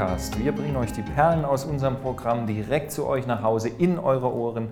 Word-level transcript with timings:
Podcast. 0.00 0.42
Wir 0.42 0.52
bringen 0.52 0.76
euch 0.76 0.92
die 0.92 1.02
Perlen 1.02 1.44
aus 1.44 1.66
unserem 1.66 2.00
Programm 2.00 2.46
direkt 2.46 2.90
zu 2.90 3.06
euch 3.06 3.26
nach 3.26 3.42
Hause 3.42 3.68
in 3.68 3.98
eure 3.98 4.32
Ohren. 4.32 4.68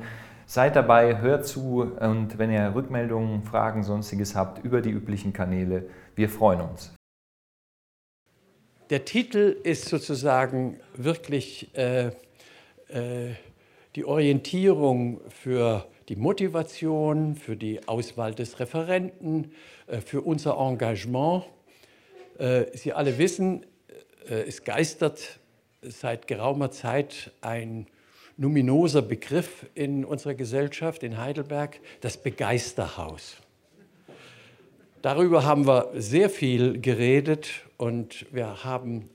Seid 0.46 0.75
dabei, 0.75 1.21
hört 1.21 1.46
zu 1.46 1.82
und 2.00 2.39
wenn 2.39 2.50
ihr 2.50 2.73
Rückmeldungen, 2.75 3.43
Fragen, 3.43 3.82
sonstiges 3.82 4.35
habt, 4.35 4.64
über 4.64 4.80
die 4.80 4.89
üblichen 4.89 5.35
Kanäle, 5.35 5.91
wir 6.17 6.30
freuen 6.30 6.62
uns. 6.62 6.95
Der 8.89 9.04
Titel 9.04 9.54
ist 9.64 9.91
sozusagen 9.91 10.80
wirklich 10.95 11.76
äh, 11.76 12.07
äh, 12.07 13.35
die 13.96 14.07
Orientierung 14.07 15.21
für 15.29 15.85
die 16.08 16.17
Motivation, 16.17 17.35
für 17.35 17.54
die 17.54 17.86
Auswahl 17.86 18.35
des 18.35 18.61
Referenten, 18.61 19.53
äh, 19.89 20.00
für 20.00 20.22
unser 20.22 20.57
Engagement. 20.57 21.45
Äh, 22.39 22.64
Sie 22.72 22.95
alle 22.95 23.18
wissen, 23.18 23.67
es 24.31 24.64
geistert 24.64 25.39
seit 25.82 26.27
geraumer 26.27 26.71
Zeit 26.71 27.32
ein 27.41 27.86
luminoser 28.36 29.03
Begriff 29.03 29.67
in 29.75 30.05
unserer 30.05 30.35
Gesellschaft 30.35 31.03
in 31.03 31.19
Heidelberg, 31.19 31.81
das 32.00 32.17
Begeisterhaus. 32.17 33.36
Darüber 35.03 35.45
haben 35.45 35.67
wir 35.67 35.91
sehr 35.95 36.31
viel 36.31 36.81
geredet 36.81 37.64
und 37.77 38.27
wir 38.33 38.64
haben 38.64 39.09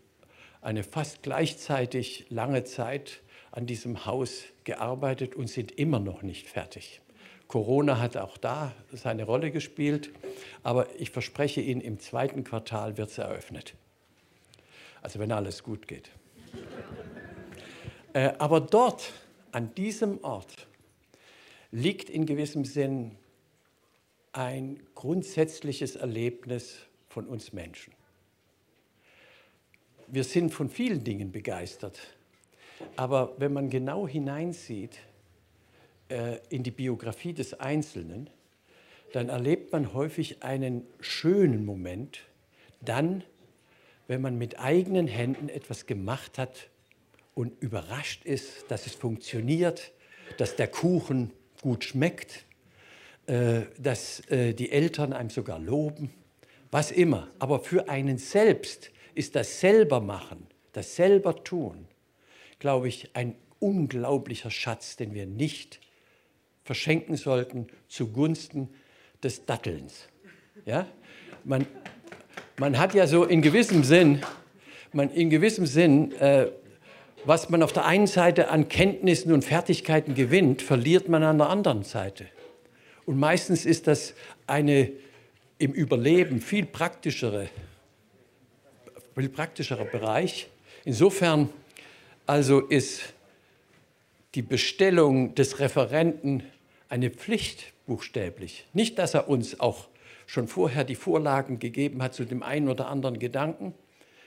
eine 0.61 0.83
fast 0.83 1.23
gleichzeitig 1.23 2.25
lange 2.29 2.63
Zeit 2.63 3.21
an 3.51 3.65
diesem 3.65 4.05
Haus 4.05 4.43
gearbeitet 4.63 5.35
und 5.35 5.47
sind 5.47 5.71
immer 5.73 5.99
noch 5.99 6.21
nicht 6.21 6.47
fertig. 6.47 7.01
Corona 7.47 7.99
hat 7.99 8.17
auch 8.17 8.37
da 8.37 8.73
seine 8.91 9.25
Rolle 9.25 9.51
gespielt, 9.51 10.09
aber 10.63 10.87
ich 10.97 11.11
verspreche 11.11 11.61
Ihnen, 11.61 11.81
im 11.81 11.99
zweiten 11.99 12.43
Quartal 12.43 12.97
wird 12.97 13.09
es 13.09 13.17
eröffnet. 13.17 13.75
Also 15.03 15.19
wenn 15.19 15.31
alles 15.31 15.63
gut 15.63 15.87
geht. 15.87 16.09
Äh, 18.13 18.33
aber 18.37 18.61
dort, 18.61 19.11
an 19.51 19.75
diesem 19.75 20.23
Ort, 20.23 20.67
liegt 21.71 22.09
in 22.09 22.25
gewissem 22.25 22.63
Sinn 22.63 23.17
ein 24.31 24.81
grundsätzliches 24.95 25.95
Erlebnis 25.95 26.77
von 27.09 27.27
uns 27.27 27.51
Menschen. 27.53 27.93
Wir 30.07 30.23
sind 30.23 30.51
von 30.53 30.69
vielen 30.69 31.03
Dingen 31.03 31.31
begeistert, 31.31 31.99
aber 32.95 33.33
wenn 33.37 33.51
man 33.51 33.69
genau 33.69 34.07
hineinsieht 34.07 34.99
äh, 36.09 36.37
in 36.49 36.63
die 36.63 36.71
Biografie 36.71 37.33
des 37.33 37.59
Einzelnen, 37.59 38.29
dann 39.11 39.29
erlebt 39.29 39.71
man 39.71 39.93
häufig 39.93 40.43
einen 40.43 40.87
schönen 40.99 41.65
Moment, 41.65 42.21
dann, 42.81 43.23
wenn 44.07 44.21
man 44.21 44.37
mit 44.37 44.59
eigenen 44.59 45.07
Händen 45.07 45.49
etwas 45.49 45.85
gemacht 45.85 46.37
hat 46.37 46.69
und 47.33 47.61
überrascht 47.61 48.25
ist, 48.25 48.65
dass 48.69 48.85
es 48.85 48.93
funktioniert, 48.93 49.91
dass 50.37 50.55
der 50.55 50.67
Kuchen 50.67 51.31
gut 51.61 51.83
schmeckt, 51.83 52.45
äh, 53.27 53.61
dass 53.77 54.19
äh, 54.29 54.53
die 54.53 54.71
Eltern 54.71 55.13
einem 55.13 55.29
sogar 55.29 55.59
loben, 55.59 56.11
was 56.71 56.91
immer. 56.91 57.29
Aber 57.39 57.59
für 57.59 57.89
einen 57.89 58.17
selbst 58.17 58.91
ist 59.15 59.35
das 59.35 59.59
Selbermachen, 59.59 60.47
das 60.73 60.95
Selbertun, 60.95 61.87
glaube 62.59 62.87
ich, 62.87 63.15
ein 63.15 63.35
unglaublicher 63.59 64.51
Schatz, 64.51 64.97
den 64.97 65.13
wir 65.13 65.25
nicht 65.25 65.79
verschenken 66.63 67.15
sollten 67.15 67.67
zugunsten 67.87 68.69
des 69.23 69.45
Dattelns. 69.45 70.07
Ja? 70.65 70.87
Man, 71.43 71.65
man 72.57 72.77
hat 72.77 72.93
ja 72.93 73.07
so 73.07 73.23
in 73.23 73.41
gewissem 73.41 73.83
Sinn, 73.83 74.21
man 74.91 75.09
in 75.09 75.29
gewissem 75.29 75.65
Sinn 75.65 76.11
äh, 76.13 76.47
was 77.25 77.49
man 77.49 77.63
auf 77.63 77.73
der 77.73 77.85
einen 77.85 78.07
Seite 78.07 78.49
an 78.49 78.67
Kenntnissen 78.67 79.31
und 79.31 79.43
Fertigkeiten 79.43 80.15
gewinnt, 80.15 80.61
verliert 80.61 81.07
man 81.07 81.23
an 81.23 81.37
der 81.37 81.49
anderen 81.49 81.83
Seite. 81.83 82.25
Und 83.05 83.19
meistens 83.19 83.65
ist 83.65 83.87
das 83.87 84.13
eine 84.47 84.91
im 85.57 85.71
Überleben 85.71 86.41
viel 86.41 86.65
praktischere, 86.65 87.49
viel 89.15 89.29
praktischerer 89.29 89.85
Bereich. 89.85 90.47
Insofern 90.85 91.49
also 92.25 92.59
ist 92.61 93.13
die 94.35 94.41
Bestellung 94.41 95.35
des 95.35 95.59
Referenten 95.59 96.43
eine 96.89 97.09
Pflicht 97.09 97.73
buchstäblich. 97.85 98.65
Nicht, 98.73 98.97
dass 98.99 99.13
er 99.13 99.29
uns 99.29 99.59
auch 99.59 99.87
schon 100.33 100.47
vorher 100.47 100.83
die 100.83 100.95
Vorlagen 100.95 101.59
gegeben 101.59 102.01
hat 102.01 102.15
zu 102.15 102.25
dem 102.25 102.41
einen 102.41 102.67
oder 102.67 102.87
anderen 102.87 103.19
Gedanken, 103.19 103.75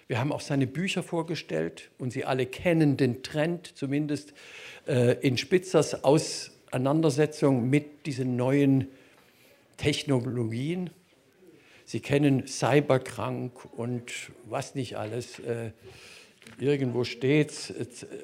wir 0.06 0.21
haben 0.21 0.31
auch 0.31 0.41
seine 0.41 0.69
Bücher 0.69 1.03
vorgestellt 1.03 1.91
und 1.99 2.12
Sie 2.12 2.25
alle 2.25 2.47
kennen 2.47 2.97
den 2.97 3.25
Trend, 3.25 3.77
zumindest 3.77 4.34
äh, 4.87 5.15
in 5.27 5.37
Spitzers 5.37 6.05
Auseinandersetzung 6.05 7.69
mit 7.69 8.06
diesen 8.06 8.37
neuen 8.37 8.87
Technologien. 9.78 10.91
Sie 11.84 11.99
kennen 11.99 12.47
Cyberkrank 12.47 13.53
und 13.77 14.12
was 14.49 14.77
nicht 14.77 14.97
alles. 14.97 15.41
Äh, 15.41 15.73
irgendwo 16.61 17.03
steht 17.03 17.75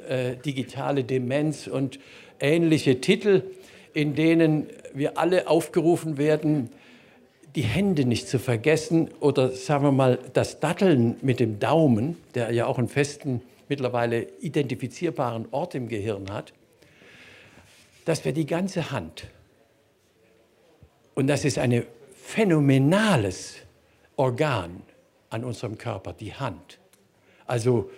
äh, 0.09 0.37
digitale 0.37 1.03
Demenz 1.03 1.67
und 1.67 1.99
ähnliche 2.39 3.01
Titel, 3.01 3.43
in 3.93 4.15
denen 4.15 4.69
wir 4.95 5.19
alle 5.19 5.49
aufgerufen 5.49 6.17
werden, 6.17 6.71
die 7.55 7.63
Hände 7.63 8.05
nicht 8.05 8.29
zu 8.29 8.39
vergessen 8.39 9.11
oder 9.21 9.51
sagen 9.51 9.85
wir 9.85 9.93
mal 9.93 10.19
das 10.33 10.61
Datteln 10.61 11.17
mit 11.21 11.39
dem 11.39 11.59
Daumen, 11.59 12.17
der 12.35 12.51
ja 12.53 12.67
auch 12.67 12.79
einen 12.79 12.89
festen, 12.89 13.43
mittlerweile 13.69 14.27
identifizierbaren 14.41 15.47
Ort 15.51 15.75
im 15.75 15.89
Gehirn 15.89 16.31
hat, 16.31 16.53
dass 18.05 18.25
wir 18.25 18.33
die 18.33 18.47
ganze 18.47 18.91
Hand, 18.91 19.29
und 21.15 21.27
das 21.27 21.45
ist 21.45 21.59
ein 21.59 21.85
phänomenales 22.15 23.57
Organ 24.17 24.83
an 25.29 25.45
unserem 25.45 25.77
Körper, 25.77 26.13
die 26.15 26.35
Hand. 26.35 26.79
Also 27.47 27.91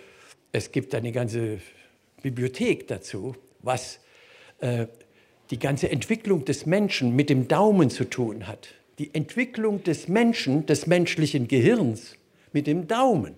es 0.51 0.71
gibt 0.71 0.93
eine 0.95 1.11
ganze 1.11 1.59
Bibliothek 2.21 2.87
dazu, 2.87 3.35
was 3.61 3.99
äh, 4.59 4.87
die 5.49 5.59
ganze 5.59 5.89
Entwicklung 5.89 6.43
des 6.43 6.65
Menschen 6.65 7.15
mit 7.15 7.29
dem 7.29 7.47
Daumen 7.47 7.89
zu 7.89 8.03
tun 8.05 8.47
hat 8.47 8.69
die 8.99 9.13
Entwicklung 9.13 9.83
des 9.83 10.07
Menschen, 10.07 10.65
des 10.65 10.87
menschlichen 10.87 11.47
Gehirns 11.47 12.15
mit 12.53 12.67
dem 12.67 12.87
Daumen. 12.87 13.35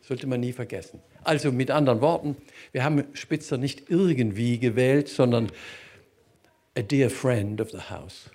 Sollte 0.00 0.26
man 0.26 0.40
nie 0.40 0.52
vergessen. 0.52 1.00
Also 1.24 1.50
mit 1.50 1.70
anderen 1.70 2.00
Worten, 2.00 2.36
wir 2.72 2.84
haben 2.84 3.04
Spitzer 3.12 3.58
nicht 3.58 3.90
irgendwie 3.90 4.58
gewählt, 4.58 5.08
sondern 5.08 5.50
a 6.76 6.82
dear 6.82 7.10
friend 7.10 7.60
of 7.60 7.70
the 7.70 7.90
house. 7.90 8.30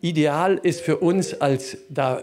Ideal 0.00 0.60
ist 0.62 0.80
für 0.80 0.98
uns, 0.98 1.34
als 1.40 1.76
da 1.88 2.22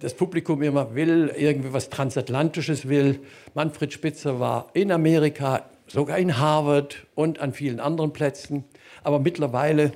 das 0.00 0.14
Publikum 0.14 0.62
immer 0.62 0.94
will, 0.96 1.32
irgendwie 1.36 1.72
was 1.72 1.90
Transatlantisches 1.90 2.88
will. 2.88 3.20
Manfred 3.54 3.92
Spitzer 3.92 4.40
war 4.40 4.70
in 4.74 4.90
Amerika, 4.90 5.70
sogar 5.86 6.18
in 6.18 6.38
Harvard 6.38 7.06
und 7.14 7.38
an 7.38 7.52
vielen 7.52 7.78
anderen 7.78 8.12
Plätzen. 8.12 8.64
Aber 9.04 9.20
mittlerweile 9.20 9.92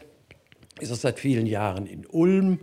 ist 0.83 0.91
er 0.91 0.97
seit 0.97 1.21
vielen 1.21 1.47
Jahren 1.47 1.87
in 1.87 2.05
Ulm, 2.07 2.59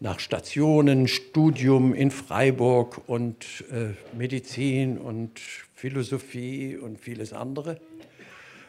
nach 0.00 0.20
Stationen, 0.20 1.08
Studium 1.08 1.94
in 1.94 2.10
Freiburg 2.10 3.08
und 3.08 3.64
äh, 3.70 3.94
Medizin 4.16 4.98
und 4.98 5.40
Philosophie 5.74 6.76
und 6.76 7.00
vieles 7.00 7.32
andere. 7.32 7.80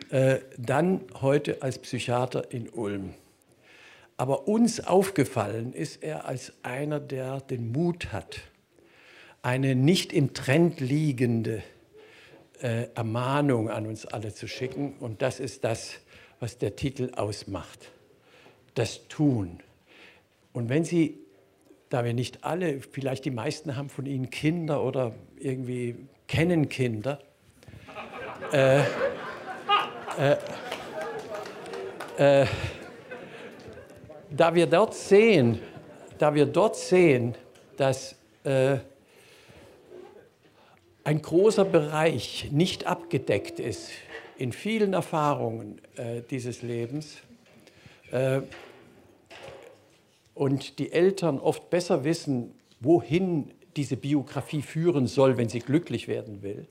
Äh, 0.09 0.37
dann 0.57 1.01
heute 1.21 1.61
als 1.61 1.79
Psychiater 1.79 2.51
in 2.51 2.69
Ulm. 2.69 3.15
Aber 4.15 4.47
uns 4.47 4.79
aufgefallen 4.79 5.73
ist 5.73 6.03
er 6.03 6.27
als 6.27 6.53
einer, 6.61 6.99
der 6.99 7.41
den 7.41 7.71
Mut 7.71 8.13
hat, 8.13 8.41
eine 9.41 9.75
nicht 9.75 10.13
im 10.13 10.33
Trend 10.33 10.79
liegende 10.79 11.63
äh, 12.61 12.87
Ermahnung 12.93 13.71
an 13.71 13.87
uns 13.87 14.05
alle 14.05 14.33
zu 14.33 14.47
schicken. 14.47 14.93
Und 14.99 15.23
das 15.23 15.39
ist 15.39 15.63
das, 15.63 15.95
was 16.39 16.59
der 16.59 16.75
Titel 16.75 17.09
ausmacht 17.15 17.89
das 18.73 19.07
tun. 19.07 19.59
Und 20.53 20.69
wenn 20.69 20.83
Sie, 20.83 21.17
da 21.89 22.03
wir 22.03 22.13
nicht 22.13 22.43
alle, 22.43 22.79
vielleicht 22.79 23.25
die 23.25 23.31
meisten 23.31 23.75
haben 23.75 23.89
von 23.89 24.05
Ihnen 24.05 24.29
Kinder 24.29 24.83
oder 24.83 25.13
irgendwie 25.39 25.95
kennen 26.27 26.69
Kinder, 26.69 27.19
äh, 28.51 28.81
äh, 30.17 30.37
äh, 32.17 32.45
da 34.29 34.55
wir 34.55 34.67
dort 34.67 34.93
sehen, 34.95 35.59
da 36.17 36.33
wir 36.33 36.45
dort 36.45 36.75
sehen, 36.75 37.35
dass 37.77 38.15
äh, 38.43 38.77
ein 41.03 41.21
großer 41.21 41.65
Bereich 41.65 42.49
nicht 42.51 42.85
abgedeckt 42.87 43.59
ist 43.59 43.91
in 44.37 44.51
vielen 44.51 44.93
Erfahrungen 44.93 45.81
äh, 45.95 46.21
dieses 46.29 46.61
Lebens, 46.61 47.17
und 50.33 50.79
die 50.79 50.91
Eltern 50.91 51.39
oft 51.39 51.69
besser 51.69 52.03
wissen, 52.03 52.53
wohin 52.79 53.51
diese 53.75 53.97
Biografie 53.97 54.61
führen 54.61 55.07
soll, 55.07 55.37
wenn 55.37 55.49
sie 55.49 55.59
glücklich 55.59 56.07
werden 56.07 56.43
will. 56.43 56.67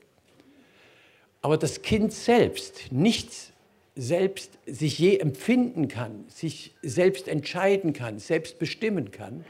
Aber 1.41 1.57
das 1.57 1.81
Kind 1.81 2.13
selbst 2.13 2.91
nichts 2.91 3.53
selbst 3.95 4.57
sich 4.65 4.97
je 4.97 5.17
empfinden 5.17 5.87
kann, 5.87 6.25
sich 6.27 6.73
selbst 6.81 7.27
entscheiden 7.27 7.93
kann, 7.93 8.19
selbst 8.19 8.57
bestimmen 8.57 9.11
kann, 9.11 9.45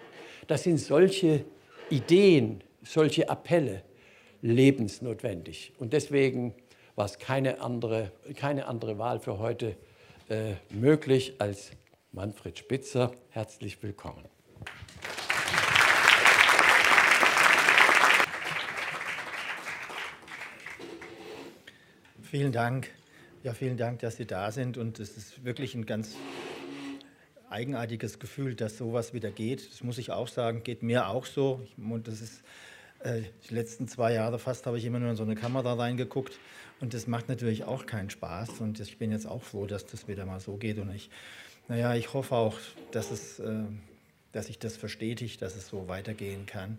das 0.47 0.63
sind 0.63 0.79
solche 0.79 1.45
Ideen, 1.89 2.61
solche 2.83 3.29
Appelle 3.29 3.83
lebensnotwendig. 4.41 5.71
Und 5.79 5.93
deswegen 5.93 6.53
war 6.95 7.05
es 7.05 7.17
keine 7.19 7.61
andere, 7.61 8.11
keine 8.35 8.67
andere 8.67 8.97
Wahl 8.97 9.19
für 9.19 9.39
heute 9.39 9.77
äh, 10.29 10.53
möglich 10.69 11.35
als 11.39 11.71
Manfred 12.13 12.59
Spitzer. 12.59 13.11
Herzlich 13.31 13.81
willkommen. 13.81 14.23
Vielen 22.21 22.51
Dank. 22.51 22.91
Ja, 23.41 23.53
vielen 23.55 23.77
Dank, 23.77 23.99
dass 24.01 24.17
Sie 24.17 24.27
da 24.27 24.51
sind. 24.51 24.77
Und 24.77 24.99
es 24.99 25.17
ist 25.17 25.43
wirklich 25.43 25.73
ein 25.73 25.87
ganz 25.87 26.15
eigenartiges 27.49 28.19
Gefühl, 28.19 28.53
dass 28.53 28.77
sowas 28.77 29.13
wieder 29.13 29.31
geht. 29.31 29.71
Das 29.71 29.81
muss 29.81 29.97
ich 29.97 30.11
auch 30.11 30.27
sagen, 30.27 30.61
geht 30.61 30.83
mir 30.83 31.07
auch 31.07 31.25
so. 31.25 31.65
Und 31.77 32.07
das 32.07 32.21
ist 32.21 32.43
äh, 32.99 33.23
die 33.49 33.55
letzten 33.55 33.87
zwei 33.87 34.13
Jahre 34.13 34.37
fast 34.37 34.67
habe 34.67 34.77
ich 34.77 34.85
immer 34.85 34.99
nur 34.99 35.09
in 35.09 35.15
so 35.15 35.23
eine 35.23 35.35
Kamera 35.35 35.73
reingeguckt. 35.73 36.39
Und 36.79 36.93
das 36.93 37.07
macht 37.07 37.27
natürlich 37.27 37.63
auch 37.63 37.87
keinen 37.87 38.11
Spaß. 38.11 38.59
Und 38.59 38.79
ich 38.79 38.99
bin 38.99 39.11
jetzt 39.11 39.25
auch 39.25 39.41
froh, 39.41 39.65
dass 39.65 39.87
das 39.87 40.07
wieder 40.07 40.27
mal 40.27 40.39
so 40.39 40.57
geht. 40.57 40.77
Und 40.77 40.93
ich, 40.93 41.09
naja, 41.67 41.95
ich 41.95 42.13
hoffe 42.13 42.35
auch, 42.35 42.57
dass, 42.91 43.11
es, 43.11 43.39
äh, 43.39 43.63
dass 44.31 44.47
sich 44.47 44.59
das 44.59 44.77
verstetigt, 44.77 45.41
dass 45.41 45.55
es 45.55 45.67
so 45.67 45.87
weitergehen 45.87 46.45
kann. 46.45 46.77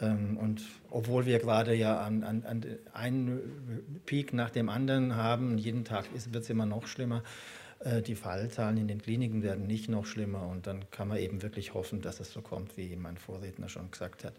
Ähm, 0.00 0.36
und 0.36 0.62
obwohl 0.90 1.26
wir 1.26 1.38
gerade 1.38 1.74
ja 1.74 2.00
an, 2.00 2.22
an, 2.22 2.44
an 2.44 2.64
einen 2.92 4.00
Peak 4.06 4.32
nach 4.32 4.50
dem 4.50 4.68
anderen 4.68 5.16
haben, 5.16 5.58
jeden 5.58 5.84
Tag 5.84 6.06
wird 6.12 6.44
es 6.44 6.50
immer 6.50 6.66
noch 6.66 6.86
schlimmer, 6.86 7.22
äh, 7.80 8.02
die 8.02 8.14
Fallzahlen 8.14 8.76
in 8.76 8.88
den 8.88 9.00
Kliniken 9.00 9.42
werden 9.42 9.66
nicht 9.66 9.88
noch 9.88 10.06
schlimmer 10.06 10.46
und 10.48 10.66
dann 10.66 10.90
kann 10.90 11.08
man 11.08 11.18
eben 11.18 11.42
wirklich 11.42 11.74
hoffen, 11.74 12.02
dass 12.02 12.20
es 12.20 12.32
so 12.32 12.42
kommt, 12.42 12.76
wie 12.76 12.94
mein 12.96 13.16
Vorredner 13.16 13.68
schon 13.68 13.90
gesagt 13.90 14.24
hat. 14.24 14.34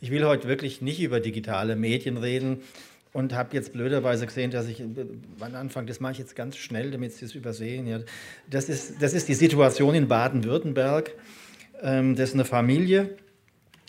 Ich 0.00 0.10
will 0.10 0.24
heute 0.24 0.48
wirklich 0.48 0.82
nicht 0.82 1.00
über 1.00 1.20
digitale 1.20 1.76
Medien 1.76 2.16
reden 2.16 2.62
und 3.12 3.34
habe 3.34 3.54
jetzt 3.54 3.72
blöderweise 3.72 4.26
gesehen, 4.26 4.50
dass 4.50 4.66
ich 4.68 4.82
am 4.82 5.54
Anfang, 5.54 5.86
das 5.86 6.00
mache 6.00 6.12
ich 6.12 6.18
jetzt 6.18 6.34
ganz 6.34 6.56
schnell, 6.56 6.90
damit 6.90 7.12
Sie 7.12 7.24
es 7.24 7.34
übersehen. 7.34 7.86
Ja. 7.86 8.00
Das, 8.48 8.68
ist, 8.68 9.02
das 9.02 9.12
ist 9.12 9.28
die 9.28 9.34
Situation 9.34 9.94
in 9.94 10.08
Baden-Württemberg. 10.08 11.14
Ähm, 11.82 12.16
das 12.16 12.30
ist 12.30 12.34
eine 12.34 12.44
Familie, 12.44 13.16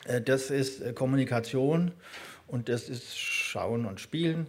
äh, 0.05 0.21
das 0.21 0.49
ist 0.49 0.81
äh, 0.81 0.93
Kommunikation 0.93 1.91
und 2.47 2.67
das 2.67 2.89
ist 2.89 3.17
Schauen 3.17 3.85
und 3.85 4.01
Spielen. 4.01 4.47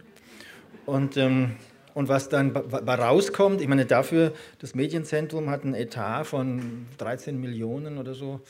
Und, 0.85 1.15
ähm, 1.15 1.55
und 1.93 2.09
was 2.09 2.27
dann 2.27 2.55
rauskommt, 2.55 3.61
ich 3.61 3.67
meine, 3.67 3.85
dafür, 3.85 4.33
das 4.59 4.75
Medienzentrum 4.75 5.49
hat 5.49 5.63
einen 5.63 5.73
Etat 5.73 6.25
von 6.25 6.87
13 6.97 7.39
Millionen 7.39 7.97
oder 7.97 8.13
so. 8.13 8.41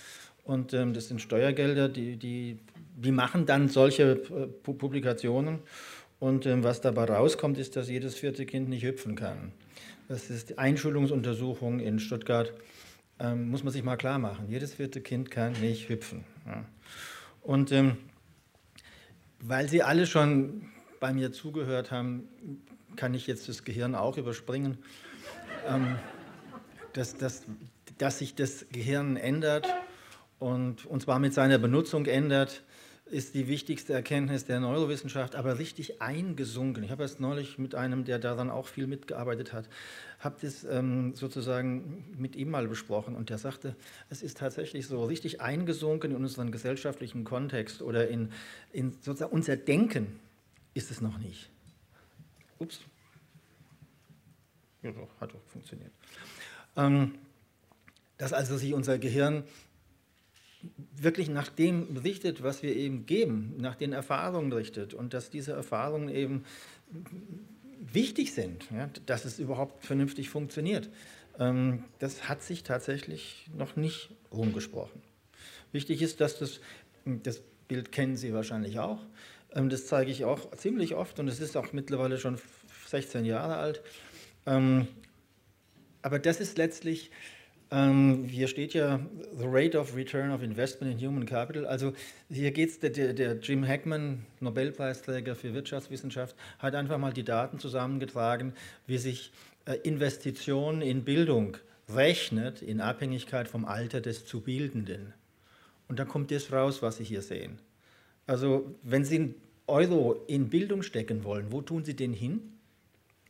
Und 0.44 0.74
ähm, 0.74 0.94
das 0.94 1.08
sind 1.08 1.22
Steuergelder, 1.22 1.90
die, 1.90 2.18
die, 2.18 2.60
die 2.96 3.12
machen 3.12 3.46
dann 3.46 3.70
solche 3.70 4.12
äh, 4.14 4.48
Publikationen. 4.48 5.60
Und 6.20 6.46
ähm, 6.46 6.64
was 6.64 6.82
dabei 6.82 7.06
rauskommt, 7.06 7.58
ist, 7.58 7.76
dass 7.76 7.90
jedes 7.90 8.16
vierte 8.16 8.46
Kind 8.46 8.70
nicht 8.70 8.84
hüpfen 8.84 9.16
kann. 9.16 9.52
Das 10.08 10.30
ist 10.30 10.50
die 10.50 10.58
Einschulungsuntersuchung 10.58 11.80
in 11.80 12.00
Stuttgart. 12.00 12.54
Ähm, 13.20 13.50
muss 13.50 13.64
man 13.64 13.74
sich 13.74 13.84
mal 13.84 13.98
klar 13.98 14.20
machen. 14.20 14.48
Jedes 14.50 14.74
vierte 14.74 15.02
Kind 15.02 15.32
kann 15.32 15.54
nicht 15.54 15.90
hüpfen. 15.90 16.24
Ja. 16.46 16.66
Und 17.42 17.72
ähm, 17.72 17.98
weil 19.40 19.70
Sie 19.70 19.84
alle 19.84 20.08
schon 20.08 20.70
bei 21.00 21.14
mir 21.14 21.32
zugehört 21.32 21.92
haben, 21.92 22.28
kann 22.96 23.14
ich 23.14 23.28
jetzt 23.28 23.50
das 23.50 23.64
Gehirn 23.64 23.96
auch 23.96 24.18
überspringen. 24.18 24.78
Ähm, 25.68 25.98
dass, 26.96 27.16
dass, 27.16 27.44
dass 27.98 28.20
sich 28.20 28.36
das 28.36 28.66
Gehirn 28.72 29.18
ändert 29.18 29.68
und, 30.40 30.86
und 30.86 31.02
zwar 31.02 31.20
mit 31.20 31.34
seiner 31.34 31.58
Benutzung 31.58 32.06
ändert, 32.06 32.64
ist 33.06 33.36
die 33.36 33.48
wichtigste 33.48 33.94
Erkenntnis 33.94 34.46
der 34.46 34.60
Neurowissenschaft, 34.60 35.36
aber 35.36 35.60
richtig 35.60 36.02
eingesunken. 36.02 36.84
Ich 36.84 36.90
habe 36.90 37.04
erst 37.04 37.20
neulich 37.20 37.60
mit 37.60 37.76
einem, 37.76 38.04
der 38.04 38.18
daran 38.18 38.50
auch 38.50 38.68
viel 38.68 38.88
mitgearbeitet 38.88 39.54
hat, 39.54 39.70
habe 40.20 40.38
das 40.42 40.64
ähm, 40.64 41.14
sozusagen 41.14 42.16
mit 42.18 42.36
ihm 42.36 42.50
mal 42.50 42.68
besprochen 42.68 43.16
und 43.16 43.30
der 43.30 43.38
sagte, 43.38 43.76
es 44.10 44.24
ist 44.24 44.38
tatsächlich 44.38 44.88
so 44.88 45.06
richtig 45.06 45.40
eingesunken 45.40 46.12
in 46.12 46.18
unseren 46.18 46.52
gesellschaftlichen 46.52 47.24
Kontext 47.24 47.84
oder 47.84 48.08
in, 48.08 48.32
in 48.74 48.92
sozusagen 49.02 49.32
unser 49.32 49.56
Denken 49.56 50.20
ist 50.74 50.90
es 50.90 51.00
noch 51.00 51.20
nicht. 51.20 51.50
Ups. 52.58 52.80
Ja, 54.82 54.92
doch, 54.92 55.10
hat 55.20 55.32
doch 55.32 55.42
funktioniert. 55.52 55.92
Ähm, 56.76 57.16
dass 58.18 58.34
also 58.34 58.58
sich 58.58 58.74
unser 58.74 58.98
Gehirn 58.98 59.44
wirklich 60.96 61.30
nach 61.30 61.50
dem 61.50 61.98
richtet, 61.98 62.44
was 62.44 62.64
wir 62.64 62.76
eben 62.76 63.06
geben, 63.06 63.56
nach 63.58 63.76
den 63.76 63.94
Erfahrungen 63.94 64.52
richtet 64.52 64.94
und 64.94 65.14
dass 65.14 65.30
diese 65.30 65.54
Erfahrungen 65.54 66.10
eben 66.10 66.44
wichtig 67.80 68.34
sind, 68.34 68.70
ja, 68.72 68.90
dass 69.06 69.26
es 69.26 69.40
überhaupt 69.40 69.86
vernünftig 69.86 70.30
funktioniert. 70.30 70.90
Ähm, 71.40 71.84
das 72.00 72.30
hat 72.30 72.42
sich 72.42 72.64
tatsächlich 72.64 73.50
noch 73.56 73.76
nicht 73.76 74.10
rumgesprochen. 74.32 75.02
Wichtig 75.72 76.02
ist, 76.02 76.22
dass 76.22 76.40
das, 76.40 76.60
das 77.06 77.42
Bild 77.68 77.92
kennen 77.92 78.16
Sie 78.16 78.34
wahrscheinlich 78.34 78.80
auch, 78.80 79.02
ähm, 79.54 79.70
das 79.70 79.88
zeige 79.88 80.12
ich 80.12 80.26
auch 80.26 80.52
ziemlich 80.56 80.96
oft 80.96 81.20
und 81.20 81.28
es 81.28 81.40
ist 81.40 81.58
auch 81.58 81.74
mittlerweile 81.74 82.18
schon 82.18 82.40
16 82.88 83.26
Jahre 83.26 83.58
alt. 83.58 83.82
Ähm, 84.46 84.88
aber 86.02 86.20
das 86.20 86.40
ist 86.40 86.58
letztlich 86.58 87.10
ähm, 87.76 88.24
hier 88.24 88.48
steht 88.48 88.74
ja 88.74 89.02
The 89.38 89.46
Rate 89.46 89.78
of 89.78 89.98
Return 89.98 90.32
of 90.32 90.42
Investment 90.42 90.94
in 90.94 91.06
Human 91.06 91.26
Capital. 91.26 91.66
Also 91.66 91.92
hier 92.30 92.52
geht 92.52 92.70
es, 92.70 92.80
der, 92.80 93.14
der, 93.14 93.36
Jim 93.40 93.68
Hackman, 93.68 94.26
Nobelpreisträger 94.40 95.36
für 95.36 95.54
Wirtschaftswissenschaft, 95.54 96.38
hat 96.60 96.74
einfach 96.74 96.98
mal 96.98 97.12
die 97.12 97.26
Daten 97.26 97.60
zusammengetragen, 97.60 98.54
wie 98.88 98.98
sich 98.98 99.34
äh, 99.66 99.74
Investitionen 99.84 100.82
in 100.82 101.04
Bildung 101.04 101.58
rechnet 101.94 102.62
in 102.62 102.80
Abhängigkeit 102.80 103.50
vom 103.50 103.66
Alter 103.66 104.00
des 104.00 104.26
zu 104.26 104.40
Bildenden. 104.40 105.14
Und 105.90 106.00
da 106.00 106.06
kommt 106.06 106.32
das 106.32 106.54
raus, 106.54 106.82
was 106.82 106.98
Sie 106.98 107.04
hier 107.04 107.22
sehen. 107.22 107.60
Also 108.26 108.74
wenn 108.84 109.04
Sie 109.04 109.18
einen 109.18 109.36
Euro 109.68 110.24
in 110.28 110.50
Bildung 110.50 110.82
stecken 110.82 111.26
wollen, 111.26 111.52
wo 111.52 111.62
tun 111.62 111.84
Sie 111.84 111.96
den 111.96 112.14
hin? 112.14 112.54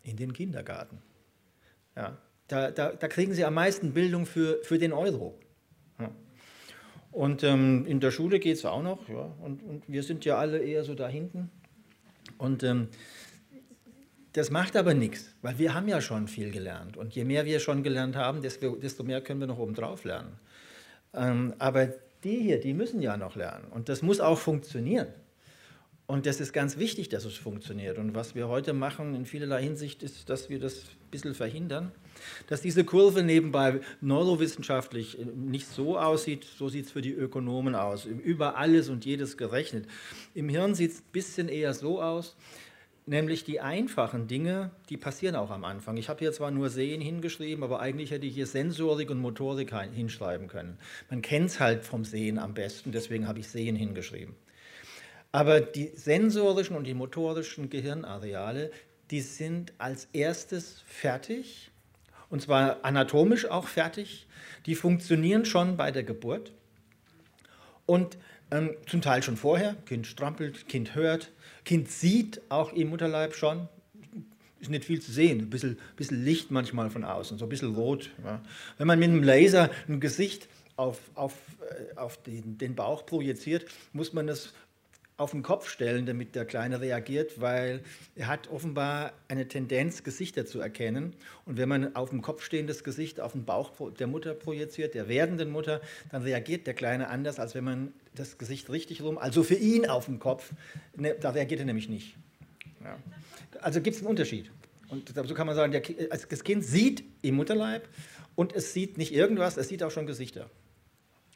In 0.04 0.18
den 0.18 0.34
Kindergarten. 0.34 1.00
Ja, 1.96 2.16
da, 2.48 2.72
da, 2.72 2.92
da, 2.92 3.08
kriegen 3.08 3.34
sie 3.34 3.44
am 3.46 3.56
meisten 3.56 3.94
Bildung 3.94 4.26
für, 4.26 4.60
für 4.64 4.78
den 4.78 4.94
Euro. 4.94 5.40
Ja. 6.00 6.12
Und 7.12 7.44
ähm, 7.44 7.86
in 7.88 8.00
der 8.00 8.12
Schule 8.12 8.40
geht 8.40 8.58
es 8.58 8.66
auch 8.66 8.84
noch. 8.84 9.08
Ja. 9.10 9.32
Und, 9.42 9.64
und, 9.64 9.84
wir 9.88 10.04
sind 10.04 10.26
ja 10.26 10.38
alle 10.38 10.60
eher 10.60 10.84
so 10.84 10.96
da 10.96 11.08
hinten. 11.08 11.50
Und 12.38 12.64
ähm, 12.64 12.90
das 14.34 14.52
macht 14.52 14.76
aber 14.76 14.94
nichts, 14.94 15.34
weil 15.42 15.58
wir 15.58 15.74
haben 15.74 15.88
ja 15.88 16.02
schon 16.02 16.28
viel 16.28 16.52
gelernt. 16.52 16.98
Und 16.98 17.16
je 17.16 17.24
mehr 17.24 17.46
wir 17.46 17.60
schon 17.60 17.84
gelernt 17.84 18.16
haben, 18.16 18.42
desto, 18.42 19.04
mehr 19.04 19.22
können 19.22 19.40
wir 19.40 19.48
noch 19.48 19.60
obendrauf 19.60 20.04
lernen. 20.04 20.38
Ähm, 21.14 21.54
aber 21.58 21.88
die 22.24 22.42
hier, 22.42 22.60
die 22.60 22.74
müssen 22.74 23.02
ja 23.02 23.16
noch 23.16 23.36
lernen. 23.36 23.66
Und 23.72 23.88
das 23.88 24.02
muss 24.02 24.20
auch 24.20 24.38
funktionieren. 24.38 25.08
Und 26.08 26.28
das 26.28 26.40
ist 26.40 26.54
ganz 26.54 26.78
wichtig, 26.78 27.10
dass 27.10 27.26
es 27.26 27.36
funktioniert. 27.36 27.98
Und 27.98 28.14
was 28.14 28.36
wir 28.36 28.48
heute 28.48 28.74
machen 28.74 29.16
in 29.16 29.26
vielerlei 29.26 29.64
Hinsicht 29.64 30.04
ist, 30.04 30.30
dass 30.30 30.50
wir 30.50 30.60
das 30.60 30.84
ein 30.84 31.10
bisschen 31.10 31.34
verhindern. 31.34 31.92
Dass 32.48 32.62
diese 32.62 32.84
Kurve 32.84 33.24
nebenbei 33.24 33.80
neurowissenschaftlich 34.02 35.20
äh, 35.20 35.26
nicht 35.26 35.68
so 35.68 35.98
aussieht, 35.98 36.46
so 36.46 36.70
sieht 36.70 36.86
es 36.86 36.92
für 36.92 37.02
die 37.02 37.14
Ökonomen 37.14 37.74
aus. 37.74 38.06
Über 38.06 38.56
alles 38.58 38.90
und 38.90 39.04
jedes 39.04 39.36
gerechnet. 39.36 39.88
Im 40.36 40.48
Hirn 40.48 40.76
sieht 40.76 40.92
es 40.92 41.00
ein 41.00 41.12
bisschen 41.12 41.50
eher 41.50 41.74
so 41.74 42.00
aus, 42.00 42.36
nämlich 43.08 43.44
die 43.44 43.60
einfachen 43.60 44.28
Dinge, 44.28 44.70
die 44.90 44.98
passieren 44.98 45.36
auch 45.36 45.50
am 45.50 45.64
Anfang. 45.64 45.98
Ich 45.98 46.08
habe 46.08 46.20
hier 46.20 46.34
zwar 46.34 46.52
nur 46.52 46.70
Sehen 46.70 47.02
hingeschrieben, 47.02 47.64
aber 47.64 47.80
eigentlich 47.80 48.12
hätte 48.12 48.28
ich 48.28 48.36
hier 48.36 48.48
Sensorik 48.48 49.10
und 49.10 49.20
Motorik 49.20 49.74
hinschreiben 49.74 50.48
können. 50.48 50.78
Man 51.10 51.24
kennt 51.24 51.50
es 51.50 51.60
halt 51.60 51.84
vom 51.84 52.06
Sehen 52.06 52.38
am 52.38 52.54
besten, 52.54 52.92
deswegen 52.92 53.28
habe 53.28 53.40
ich 53.40 53.48
Sehen 53.48 53.76
hingeschrieben. 53.76 54.36
Aber 55.36 55.60
die 55.60 55.92
sensorischen 55.94 56.78
und 56.78 56.86
die 56.86 56.94
motorischen 56.94 57.70
Gehirnareale, 57.70 58.72
die 59.12 59.20
sind 59.20 59.74
als 59.78 60.08
erstes 60.14 60.82
fertig, 60.88 61.72
und 62.30 62.42
zwar 62.42 62.86
anatomisch 62.86 63.46
auch 63.46 63.68
fertig. 63.68 64.28
Die 64.66 64.76
funktionieren 64.76 65.44
schon 65.44 65.76
bei 65.76 65.92
der 65.92 66.04
Geburt 66.04 66.54
und 67.86 68.18
ähm, 68.50 68.78
zum 68.88 69.02
Teil 69.02 69.24
schon 69.24 69.36
vorher. 69.36 69.76
Kind 69.86 70.08
strampelt, 70.08 70.70
Kind 70.70 70.96
hört, 70.96 71.34
Kind 71.66 71.92
sieht 71.92 72.40
auch 72.48 72.72
im 72.72 72.92
Mutterleib 72.92 73.36
schon. 73.36 73.68
Ist 74.62 74.70
nicht 74.70 74.86
viel 74.86 75.02
zu 75.02 75.12
sehen, 75.12 75.40
ein 75.40 75.50
bisschen, 75.50 75.78
bisschen 75.98 76.24
Licht 76.24 76.50
manchmal 76.50 76.90
von 76.90 77.04
außen, 77.04 77.38
so 77.38 77.46
ein 77.46 77.50
bisschen 77.50 77.76
rot. 77.76 78.10
Ja. 78.24 78.42
Wenn 78.78 78.88
man 78.88 79.00
mit 79.00 79.10
einem 79.10 79.22
Laser 79.22 79.70
ein 79.90 80.00
Gesicht 80.00 80.48
auf, 80.78 81.00
auf, 81.14 81.34
äh, 81.60 81.98
auf 81.98 82.24
den, 82.24 82.58
den 82.58 82.74
Bauch 82.74 83.06
projiziert, 83.06 83.66
muss 83.92 84.14
man 84.14 84.28
das 84.28 84.54
auf 85.18 85.32
den 85.32 85.44
Kopf 85.44 85.70
stellen, 85.70 86.06
damit 86.06 86.36
der 86.36 86.46
Kleine 86.46 86.82
reagiert, 86.82 87.40
weil 87.40 87.82
er 88.16 88.28
hat 88.28 88.50
offenbar 88.50 89.14
eine 89.30 89.48
Tendenz, 89.48 90.04
Gesichter 90.04 90.46
zu 90.46 90.60
erkennen. 90.60 91.16
Und 91.46 91.58
wenn 91.58 91.70
man 91.70 91.96
auf 91.96 92.10
dem 92.10 92.22
Kopf 92.22 92.44
stehendes 92.44 92.84
Gesicht 92.84 93.22
auf 93.22 93.32
den 93.32 93.46
Bauch 93.46 93.72
der 93.92 94.08
Mutter 94.08 94.34
projiziert, 94.34 94.94
der 94.94 95.08
werdenden 95.08 95.52
Mutter, 95.52 95.80
dann 96.12 96.24
reagiert 96.24 96.68
der 96.68 96.74
Kleine 96.74 97.08
anders, 97.08 97.40
als 97.40 97.56
wenn 97.56 97.64
man 97.64 97.94
das 98.14 98.38
Gesicht 98.38 98.70
richtig 98.70 99.02
rum, 99.02 99.18
also 99.18 99.44
für 99.44 99.56
ihn 99.56 99.86
auf 99.86 100.06
dem 100.06 100.20
Kopf, 100.20 100.52
ne, 100.96 101.16
da 101.20 101.30
reagiert 101.30 101.62
er 101.62 101.66
nämlich 101.66 101.88
nicht. 101.88 102.18
Ja. 102.84 102.98
Also 103.62 103.82
gibt 103.82 103.96
es 103.96 104.02
einen 104.02 104.10
Unterschied. 104.10 104.52
Und 104.90 105.14
so 105.16 105.34
kann 105.34 105.48
man 105.48 105.56
sagen, 105.56 105.72
der, 105.72 105.82
das 105.82 106.44
Kind 106.44 106.64
sieht 106.64 107.04
im 107.22 107.36
Mutterleib 107.36 107.88
und 108.36 108.54
es 108.54 108.74
sieht 108.74 108.98
nicht 108.98 109.14
irgendwas, 109.14 109.58
es 109.58 109.70
sieht 109.70 109.82
auch 109.82 109.92
schon 109.92 110.06
Gesichter. 110.06 110.50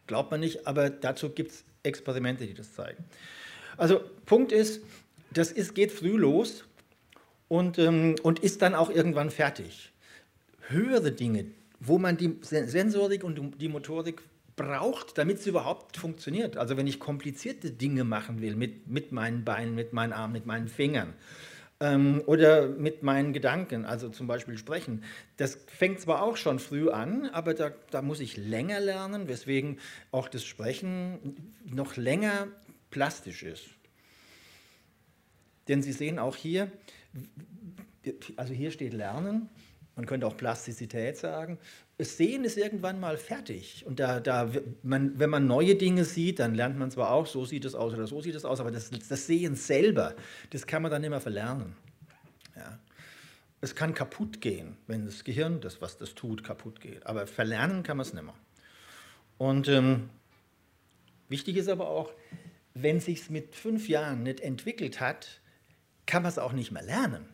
Glaubt 0.05 0.31
man 0.31 0.39
nicht, 0.39 0.67
aber 0.67 0.89
dazu 0.89 1.29
gibt 1.29 1.51
es 1.51 1.63
Experimente, 1.83 2.45
die 2.45 2.53
das 2.53 2.73
zeigen. 2.73 3.05
Also 3.79 4.01
Punkt 4.25 4.51
ist, 4.51 4.81
das 5.31 5.51
ist, 5.51 5.73
geht 5.73 5.91
früh 5.91 6.17
los 6.17 6.65
und, 7.47 7.79
ähm, 7.79 8.15
und 8.23 8.39
ist 8.39 8.61
dann 8.61 8.75
auch 8.75 8.89
irgendwann 8.89 9.31
fertig. 9.31 9.91
Höhere 10.67 11.11
Dinge, 11.11 11.45
wo 11.79 11.97
man 11.97 12.17
die 12.17 12.37
Sensorik 12.41 13.23
und 13.23 13.39
die 13.61 13.69
Motorik 13.69 14.21
braucht, 14.57 15.17
damit 15.17 15.37
es 15.39 15.47
überhaupt 15.47 15.95
funktioniert. 15.95 16.57
Also 16.57 16.75
wenn 16.75 16.87
ich 16.87 16.99
komplizierte 16.99 17.71
Dinge 17.71 18.03
machen 18.03 18.41
will 18.41 18.57
mit, 18.57 18.87
mit 18.87 19.13
meinen 19.13 19.45
Beinen, 19.45 19.75
mit 19.75 19.93
meinen 19.93 20.11
Armen, 20.11 20.33
mit 20.33 20.45
meinen 20.45 20.67
Fingern 20.67 21.13
ähm, 21.79 22.21
oder 22.25 22.67
mit 22.67 23.01
meinen 23.01 23.31
Gedanken, 23.31 23.85
also 23.85 24.09
zum 24.09 24.27
Beispiel 24.27 24.57
sprechen, 24.57 25.05
das 25.37 25.57
fängt 25.67 26.01
zwar 26.01 26.21
auch 26.21 26.35
schon 26.35 26.59
früh 26.59 26.89
an, 26.89 27.27
aber 27.27 27.53
da, 27.53 27.71
da 27.91 28.01
muss 28.01 28.19
ich 28.19 28.35
länger 28.35 28.81
lernen, 28.81 29.29
weswegen 29.29 29.79
auch 30.11 30.27
das 30.27 30.43
Sprechen 30.43 31.53
noch 31.65 31.95
länger 31.95 32.49
plastisch 32.89 33.43
ist. 33.43 33.69
Denn 35.67 35.81
Sie 35.81 35.91
sehen 35.91 36.19
auch 36.19 36.35
hier, 36.35 36.71
also 38.35 38.53
hier 38.53 38.71
steht 38.71 38.93
Lernen, 38.93 39.49
man 39.99 40.05
könnte 40.05 40.25
auch 40.27 40.37
Plastizität 40.37 41.17
sagen. 41.17 41.59
Das 41.97 42.15
Sehen 42.15 42.45
ist 42.45 42.57
irgendwann 42.57 43.01
mal 43.01 43.17
fertig. 43.17 43.85
Und 43.85 43.99
da, 43.99 44.21
da 44.21 44.49
man, 44.81 45.19
wenn 45.19 45.29
man 45.29 45.45
neue 45.45 45.75
Dinge 45.75 46.05
sieht, 46.05 46.39
dann 46.39 46.55
lernt 46.55 46.79
man 46.79 46.89
zwar 46.89 47.11
auch, 47.11 47.27
so 47.27 47.43
sieht 47.43 47.65
es 47.65 47.75
aus 47.75 47.93
oder 47.93 48.07
so 48.07 48.21
sieht 48.21 48.35
es 48.35 48.45
aus, 48.45 48.61
aber 48.61 48.71
das, 48.71 48.91
das 48.91 49.27
Sehen 49.27 49.55
selber, 49.55 50.15
das 50.51 50.65
kann 50.65 50.81
man 50.81 50.89
dann 50.89 51.03
immer 51.03 51.19
verlernen. 51.19 51.75
Ja. 52.55 52.79
Es 53.59 53.75
kann 53.75 53.93
kaputt 53.93 54.39
gehen, 54.39 54.77
wenn 54.87 55.05
das 55.05 55.25
Gehirn, 55.25 55.59
das, 55.59 55.81
was 55.81 55.97
das 55.97 56.15
tut, 56.15 56.45
kaputt 56.45 56.79
geht. 56.79 57.05
Aber 57.05 57.27
verlernen 57.27 57.83
kann 57.83 57.97
man 57.97 58.05
es 58.05 58.13
nicht 58.13 58.23
mehr. 58.23 58.33
Und 59.37 59.67
ähm, 59.67 60.09
wichtig 61.27 61.57
ist 61.57 61.67
aber 61.67 61.89
auch, 61.89 62.13
wenn 62.81 62.99
sich 62.99 63.29
mit 63.29 63.55
fünf 63.55 63.89
Jahren 63.89 64.23
nicht 64.23 64.39
entwickelt 64.39 64.99
hat, 64.99 65.41
kann 66.05 66.23
man 66.23 66.31
es 66.31 66.39
auch 66.39 66.53
nicht 66.53 66.71
mehr 66.71 66.83
lernen. 66.83 67.25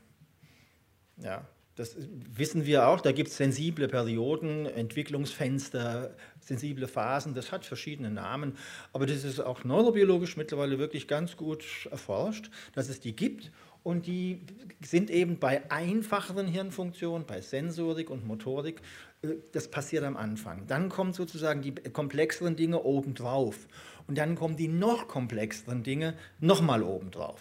Ja, 1.17 1.47
das 1.75 1.97
wissen 1.97 2.65
wir 2.65 2.87
auch, 2.87 3.01
da 3.01 3.11
gibt 3.11 3.29
es 3.29 3.37
sensible 3.37 3.87
Perioden, 3.87 4.65
Entwicklungsfenster, 4.65 6.15
sensible 6.39 6.87
Phasen, 6.87 7.33
das 7.33 7.51
hat 7.51 7.65
verschiedene 7.65 8.11
Namen, 8.11 8.57
aber 8.93 9.05
das 9.05 9.25
ist 9.25 9.41
auch 9.41 9.65
neurobiologisch 9.65 10.37
mittlerweile 10.37 10.79
wirklich 10.79 11.07
ganz 11.07 11.35
gut 11.35 11.65
erforscht, 11.91 12.49
dass 12.73 12.87
es 12.87 13.01
die 13.01 13.15
gibt 13.15 13.51
und 13.83 14.07
die 14.07 14.41
sind 14.83 15.11
eben 15.11 15.37
bei 15.37 15.69
einfacheren 15.69 16.47
Hirnfunktionen, 16.47 17.27
bei 17.27 17.41
Sensorik 17.41 18.09
und 18.09 18.25
Motorik, 18.25 18.81
äh, 19.21 19.35
das 19.51 19.69
passiert 19.69 20.03
am 20.05 20.17
Anfang. 20.17 20.65
Dann 20.67 20.89
kommen 20.89 21.13
sozusagen 21.13 21.61
die 21.61 21.71
komplexeren 21.73 22.55
Dinge 22.55 22.83
obendrauf. 22.83 23.67
Und 24.07 24.17
dann 24.17 24.35
kommen 24.35 24.55
die 24.55 24.67
noch 24.67 25.07
komplexeren 25.07 25.83
Dinge 25.83 26.13
nochmal 26.39 26.83
obendrauf. 26.83 27.39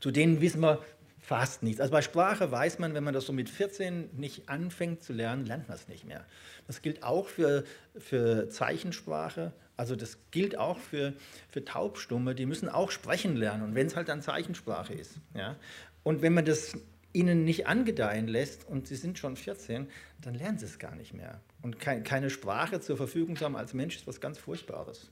Zu 0.00 0.10
denen 0.10 0.40
wissen 0.40 0.60
wir 0.60 0.80
fast 1.28 1.62
nichts. 1.62 1.80
Also 1.80 1.92
bei 1.92 2.00
Sprache 2.00 2.50
weiß 2.50 2.78
man, 2.78 2.94
wenn 2.94 3.04
man 3.04 3.12
das 3.12 3.26
so 3.26 3.32
mit 3.32 3.50
14 3.50 4.16
nicht 4.16 4.48
anfängt 4.48 5.02
zu 5.02 5.12
lernen, 5.12 5.44
lernt 5.44 5.68
man 5.68 5.76
es 5.76 5.86
nicht 5.88 6.06
mehr. 6.06 6.24
Das 6.66 6.80
gilt 6.80 7.02
auch 7.02 7.28
für, 7.28 7.64
für 7.98 8.48
Zeichensprache, 8.48 9.52
also 9.76 9.94
das 9.94 10.18
gilt 10.30 10.56
auch 10.56 10.78
für, 10.78 11.12
für 11.50 11.64
Taubstumme, 11.64 12.34
die 12.34 12.46
müssen 12.46 12.68
auch 12.68 12.90
sprechen 12.90 13.36
lernen 13.36 13.62
und 13.62 13.74
wenn 13.74 13.86
es 13.86 13.94
halt 13.94 14.08
dann 14.08 14.22
Zeichensprache 14.22 14.94
ist. 14.94 15.16
Ja? 15.34 15.56
Und 16.02 16.22
wenn 16.22 16.32
man 16.32 16.46
das 16.46 16.78
ihnen 17.12 17.44
nicht 17.44 17.66
angedeihen 17.66 18.26
lässt 18.26 18.66
und 18.66 18.86
sie 18.86 18.96
sind 18.96 19.18
schon 19.18 19.36
14, 19.36 19.88
dann 20.22 20.34
lernen 20.34 20.58
sie 20.58 20.66
es 20.66 20.78
gar 20.78 20.94
nicht 20.94 21.12
mehr. 21.12 21.40
Und 21.62 21.78
keine 21.78 22.30
Sprache 22.30 22.80
zur 22.80 22.96
Verfügung 22.96 23.36
zu 23.36 23.44
haben 23.44 23.56
als 23.56 23.74
Mensch 23.74 23.96
ist 23.96 24.06
was 24.06 24.20
ganz 24.20 24.38
Furchtbares. 24.38 25.10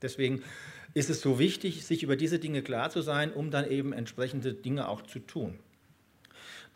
Deswegen 0.00 0.42
ist 0.94 1.10
es 1.10 1.20
so 1.20 1.38
wichtig, 1.38 1.84
sich 1.84 2.02
über 2.02 2.16
diese 2.16 2.38
Dinge 2.38 2.62
klar 2.62 2.90
zu 2.90 3.02
sein, 3.02 3.32
um 3.32 3.50
dann 3.50 3.68
eben 3.68 3.92
entsprechende 3.92 4.52
Dinge 4.52 4.88
auch 4.88 5.02
zu 5.02 5.20
tun. 5.20 5.58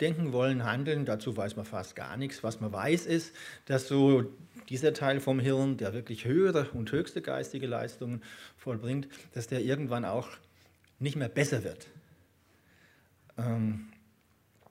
Denken, 0.01 0.33
wollen, 0.33 0.65
handeln, 0.65 1.07
dazu 1.07 1.37
weiß 1.37 1.57
man 1.57 1.65
fast 1.65 1.97
gar 1.97 2.17
nichts. 2.17 2.43
Was 2.45 2.61
man 2.61 2.73
weiß 2.73 3.07
ist, 3.07 3.35
dass 3.65 3.89
so 3.89 4.25
dieser 4.69 4.93
Teil 4.93 5.21
vom 5.21 5.41
Hirn, 5.41 5.79
der 5.79 5.95
wirklich 5.95 6.25
höhere 6.27 6.69
und 6.73 6.93
höchste 6.93 7.23
geistige 7.23 7.67
Leistungen 7.67 8.23
vollbringt, 8.59 9.09
dass 9.33 9.47
der 9.47 9.63
irgendwann 9.63 10.05
auch 10.05 10.29
nicht 10.99 11.17
mehr 11.17 11.29
besser 11.29 11.65
wird. 11.65 11.89
Ähm, 13.39 13.89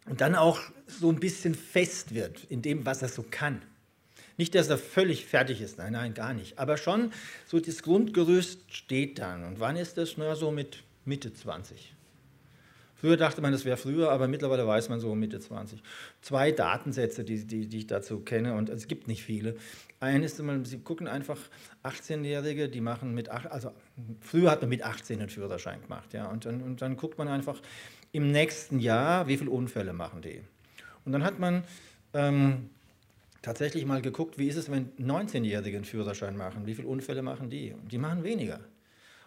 und 0.06 0.22
dann 0.22 0.36
auch 0.36 0.60
so 0.88 1.10
ein 1.10 1.20
bisschen 1.20 1.56
fest 1.56 2.14
wird 2.14 2.44
in 2.46 2.62
dem, 2.62 2.86
was 2.86 3.02
er 3.02 3.10
so 3.10 3.26
kann. 3.30 3.62
Nicht, 4.38 4.56
dass 4.56 4.70
er 4.70 4.78
völlig 4.78 5.26
fertig 5.26 5.62
ist, 5.62 5.78
nein, 5.78 5.94
nein, 5.94 6.14
gar 6.14 6.34
nicht. 6.34 6.60
Aber 6.60 6.78
schon 6.78 7.12
so 7.48 7.60
das 7.60 7.84
Grundgerüst 7.84 8.74
steht 8.74 9.20
dann. 9.20 9.44
Und 9.44 9.60
wann 9.60 9.78
ist 9.78 9.98
das? 9.98 10.16
Na, 10.18 10.36
so 10.36 10.52
mit 10.52 10.84
Mitte 11.06 11.34
20. 11.34 11.94
Früher 12.96 13.18
dachte 13.18 13.42
man, 13.42 13.52
das 13.52 13.66
wäre 13.66 13.78
früher, 13.78 14.12
aber 14.12 14.28
mittlerweile 14.28 14.66
weiß 14.66 14.90
man 14.90 15.00
so 15.00 15.14
Mitte 15.16 15.40
20. 15.40 15.84
Zwei 16.22 16.52
Datensätze, 16.52 17.24
die, 17.24 17.46
die, 17.46 17.68
die 17.68 17.78
ich 17.80 17.88
dazu 17.88 18.22
kenne, 18.22 18.56
und 18.56 18.70
es 18.70 18.88
gibt 18.88 19.08
nicht 19.08 19.24
viele. 19.24 19.58
Eines 20.00 20.40
ist, 20.40 20.66
Sie 20.66 20.80
gucken 20.80 21.08
einfach 21.08 21.38
18-Jährige, 21.84 22.70
die 22.70 22.82
machen 22.82 23.14
mit, 23.14 23.30
also 23.30 23.72
früher 24.22 24.50
hat 24.50 24.62
man 24.62 24.70
mit 24.70 24.84
18 24.84 25.20
einen 25.20 25.30
Führerschein 25.30 25.82
gemacht, 25.82 26.14
ja, 26.14 26.28
und 26.28 26.46
dann, 26.46 26.62
und 26.62 26.82
dann 26.82 26.98
guckt 26.98 27.18
man 27.18 27.28
einfach 27.28 27.62
im 28.12 28.32
nächsten 28.32 28.80
Jahr, 28.80 29.28
wie 29.28 29.38
viele 29.38 29.52
Unfälle 29.52 29.94
machen 29.94 30.22
die. 30.22 30.42
Und 31.04 31.12
dann 31.12 31.24
hat 31.24 31.38
man 31.38 31.64
ähm, 32.14 32.70
tatsächlich 33.46 33.86
mal 33.86 34.02
geguckt, 34.02 34.40
wie 34.40 34.48
ist 34.48 34.56
es, 34.56 34.72
wenn 34.72 34.92
19-Jährige 34.98 35.78
einen 35.78 35.86
Führerschein 35.86 36.36
machen, 36.36 36.66
wie 36.66 36.74
viele 36.74 36.88
Unfälle 36.88 37.22
machen 37.22 37.50
die? 37.50 37.74
Und 37.74 37.92
die 37.92 38.00
machen 38.00 38.24
weniger. 38.24 38.60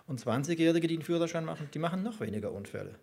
Und 0.06 0.20
20-Jährige, 0.20 0.88
die 0.88 0.94
einen 0.94 1.04
Führerschein 1.04 1.44
machen, 1.44 1.68
die 1.72 1.78
machen 1.78 2.02
noch 2.02 2.18
weniger 2.20 2.52
Unfälle. 2.52 2.96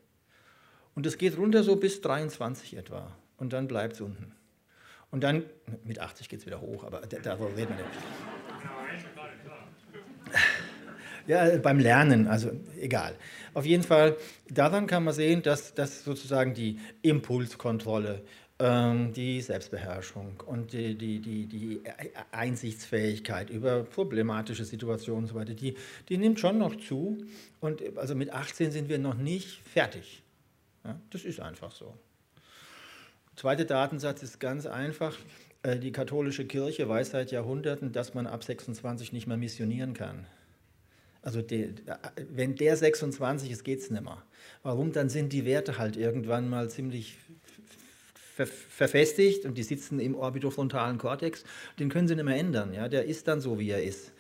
Und 0.93 1.05
es 1.05 1.17
geht 1.17 1.37
runter 1.37 1.63
so 1.63 1.77
bis 1.77 2.01
23 2.01 2.75
etwa. 2.75 3.15
Und 3.37 3.53
dann 3.53 3.67
bleibt 3.67 3.93
es 3.93 4.01
unten. 4.01 4.33
Und 5.09 5.23
dann, 5.23 5.43
mit 5.85 5.99
80 5.99 6.27
geht 6.27 6.39
es 6.39 6.45
wieder 6.45 6.59
hoch, 6.59 6.83
aber 6.83 7.01
darüber 7.01 7.55
reden 7.55 7.75
wir 7.77 7.85
nicht. 7.85 7.99
Ja, 11.27 11.57
beim 11.57 11.79
Lernen, 11.79 12.27
also 12.27 12.51
egal. 12.79 13.15
Auf 13.55 13.65
jeden 13.65 13.81
Fall, 13.81 14.15
daran 14.47 14.85
kann 14.85 15.03
man 15.03 15.15
sehen, 15.15 15.41
dass, 15.41 15.73
dass 15.73 16.03
sozusagen 16.03 16.53
die 16.53 16.79
Impulskontrolle, 17.01 18.21
die 18.57 19.41
Selbstbeherrschung 19.41 20.41
und 20.45 20.71
die, 20.71 20.95
die, 20.95 21.19
die, 21.19 21.45
die 21.45 21.81
Einsichtsfähigkeit 22.31 23.49
über 23.49 23.83
problematische 23.83 24.63
Situationen 24.63 25.25
und 25.25 25.27
so 25.27 25.35
weiter, 25.35 25.53
die, 25.53 25.75
die 26.07 26.17
nimmt 26.17 26.39
schon 26.39 26.57
noch 26.57 26.77
zu. 26.77 27.17
Und 27.59 27.81
also 27.97 28.15
mit 28.15 28.31
18 28.31 28.71
sind 28.71 28.87
wir 28.87 28.97
noch 28.97 29.15
nicht 29.15 29.59
fertig. 29.61 30.23
Ja, 30.85 30.97
das 31.09 31.25
ist 31.25 31.41
einfach 31.41 31.71
so. 31.71 31.97
Zweiter 33.35 33.65
Datensatz 33.65 34.23
ist 34.23 34.39
ganz 34.39 34.65
einfach. 34.65 35.17
Äh, 35.63 35.77
die 35.77 35.91
katholische 35.91 36.45
Kirche 36.45 36.87
weiß 36.87 37.09
seit 37.09 37.31
Jahrhunderten, 37.31 37.91
dass 37.91 38.13
man 38.13 38.25
ab 38.25 38.45
26 38.45 39.11
nicht 39.11 39.27
mehr 39.27 39.35
missionieren 39.35 39.93
kann. 39.93 40.27
Also 41.21 41.41
die, 41.41 41.73
wenn 42.29 42.55
der 42.55 42.77
26 42.77 43.51
ist, 43.51 43.63
geht 43.63 43.79
es 43.79 43.89
nicht 43.89 44.03
mehr. 44.03 44.21
Warum? 44.63 44.93
Dann 44.93 45.09
sind 45.09 45.33
die 45.33 45.43
Werte 45.43 45.77
halt 45.79 45.97
irgendwann 45.97 46.47
mal 46.47 46.69
ziemlich 46.69 47.17
ver 48.35 48.47
verfestigt 48.47 49.45
und 49.45 49.57
die 49.57 49.63
sitzen 49.63 49.99
im 49.99 50.13
orbitofrontalen 50.13 50.97
Kortex, 50.97 51.45
den 51.79 51.87
können 51.87 52.07
sie 52.07 52.15
nicht 52.15 52.25
mehr 52.25 52.35
ändern. 52.35 52.73
Ja? 52.73 52.89
Der 52.89 53.05
ist 53.05 53.29
dann 53.29 53.39
so, 53.39 53.59
wie 53.59 53.69
er 53.69 53.81
ist. 53.81 54.11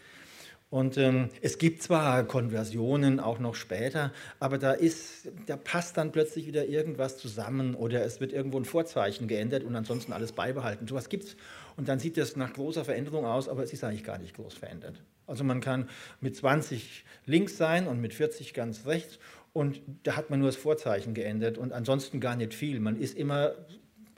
Und 0.69 0.97
ähm, 0.97 1.29
es 1.41 1.57
gibt 1.57 1.83
zwar 1.83 2.23
Konversionen 2.23 3.19
auch 3.19 3.39
noch 3.39 3.55
später, 3.55 4.11
aber 4.39 4.57
da, 4.57 4.71
ist, 4.71 5.31
da 5.45 5.57
passt 5.57 5.97
dann 5.97 6.11
plötzlich 6.11 6.47
wieder 6.47 6.65
irgendwas 6.65 7.17
zusammen 7.17 7.75
oder 7.75 8.03
es 8.03 8.19
wird 8.19 8.33
irgendwo 8.33 8.57
ein 8.57 8.65
Vorzeichen 8.65 9.27
geändert 9.27 9.63
und 9.63 9.75
ansonsten 9.75 10.11
alles 10.11 10.31
beibehalten. 10.31 10.87
So 10.87 10.95
was 10.95 11.09
gibt 11.09 11.25
es. 11.25 11.35
Und 11.75 11.87
dann 11.87 11.99
sieht 11.99 12.17
das 12.17 12.35
nach 12.35 12.53
großer 12.53 12.83
Veränderung 12.83 13.25
aus, 13.25 13.47
aber 13.47 13.63
es 13.63 13.73
ist 13.73 13.83
eigentlich 13.83 14.03
gar 14.03 14.17
nicht 14.17 14.35
groß 14.35 14.55
verändert. 14.55 15.01
Also 15.27 15.43
man 15.43 15.59
kann 15.59 15.89
mit 16.19 16.35
20 16.35 17.03
links 17.25 17.57
sein 17.57 17.87
und 17.87 18.01
mit 18.01 18.13
40 18.13 18.53
ganz 18.53 18.85
rechts 18.85 19.19
und 19.53 19.81
da 20.03 20.15
hat 20.15 20.29
man 20.29 20.39
nur 20.39 20.49
das 20.49 20.57
Vorzeichen 20.57 21.13
geändert 21.13 21.57
und 21.57 21.73
ansonsten 21.73 22.19
gar 22.19 22.35
nicht 22.35 22.53
viel. 22.53 22.79
Man 22.79 22.97
ist 22.99 23.17
immer 23.17 23.53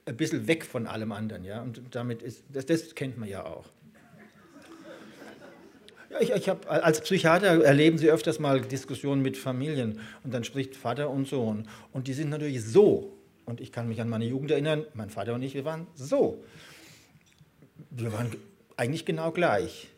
ein 0.08 0.18
bisschen 0.18 0.48
weg 0.48 0.66
von 0.66 0.88
allem 0.88 1.12
anderen. 1.12 1.44
Ja? 1.44 1.62
Und 1.62 1.82
damit 1.92 2.22
ist, 2.22 2.44
das, 2.52 2.66
das 2.66 2.96
kennt 2.96 3.18
man 3.18 3.30
ja 3.30 3.46
auch. 3.46 3.66
Ich, 6.20 6.32
ich 6.32 6.50
hab, 6.50 6.72
als 6.72 7.02
Psychiater 7.02 7.64
erleben 7.64 7.98
Sie 7.98 8.10
öfters 8.10 8.40
mal 8.40 8.62
Diskussionen 8.62 9.22
mit 9.22 9.38
Familien 9.38 10.00
und 10.24 10.34
dann 10.34 10.44
spricht 10.44 10.76
Vater 10.76 11.10
und 11.10 11.28
Sohn. 11.28 11.68
Und 11.92 12.08
die 12.08 12.14
sind 12.14 12.30
natürlich 12.30 12.64
so. 12.64 13.14
Und 13.46 13.62
ich 13.62 13.72
kann 13.72 13.88
mich 13.88 14.02
an 14.02 14.10
meine 14.10 14.26
Jugend 14.26 14.52
erinnern, 14.52 14.86
mein 14.94 15.10
Vater 15.10 15.34
und 15.34 15.42
ich, 15.42 15.54
wir 15.54 15.66
waren 15.66 15.88
so. 15.96 16.44
Wir 17.92 18.12
waren 18.14 18.32
eigentlich 18.78 19.06
genau 19.06 19.32
gleich. 19.32 19.90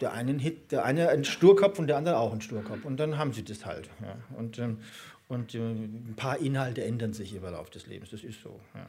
Der 0.00 0.12
eine, 0.12 0.32
ein 0.32 0.38
Hit, 0.38 0.70
der 0.70 0.84
eine 0.84 1.08
ein 1.08 1.24
Sturkopf 1.24 1.78
und 1.78 1.86
der 1.86 1.96
andere 1.96 2.18
auch 2.18 2.32
ein 2.32 2.42
Sturkopf. 2.42 2.84
Und 2.84 2.98
dann 2.98 3.16
haben 3.16 3.32
sie 3.32 3.42
das 3.42 3.64
halt. 3.64 3.88
Ja. 4.02 4.16
Und, 4.36 4.58
ähm, 4.58 4.78
und 5.28 5.54
äh, 5.54 5.58
ein 5.58 6.14
paar 6.16 6.38
Inhalte 6.38 6.84
ändern 6.84 7.12
sich 7.12 7.34
im 7.34 7.40
Verlauf 7.40 7.70
des 7.70 7.86
Lebens. 7.86 8.10
Das 8.10 8.24
ist 8.24 8.40
so. 8.40 8.60
Ja. 8.74 8.86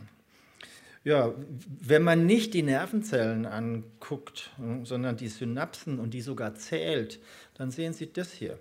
Ja, 1.05 1.35
wenn 1.81 2.01
man 2.01 2.25
nicht 2.25 2.55
die 2.55 2.63
Nervenzellen 2.63 3.45
anguckt, 3.45 4.49
hm, 4.57 4.85
sondern 4.85 5.17
die 5.17 5.27
Synapsen 5.27 5.99
und 5.99 6.15
die 6.15 6.21
sogar 6.21 6.55
zählt, 6.55 7.19
dann 7.53 7.69
sehen 7.69 7.93
Sie 7.93 8.11
das 8.11 8.33
hier. 8.33 8.57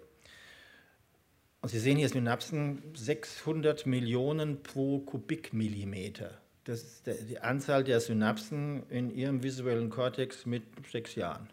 Und 1.63 1.71
Sie 1.71 1.79
sehen 1.79 1.97
hier 1.97 2.11
Synapsen 2.11 2.83
600 2.93 3.87
Millionen 3.87 4.63
pro 4.63 4.99
Kubikmillimeter. 4.99 6.39
Das 6.65 6.83
ist 6.83 7.07
die 7.31 7.39
Anzahl 7.39 7.83
der 7.83 8.01
Synapsen 8.01 8.83
in 8.91 9.11
Ihrem 9.11 9.43
visuellen 9.43 9.89
Kortex 9.89 10.45
mit 10.45 10.65
sechs 10.93 11.15
Jahren. 11.15 11.49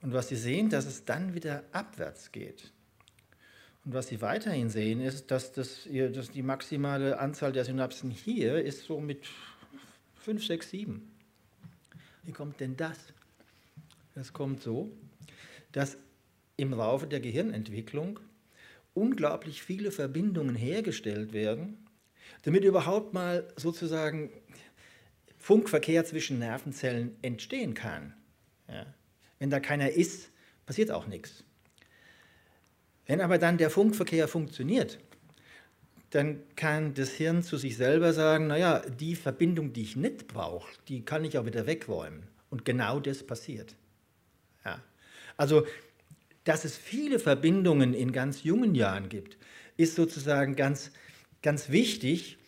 Und 0.00 0.12
was 0.12 0.26
Sie 0.26 0.36
sehen, 0.36 0.70
dass 0.70 0.86
es 0.86 1.04
dann 1.04 1.34
wieder 1.34 1.62
abwärts 1.70 2.32
geht. 2.32 2.71
Und 3.84 3.94
was 3.94 4.08
Sie 4.08 4.20
weiterhin 4.20 4.70
sehen, 4.70 5.00
ist, 5.00 5.30
dass, 5.30 5.52
das, 5.52 5.88
dass 5.90 6.30
die 6.30 6.42
maximale 6.42 7.18
Anzahl 7.18 7.52
der 7.52 7.64
Synapsen 7.64 8.10
hier 8.10 8.62
ist 8.62 8.84
so 8.84 9.00
mit 9.00 9.26
5, 10.20 10.46
6, 10.46 10.70
7. 10.70 11.12
Wie 12.22 12.32
kommt 12.32 12.60
denn 12.60 12.76
das? 12.76 12.98
Das 14.14 14.32
kommt 14.32 14.62
so, 14.62 14.92
dass 15.72 15.98
im 16.56 16.70
Laufe 16.70 17.06
der 17.06 17.20
Gehirnentwicklung 17.20 18.20
unglaublich 18.94 19.62
viele 19.62 19.90
Verbindungen 19.90 20.54
hergestellt 20.54 21.32
werden, 21.32 21.86
damit 22.42 22.62
überhaupt 22.62 23.14
mal 23.14 23.48
sozusagen 23.56 24.30
Funkverkehr 25.38 26.04
zwischen 26.04 26.38
Nervenzellen 26.38 27.16
entstehen 27.22 27.74
kann. 27.74 28.14
Ja. 28.68 28.86
Wenn 29.40 29.50
da 29.50 29.58
keiner 29.58 29.90
ist, 29.90 30.30
passiert 30.66 30.92
auch 30.92 31.08
nichts. 31.08 31.42
Wenn 33.12 33.20
aber 33.20 33.36
dann 33.36 33.58
der 33.58 33.68
Funkverkehr 33.68 34.26
funktioniert, 34.26 34.98
dann 36.08 36.40
kann 36.56 36.94
das 36.94 37.10
Hirn 37.10 37.42
zu 37.42 37.58
sich 37.58 37.76
selber 37.76 38.14
sagen, 38.14 38.46
naja, 38.46 38.80
die 38.88 39.16
Verbindung, 39.16 39.74
die 39.74 39.82
ich 39.82 39.96
nicht 39.96 40.28
brauche, 40.28 40.72
die 40.88 41.04
kann 41.04 41.22
ich 41.22 41.36
auch 41.36 41.44
wieder 41.44 41.66
wegräumen. 41.66 42.22
Und 42.48 42.64
genau 42.64 43.00
das 43.00 43.22
passiert. 43.22 43.76
Ja. 44.64 44.82
Also, 45.36 45.66
dass 46.44 46.64
es 46.64 46.78
viele 46.78 47.18
Verbindungen 47.18 47.92
in 47.92 48.12
ganz 48.12 48.44
jungen 48.44 48.74
Jahren 48.74 49.10
gibt, 49.10 49.36
ist 49.76 49.94
sozusagen 49.94 50.56
ganz, 50.56 50.90
ganz 51.42 51.68
wichtig, 51.68 52.38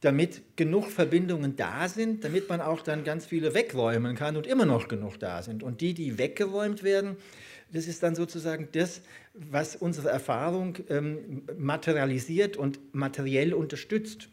damit 0.00 0.56
genug 0.56 0.92
Verbindungen 0.92 1.56
da 1.56 1.88
sind, 1.88 2.22
damit 2.22 2.48
man 2.48 2.60
auch 2.60 2.82
dann 2.82 3.02
ganz 3.02 3.26
viele 3.26 3.52
wegräumen 3.52 4.14
kann 4.14 4.36
und 4.36 4.46
immer 4.46 4.64
noch 4.64 4.86
genug 4.86 5.18
da 5.18 5.42
sind. 5.42 5.64
Und 5.64 5.80
die, 5.80 5.92
die 5.92 6.18
weggeräumt 6.18 6.84
werden, 6.84 7.16
das 7.72 7.86
ist 7.86 8.02
dann 8.02 8.14
sozusagen 8.14 8.68
das, 8.72 9.02
was 9.34 9.76
unsere 9.76 10.10
Erfahrung 10.10 10.78
ähm, 10.88 11.42
materialisiert 11.56 12.56
und 12.56 12.94
materiell 12.94 13.52
unterstützt. 13.52 14.28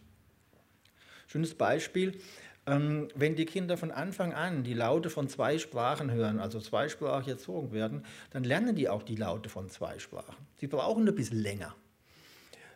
Schönes 1.28 1.56
Beispiel, 1.56 2.20
ähm, 2.68 3.08
wenn 3.16 3.36
die 3.36 3.46
Kinder 3.46 3.78
von 3.78 3.92
Anfang 3.92 4.34
an 4.34 4.64
die 4.64 4.74
Laute 4.74 5.10
von 5.10 5.28
zwei 5.28 5.58
Sprachen 5.58 6.12
hören, 6.12 6.40
also 6.40 6.60
zweisprachig 6.60 7.30
erzogen 7.30 7.72
werden, 7.72 8.06
dann 8.30 8.44
lernen 8.44 8.76
die 8.76 8.90
auch 8.90 9.04
die 9.04 9.16
Laute 9.16 9.50
von 9.50 9.70
zwei 9.70 9.98
Sprachen. 9.98 10.36
Sie 10.58 10.68
brauchen 10.68 11.08
ein 11.08 11.16
bisschen 11.16 11.40
länger. 11.42 11.76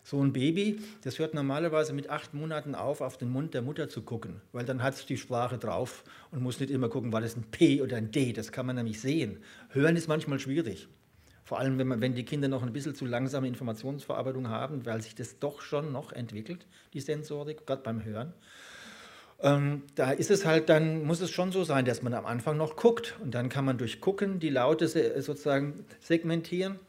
So 0.08 0.24
ein 0.24 0.34
Baby, 0.34 0.78
das 1.02 1.18
hört 1.18 1.34
normalerweise 1.34 1.92
mit 1.92 2.12
acht 2.12 2.36
Monaten 2.36 2.76
auf, 2.76 3.02
auf 3.02 3.18
den 3.18 3.32
Mund 3.32 3.56
der 3.56 3.64
Mutter 3.64 3.90
zu 3.90 4.04
gucken, 4.04 4.40
weil 4.52 4.64
dann 4.64 4.84
hat 4.84 4.94
es 4.94 5.08
die 5.08 5.18
Sprache 5.18 5.58
drauf 5.58 6.04
und 6.30 6.44
muss 6.44 6.60
nicht 6.60 6.70
immer 6.70 6.90
gucken, 6.90 7.12
war 7.12 7.22
das 7.22 7.36
ein 7.36 7.46
P 7.50 7.82
oder 7.82 7.98
ein 7.98 8.12
D, 8.12 8.32
das 8.32 8.52
kann 8.52 8.68
man 8.68 8.76
nämlich 8.76 9.02
sehen. 9.02 9.40
Hören 9.70 9.96
ist 9.96 10.08
manchmal 10.08 10.38
schwierig. 10.38 10.88
Vor 11.44 11.58
allem, 11.58 11.80
wenn, 11.80 11.88
man, 11.88 12.02
wenn 12.02 12.14
die 12.14 12.24
Kinder 12.24 12.48
noch 12.48 12.62
ein 12.62 12.72
bisschen 12.72 12.94
zu 12.94 13.08
langsame 13.08 13.48
Informationsverarbeitung 13.48 14.48
haben, 14.48 14.86
weil 14.86 15.02
sich 15.02 15.16
das 15.16 15.40
doch 15.40 15.62
schon 15.62 15.92
noch 15.92 16.12
entwickelt, 16.12 16.68
die 16.94 17.00
Sensorik, 17.00 17.66
gerade 17.66 17.82
beim 17.82 18.06
Hören. 18.06 18.32
Ähm, 19.42 19.82
da 19.96 20.12
ist 20.12 20.30
es 20.30 20.46
halt, 20.46 20.70
dann 20.70 21.04
muss 21.04 21.20
es 21.20 21.32
schon 21.32 21.52
so 21.52 21.64
sein, 21.64 21.84
dass 21.84 22.04
man 22.04 22.14
am 22.14 22.28
Anfang 22.28 22.58
noch 22.58 22.76
guckt 22.76 23.16
und 23.24 23.34
dann 23.34 23.50
kann 23.50 23.66
man 23.66 23.80
durch 23.80 24.02
Gucken 24.02 24.40
die 24.40 24.52
Laute 24.52 24.88
sozusagen 24.88 25.84
segmentieren 26.00 26.80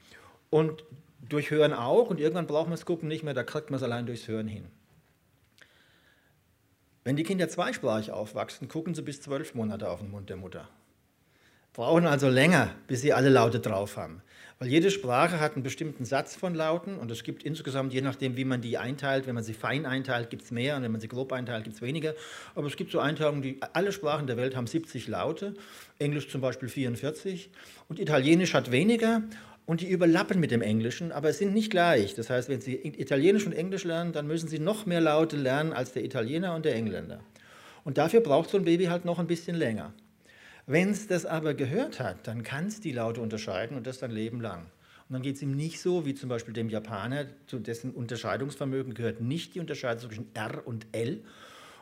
und 0.50 0.84
durch 1.28 1.50
Hören 1.50 1.72
auch 1.72 2.10
und 2.10 2.20
irgendwann 2.20 2.46
braucht 2.46 2.66
man 2.66 2.72
das 2.72 2.86
Gucken 2.86 3.08
nicht 3.08 3.22
mehr, 3.22 3.34
da 3.34 3.42
kriegt 3.42 3.70
man 3.70 3.78
es 3.78 3.82
allein 3.82 4.06
durchs 4.06 4.28
Hören 4.28 4.48
hin. 4.48 4.66
Wenn 7.04 7.16
die 7.16 7.22
Kinder 7.22 7.48
zweisprachig 7.48 8.10
aufwachsen, 8.10 8.68
gucken 8.68 8.94
sie 8.94 9.02
bis 9.02 9.20
zwölf 9.20 9.54
Monate 9.54 9.88
auf 9.88 10.00
den 10.00 10.10
Mund 10.10 10.28
der 10.28 10.36
Mutter. 10.36 10.68
Brauchen 11.72 12.06
also 12.06 12.28
länger, 12.28 12.74
bis 12.88 13.02
sie 13.02 13.12
alle 13.12 13.28
Laute 13.28 13.60
drauf 13.60 13.96
haben. 13.96 14.22
Weil 14.58 14.68
jede 14.68 14.90
Sprache 14.90 15.38
hat 15.38 15.54
einen 15.54 15.62
bestimmten 15.62 16.06
Satz 16.06 16.34
von 16.34 16.54
Lauten 16.54 16.96
und 16.96 17.10
es 17.10 17.22
gibt 17.22 17.42
insgesamt, 17.42 17.92
je 17.92 18.00
nachdem, 18.00 18.38
wie 18.38 18.46
man 18.46 18.62
die 18.62 18.78
einteilt, 18.78 19.26
wenn 19.26 19.34
man 19.34 19.44
sie 19.44 19.52
fein 19.52 19.84
einteilt, 19.84 20.30
gibt 20.30 20.44
es 20.44 20.50
mehr 20.50 20.76
und 20.76 20.82
wenn 20.82 20.92
man 20.92 21.00
sie 21.00 21.08
grob 21.08 21.32
einteilt, 21.32 21.64
gibt 21.64 21.76
es 21.76 21.82
weniger. 21.82 22.14
Aber 22.54 22.66
es 22.66 22.76
gibt 22.76 22.90
so 22.90 22.98
Einteilungen, 22.98 23.42
die 23.42 23.60
alle 23.74 23.92
Sprachen 23.92 24.26
der 24.26 24.38
Welt 24.38 24.56
haben 24.56 24.66
70 24.66 25.08
Laute, 25.08 25.52
Englisch 25.98 26.30
zum 26.30 26.40
Beispiel 26.40 26.70
44 26.70 27.50
und 27.90 28.00
Italienisch 28.00 28.54
hat 28.54 28.70
weniger 28.70 29.22
und 29.66 29.80
die 29.80 29.90
überlappen 29.90 30.40
mit 30.40 30.52
dem 30.52 30.62
Englischen, 30.62 31.12
aber 31.12 31.32
sind 31.32 31.52
nicht 31.52 31.70
gleich. 31.70 32.14
Das 32.14 32.30
heißt, 32.30 32.48
wenn 32.48 32.60
Sie 32.60 32.74
Italienisch 32.76 33.46
und 33.46 33.52
Englisch 33.52 33.84
lernen, 33.84 34.12
dann 34.12 34.26
müssen 34.26 34.48
Sie 34.48 34.60
noch 34.60 34.86
mehr 34.86 35.00
Laute 35.00 35.36
lernen 35.36 35.72
als 35.72 35.92
der 35.92 36.04
Italiener 36.04 36.54
und 36.54 36.64
der 36.64 36.76
Engländer. 36.76 37.20
Und 37.84 37.98
dafür 37.98 38.20
braucht 38.20 38.50
so 38.50 38.56
ein 38.56 38.64
Baby 38.64 38.86
halt 38.86 39.04
noch 39.04 39.18
ein 39.18 39.26
bisschen 39.26 39.56
länger. 39.56 39.92
Wenn 40.66 40.90
es 40.90 41.06
das 41.06 41.26
aber 41.26 41.54
gehört 41.54 42.00
hat, 42.00 42.26
dann 42.26 42.42
kann 42.42 42.66
es 42.66 42.80
die 42.80 42.92
Laute 42.92 43.20
unterscheiden 43.20 43.76
und 43.76 43.86
das 43.86 43.98
dann 43.98 44.10
Leben 44.10 44.40
lang. 44.40 44.62
Und 45.08 45.14
dann 45.14 45.22
geht 45.22 45.36
es 45.36 45.42
ihm 45.42 45.54
nicht 45.54 45.80
so, 45.80 46.04
wie 46.04 46.14
zum 46.14 46.28
Beispiel 46.28 46.54
dem 46.54 46.68
Japaner, 46.68 47.26
zu 47.46 47.60
dessen 47.60 47.92
Unterscheidungsvermögen 47.92 48.94
gehört 48.94 49.20
nicht 49.20 49.54
die 49.54 49.60
Unterscheidung 49.60 50.08
zwischen 50.08 50.34
R 50.34 50.66
und 50.66 50.86
L. 50.90 51.22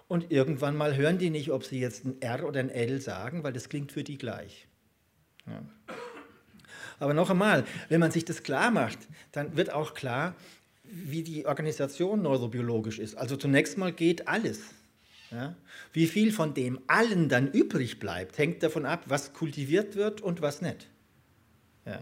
Und 0.08 0.30
irgendwann 0.30 0.76
mal 0.76 0.96
hören 0.96 1.16
die 1.16 1.30
nicht, 1.30 1.50
ob 1.50 1.64
sie 1.64 1.80
jetzt 1.80 2.04
ein 2.04 2.20
R 2.20 2.46
oder 2.46 2.60
ein 2.60 2.68
L 2.68 3.00
sagen, 3.00 3.42
weil 3.42 3.54
das 3.54 3.70
klingt 3.70 3.92
für 3.92 4.04
die 4.04 4.18
gleich. 4.18 4.68
Ja. 5.46 5.62
Aber 6.98 7.14
noch 7.14 7.30
einmal, 7.30 7.64
wenn 7.88 8.00
man 8.00 8.10
sich 8.10 8.24
das 8.24 8.42
klar 8.42 8.70
macht, 8.70 8.98
dann 9.32 9.56
wird 9.56 9.70
auch 9.70 9.94
klar, 9.94 10.34
wie 10.84 11.22
die 11.22 11.46
Organisation 11.46 12.22
neurobiologisch 12.22 12.98
ist. 12.98 13.16
Also 13.16 13.36
zunächst 13.36 13.78
mal 13.78 13.92
geht 13.92 14.28
alles. 14.28 14.60
Ja? 15.30 15.56
Wie 15.92 16.06
viel 16.06 16.32
von 16.32 16.54
dem 16.54 16.80
allen 16.86 17.28
dann 17.28 17.50
übrig 17.50 17.98
bleibt, 17.98 18.38
hängt 18.38 18.62
davon 18.62 18.86
ab, 18.86 19.04
was 19.06 19.32
kultiviert 19.32 19.96
wird 19.96 20.20
und 20.20 20.42
was 20.42 20.62
nicht. 20.62 20.86
Ja? 21.84 22.00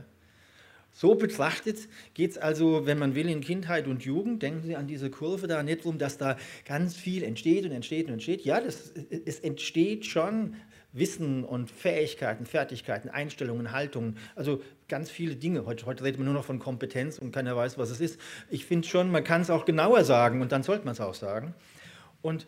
So 0.92 1.14
betrachtet 1.14 1.88
geht 2.12 2.32
es 2.32 2.38
also, 2.38 2.84
wenn 2.84 2.98
man 2.98 3.14
will, 3.14 3.28
in 3.28 3.40
Kindheit 3.40 3.86
und 3.86 4.04
Jugend, 4.04 4.42
denken 4.42 4.62
Sie 4.62 4.76
an 4.76 4.86
diese 4.86 5.10
Kurve 5.10 5.46
da, 5.46 5.62
nicht 5.62 5.80
darum, 5.80 5.96
dass 5.96 6.18
da 6.18 6.36
ganz 6.66 6.94
viel 6.94 7.22
entsteht 7.22 7.64
und 7.64 7.72
entsteht 7.72 8.06
und 8.06 8.14
entsteht. 8.14 8.44
Ja, 8.44 8.60
das, 8.60 8.92
es 9.24 9.40
entsteht 9.40 10.04
schon 10.04 10.54
Wissen 10.92 11.44
und 11.44 11.70
Fähigkeiten, 11.70 12.46
Fertigkeiten, 12.46 13.08
Einstellungen, 13.08 13.72
Haltungen, 13.72 14.18
also 14.36 14.62
ganz 14.88 15.10
viele 15.10 15.36
Dinge. 15.36 15.64
Heute, 15.64 15.86
heute 15.86 16.04
redet 16.04 16.18
man 16.18 16.26
nur 16.26 16.34
noch 16.34 16.44
von 16.44 16.58
Kompetenz 16.58 17.18
und 17.18 17.32
keiner 17.32 17.56
weiß, 17.56 17.78
was 17.78 17.90
es 17.90 18.00
ist. 18.00 18.20
Ich 18.50 18.66
finde 18.66 18.86
schon, 18.86 19.10
man 19.10 19.24
kann 19.24 19.40
es 19.40 19.50
auch 19.50 19.64
genauer 19.64 20.04
sagen 20.04 20.42
und 20.42 20.52
dann 20.52 20.62
sollte 20.62 20.84
man 20.84 20.92
es 20.92 21.00
auch 21.00 21.14
sagen. 21.14 21.54
Und, 22.20 22.46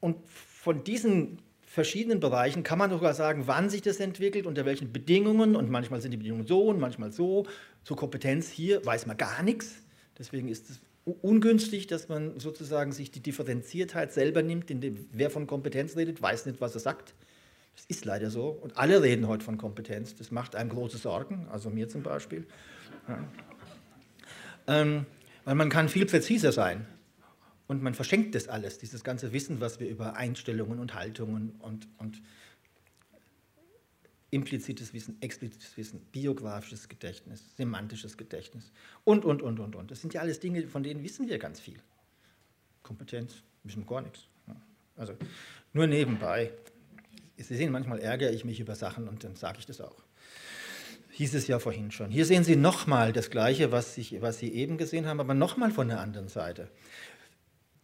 und 0.00 0.16
von 0.28 0.84
diesen 0.84 1.38
verschiedenen 1.66 2.20
Bereichen 2.20 2.62
kann 2.62 2.78
man 2.78 2.90
sogar 2.90 3.14
sagen, 3.14 3.46
wann 3.46 3.68
sich 3.68 3.82
das 3.82 3.98
entwickelt, 3.98 4.46
unter 4.46 4.64
welchen 4.64 4.92
Bedingungen 4.92 5.56
und 5.56 5.70
manchmal 5.70 6.00
sind 6.00 6.12
die 6.12 6.16
Bedingungen 6.16 6.46
so 6.46 6.62
und 6.68 6.78
manchmal 6.78 7.10
so. 7.10 7.46
Zur 7.82 7.96
Kompetenz 7.96 8.48
hier 8.48 8.86
weiß 8.86 9.06
man 9.06 9.16
gar 9.16 9.42
nichts. 9.42 9.82
Deswegen 10.16 10.48
ist 10.48 10.70
es 10.70 10.80
ungünstig, 11.04 11.86
dass 11.86 12.08
man 12.08 12.38
sozusagen 12.40 12.92
sich 12.92 13.10
die 13.10 13.20
Differenziertheit 13.20 14.12
selber 14.12 14.42
nimmt. 14.42 14.70
Denn 14.70 15.06
wer 15.12 15.30
von 15.30 15.46
Kompetenz 15.46 15.96
redet, 15.96 16.20
weiß 16.22 16.46
nicht, 16.46 16.60
was 16.60 16.74
er 16.74 16.80
sagt. 16.80 17.14
Das 17.76 17.84
ist 17.86 18.04
leider 18.04 18.30
so. 18.30 18.48
Und 18.48 18.76
alle 18.76 19.02
reden 19.02 19.26
heute 19.28 19.44
von 19.44 19.58
Kompetenz. 19.58 20.14
Das 20.14 20.30
macht 20.30 20.54
einem 20.56 20.70
große 20.70 20.98
Sorgen, 20.98 21.46
also 21.50 21.70
mir 21.70 21.88
zum 21.88 22.02
Beispiel. 22.02 22.46
Ja. 23.08 23.24
Ähm, 24.66 25.06
weil 25.44 25.56
man 25.56 25.68
kann 25.68 25.88
viel 25.88 26.06
präziser 26.06 26.52
sein. 26.52 26.86
Und 27.66 27.82
man 27.82 27.94
verschenkt 27.94 28.34
das 28.34 28.48
alles, 28.48 28.78
dieses 28.78 29.04
ganze 29.04 29.32
Wissen, 29.32 29.60
was 29.60 29.80
wir 29.80 29.88
über 29.88 30.16
Einstellungen 30.16 30.78
und 30.78 30.94
Haltungen 30.94 31.52
und, 31.60 31.88
und 31.98 32.20
implizites 34.34 34.92
Wissen, 34.92 35.16
explizites 35.20 35.76
Wissen, 35.76 36.00
biografisches 36.10 36.88
Gedächtnis, 36.88 37.56
semantisches 37.56 38.16
Gedächtnis 38.16 38.72
und, 39.04 39.24
und, 39.24 39.42
und, 39.42 39.60
und, 39.60 39.76
und. 39.76 39.90
Das 39.90 40.00
sind 40.00 40.12
ja 40.12 40.20
alles 40.20 40.40
Dinge, 40.40 40.66
von 40.66 40.82
denen 40.82 41.04
wissen 41.04 41.28
wir 41.28 41.38
ganz 41.38 41.60
viel. 41.60 41.78
Kompetenz, 42.82 43.36
wissen 43.62 43.82
wir 43.82 43.86
gar 43.86 44.02
nichts. 44.02 44.26
Also 44.96 45.14
nur 45.72 45.86
nebenbei. 45.86 46.52
Sie 47.36 47.56
sehen, 47.56 47.70
manchmal 47.72 48.00
ärgere 48.00 48.32
ich 48.32 48.44
mich 48.44 48.60
über 48.60 48.74
Sachen 48.74 49.08
und 49.08 49.24
dann 49.24 49.36
sage 49.36 49.58
ich 49.60 49.66
das 49.66 49.80
auch. 49.80 50.02
hieß 51.12 51.34
es 51.34 51.46
ja 51.46 51.60
vorhin 51.60 51.92
schon. 51.92 52.10
Hier 52.10 52.26
sehen 52.26 52.42
Sie 52.42 52.56
nochmal 52.56 53.12
das 53.12 53.30
Gleiche, 53.30 53.70
was, 53.70 53.96
ich, 53.98 54.20
was 54.20 54.38
Sie 54.38 54.52
eben 54.52 54.78
gesehen 54.78 55.06
haben, 55.06 55.20
aber 55.20 55.34
nochmal 55.34 55.70
von 55.70 55.88
der 55.88 56.00
anderen 56.00 56.28
Seite. 56.28 56.68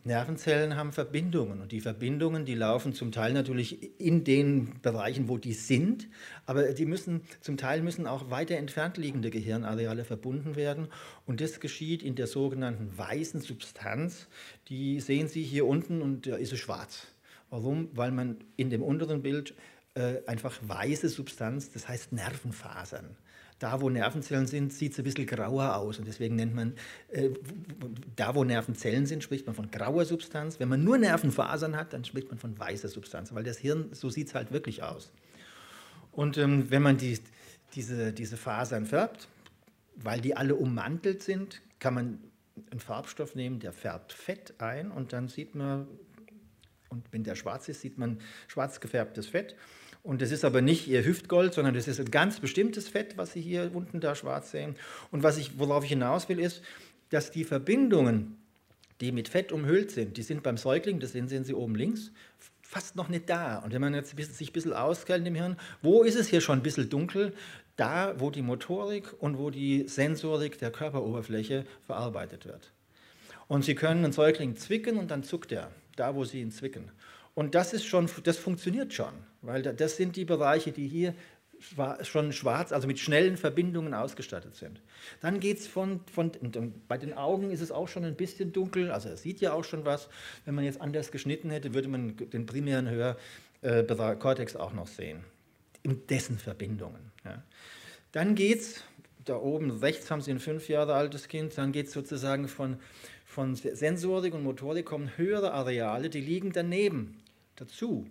Nervenzellen 0.04 0.76
haben 0.76 0.92
Verbindungen 0.92 1.60
und 1.60 1.72
die 1.72 1.80
Verbindungen, 1.80 2.46
die 2.46 2.54
laufen 2.54 2.94
zum 2.94 3.12
Teil 3.12 3.34
natürlich 3.34 4.00
in 4.00 4.24
den 4.24 4.80
Bereichen, 4.80 5.28
wo 5.28 5.36
die 5.36 5.52
sind, 5.52 6.08
aber 6.46 6.72
die 6.72 6.86
müssen 6.86 7.20
zum 7.40 7.58
Teil 7.58 7.82
müssen 7.82 8.06
auch 8.06 8.30
weiter 8.30 8.56
entfernt 8.56 8.96
liegende 8.96 9.30
Gehirnareale 9.30 10.04
verbunden 10.04 10.56
werden 10.56 10.88
und 11.26 11.42
das 11.42 11.60
geschieht 11.60 12.02
in 12.02 12.14
der 12.14 12.26
sogenannten 12.26 12.96
weißen 12.96 13.40
Substanz. 13.40 14.28
Die 14.68 15.00
sehen 15.00 15.28
Sie 15.28 15.42
hier 15.42 15.66
unten 15.66 16.00
und 16.00 16.26
da 16.26 16.36
ist 16.36 16.52
es 16.52 16.58
schwarz. 16.58 17.08
Warum? 17.50 17.90
Weil 17.92 18.10
man 18.10 18.38
in 18.56 18.70
dem 18.70 18.82
unteren 18.82 19.20
Bild 19.20 19.54
äh, 19.94 20.22
einfach 20.26 20.58
weiße 20.62 21.10
Substanz, 21.10 21.72
das 21.72 21.88
heißt 21.88 22.12
Nervenfasern 22.12 23.16
da, 23.60 23.80
wo 23.80 23.90
Nervenzellen 23.90 24.46
sind, 24.46 24.72
sieht 24.72 24.92
es 24.92 24.98
ein 24.98 25.04
bisschen 25.04 25.26
grauer 25.26 25.76
aus. 25.76 25.98
Und 25.98 26.08
deswegen 26.08 26.34
nennt 26.34 26.54
man, 26.54 26.74
äh, 27.10 27.28
da, 28.16 28.34
wo 28.34 28.42
Nervenzellen 28.42 29.06
sind, 29.06 29.22
spricht 29.22 29.46
man 29.46 29.54
von 29.54 29.70
grauer 29.70 30.06
Substanz. 30.06 30.58
Wenn 30.58 30.68
man 30.70 30.82
nur 30.82 30.96
Nervenfasern 30.98 31.76
hat, 31.76 31.92
dann 31.92 32.04
spricht 32.04 32.30
man 32.30 32.38
von 32.38 32.58
weißer 32.58 32.88
Substanz, 32.88 33.32
weil 33.34 33.44
das 33.44 33.58
Hirn, 33.58 33.90
so 33.92 34.08
sieht 34.08 34.28
es 34.28 34.34
halt 34.34 34.50
wirklich 34.50 34.82
aus. 34.82 35.12
Und 36.10 36.38
ähm, 36.38 36.70
wenn 36.70 36.82
man 36.82 36.96
die, 36.96 37.18
diese, 37.74 38.12
diese 38.14 38.38
Fasern 38.38 38.86
färbt, 38.86 39.28
weil 39.94 40.22
die 40.22 40.34
alle 40.34 40.54
ummantelt 40.54 41.22
sind, 41.22 41.60
kann 41.78 41.94
man 41.94 42.18
einen 42.70 42.80
Farbstoff 42.80 43.34
nehmen, 43.34 43.60
der 43.60 43.72
färbt 43.72 44.14
Fett 44.14 44.54
ein 44.58 44.90
und 44.90 45.12
dann 45.12 45.28
sieht 45.28 45.54
man, 45.54 45.86
und 46.88 47.04
wenn 47.12 47.24
der 47.24 47.36
schwarz 47.36 47.68
ist, 47.68 47.82
sieht 47.82 47.98
man 47.98 48.20
schwarz 48.48 48.80
gefärbtes 48.80 49.26
Fett. 49.26 49.54
Und 50.02 50.22
das 50.22 50.30
ist 50.30 50.44
aber 50.44 50.62
nicht 50.62 50.88
ihr 50.88 51.04
Hüftgold, 51.04 51.52
sondern 51.52 51.74
das 51.74 51.86
ist 51.86 52.00
ein 52.00 52.10
ganz 52.10 52.40
bestimmtes 52.40 52.88
Fett, 52.88 53.18
was 53.18 53.32
Sie 53.32 53.40
hier 53.40 53.70
unten 53.74 54.00
da 54.00 54.14
schwarz 54.14 54.50
sehen. 54.50 54.76
Und 55.10 55.22
was 55.22 55.36
ich, 55.36 55.58
worauf 55.58 55.84
ich 55.84 55.90
hinaus 55.90 56.28
will, 56.28 56.38
ist, 56.38 56.62
dass 57.10 57.30
die 57.30 57.44
Verbindungen, 57.44 58.38
die 59.00 59.12
mit 59.12 59.28
Fett 59.28 59.52
umhüllt 59.52 59.90
sind, 59.90 60.16
die 60.16 60.22
sind 60.22 60.42
beim 60.42 60.56
Säugling, 60.56 61.00
das 61.00 61.12
sehen, 61.12 61.44
Sie 61.44 61.54
oben 61.54 61.74
links, 61.74 62.12
fast 62.62 62.96
noch 62.96 63.08
nicht 63.08 63.28
da. 63.28 63.58
Und 63.58 63.72
wenn 63.72 63.80
man 63.80 63.94
jetzt 63.94 64.16
sich 64.16 64.50
ein 64.50 64.52
bisschen 64.52 64.72
auskennt 64.72 65.26
im 65.26 65.34
Hirn, 65.34 65.56
wo 65.82 66.02
ist 66.02 66.14
es 66.14 66.28
hier 66.28 66.40
schon 66.40 66.60
ein 66.60 66.62
bisschen 66.62 66.88
dunkel? 66.88 67.34
Da, 67.76 68.14
wo 68.18 68.30
die 68.30 68.42
Motorik 68.42 69.12
und 69.20 69.38
wo 69.38 69.50
die 69.50 69.88
Sensorik 69.88 70.58
der 70.58 70.70
Körperoberfläche 70.70 71.64
verarbeitet 71.86 72.46
wird. 72.46 72.72
Und 73.48 73.64
Sie 73.64 73.74
können 73.74 74.04
einen 74.04 74.12
Säugling 74.12 74.56
zwicken 74.56 74.98
und 74.98 75.10
dann 75.10 75.24
zuckt 75.24 75.50
er, 75.50 75.70
da 75.96 76.14
wo 76.14 76.24
Sie 76.24 76.40
ihn 76.40 76.52
zwicken. 76.52 76.92
Und 77.34 77.54
das 77.54 77.72
ist 77.72 77.84
schon, 77.84 78.08
das 78.22 78.36
funktioniert 78.36 78.92
schon, 78.92 79.12
weil 79.42 79.62
das 79.62 79.96
sind 79.96 80.16
die 80.16 80.24
Bereiche, 80.24 80.72
die 80.72 80.88
hier 80.88 81.14
schon 82.02 82.32
schwarz, 82.32 82.72
also 82.72 82.86
mit 82.86 82.98
schnellen 82.98 83.36
Verbindungen 83.36 83.92
ausgestattet 83.92 84.56
sind. 84.56 84.80
Dann 85.20 85.40
geht 85.40 85.58
es 85.58 85.66
von, 85.66 86.00
von 86.10 86.32
bei 86.88 86.96
den 86.96 87.12
Augen 87.12 87.50
ist 87.50 87.60
es 87.60 87.70
auch 87.70 87.86
schon 87.86 88.04
ein 88.04 88.14
bisschen 88.14 88.52
dunkel, 88.52 88.90
also 88.90 89.10
er 89.10 89.18
sieht 89.18 89.42
ja 89.42 89.52
auch 89.52 89.64
schon 89.64 89.84
was. 89.84 90.08
Wenn 90.46 90.54
man 90.54 90.64
jetzt 90.64 90.80
anders 90.80 91.12
geschnitten 91.12 91.50
hätte, 91.50 91.74
würde 91.74 91.88
man 91.88 92.16
den 92.16 92.46
primären 92.46 92.88
Hörkortex 93.60 94.56
auch 94.56 94.72
noch 94.72 94.86
sehen, 94.86 95.22
in 95.82 96.06
dessen 96.06 96.38
Verbindungen. 96.38 97.12
Ja. 97.24 97.42
Dann 98.12 98.34
geht 98.34 98.60
es, 98.60 98.84
da 99.26 99.36
oben 99.36 99.70
rechts 99.70 100.10
haben 100.10 100.22
Sie 100.22 100.30
ein 100.30 100.40
fünf 100.40 100.68
Jahre 100.70 100.94
altes 100.94 101.28
Kind, 101.28 101.58
dann 101.58 101.72
geht 101.72 101.88
es 101.88 101.92
sozusagen 101.92 102.48
von 102.48 102.78
von 103.30 103.54
Sensorik 103.54 104.34
und 104.34 104.42
Motorik 104.42 104.86
kommen 104.86 105.16
höhere 105.16 105.52
Areale, 105.52 106.10
die 106.10 106.20
liegen 106.20 106.52
daneben, 106.52 107.22
dazu. 107.54 108.08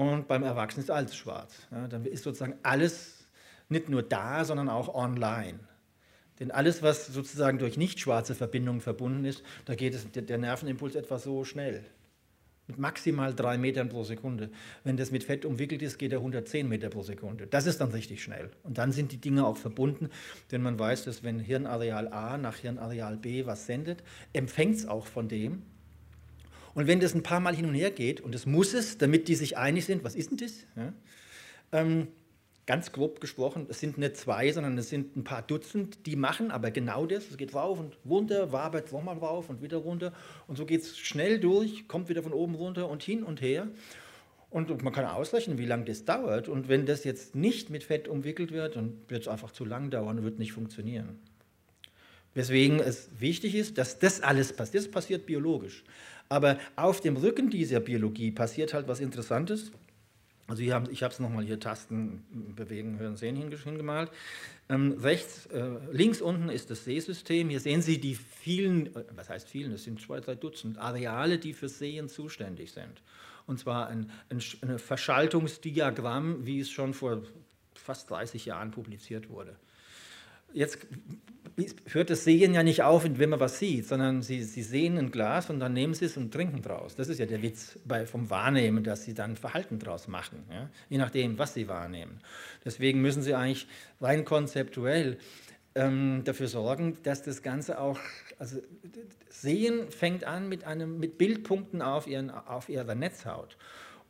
Und 0.00 0.28
beim 0.28 0.42
Erwachsenen 0.44 0.84
ist 0.84 0.90
alles 0.90 1.14
schwarz. 1.14 1.68
Ja, 1.70 1.86
dann 1.86 2.06
ist 2.06 2.24
sozusagen 2.24 2.54
alles 2.62 3.28
nicht 3.68 3.90
nur 3.90 4.02
da, 4.02 4.46
sondern 4.46 4.70
auch 4.70 4.94
online. 4.94 5.60
Denn 6.38 6.50
alles, 6.50 6.82
was 6.82 7.08
sozusagen 7.08 7.58
durch 7.58 7.76
nicht 7.76 8.00
schwarze 8.00 8.34
Verbindungen 8.34 8.80
verbunden 8.80 9.26
ist, 9.26 9.42
da 9.66 9.74
geht 9.74 9.92
es, 9.92 10.10
der 10.10 10.38
Nervenimpuls 10.38 10.94
etwa 10.94 11.18
so 11.18 11.44
schnell 11.44 11.84
mit 12.66 12.78
maximal 12.78 13.34
drei 13.34 13.58
Metern 13.58 13.90
pro 13.90 14.02
Sekunde. 14.02 14.48
Wenn 14.84 14.96
das 14.96 15.10
mit 15.10 15.22
Fett 15.22 15.44
umwickelt 15.44 15.82
ist, 15.82 15.98
geht 15.98 16.12
er 16.12 16.20
110 16.20 16.66
Meter 16.66 16.88
pro 16.88 17.02
Sekunde. 17.02 17.46
Das 17.46 17.66
ist 17.66 17.82
dann 17.82 17.90
richtig 17.90 18.22
schnell. 18.22 18.50
Und 18.62 18.78
dann 18.78 18.92
sind 18.92 19.12
die 19.12 19.20
Dinge 19.20 19.44
auch 19.44 19.58
verbunden, 19.58 20.08
denn 20.50 20.62
man 20.62 20.78
weiß, 20.78 21.04
dass 21.04 21.22
wenn 21.22 21.40
Hirnareal 21.40 22.08
A 22.08 22.38
nach 22.38 22.56
Hirnareal 22.56 23.18
B 23.18 23.44
was 23.44 23.66
sendet, 23.66 24.02
empfängt 24.32 24.76
es 24.76 24.86
auch 24.86 25.04
von 25.04 25.28
dem. 25.28 25.60
Und 26.74 26.86
wenn 26.86 27.00
das 27.00 27.14
ein 27.14 27.22
paar 27.22 27.40
Mal 27.40 27.54
hin 27.54 27.66
und 27.66 27.74
her 27.74 27.90
geht, 27.90 28.20
und 28.20 28.34
das 28.34 28.46
muss 28.46 28.74
es, 28.74 28.98
damit 28.98 29.28
die 29.28 29.34
sich 29.34 29.56
einig 29.56 29.84
sind, 29.84 30.04
was 30.04 30.14
ist 30.14 30.30
denn 30.30 30.38
das? 30.38 30.52
Ja, 30.76 30.92
ähm, 31.72 32.08
ganz 32.66 32.92
grob 32.92 33.20
gesprochen, 33.20 33.66
es 33.68 33.80
sind 33.80 33.98
nicht 33.98 34.16
zwei, 34.16 34.52
sondern 34.52 34.78
es 34.78 34.88
sind 34.88 35.16
ein 35.16 35.24
paar 35.24 35.42
Dutzend, 35.42 36.06
die 36.06 36.14
machen 36.14 36.52
aber 36.52 36.70
genau 36.70 37.04
das. 37.04 37.28
Es 37.28 37.36
geht 37.36 37.52
rauf 37.52 37.80
und 37.80 37.96
runter, 38.08 38.52
wabert 38.52 38.92
nochmal 38.92 39.18
rauf 39.18 39.50
und 39.50 39.60
wieder 39.60 39.78
runter. 39.78 40.12
Und 40.46 40.56
so 40.56 40.66
geht 40.66 40.82
es 40.82 40.96
schnell 40.96 41.40
durch, 41.40 41.88
kommt 41.88 42.08
wieder 42.08 42.22
von 42.22 42.32
oben 42.32 42.54
runter 42.54 42.88
und 42.88 43.02
hin 43.02 43.24
und 43.24 43.40
her. 43.40 43.66
Und 44.50 44.82
man 44.82 44.92
kann 44.92 45.04
ausrechnen, 45.04 45.58
wie 45.58 45.66
lange 45.66 45.84
das 45.84 46.04
dauert. 46.04 46.48
Und 46.48 46.68
wenn 46.68 46.86
das 46.86 47.04
jetzt 47.04 47.34
nicht 47.34 47.70
mit 47.70 47.84
Fett 47.84 48.08
umwickelt 48.08 48.52
wird, 48.52 48.76
dann 48.76 48.98
wird 49.08 49.22
es 49.22 49.28
einfach 49.28 49.52
zu 49.52 49.64
lang 49.64 49.90
dauern 49.90 50.18
und 50.18 50.24
wird 50.24 50.38
nicht 50.38 50.52
funktionieren. 50.52 51.18
Weswegen 52.34 52.78
es 52.78 53.08
wichtig 53.18 53.56
ist, 53.56 53.78
dass 53.78 53.98
das 53.98 54.20
alles 54.20 54.52
passiert. 54.52 54.84
Das 54.84 54.90
passiert 54.90 55.26
biologisch. 55.26 55.84
Aber 56.30 56.58
auf 56.76 57.00
dem 57.00 57.16
Rücken 57.16 57.50
dieser 57.50 57.80
Biologie 57.80 58.30
passiert 58.30 58.72
halt 58.72 58.86
was 58.86 59.00
Interessantes. 59.00 59.72
Also 60.46 60.62
hier 60.62 60.74
haben, 60.74 60.88
ich 60.90 61.02
habe 61.02 61.12
es 61.12 61.18
nochmal 61.18 61.44
hier 61.44 61.58
Tasten 61.58 62.24
bewegen, 62.56 62.98
hören, 62.98 63.16
sehen 63.16 63.36
hingemalt. 63.36 64.10
Ähm, 64.68 64.96
rechts, 65.00 65.46
äh, 65.46 65.78
links 65.90 66.20
unten 66.20 66.48
ist 66.48 66.70
das 66.70 66.84
Sehsystem. 66.84 67.50
Hier 67.50 67.60
sehen 67.60 67.82
Sie 67.82 67.98
die 67.98 68.14
vielen, 68.14 68.94
äh, 68.94 69.04
was 69.14 69.28
heißt 69.28 69.48
vielen, 69.48 69.72
es 69.72 69.84
sind 69.84 70.00
zwei, 70.00 70.20
drei 70.20 70.36
Dutzend 70.36 70.78
Areale, 70.78 71.38
die 71.38 71.52
für 71.52 71.68
Sehen 71.68 72.08
zuständig 72.08 72.72
sind. 72.72 73.02
Und 73.46 73.58
zwar 73.58 73.88
ein, 73.88 74.10
ein, 74.28 74.40
ein 74.62 74.78
Verschaltungsdiagramm, 74.78 76.46
wie 76.46 76.60
es 76.60 76.70
schon 76.70 76.94
vor 76.94 77.22
fast 77.74 78.08
30 78.10 78.44
Jahren 78.46 78.70
publiziert 78.70 79.28
wurde. 79.30 79.56
Jetzt 80.52 80.86
hört 81.86 82.10
das 82.10 82.24
Sehen 82.24 82.54
ja 82.54 82.62
nicht 82.62 82.82
auf, 82.82 83.04
wenn 83.04 83.30
man 83.30 83.40
was 83.40 83.58
sieht, 83.58 83.86
sondern 83.86 84.22
sie, 84.22 84.42
sie 84.42 84.62
sehen 84.62 84.98
ein 84.98 85.10
Glas 85.10 85.50
und 85.50 85.60
dann 85.60 85.72
nehmen 85.72 85.94
sie 85.94 86.06
es 86.06 86.16
und 86.16 86.32
trinken 86.32 86.62
draus. 86.62 86.94
Das 86.94 87.08
ist 87.08 87.18
ja 87.18 87.26
der 87.26 87.42
Witz 87.42 87.78
bei, 87.84 88.06
vom 88.06 88.30
Wahrnehmen, 88.30 88.84
dass 88.84 89.04
sie 89.04 89.14
dann 89.14 89.36
Verhalten 89.36 89.78
draus 89.78 90.08
machen, 90.08 90.44
ja? 90.50 90.70
je 90.88 90.98
nachdem, 90.98 91.38
was 91.38 91.54
sie 91.54 91.68
wahrnehmen. 91.68 92.20
Deswegen 92.64 93.00
müssen 93.02 93.22
sie 93.22 93.34
eigentlich 93.34 93.66
rein 94.00 94.24
konzeptuell 94.24 95.18
ähm, 95.74 96.22
dafür 96.24 96.48
sorgen, 96.48 96.98
dass 97.02 97.22
das 97.22 97.42
Ganze 97.42 97.80
auch, 97.80 97.98
also 98.38 98.60
Sehen 99.28 99.90
fängt 99.90 100.24
an 100.24 100.48
mit, 100.48 100.64
einem, 100.64 100.98
mit 100.98 101.18
Bildpunkten 101.18 101.82
auf, 101.82 102.06
ihren, 102.06 102.30
auf 102.30 102.68
ihrer 102.68 102.94
Netzhaut 102.94 103.56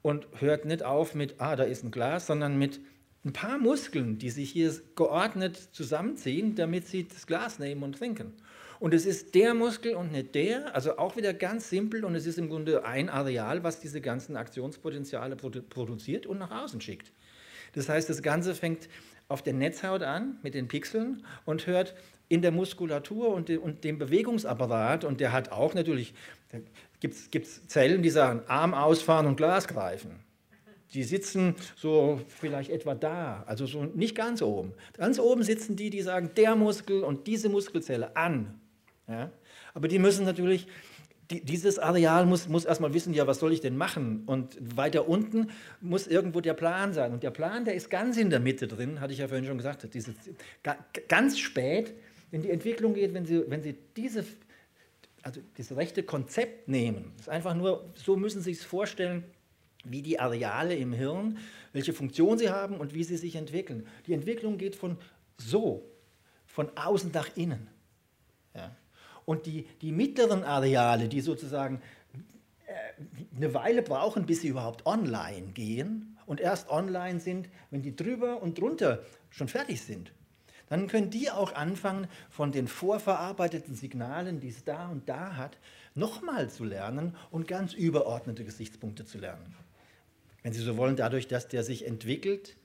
und 0.03 0.27
hört 0.39 0.65
nicht 0.65 0.83
auf 0.83 1.15
mit, 1.15 1.35
ah, 1.39 1.57
da 1.57 1.65
ist 1.65 1.85
ein 1.85 1.91
Glas, 1.91 2.27
sondern 2.27 2.59
mit 2.59 2.81
ein 3.25 3.33
paar 3.33 3.59
Muskeln, 3.59 4.19
die 4.19 4.31
sich 4.31 4.51
hier 4.51 4.73
geordnet 4.97 5.57
zusammenziehen, 5.73 6.55
damit 6.55 6.87
sie 6.87 7.07
das 7.07 7.27
Glas 7.27 7.59
nehmen 7.59 7.83
und 7.83 7.99
trinken. 7.99 8.33
Und 8.79 8.95
es 8.95 9.05
ist 9.05 9.35
der 9.35 9.53
Muskel 9.53 9.95
und 9.95 10.11
nicht 10.11 10.35
der, 10.35 10.75
also 10.75 10.97
auch 10.97 11.17
wieder 11.17 11.35
ganz 11.35 11.69
simpel 11.69 12.03
und 12.03 12.15
es 12.15 12.27
ist 12.27 12.39
im 12.39 12.49
Grunde 12.49 12.85
ein 12.87 13.11
Areal, 13.11 13.63
was 13.63 13.79
diese 13.79 14.01
ganzen 14.01 14.37
Aktionspotenziale 14.37 15.37
produ 15.37 15.61
produziert 15.61 16.25
und 16.25 16.39
nach 16.39 16.51
außen 16.51 16.81
schickt. 16.81 17.13
Das 17.75 17.91
heißt, 17.91 18.09
das 18.09 18.23
Ganze 18.23 18.55
fängt 18.55 18.89
auf 19.29 19.43
der 19.43 19.53
Netzhaut 19.53 20.03
an 20.03 20.39
mit 20.43 20.55
den 20.55 20.67
Pixeln 20.67 21.25
und 21.45 21.67
hört 21.67 21.95
in 22.31 22.41
der 22.41 22.53
Muskulatur 22.53 23.29
und, 23.35 23.51
de, 23.51 23.59
und 23.59 23.85
dem 23.85 23.99
Bewegungsapparat 23.99 25.05
und 25.05 25.21
der 25.21 25.33
hat 25.33 25.53
auch 25.53 25.75
natürlich, 25.75 26.15
gibt 27.01 27.15
es 27.35 27.67
Zellen, 27.67 28.03
die 28.03 28.11
sagen 28.11 28.43
Arm 28.47 28.73
ausfahren 28.73 29.27
und 29.27 29.37
Glas 29.37 29.69
greifen. 29.69 30.21
Die 30.95 31.05
sitzen 31.05 31.55
so 31.77 32.21
vielleicht 32.29 32.71
etwa 32.71 32.95
da, 32.95 33.45
also 33.47 33.67
so 33.67 33.85
nicht 33.85 34.17
ganz 34.17 34.43
oben. 34.43 34.73
Ganz 34.95 35.19
oben 35.19 35.43
sitzen 35.43 35.77
die, 35.77 35.91
die 35.91 36.03
sagen, 36.03 36.31
der 36.37 36.57
Muskel 36.57 37.05
und 37.05 37.27
diese 37.27 37.49
Muskelzelle 37.49 38.17
an. 38.17 38.61
Ja? 39.07 39.31
Aber 39.73 39.87
die 39.87 40.01
müssen 40.01 40.25
natürlich, 40.25 40.67
die, 41.31 41.45
dieses 41.45 41.79
Areal 41.79 42.27
muss, 42.27 42.49
muss 42.49 42.65
erstmal 42.65 42.93
wissen, 42.93 43.15
ja, 43.15 43.27
was 43.29 43.39
soll 43.39 43.53
ich 43.53 43.61
denn 43.61 43.77
machen? 43.77 44.25
Und 44.27 44.57
weiter 44.77 45.09
unten 45.09 45.51
muss 45.81 46.09
irgendwo 46.09 46.41
der 46.41 46.55
Plan 46.55 46.93
sein. 46.93 47.13
Und 47.13 47.23
der 47.23 47.31
Plan, 47.31 47.65
der 47.65 47.75
ist 47.75 47.89
ganz 47.89 48.17
in 48.17 48.31
der 48.31 48.41
Mitte 48.41 48.67
drin, 48.67 49.01
hatte 49.01 49.13
ich 49.13 49.21
ja 49.21 49.29
vorhin 49.29 49.47
schon 49.47 49.59
gesagt, 49.59 49.95
dieses, 49.95 50.15
ganz 51.09 51.39
spät, 51.39 51.95
wenn 52.33 52.43
die 52.43 52.51
Entwicklung 52.51 52.95
geht, 52.95 53.15
wenn 53.15 53.27
Sie, 53.27 53.45
wenn 53.49 53.63
Sie 53.63 53.77
diese, 53.97 54.25
also 55.23 55.41
das 55.57 55.77
rechte 55.77 56.03
Konzept 56.03 56.69
nehmen, 56.69 57.13
das 57.17 57.27
ist 57.27 57.29
einfach 57.29 57.55
nur, 57.55 57.93
so 57.95 58.17
müssen 58.17 58.43
Sie 58.43 58.55
sich 58.55 58.67
vorstellen, 58.67 59.25
wie 59.85 60.03
die 60.03 60.21
Areale 60.21 60.75
im 60.75 60.93
Hirn, 60.93 61.39
welche 61.73 61.93
Funktion 61.93 62.39
sie 62.39 62.51
haben 62.51 62.77
und 62.77 62.95
wie 62.95 63.05
sie 63.05 63.17
sich 63.17 63.37
entwickeln. 63.37 63.87
Die 64.07 64.13
Entwicklung 64.13 64.59
geht 64.59 64.77
von 64.77 64.99
so, 65.39 65.85
von 66.47 66.71
außen 66.77 67.11
nach 67.13 67.37
innen. 67.37 67.69
Ja. 68.55 68.75
Und 69.25 69.47
die, 69.47 69.67
die 69.81 69.93
mittleren 69.93 70.45
Areale, 70.45 71.09
die 71.09 71.21
sozusagen 71.21 71.81
äh, 72.67 73.37
eine 73.37 73.55
Weile 73.55 73.83
brauchen, 73.83 74.27
bis 74.27 74.43
sie 74.43 74.49
überhaupt 74.49 74.87
online 74.87 75.49
gehen 75.55 76.19
und 76.27 76.41
erst 76.41 76.69
online 76.69 77.21
sind, 77.21 77.49
wenn 77.71 77.83
die 77.83 77.95
drüber 77.95 78.43
und 78.43 78.59
drunter 78.59 79.03
schon 79.31 79.49
fertig 79.49 79.81
sind. 79.83 80.13
Dann 80.69 80.87
können 80.87 81.11
die 81.11 81.31
auch 81.31 81.55
anfangen, 81.55 82.07
von 82.29 82.53
den 82.53 82.69
vorverarbeiteten 82.69 83.75
Signalen, 83.75 84.39
die 84.39 84.51
es 84.51 84.65
da 84.65 84.89
und 84.89 85.09
da 85.09 85.37
hat, 85.37 85.59
nochmal 85.97 86.49
zu 86.49 86.65
lernen 86.65 87.17
und 87.33 87.49
ganz 87.49 87.75
überordnete 87.75 88.45
Gesichtspunkte 88.45 89.05
zu 89.05 89.19
lernen. 89.19 89.55
Wenn 90.43 90.53
Sie 90.53 90.63
so 90.63 90.77
wollen, 90.77 90.97
dadurch, 90.97 91.29
dass 91.29 91.49
der 91.49 91.63
sich 91.63 91.87
entwickelt, 91.87 92.57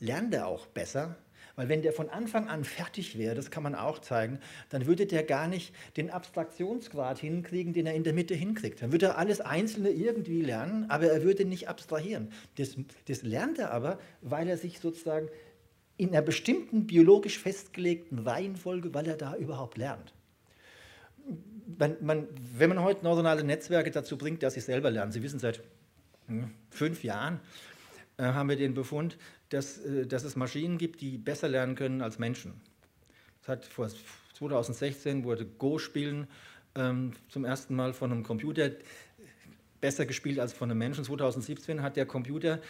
lernt 0.00 0.34
er 0.34 0.46
auch 0.46 0.66
besser 0.66 1.16
weil 1.56 1.68
wenn 1.68 1.82
der 1.82 1.92
von 1.92 2.08
Anfang 2.08 2.48
an 2.48 2.64
fertig 2.64 3.16
wäre, 3.16 3.34
das 3.34 3.50
kann 3.50 3.62
man 3.62 3.74
auch 3.74 4.00
zeigen, 4.00 4.40
dann 4.70 4.86
würde 4.86 5.06
der 5.06 5.22
gar 5.22 5.46
nicht 5.46 5.72
den 5.96 6.10
Abstraktionsgrad 6.10 7.18
hinkriegen, 7.18 7.72
den 7.72 7.86
er 7.86 7.94
in 7.94 8.02
der 8.02 8.12
Mitte 8.12 8.34
hinkriegt. 8.34 8.82
Dann 8.82 8.90
würde 8.92 9.06
er 9.06 9.18
alles 9.18 9.40
Einzelne 9.40 9.90
irgendwie 9.90 10.42
lernen, 10.42 10.90
aber 10.90 11.06
er 11.06 11.22
würde 11.22 11.44
nicht 11.44 11.68
abstrahieren. 11.68 12.32
Das, 12.56 12.76
das 13.06 13.22
lernt 13.22 13.58
er 13.58 13.70
aber, 13.70 13.98
weil 14.20 14.48
er 14.48 14.56
sich 14.56 14.80
sozusagen 14.80 15.28
in 15.96 16.08
einer 16.08 16.22
bestimmten 16.22 16.88
biologisch 16.88 17.38
festgelegten 17.38 18.18
Reihenfolge, 18.18 18.92
weil 18.92 19.06
er 19.06 19.16
da 19.16 19.36
überhaupt 19.36 19.78
lernt. 19.78 20.12
Man, 21.78 21.96
man, 22.00 22.28
wenn 22.58 22.68
man 22.68 22.82
heute 22.82 23.04
neuronale 23.04 23.44
Netzwerke 23.44 23.92
dazu 23.92 24.18
bringt, 24.18 24.42
dass 24.42 24.54
sie 24.54 24.60
selber 24.60 24.90
lernen, 24.90 25.12
Sie 25.12 25.22
wissen, 25.22 25.38
seit 25.38 25.62
fünf 26.70 27.04
Jahren 27.04 27.40
äh, 28.16 28.24
haben 28.24 28.48
wir 28.48 28.56
den 28.56 28.74
Befund, 28.74 29.16
dass, 29.48 29.78
äh, 29.78 30.06
dass 30.06 30.24
es 30.24 30.36
Maschinen 30.36 30.78
gibt, 30.78 31.00
die 31.00 31.18
besser 31.18 31.48
lernen 31.48 31.74
können 31.74 32.02
als 32.02 32.18
Menschen. 32.18 32.54
Das 33.40 33.48
hat 33.48 33.64
vor 33.66 33.88
2016 34.34 35.24
wurde 35.24 35.46
Go-Spielen 35.46 36.26
ähm, 36.74 37.12
zum 37.28 37.44
ersten 37.44 37.76
Mal 37.76 37.92
von 37.92 38.10
einem 38.10 38.22
Computer 38.22 38.70
besser 39.80 40.06
gespielt 40.06 40.38
als 40.38 40.52
von 40.52 40.70
einem 40.70 40.78
Menschen. 40.78 41.04
2017 41.04 41.82
hat 41.82 41.96
der 41.96 42.06
Computer 42.06 42.60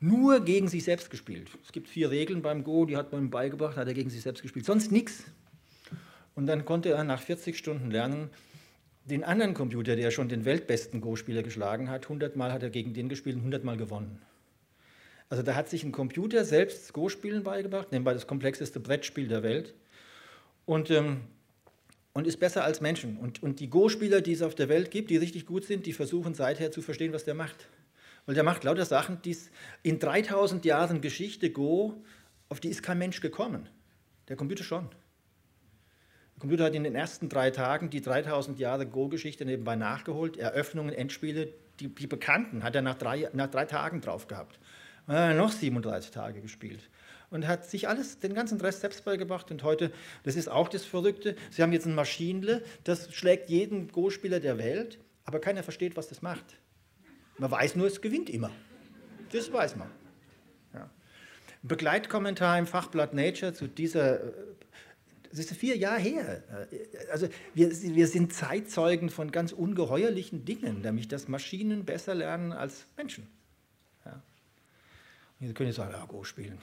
nur 0.00 0.40
gegen 0.40 0.68
sich 0.68 0.84
selbst 0.84 1.10
gespielt. 1.10 1.48
Es 1.64 1.72
gibt 1.72 1.88
vier 1.88 2.10
Regeln 2.10 2.42
beim 2.42 2.62
Go, 2.62 2.84
die 2.84 2.96
hat 2.96 3.12
man 3.12 3.22
ihm 3.22 3.30
beigebracht, 3.30 3.76
hat 3.76 3.88
er 3.88 3.94
gegen 3.94 4.10
sich 4.10 4.22
selbst 4.22 4.42
gespielt. 4.42 4.66
Sonst 4.66 4.92
nichts. 4.92 5.24
Und 6.34 6.46
dann 6.46 6.64
konnte 6.64 6.90
er 6.90 7.04
nach 7.04 7.20
40 7.20 7.56
Stunden 7.56 7.90
lernen, 7.90 8.30
den 9.08 9.24
anderen 9.24 9.54
Computer, 9.54 9.96
der 9.96 10.10
schon 10.10 10.28
den 10.28 10.44
weltbesten 10.44 11.00
Go-Spieler 11.00 11.42
geschlagen 11.42 11.90
hat, 11.90 12.04
100 12.04 12.36
Mal 12.36 12.52
hat 12.52 12.62
er 12.62 12.70
gegen 12.70 12.94
den 12.94 13.08
gespielt 13.08 13.36
und 13.36 13.40
100 13.40 13.64
Mal 13.64 13.76
gewonnen. 13.76 14.20
Also 15.30 15.42
da 15.42 15.54
hat 15.54 15.68
sich 15.68 15.84
ein 15.84 15.92
Computer 15.92 16.44
selbst 16.44 16.92
Go-Spielen 16.92 17.42
beigebracht, 17.42 17.92
nebenbei 17.92 18.14
das 18.14 18.26
komplexeste 18.26 18.80
Brettspiel 18.80 19.28
der 19.28 19.42
Welt. 19.42 19.74
Und, 20.64 20.90
ähm, 20.90 21.22
und 22.12 22.26
ist 22.26 22.38
besser 22.38 22.64
als 22.64 22.80
Menschen. 22.80 23.16
Und, 23.18 23.42
und 23.42 23.60
die 23.60 23.68
Go-Spieler, 23.68 24.20
die 24.20 24.32
es 24.32 24.42
auf 24.42 24.54
der 24.54 24.68
Welt 24.68 24.90
gibt, 24.90 25.10
die 25.10 25.16
richtig 25.16 25.46
gut 25.46 25.64
sind, 25.64 25.86
die 25.86 25.92
versuchen 25.92 26.34
seither 26.34 26.70
zu 26.70 26.82
verstehen, 26.82 27.12
was 27.12 27.24
der 27.24 27.34
macht. 27.34 27.68
Weil 28.26 28.34
der 28.34 28.44
macht 28.44 28.64
lauter 28.64 28.84
Sachen, 28.84 29.20
die 29.22 29.36
in 29.82 29.98
3000 29.98 30.64
Jahren 30.64 31.00
Geschichte 31.00 31.50
Go, 31.50 32.02
auf 32.48 32.60
die 32.60 32.68
ist 32.68 32.82
kein 32.82 32.98
Mensch 32.98 33.20
gekommen. 33.20 33.68
Der 34.28 34.36
Computer 34.36 34.64
schon. 34.64 34.88
Der 36.38 36.42
Computer 36.42 36.66
hat 36.66 36.74
in 36.76 36.84
den 36.84 36.94
ersten 36.94 37.28
drei 37.28 37.50
Tagen 37.50 37.90
die 37.90 38.00
3000 38.00 38.60
Jahre 38.60 38.86
Go-Geschichte 38.86 39.44
nebenbei 39.44 39.74
nachgeholt. 39.74 40.36
Eröffnungen, 40.36 40.94
Endspiele, 40.94 41.52
die, 41.80 41.92
die 41.92 42.06
bekannten, 42.06 42.62
hat 42.62 42.76
er 42.76 42.82
nach 42.82 42.94
drei, 42.94 43.28
nach 43.32 43.48
drei 43.50 43.64
Tagen 43.64 44.00
drauf 44.00 44.28
gehabt. 44.28 44.60
Äh, 45.08 45.34
noch 45.34 45.50
37 45.50 46.12
Tage 46.12 46.40
gespielt 46.40 46.88
und 47.30 47.48
hat 47.48 47.66
sich 47.66 47.88
alles, 47.88 48.20
den 48.20 48.34
ganzen 48.34 48.60
Rest 48.60 48.82
selbst 48.82 49.04
beigebracht. 49.04 49.50
Und 49.50 49.64
heute, 49.64 49.90
das 50.22 50.36
ist 50.36 50.48
auch 50.48 50.68
das 50.68 50.84
Verrückte, 50.84 51.34
sie 51.50 51.62
haben 51.62 51.72
jetzt 51.72 51.86
ein 51.86 51.94
Maschinenle, 51.96 52.62
das 52.84 53.12
schlägt 53.12 53.50
jeden 53.50 53.88
Go-Spieler 53.88 54.38
der 54.38 54.58
Welt, 54.58 55.00
aber 55.24 55.40
keiner 55.40 55.64
versteht, 55.64 55.96
was 55.96 56.08
das 56.08 56.22
macht. 56.22 56.44
Man 57.36 57.50
weiß 57.50 57.74
nur, 57.74 57.88
es 57.88 58.00
gewinnt 58.00 58.30
immer. 58.30 58.52
Das 59.32 59.52
weiß 59.52 59.74
man. 59.74 59.90
Ja. 60.72 60.88
Begleitkommentar 61.62 62.58
im 62.58 62.66
Fachblatt 62.66 63.12
Nature 63.12 63.52
zu 63.52 63.66
dieser, 63.66 64.20
das 65.30 65.40
ist 65.40 65.52
vier 65.52 65.76
Jahre 65.76 66.00
her. 66.00 66.42
Also 67.10 67.28
wir, 67.54 67.70
wir 67.70 68.06
sind 68.06 68.32
Zeitzeugen 68.32 69.10
von 69.10 69.30
ganz 69.30 69.52
ungeheuerlichen 69.52 70.44
Dingen, 70.44 70.80
nämlich 70.80 71.08
dass 71.08 71.28
Maschinen 71.28 71.84
besser 71.84 72.14
lernen 72.14 72.52
als 72.52 72.86
Menschen. 72.96 73.26
Sie 75.40 75.54
können 75.54 75.68
jetzt 75.68 75.76
sagen, 75.76 75.92
ja, 75.92 76.04
Go 76.04 76.24
spielen. 76.24 76.58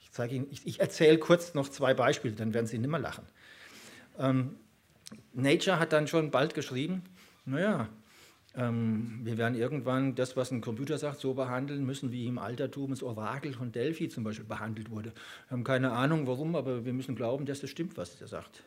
Ich, 0.00 0.52
ich, 0.52 0.66
ich 0.66 0.80
erzähle 0.80 1.18
kurz 1.18 1.54
noch 1.54 1.68
zwei 1.68 1.94
Beispiele, 1.94 2.34
dann 2.34 2.54
werden 2.54 2.66
Sie 2.66 2.78
nicht 2.78 2.90
mehr 2.90 3.00
lachen. 3.00 3.24
Ähm, 4.18 4.56
Nature 5.32 5.78
hat 5.78 5.92
dann 5.92 6.06
schon 6.06 6.30
bald 6.30 6.54
geschrieben, 6.54 7.02
naja, 7.44 7.88
wir 8.60 9.38
werden 9.38 9.54
irgendwann 9.54 10.16
das, 10.16 10.36
was 10.36 10.50
ein 10.50 10.60
Computer 10.60 10.98
sagt, 10.98 11.20
so 11.20 11.34
behandeln 11.34 11.86
müssen, 11.86 12.10
wie 12.10 12.26
im 12.26 12.38
Altertum 12.38 12.90
das 12.90 13.04
Orakel 13.04 13.52
von 13.52 13.70
Delphi 13.70 14.08
zum 14.08 14.24
Beispiel 14.24 14.46
behandelt 14.46 14.90
wurde. 14.90 15.12
Wir 15.46 15.52
haben 15.52 15.62
keine 15.62 15.92
Ahnung, 15.92 16.26
warum, 16.26 16.56
aber 16.56 16.84
wir 16.84 16.92
müssen 16.92 17.14
glauben, 17.14 17.46
dass 17.46 17.60
das 17.60 17.70
stimmt, 17.70 17.96
was 17.96 18.20
er 18.20 18.26
sagt. 18.26 18.64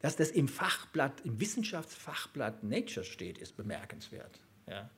Dass 0.00 0.16
das 0.16 0.30
im 0.30 0.48
Fachblatt, 0.48 1.22
im 1.24 1.40
Wissenschaftsfachblatt 1.40 2.62
Nature 2.62 3.06
steht, 3.06 3.38
ist 3.38 3.56
bemerkenswert. 3.56 4.38
Ja. 4.68 4.90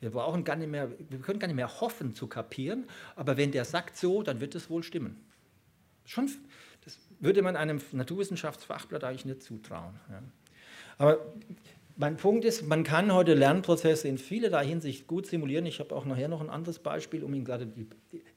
Wir 0.00 0.10
brauchen 0.10 0.42
gar 0.42 0.56
nicht 0.56 0.70
mehr, 0.70 0.90
wir 1.08 1.20
können 1.20 1.38
gar 1.38 1.46
nicht 1.46 1.54
mehr 1.54 1.80
hoffen 1.80 2.16
zu 2.16 2.26
kapieren, 2.26 2.88
aber 3.14 3.36
wenn 3.36 3.52
der 3.52 3.64
sagt 3.64 3.96
so, 3.96 4.24
dann 4.24 4.40
wird 4.40 4.56
es 4.56 4.68
wohl 4.68 4.82
stimmen. 4.82 5.24
Schon, 6.06 6.28
das 6.84 6.98
würde 7.20 7.42
man 7.42 7.54
einem 7.54 7.80
Naturwissenschaftsfachblatt 7.92 9.04
eigentlich 9.04 9.26
nicht 9.26 9.44
zutrauen. 9.44 9.94
Ja. 10.10 10.22
Aber 10.98 11.18
mein 12.00 12.16
Punkt 12.16 12.46
ist, 12.46 12.66
man 12.66 12.82
kann 12.82 13.12
heute 13.12 13.34
Lernprozesse 13.34 14.08
in 14.08 14.16
vielerlei 14.16 14.66
Hinsicht 14.66 15.06
gut 15.06 15.26
simulieren. 15.26 15.66
Ich 15.66 15.80
habe 15.80 15.94
auch 15.94 16.06
nachher 16.06 16.28
noch 16.28 16.40
ein 16.40 16.48
anderes 16.48 16.78
Beispiel, 16.78 17.22
um 17.22 17.34
Ihnen 17.34 17.44
gerade 17.44 17.66
die, 17.66 17.86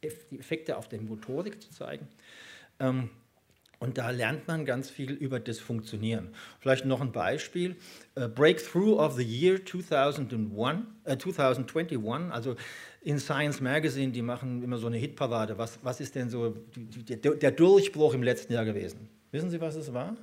Effekte 0.01 0.75
auf 0.75 0.89
der 0.89 0.99
Motorik 0.99 1.61
zu 1.61 1.71
zeigen. 1.71 2.09
Ähm, 2.81 3.09
und 3.79 3.97
da 3.97 4.09
lernt 4.09 4.47
man 4.49 4.65
ganz 4.65 4.89
viel 4.89 5.11
über 5.11 5.39
das 5.39 5.59
Funktionieren. 5.59 6.29
Vielleicht 6.59 6.85
noch 6.85 6.99
ein 6.99 7.13
Beispiel. 7.13 7.77
Uh, 8.17 8.27
Breakthrough 8.27 8.99
of 8.99 9.15
the 9.15 9.23
Year 9.23 9.65
2001, 9.65 10.83
äh, 11.05 11.17
2021, 11.17 11.97
also 12.31 12.55
in 13.01 13.17
Science 13.17 13.61
Magazine, 13.61 14.11
die 14.11 14.21
machen 14.21 14.61
immer 14.61 14.77
so 14.77 14.87
eine 14.87 14.97
Hitparade. 14.97 15.57
Was, 15.57 15.79
was 15.83 16.01
ist 16.01 16.15
denn 16.15 16.29
so 16.29 16.55
die, 16.75 17.15
der 17.15 17.51
Durchbruch 17.51 18.13
im 18.13 18.23
letzten 18.23 18.53
Jahr 18.53 18.65
gewesen? 18.65 19.09
Wissen 19.31 19.49
Sie, 19.49 19.61
was 19.61 19.75
es 19.75 19.93
war? 19.93 20.17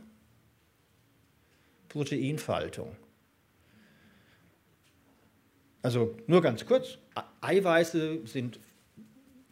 Proteinfaltung. 1.89 2.97
Also 5.83 6.15
nur 6.27 6.43
ganz 6.43 6.67
kurz, 6.67 6.99
Eiweiße 7.41 8.27
sind 8.27 8.59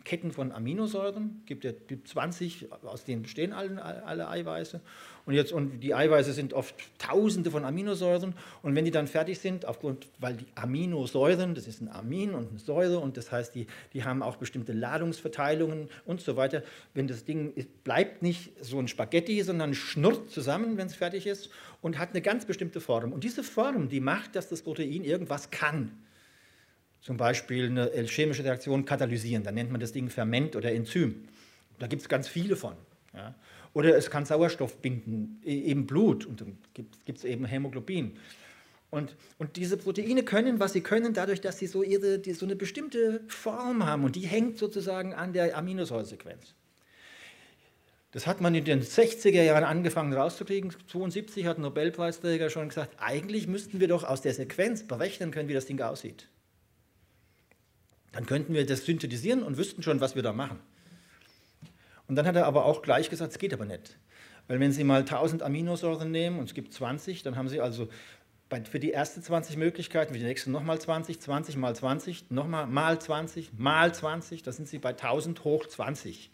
Ketten 0.09 0.33
von 0.33 0.53
Aminosäuren, 0.53 1.43
gibt 1.45 1.65
ja 1.65 1.73
gibt 1.87 2.09
20, 2.09 2.69
aus 2.83 3.05
denen 3.05 3.23
bestehen 3.23 3.53
alle, 3.53 3.83
alle 3.83 4.29
Eiweiße. 4.29 4.81
Und, 5.27 5.35
jetzt, 5.35 5.53
und 5.53 5.81
die 5.81 5.95
Eiweiße 5.95 6.33
sind 6.33 6.55
oft 6.55 6.75
tausende 6.97 7.51
von 7.51 7.67
Aminosäuren. 7.67 8.33
Und 8.63 8.75
wenn 8.75 8.87
die 8.87 8.91
dann 8.91 9.07
fertig 9.07 9.39
sind, 9.39 9.67
aufgrund, 9.67 10.07
weil 10.19 10.39
die 10.39 10.47
Aminosäuren, 10.55 11.55
das 11.55 11.67
ist 11.67 11.83
ein 11.83 11.91
Amin 11.91 12.33
und 12.33 12.49
eine 12.49 12.59
Säure, 12.59 13.01
und 13.01 13.19
das 13.19 13.31
heißt, 13.31 13.55
die, 13.55 13.67
die 13.93 14.03
haben 14.03 14.23
auch 14.23 14.37
bestimmte 14.37 14.73
Ladungsverteilungen 14.73 15.91
und 16.07 16.23
so 16.23 16.37
weiter. 16.39 16.63
Wenn 16.95 17.07
das 17.07 17.27
Ding 17.27 17.53
ist, 17.53 17.85
bleibt 17.85 18.23
nicht 18.23 18.53
so 18.65 18.79
ein 18.79 18.89
Spaghetti, 18.89 19.43
sondern 19.43 19.75
schnurrt 19.75 20.31
zusammen, 20.31 20.79
wenn 20.79 20.87
es 20.87 20.95
fertig 20.95 21.27
ist, 21.27 21.51
und 21.83 21.99
hat 21.99 22.11
eine 22.11 22.23
ganz 22.23 22.47
bestimmte 22.47 22.81
Form. 22.81 23.13
Und 23.13 23.25
diese 23.25 23.43
Form, 23.43 23.91
die 23.91 24.01
macht, 24.01 24.37
dass 24.37 24.49
das 24.49 24.63
Protein 24.63 25.05
irgendwas 25.05 25.51
kann 25.51 25.93
zum 27.01 27.17
Beispiel 27.17 27.67
eine 27.67 27.91
chemische 28.07 28.45
Reaktion 28.45 28.85
katalysieren. 28.85 29.45
Dann 29.45 29.55
nennt 29.55 29.71
man 29.71 29.81
das 29.81 29.93
Ding 29.93 30.11
Ferment 30.11 30.57
oder 30.57 30.73
Enzym. 30.73 31.29
Da 31.79 31.87
gibt 31.87 32.03
es 32.03 32.09
ganz 32.09 32.29
viele 32.29 32.57
von. 32.57 32.75
Ja. 33.15 33.35
Oder 33.75 33.97
es 33.97 34.11
kann 34.11 34.25
Sauerstoff 34.25 34.79
binden, 34.79 35.41
eben 35.45 35.87
Blut, 35.87 36.27
und 36.27 36.41
dann 36.41 36.59
gibt 36.75 37.19
es 37.19 37.25
eben 37.25 37.45
Hämoglobin. 37.45 38.17
Und, 38.91 39.17
und, 39.37 39.57
diese 39.57 39.77
Proteine 39.77 40.23
können, 40.23 40.61
was 40.61 40.73
sie 40.73 40.81
können, 40.81 41.13
dadurch, 41.13 41.43
dass 41.43 41.59
sie 41.59 41.67
so, 41.67 41.83
ihre, 41.83 42.19
die, 42.19 42.33
so 42.33 42.47
eine 42.47 42.57
bestimmte 42.57 43.21
Form 43.27 43.85
haben 43.85 44.05
und 44.05 44.17
die 44.17 44.27
hängt 44.27 44.57
sozusagen 44.57 45.13
an 45.13 45.35
der 45.35 45.57
Aminosäuresequenz. 45.57 46.55
Das 48.13 48.27
hat 48.27 48.41
man 48.41 48.55
in 48.55 48.65
den 48.65 48.83
60er 48.83 49.43
Jahren 49.43 49.65
angefangen 49.65 50.15
rauszukriegen. 50.15 50.71
1972 50.71 51.45
hat 51.45 51.59
ein 51.59 51.63
Nobelpreisträger 51.63 52.49
schon 52.49 52.71
gesagt, 52.71 52.97
eigentlich 52.99 53.47
müssten 53.47 53.81
wir 53.81 53.89
doch 53.89 54.05
aus 54.05 54.23
der 54.23 54.33
Sequenz 54.33 54.85
berechnen 54.85 55.31
können, 55.33 55.51
wie 55.51 55.55
das 55.55 55.67
Ding 55.67 55.79
aussieht. 55.83 56.29
Dann 58.19 58.27
könnten 58.27 58.53
wir 58.53 58.67
das 58.67 58.85
synthetisieren 58.85 59.45
und 59.45 59.59
wüssten 59.59 59.81
schon, 59.85 60.01
was 60.01 60.17
wir 60.17 60.25
da 60.25 60.33
machen. 60.33 60.59
Und 62.09 62.17
dann 62.17 62.27
hat 62.27 62.35
er 62.35 62.47
aber 62.47 62.65
auch 62.65 62.83
gleich 62.83 63.11
gesagt, 63.11 63.31
es 63.31 63.39
geht 63.39 63.55
aber 63.55 63.65
nicht. 63.65 63.97
Weil 64.49 64.59
wenn 64.59 64.73
Sie 64.73 64.83
mal 64.83 65.03
1000 65.03 65.41
Aminosäuren 65.41 66.11
nehmen 66.11 66.41
und 66.41 66.47
es 66.47 66.55
gibt 66.55 66.73
20, 66.75 67.23
dann 67.23 67.37
haben 67.37 67.49
Sie 67.49 67.61
also 67.61 67.89
für 68.69 68.81
die 68.81 68.91
erste 68.91 69.23
20 69.23 69.57
Möglichkeiten, 69.57 70.15
für 70.15 70.19
die 70.19 70.25
nächste 70.25 70.51
nochmal 70.51 70.81
20, 70.81 71.21
20 71.21 71.57
mal 71.59 71.77
20, 71.77 72.33
nochmal 72.33 72.67
mal 72.67 73.01
20, 73.01 73.53
mal 73.57 73.95
20, 73.95 74.43
da 74.43 74.51
sind 74.51 74.67
Sie 74.67 74.81
bei 74.81 74.91
1000 74.91 75.45
hoch 75.45 75.67
20. 75.67 76.33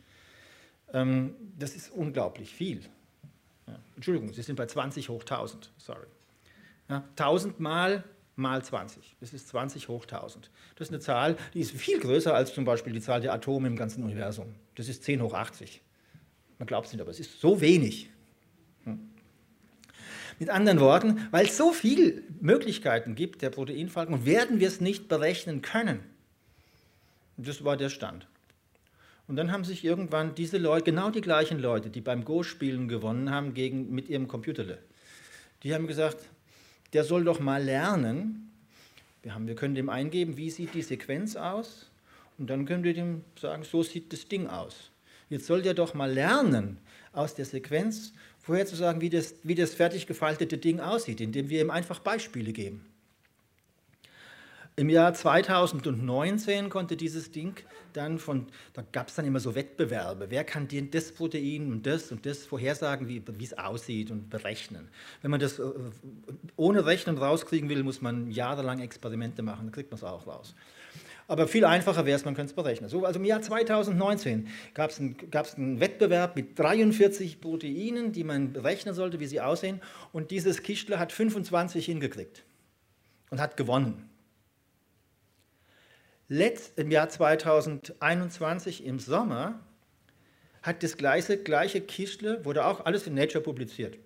Ähm, 0.94 1.34
das 1.58 1.76
ist 1.76 1.92
unglaublich 1.92 2.54
viel. 2.54 2.80
Entschuldigung, 3.94 4.32
Sie 4.32 4.40
sind 4.40 4.56
bei 4.56 4.64
20 4.64 5.10
hoch 5.10 5.20
1000, 5.20 5.70
sorry. 5.76 6.06
1000 6.88 7.60
mal 7.60 8.04
mal 8.36 8.62
20. 8.62 9.16
Das 9.20 9.32
ist 9.32 9.48
20 9.48 9.88
hoch 9.88 10.02
1000. 10.04 10.50
Das 10.76 10.88
ist 10.88 10.92
eine 10.92 11.00
Zahl, 11.00 11.36
die 11.54 11.60
ist 11.60 11.72
viel 11.72 12.00
größer 12.00 12.34
als 12.34 12.54
zum 12.54 12.64
Beispiel 12.64 12.92
die 12.92 13.00
Zahl 13.00 13.20
der 13.20 13.32
Atome 13.32 13.68
im 13.68 13.76
ganzen 13.76 14.02
Universum. 14.02 14.54
Das 14.74 14.88
ist 14.88 15.04
10 15.04 15.22
hoch 15.22 15.34
80. 15.34 15.80
Man 16.58 16.66
glaubt 16.66 16.86
es 16.86 16.92
nicht, 16.92 17.00
aber 17.00 17.10
es 17.10 17.20
ist 17.20 17.40
so 17.40 17.60
wenig. 17.60 18.10
Hm. 18.84 19.10
Mit 20.38 20.50
anderen 20.50 20.80
Worten, 20.80 21.28
weil 21.30 21.46
es 21.46 21.56
so 21.56 21.72
viele 21.72 22.22
Möglichkeiten 22.40 23.14
gibt 23.14 23.42
der 23.42 23.50
Proteinfaltung, 23.50 24.24
werden 24.24 24.60
wir 24.60 24.68
es 24.68 24.80
nicht 24.80 25.08
berechnen 25.08 25.62
können. 25.62 26.00
Das 27.36 27.64
war 27.64 27.76
der 27.76 27.88
Stand. 27.88 28.26
Und 29.26 29.36
dann 29.36 29.52
haben 29.52 29.64
sich 29.64 29.84
irgendwann 29.84 30.34
diese 30.34 30.58
Leute, 30.58 30.84
genau 30.84 31.10
die 31.10 31.20
gleichen 31.20 31.58
Leute, 31.58 31.88
die 31.88 32.00
beim 32.00 32.24
Go-Spielen 32.24 32.88
gewonnen 32.88 33.30
haben 33.30 33.54
gegen, 33.54 33.90
mit 33.94 34.08
ihrem 34.08 34.28
Computerle, 34.28 34.78
die 35.62 35.74
haben 35.74 35.86
gesagt, 35.86 36.18
der 36.94 37.04
soll 37.04 37.24
doch 37.24 37.40
mal 37.40 37.62
lernen. 37.62 38.50
Wir, 39.22 39.34
haben, 39.34 39.46
wir 39.46 39.54
können 39.54 39.74
dem 39.74 39.88
eingeben, 39.88 40.36
wie 40.36 40.50
sieht 40.50 40.74
die 40.74 40.82
Sequenz 40.82 41.36
aus? 41.36 41.90
Und 42.38 42.48
dann 42.48 42.66
können 42.66 42.84
wir 42.84 42.94
dem 42.94 43.22
sagen, 43.40 43.64
so 43.64 43.82
sieht 43.82 44.12
das 44.12 44.28
Ding 44.28 44.46
aus. 44.46 44.90
Jetzt 45.28 45.46
soll 45.46 45.62
der 45.62 45.74
doch 45.74 45.94
mal 45.94 46.12
lernen, 46.12 46.78
aus 47.12 47.34
der 47.34 47.44
Sequenz 47.44 48.12
vorherzusagen, 48.40 49.00
wie 49.00 49.10
das, 49.10 49.34
wie 49.42 49.54
das 49.54 49.74
fertig 49.74 50.06
gefaltete 50.06 50.58
Ding 50.58 50.80
aussieht, 50.80 51.20
indem 51.20 51.48
wir 51.48 51.60
ihm 51.60 51.70
einfach 51.70 51.98
Beispiele 51.98 52.52
geben. 52.52 52.84
Im 54.76 54.88
Jahr 54.88 55.14
2019 55.14 56.68
konnte 56.68 56.96
dieses 56.96 57.30
Ding 57.30 57.60
dann 57.92 58.18
von, 58.18 58.48
da 58.72 58.82
gab 58.82 59.06
es 59.06 59.14
dann 59.14 59.24
immer 59.24 59.38
so 59.38 59.54
Wettbewerbe, 59.54 60.30
wer 60.30 60.42
kann 60.42 60.66
dir 60.66 60.82
das 60.82 61.12
Protein 61.12 61.70
und 61.70 61.86
das 61.86 62.10
und 62.10 62.26
das 62.26 62.44
vorhersagen, 62.44 63.06
wie 63.06 63.22
es 63.44 63.56
aussieht 63.56 64.10
und 64.10 64.30
berechnen. 64.30 64.88
Wenn 65.22 65.30
man 65.30 65.38
das 65.38 65.60
äh, 65.60 65.64
ohne 66.56 66.86
Rechnen 66.86 67.18
rauskriegen 67.18 67.68
will, 67.68 67.84
muss 67.84 68.00
man 68.02 68.32
jahrelang 68.32 68.80
Experimente 68.80 69.42
machen, 69.42 69.66
dann 69.66 69.72
kriegt 69.72 69.92
man 69.92 69.98
es 69.98 70.02
auch 70.02 70.26
raus. 70.26 70.56
Aber 71.28 71.46
viel 71.46 71.64
einfacher 71.64 72.04
wäre 72.04 72.16
es, 72.16 72.24
man 72.24 72.34
könnte 72.34 72.50
es 72.50 72.56
berechnen. 72.56 72.90
So, 72.90 73.04
also 73.04 73.20
im 73.20 73.24
Jahr 73.24 73.40
2019 73.40 74.48
gab 74.74 74.90
es 74.90 74.98
einen, 74.98 75.80
Wettbewerb 75.80 76.34
mit 76.34 76.58
43 76.58 77.40
Proteinen, 77.40 78.10
die 78.10 78.24
man 78.24 78.52
berechnen 78.52 78.94
sollte, 78.94 79.20
wie 79.20 79.26
sie 79.26 79.40
aussehen. 79.40 79.80
Und 80.12 80.32
dieses 80.32 80.62
Kischler 80.62 80.98
hat 80.98 81.12
25 81.12 81.86
hingekriegt 81.86 82.44
und 83.30 83.40
hat 83.40 83.56
gewonnen. 83.56 84.10
Letzt, 86.28 86.78
Im 86.78 86.90
Jahr 86.90 87.10
2021 87.10 88.86
im 88.86 88.98
Sommer 88.98 89.60
hat 90.62 90.82
das 90.82 90.96
gleiche, 90.96 91.36
gleiche 91.36 91.82
Kischle, 91.82 92.42
wurde 92.46 92.64
auch 92.64 92.86
alles 92.86 93.06
in 93.06 93.14
Nature 93.14 93.44
publiziert. 93.44 93.98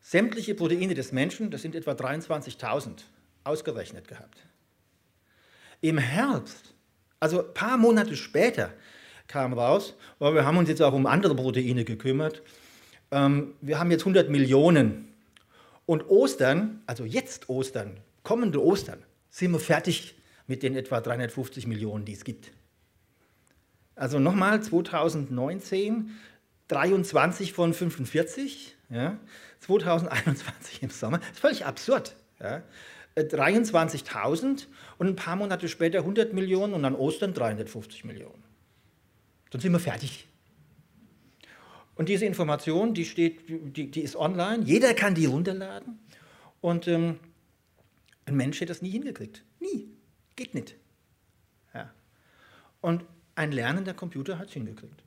Sämtliche 0.00 0.56
Proteine 0.56 0.94
des 0.94 1.12
Menschen, 1.12 1.50
das 1.52 1.62
sind 1.62 1.76
etwa 1.76 1.92
23.000, 1.92 3.04
ausgerechnet 3.44 4.08
gehabt. 4.08 4.38
Im 5.80 5.98
Herbst, 5.98 6.74
also 7.20 7.46
ein 7.46 7.54
paar 7.54 7.76
Monate 7.76 8.16
später, 8.16 8.72
kam 9.28 9.52
raus, 9.52 9.94
weil 10.18 10.34
wir 10.34 10.44
haben 10.44 10.56
uns 10.56 10.68
jetzt 10.68 10.82
auch 10.82 10.92
um 10.92 11.06
andere 11.06 11.36
Proteine 11.36 11.84
gekümmert, 11.84 12.42
ähm, 13.12 13.54
wir 13.60 13.78
haben 13.78 13.92
jetzt 13.92 14.02
100 14.02 14.28
Millionen. 14.28 15.14
Und 15.86 16.08
Ostern, 16.08 16.82
also 16.86 17.04
jetzt 17.04 17.48
Ostern, 17.48 17.98
kommende 18.24 18.62
Ostern, 18.62 19.04
sind 19.30 19.52
wir 19.52 19.60
fertig 19.60 20.16
mit 20.50 20.64
den 20.64 20.74
etwa 20.74 21.00
350 21.00 21.68
Millionen, 21.68 22.04
die 22.04 22.12
es 22.12 22.24
gibt. 22.24 22.50
Also 23.94 24.18
nochmal 24.18 24.60
2019 24.60 26.10
23 26.66 27.52
von 27.52 27.72
45, 27.72 28.76
ja, 28.90 29.18
2021 29.60 30.82
im 30.82 30.90
Sommer, 30.90 31.18
das 31.18 31.30
ist 31.30 31.38
völlig 31.38 31.66
absurd. 31.66 32.16
Ja. 32.40 32.62
23.000 33.16 34.62
äh, 34.62 34.66
und 34.98 35.06
ein 35.06 35.16
paar 35.16 35.36
Monate 35.36 35.68
später 35.68 36.00
100 36.00 36.32
Millionen 36.32 36.74
und 36.74 36.84
an 36.84 36.96
Ostern 36.96 37.32
350 37.32 38.04
Millionen. 38.04 38.42
Dann 39.50 39.60
sind 39.60 39.72
wir 39.72 39.80
fertig. 39.80 40.26
Und 41.94 42.08
diese 42.08 42.24
Information, 42.24 42.94
die, 42.94 43.04
steht, 43.04 43.48
die, 43.48 43.90
die 43.90 44.00
ist 44.00 44.16
online, 44.16 44.64
jeder 44.64 44.94
kann 44.94 45.14
die 45.14 45.26
runterladen 45.26 45.98
und 46.60 46.88
ähm, 46.88 47.20
ein 48.24 48.36
Mensch 48.36 48.60
hätte 48.60 48.72
das 48.72 48.82
nie 48.82 48.90
hingekriegt. 48.90 49.44
Geht 50.40 50.54
nicht. 50.54 50.74
Ja. 51.74 51.90
Und 52.80 53.04
ein 53.34 53.52
lernender 53.52 53.92
Computer 53.92 54.38
hat 54.38 54.48
es 54.48 54.54
hingekriegt. 54.54 55.02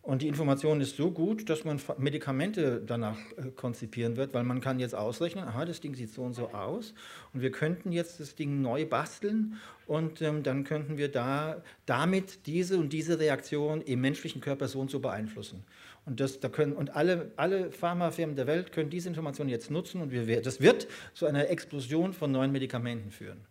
Und 0.00 0.22
die 0.22 0.28
Information 0.28 0.80
ist 0.80 0.96
so 0.96 1.10
gut, 1.10 1.50
dass 1.50 1.66
man 1.66 1.78
Medikamente 1.98 2.80
danach 2.80 3.18
äh, 3.36 3.50
konzipieren 3.54 4.16
wird, 4.16 4.32
weil 4.32 4.44
man 4.44 4.62
kann 4.62 4.80
jetzt 4.80 4.94
ausrechnen, 4.94 5.44
aha, 5.44 5.66
das 5.66 5.82
Ding 5.82 5.94
sieht 5.94 6.14
so 6.14 6.22
und 6.22 6.32
so 6.32 6.48
aus 6.54 6.94
und 7.34 7.42
wir 7.42 7.50
könnten 7.50 7.92
jetzt 7.92 8.20
das 8.20 8.36
Ding 8.36 8.62
neu 8.62 8.86
basteln 8.86 9.58
und 9.86 10.22
ähm, 10.22 10.42
dann 10.42 10.64
könnten 10.64 10.96
wir 10.96 11.10
da, 11.10 11.62
damit 11.84 12.46
diese 12.46 12.78
und 12.78 12.94
diese 12.94 13.18
Reaktion 13.18 13.82
im 13.82 14.00
menschlichen 14.00 14.40
Körper 14.40 14.66
so 14.66 14.80
und 14.80 14.90
so 14.90 14.98
beeinflussen. 14.98 15.62
Und, 16.06 16.20
das, 16.20 16.40
da 16.40 16.48
können, 16.48 16.72
und 16.72 16.96
alle, 16.96 17.32
alle 17.36 17.70
Pharmafirmen 17.70 18.34
der 18.34 18.46
Welt 18.46 18.72
können 18.72 18.88
diese 18.88 19.10
Information 19.10 19.50
jetzt 19.50 19.70
nutzen 19.70 20.00
und 20.00 20.10
wir, 20.10 20.40
das 20.40 20.62
wird 20.62 20.88
zu 21.12 21.26
einer 21.26 21.50
Explosion 21.50 22.14
von 22.14 22.32
neuen 22.32 22.50
Medikamenten 22.50 23.10
führen 23.10 23.44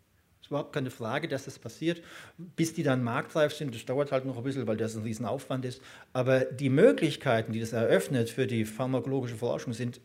ist 0.47 0.51
überhaupt 0.51 0.73
keine 0.73 0.89
Frage, 0.89 1.27
dass 1.27 1.43
das 1.43 1.59
passiert. 1.59 2.01
Bis 2.37 2.73
die 2.73 2.83
dann 2.83 3.03
marktreif 3.03 3.53
sind, 3.53 3.75
das 3.75 3.85
dauert 3.85 4.13
halt 4.13 4.25
noch 4.25 4.37
ein 4.37 4.43
bisschen, 4.43 4.65
weil 4.65 4.77
das 4.77 4.95
ein 4.95 5.03
Riesenaufwand 5.03 5.65
ist. 5.65 5.81
Aber 6.13 6.45
die 6.45 6.69
Möglichkeiten, 6.69 7.51
die 7.51 7.59
das 7.59 7.73
eröffnet 7.73 8.29
für 8.29 8.47
die 8.47 8.63
pharmakologische 8.63 9.35
Forschung, 9.35 9.73
sind 9.73 9.99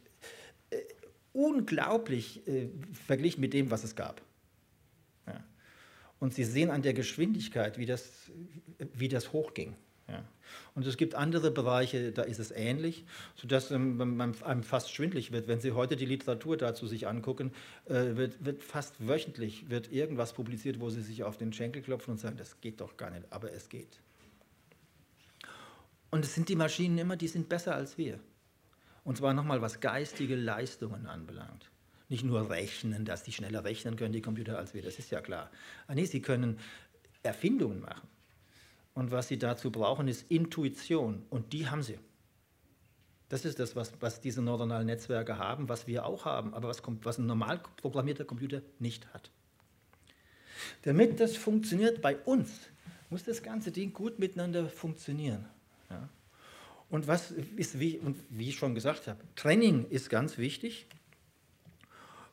äh, 0.70 0.78
unglaublich 1.32 2.46
äh, 2.48 2.68
verglichen 2.92 3.40
mit 3.40 3.54
dem, 3.54 3.70
was 3.70 3.84
es 3.84 3.94
gab. 3.94 4.20
Ja. 5.28 5.44
Und 6.18 6.34
Sie 6.34 6.44
sehen 6.44 6.70
an 6.70 6.82
der 6.82 6.94
Geschwindigkeit, 6.94 7.78
wie 7.78 7.86
das, 7.86 8.10
wie 8.94 9.08
das 9.08 9.32
hochging. 9.32 9.76
Ja. 10.08 10.24
Und 10.74 10.86
es 10.86 10.96
gibt 10.96 11.14
andere 11.14 11.50
Bereiche, 11.50 12.12
da 12.12 12.22
ist 12.22 12.38
es 12.38 12.50
ähnlich, 12.50 13.04
sodass 13.36 13.70
ähm, 13.70 14.00
einem 14.20 14.62
fast 14.62 14.92
schwindlig 14.92 15.32
wird. 15.32 15.48
Wenn 15.48 15.60
Sie 15.60 15.72
heute 15.72 15.96
die 15.96 16.06
Literatur 16.06 16.56
dazu 16.56 16.86
sich 16.86 17.06
angucken, 17.06 17.52
äh, 17.86 18.16
wird, 18.16 18.44
wird, 18.44 18.62
fast 18.62 19.06
wöchentlich 19.06 19.70
wird 19.70 19.92
irgendwas 19.92 20.32
publiziert, 20.32 20.80
wo 20.80 20.90
Sie 20.90 21.02
sich 21.02 21.24
auf 21.24 21.36
den 21.36 21.52
Schenkel 21.52 21.82
klopfen 21.82 22.12
und 22.12 22.18
sagen, 22.18 22.36
das 22.36 22.60
geht 22.60 22.80
doch 22.80 22.96
gar 22.96 23.10
nicht, 23.10 23.24
aber 23.30 23.52
es 23.52 23.68
geht. 23.68 24.00
Und 26.10 26.24
es 26.24 26.34
sind 26.34 26.48
die 26.48 26.56
Maschinen 26.56 26.98
immer, 26.98 27.16
die 27.16 27.28
sind 27.28 27.48
besser 27.48 27.74
als 27.74 27.96
wir. 27.96 28.18
Und 29.04 29.16
zwar 29.16 29.34
nochmal, 29.34 29.62
was 29.62 29.80
geistige 29.80 30.36
Leistungen 30.36 31.06
anbelangt. 31.06 31.70
Nicht 32.08 32.24
nur 32.24 32.50
rechnen, 32.50 33.04
dass 33.04 33.22
die 33.22 33.32
schneller 33.32 33.64
rechnen 33.64 33.96
können, 33.96 34.12
die 34.12 34.20
Computer, 34.20 34.58
als 34.58 34.74
wir, 34.74 34.82
das 34.82 34.98
ist 34.98 35.10
ja 35.10 35.20
klar. 35.20 35.50
Ah, 35.86 35.94
nee, 35.94 36.04
sie 36.04 36.20
können 36.20 36.58
Erfindungen 37.22 37.80
machen. 37.80 38.06
Und 38.94 39.10
was 39.10 39.28
sie 39.28 39.38
dazu 39.38 39.70
brauchen, 39.70 40.08
ist 40.08 40.30
Intuition. 40.30 41.24
Und 41.30 41.52
die 41.52 41.68
haben 41.68 41.82
sie. 41.82 41.98
Das 43.28 43.46
ist 43.46 43.58
das, 43.58 43.74
was, 43.74 43.92
was 44.00 44.20
diese 44.20 44.42
neuronalen 44.42 44.86
Netzwerke 44.86 45.38
haben, 45.38 45.68
was 45.70 45.86
wir 45.86 46.04
auch 46.04 46.26
haben, 46.26 46.52
aber 46.52 46.68
was, 46.68 46.82
was 47.02 47.16
ein 47.16 47.26
normal 47.26 47.62
programmierter 47.78 48.26
Computer 48.26 48.60
nicht 48.78 49.06
hat. 49.14 49.30
Damit 50.82 51.18
das 51.18 51.36
funktioniert 51.36 52.02
bei 52.02 52.16
uns, 52.16 52.50
muss 53.08 53.24
das 53.24 53.42
ganze 53.42 53.72
Ding 53.72 53.94
gut 53.94 54.18
miteinander 54.18 54.68
funktionieren. 54.68 55.46
Ja. 55.88 56.08
Und 56.90 57.06
was 57.06 57.30
ist, 57.30 57.80
wie, 57.80 57.98
und 57.98 58.18
wie 58.28 58.50
ich 58.50 58.56
schon 58.56 58.74
gesagt 58.74 59.06
habe, 59.06 59.18
Training 59.34 59.86
ist 59.88 60.10
ganz 60.10 60.36
wichtig. 60.36 60.86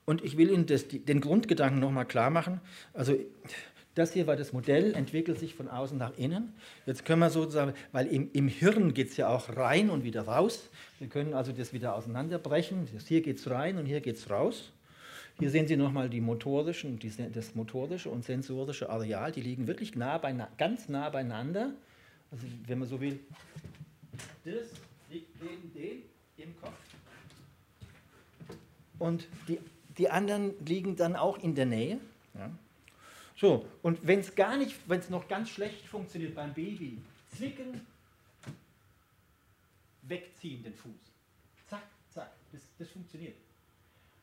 Und 0.03 0.21
ich 0.21 0.35
will 0.35 0.51
Ihnen 0.51 0.65
das, 0.65 0.85
den 0.89 1.21
Grundgedanken 1.21 1.79
nochmal 1.79 2.05
klar 2.05 2.29
machen. 2.29 2.59
Also 2.93 3.15
das 3.99 4.13
hier 4.13 4.27
war 4.27 4.35
das 4.35 4.53
Modell, 4.53 4.93
entwickelt 4.95 5.39
sich 5.39 5.53
von 5.53 5.67
außen 5.67 5.97
nach 5.97 6.17
innen. 6.17 6.53
Jetzt 6.85 7.05
können 7.05 7.19
wir 7.19 7.29
sozusagen, 7.29 7.73
weil 7.91 8.07
im, 8.07 8.31
im 8.31 8.47
Hirn 8.47 8.93
geht 8.93 9.09
es 9.09 9.17
ja 9.17 9.27
auch 9.27 9.55
rein 9.57 9.89
und 9.89 10.03
wieder 10.03 10.21
raus. 10.21 10.69
Wir 10.99 11.07
können 11.07 11.33
also 11.33 11.51
das 11.51 11.73
wieder 11.73 11.95
auseinanderbrechen. 11.95 12.87
Das 12.93 13.07
hier 13.07 13.21
geht 13.21 13.39
es 13.39 13.49
rein 13.49 13.77
und 13.77 13.85
hier 13.85 13.99
geht 13.99 14.15
es 14.15 14.29
raus. 14.29 14.71
Hier 15.37 15.49
sehen 15.49 15.67
Sie 15.67 15.77
nochmal 15.77 16.09
die 16.09 16.21
motorischen, 16.21 16.97
die, 16.99 17.11
das 17.33 17.55
motorische 17.55 18.09
und 18.09 18.23
sensorische 18.23 18.89
Areal. 18.89 19.31
Die 19.31 19.41
liegen 19.41 19.67
wirklich 19.67 19.95
nah 19.95 20.17
ganz 20.57 20.89
nah 20.89 21.09
beieinander. 21.09 21.73
Also 22.31 22.45
wenn 22.67 22.79
man 22.79 22.87
so 22.87 22.99
will, 23.01 23.19
das 24.45 24.69
liegt 25.09 25.43
neben 25.43 25.73
dem 25.73 26.01
im 26.37 26.61
Kopf. 26.61 26.73
Und 28.97 29.27
die, 29.47 29.59
die 29.97 30.09
anderen 30.09 30.53
liegen 30.65 30.95
dann 30.95 31.15
auch 31.15 31.37
in 31.37 31.55
der 31.55 31.65
Nähe. 31.65 31.99
Ja. 32.33 32.49
So, 33.39 33.65
und 33.83 34.05
wenn 34.05 34.19
es 34.19 34.35
gar 34.35 34.57
nicht, 34.57 34.75
wenn 34.87 34.99
es 34.99 35.09
noch 35.09 35.25
ganz 35.29 35.49
schlecht 35.49 35.85
funktioniert 35.87 36.35
beim 36.35 36.53
Baby, 36.53 37.01
zwicken, 37.33 37.87
wegziehen 40.01 40.61
den 40.61 40.73
Fuß. 40.73 40.91
Zack, 41.69 41.83
zack, 42.09 42.31
das, 42.51 42.61
das 42.77 42.89
funktioniert. 42.89 43.37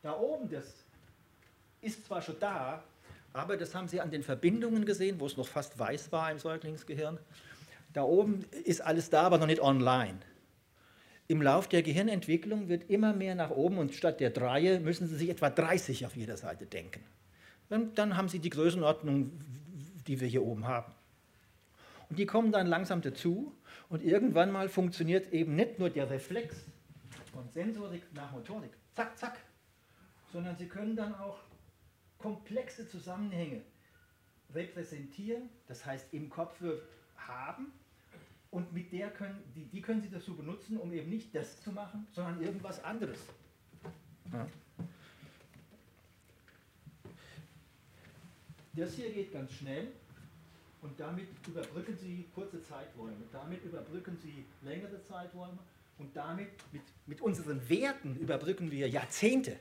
Da 0.03 0.19
oben, 0.19 0.51
das 0.51 0.67
ist 1.81 2.05
zwar 2.05 2.21
schon 2.21 2.39
da, 2.39 2.85
aber 3.33 3.57
das 3.57 3.75
haben 3.75 3.89
Sie 3.89 4.03
an 4.03 4.11
den 4.11 4.23
Verbindungen 4.23 4.85
gesehen, 4.85 5.19
wo 5.19 5.25
es 5.25 5.39
noch 5.39 5.49
fast 5.49 5.79
weiß 5.79 6.13
war 6.13 6.31
im 6.31 6.39
Säuglingsgehirn. 6.39 7.19
Da 7.95 8.03
oben 8.03 8.45
ist 8.65 8.83
alles 8.83 9.09
da, 9.09 9.23
aber 9.23 9.39
noch 9.39 9.47
nicht 9.47 9.63
online. 9.63 10.19
im 11.27 11.41
Lauf 11.41 11.69
der 11.69 11.83
Gehirnentwicklung 11.83 12.69
wird 12.69 12.91
immer 12.91 13.15
mehr 13.15 13.35
nach 13.35 13.51
oben 13.51 13.79
und 13.79 13.95
statt 13.95 14.21
der 14.21 14.31
drei 14.31 14.79
müssen 14.79 15.09
Sie 15.09 15.17
sich 15.17 15.31
etwa 15.31 15.49
30 15.49 16.05
auf 16.05 16.17
jeder 16.17 16.37
Seite 16.37 16.67
denken. 16.67 17.01
Dann, 17.69 18.17
haben 18.17 18.29
Sie 18.29 18.39
die 18.39 18.51
Größenordnung, 18.51 19.33
die 20.07 20.21
wir 20.21 20.29
hier 20.29 20.45
oben 20.45 20.67
haben. 20.67 20.93
Und 22.09 22.19
die 22.19 22.27
kommen 22.27 22.53
dann 22.53 22.67
langsam 22.67 23.03
dazu 23.03 23.53
und 23.89 24.03
irgendwann 24.05 24.53
mal 24.53 24.69
funktioniert 24.69 25.33
eben 25.33 25.57
nicht 25.57 25.79
nur 25.79 25.91
der 25.91 26.09
Reflex 26.09 26.67
von 27.33 27.49
Sensorik 27.49 28.03
nach 28.15 28.31
Motorik, 28.31 28.71
zack, 28.95 29.19
zack, 29.19 29.39
sondern 30.33 30.57
Sie 30.57 30.69
können 30.69 30.95
dann 30.95 31.15
auch 31.17 31.39
komplexe 32.19 32.87
Zusammenhänge 32.89 33.63
repräsentieren, 34.55 35.49
das 35.67 35.85
heißt 35.85 36.15
im 36.15 36.31
Kopf 36.31 36.63
haben 37.17 37.73
und 38.51 38.73
mit 38.73 38.93
der 38.93 39.11
können, 39.11 39.43
die, 39.55 39.67
die 39.67 39.83
können 39.83 40.01
Sie 40.03 40.11
dazu 40.11 40.37
benutzen, 40.37 40.79
um 40.79 40.93
eben 40.93 41.11
nicht 41.11 41.35
das 41.35 41.61
zu 41.61 41.73
machen, 41.73 42.07
sondern 42.13 42.41
irgendwas 42.41 42.83
anderes. 42.85 43.19
Ja. 44.33 44.47
Das 48.77 48.93
hier 48.95 49.11
geht 49.11 49.33
ganz 49.33 49.53
schnell 49.53 49.89
und 50.83 51.01
damit 51.01 51.27
überbrücken 51.49 51.97
Sie 51.97 52.27
kurze 52.35 52.63
Zeiträume, 52.63 53.17
damit 53.33 53.65
überbrücken 53.65 54.19
Sie 54.23 54.45
längere 54.63 55.03
Zeiträume 55.03 55.59
und 55.99 56.15
damit 56.15 56.49
mit, 56.73 56.83
mit 57.07 57.21
unseren 57.23 57.67
Werten 57.71 58.17
überbrücken 58.17 58.71
wir 58.71 58.87
Jahrzehnte. 58.89 59.57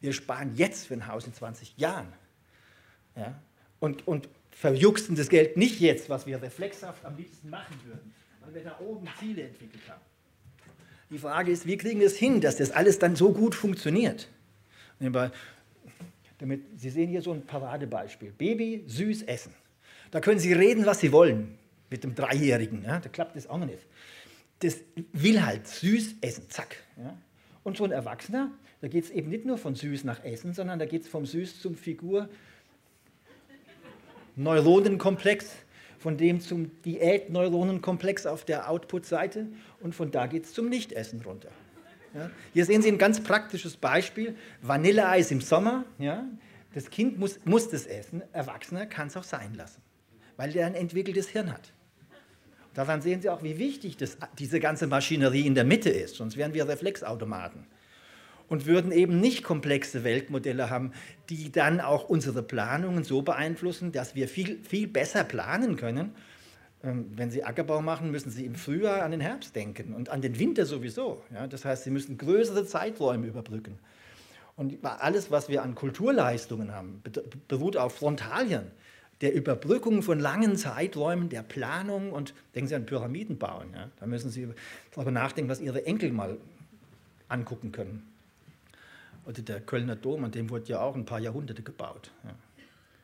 Wir 0.00 0.14
sparen 0.14 0.56
jetzt 0.56 0.86
für 0.86 0.94
ein 0.94 1.06
Haus 1.06 1.26
in 1.26 1.34
20 1.34 1.76
Jahren. 1.76 2.10
Ja? 3.14 3.38
Und, 3.78 4.08
und 4.08 4.28
verjuxten 4.52 5.16
das 5.16 5.28
Geld 5.28 5.58
nicht 5.58 5.78
jetzt, 5.78 6.08
was 6.08 6.26
wir 6.26 6.40
reflexhaft 6.40 7.04
am 7.04 7.16
liebsten 7.18 7.50
machen 7.50 7.78
würden, 7.84 8.14
weil 8.40 8.54
wir 8.54 8.64
da 8.64 8.78
oben 8.80 9.06
Ziele 9.18 9.42
entwickelt 9.42 9.82
haben. 9.86 10.00
Die 11.10 11.18
Frage 11.18 11.52
ist, 11.52 11.66
wie 11.66 11.76
kriegen 11.76 12.00
wir 12.00 12.06
es 12.06 12.16
hin, 12.16 12.40
dass 12.40 12.56
das 12.56 12.70
alles 12.70 12.98
dann 12.98 13.16
so 13.16 13.32
gut 13.32 13.54
funktioniert? 13.54 14.28
Damit, 16.40 16.62
Sie 16.80 16.90
sehen 16.90 17.10
hier 17.10 17.20
so 17.22 17.32
ein 17.32 17.44
Paradebeispiel. 17.44 18.32
Baby 18.32 18.82
süß 18.86 19.22
essen. 19.24 19.54
Da 20.10 20.20
können 20.20 20.40
Sie 20.40 20.52
reden, 20.52 20.86
was 20.86 21.00
Sie 21.00 21.12
wollen 21.12 21.58
mit 21.90 22.02
dem 22.02 22.14
Dreijährigen. 22.14 22.82
Ja? 22.82 22.98
Da 22.98 23.08
klappt 23.10 23.36
das 23.36 23.46
auch 23.46 23.58
noch 23.58 23.66
nicht. 23.66 23.86
Das 24.60 24.78
will 25.12 25.44
halt 25.44 25.66
süß 25.66 26.16
essen, 26.22 26.48
zack. 26.48 26.76
Ja? 26.96 27.16
Und 27.62 27.76
so 27.76 27.84
ein 27.84 27.92
Erwachsener, 27.92 28.50
da 28.80 28.88
geht 28.88 29.04
es 29.04 29.10
eben 29.10 29.28
nicht 29.28 29.44
nur 29.44 29.58
von 29.58 29.74
süß 29.74 30.04
nach 30.04 30.24
Essen, 30.24 30.54
sondern 30.54 30.78
da 30.78 30.86
geht 30.86 31.02
es 31.02 31.08
vom 31.08 31.26
süß 31.26 31.60
zum 31.60 31.74
Figur 31.74 32.28
Neuronenkomplex, 34.36 35.56
von 35.98 36.16
dem 36.16 36.40
zum 36.40 36.70
Diät-Neuronenkomplex 36.82 38.24
auf 38.24 38.46
der 38.46 38.70
Output-Seite 38.70 39.48
und 39.80 39.94
von 39.94 40.10
da 40.10 40.26
geht 40.26 40.44
es 40.44 40.54
zum 40.54 40.70
Nichtessen 40.70 41.20
runter. 41.20 41.50
Ja? 42.14 42.30
Hier 42.52 42.64
sehen 42.64 42.82
Sie 42.82 42.88
ein 42.88 42.98
ganz 42.98 43.20
praktisches 43.20 43.76
Beispiel: 43.76 44.36
Vanilleeis 44.62 45.30
im 45.30 45.40
Sommer. 45.40 45.84
Ja? 45.98 46.26
Das 46.74 46.90
Kind 46.90 47.18
muss, 47.18 47.40
muss 47.44 47.68
das 47.68 47.86
essen, 47.86 48.22
Erwachsener 48.32 48.86
kann 48.86 49.08
es 49.08 49.16
auch 49.16 49.24
sein 49.24 49.54
lassen, 49.54 49.82
weil 50.36 50.52
der 50.52 50.66
ein 50.66 50.74
entwickeltes 50.74 51.28
Hirn 51.28 51.52
hat. 51.52 51.72
Daran 52.74 53.02
sehen 53.02 53.20
Sie 53.20 53.28
auch, 53.28 53.42
wie 53.42 53.58
wichtig 53.58 53.96
das, 53.96 54.16
diese 54.38 54.60
ganze 54.60 54.86
Maschinerie 54.86 55.46
in 55.46 55.56
der 55.56 55.64
Mitte 55.64 55.90
ist, 55.90 56.14
sonst 56.14 56.36
wären 56.36 56.54
wir 56.54 56.68
Reflexautomaten 56.68 57.66
und 58.50 58.66
würden 58.66 58.92
eben 58.92 59.20
nicht 59.20 59.42
komplexe 59.42 60.04
Weltmodelle 60.04 60.70
haben, 60.70 60.92
die 61.28 61.50
dann 61.50 61.80
auch 61.80 62.08
unsere 62.08 62.42
Planungen 62.42 63.02
so 63.02 63.22
beeinflussen, 63.22 63.92
dass 63.92 64.14
wir 64.14 64.28
viel, 64.28 64.62
viel 64.62 64.86
besser 64.86 65.24
planen 65.24 65.76
können. 65.76 66.14
Ähm, 66.82 67.10
wenn 67.14 67.30
Sie 67.30 67.44
Ackerbau 67.44 67.82
machen, 67.82 68.10
müssen 68.10 68.30
Sie 68.30 68.46
im 68.46 68.54
Frühjahr 68.54 69.02
an 69.02 69.10
den 69.10 69.20
Herbst 69.20 69.54
denken 69.54 69.94
und 69.94 70.08
an 70.08 70.22
den 70.22 70.38
Winter 70.38 70.64
sowieso. 70.66 71.22
Ja, 71.32 71.46
das 71.46 71.64
heißt, 71.64 71.84
Sie 71.84 71.90
müssen 71.90 72.16
größere 72.16 72.64
Zeiträume 72.64 73.26
überbrücken. 73.26 73.78
Und 74.56 74.84
alles, 74.84 75.30
was 75.30 75.48
wir 75.48 75.62
an 75.62 75.74
Kulturleistungen 75.74 76.72
haben, 76.72 77.02
beruht 77.48 77.76
auf 77.76 77.94
Frontalien, 77.94 78.70
der 79.20 79.34
Überbrückung 79.34 80.02
von 80.02 80.18
langen 80.18 80.56
Zeiträumen, 80.56 81.28
der 81.28 81.42
Planung 81.42 82.12
und 82.12 82.34
denken 82.54 82.68
Sie 82.68 82.74
an 82.74 82.86
Pyramiden 82.86 83.38
bauen. 83.38 83.68
Ja? 83.74 83.90
Da 83.98 84.06
müssen 84.06 84.30
Sie 84.30 84.48
darüber 84.94 85.10
nachdenken, 85.10 85.50
was 85.50 85.60
Ihre 85.60 85.86
Enkel 85.86 86.12
mal 86.12 86.38
angucken 87.28 87.72
können. 87.72 88.06
Oder 89.26 89.42
der 89.42 89.60
Kölner 89.60 89.96
Dom, 89.96 90.24
an 90.24 90.32
dem 90.32 90.48
wurde 90.50 90.68
ja 90.70 90.80
auch 90.80 90.96
ein 90.96 91.04
paar 91.04 91.20
Jahrhunderte 91.20 91.62
gebaut. 91.62 92.10
Ja. 92.24 92.34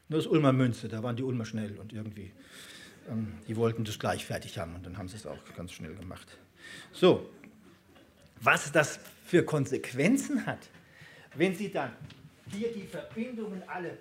Nur 0.09 0.21
das 0.21 0.27
Ulmer 0.27 0.53
Münze, 0.53 0.89
da 0.89 1.03
waren 1.03 1.17
die 1.17 1.23
Ulmer 1.23 1.45
schnell 1.45 1.79
und 1.79 1.93
irgendwie, 1.93 2.33
die 3.47 3.57
wollten 3.57 3.85
das 3.85 3.99
gleich 3.99 4.25
fertig 4.25 4.59
haben 4.59 4.75
und 4.75 4.85
dann 4.87 4.99
haben 4.99 5.09
sie 5.09 5.17
es 5.17 5.27
auch 5.27 5.39
ganz 5.57 5.73
schnell 5.73 5.95
gemacht. 5.95 6.39
So, 6.93 7.29
was 8.41 8.71
das 8.73 8.99
für 9.25 9.45
Konsequenzen 9.45 10.47
hat, 10.47 10.59
wenn 11.35 11.55
Sie 11.55 11.71
dann 11.71 11.93
hier 12.51 12.73
die 12.73 12.87
Verbindungen 12.87 13.63
alle 13.67 13.99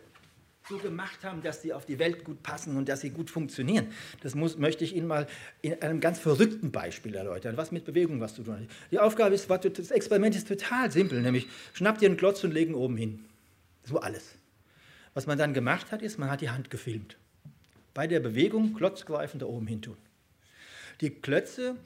so 0.68 0.78
gemacht 0.78 1.24
haben, 1.24 1.44
dass 1.44 1.62
sie 1.62 1.74
auf 1.74 1.86
die 1.86 2.00
Welt 2.00 2.24
gut 2.24 2.42
passen 2.42 2.76
und 2.76 2.90
dass 2.90 3.02
sie 3.02 3.12
gut 3.12 3.30
funktionieren. 3.30 3.88
Das 4.22 4.34
muss, 4.34 4.58
möchte 4.58 4.84
ich 4.84 4.96
Ihnen 4.96 5.06
mal 5.06 5.28
in 5.62 5.80
einem 5.82 6.00
ganz 6.00 6.18
verrückten 6.20 6.72
Beispiel 6.72 7.14
erläutern, 7.14 7.56
was 7.56 7.72
mit 7.72 7.86
Bewegung 7.86 8.20
was 8.20 8.34
zu 8.34 8.44
tun 8.44 8.56
hat. 8.56 8.68
Die 8.90 8.98
Aufgabe 8.98 9.36
ist, 9.36 9.48
das 9.50 9.92
Experiment 9.92 10.36
ist 10.36 10.48
total 10.48 10.92
simpel, 10.92 11.22
nämlich 11.22 11.48
schnappt 11.74 12.02
ihr 12.02 12.10
einen 12.10 12.18
Klotz 12.18 12.44
und 12.44 12.52
legen 12.52 12.74
oben 12.74 12.98
hin. 12.98 13.26
So 13.84 14.00
alles. 14.00 14.36
Was 15.14 15.28
man 15.28 15.38
dann 15.38 15.54
gemacht 15.54 15.92
hat, 15.92 16.02
ist, 16.02 16.18
man 16.18 16.32
hat 16.32 16.42
die 16.42 16.50
Hand 16.50 16.72
gefilmt. 16.72 17.18
Bei 17.96 18.06
der 18.06 18.20
Bewegung 18.20 18.76
Klotz 18.76 19.06
greifen, 19.06 19.40
da 19.40 19.48
oben 19.48 19.66
hin 19.66 19.82
tun. 19.82 19.98
Die 21.02 21.10
Klötze 21.10 21.78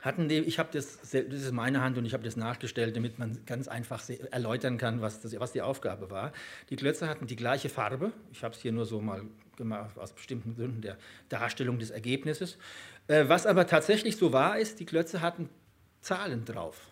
hatten 0.00 0.28
die, 0.28 0.38
ich 0.38 0.58
habe 0.58 0.70
das, 0.72 0.98
das 1.00 1.14
ist 1.14 1.52
meine 1.52 1.80
Hand 1.80 1.96
und 1.96 2.04
ich 2.04 2.12
habe 2.12 2.24
das 2.24 2.36
nachgestellt, 2.36 2.96
damit 2.96 3.20
man 3.20 3.38
ganz 3.46 3.68
einfach 3.68 4.02
erläutern 4.32 4.78
kann, 4.78 5.00
was, 5.00 5.20
das, 5.20 5.38
was 5.38 5.52
die 5.52 5.62
Aufgabe 5.62 6.10
war. 6.10 6.32
Die 6.70 6.76
Klötze 6.76 7.08
hatten 7.08 7.28
die 7.28 7.36
gleiche 7.36 7.68
Farbe. 7.68 8.12
Ich 8.32 8.42
habe 8.42 8.54
es 8.54 8.60
hier 8.60 8.72
nur 8.72 8.84
so 8.84 9.00
mal 9.00 9.22
gemacht, 9.56 9.96
aus 9.96 10.12
bestimmten 10.12 10.56
Gründen 10.56 10.82
der 10.82 10.98
Darstellung 11.28 11.78
des 11.78 11.90
Ergebnisses. 11.90 12.58
Äh, 13.06 13.28
was 13.28 13.46
aber 13.46 13.68
tatsächlich 13.68 14.16
so 14.16 14.32
war, 14.32 14.58
ist, 14.58 14.80
die 14.80 14.86
Klötze 14.86 15.20
hatten 15.20 15.48
Zahlen 16.00 16.44
drauf. 16.44 16.88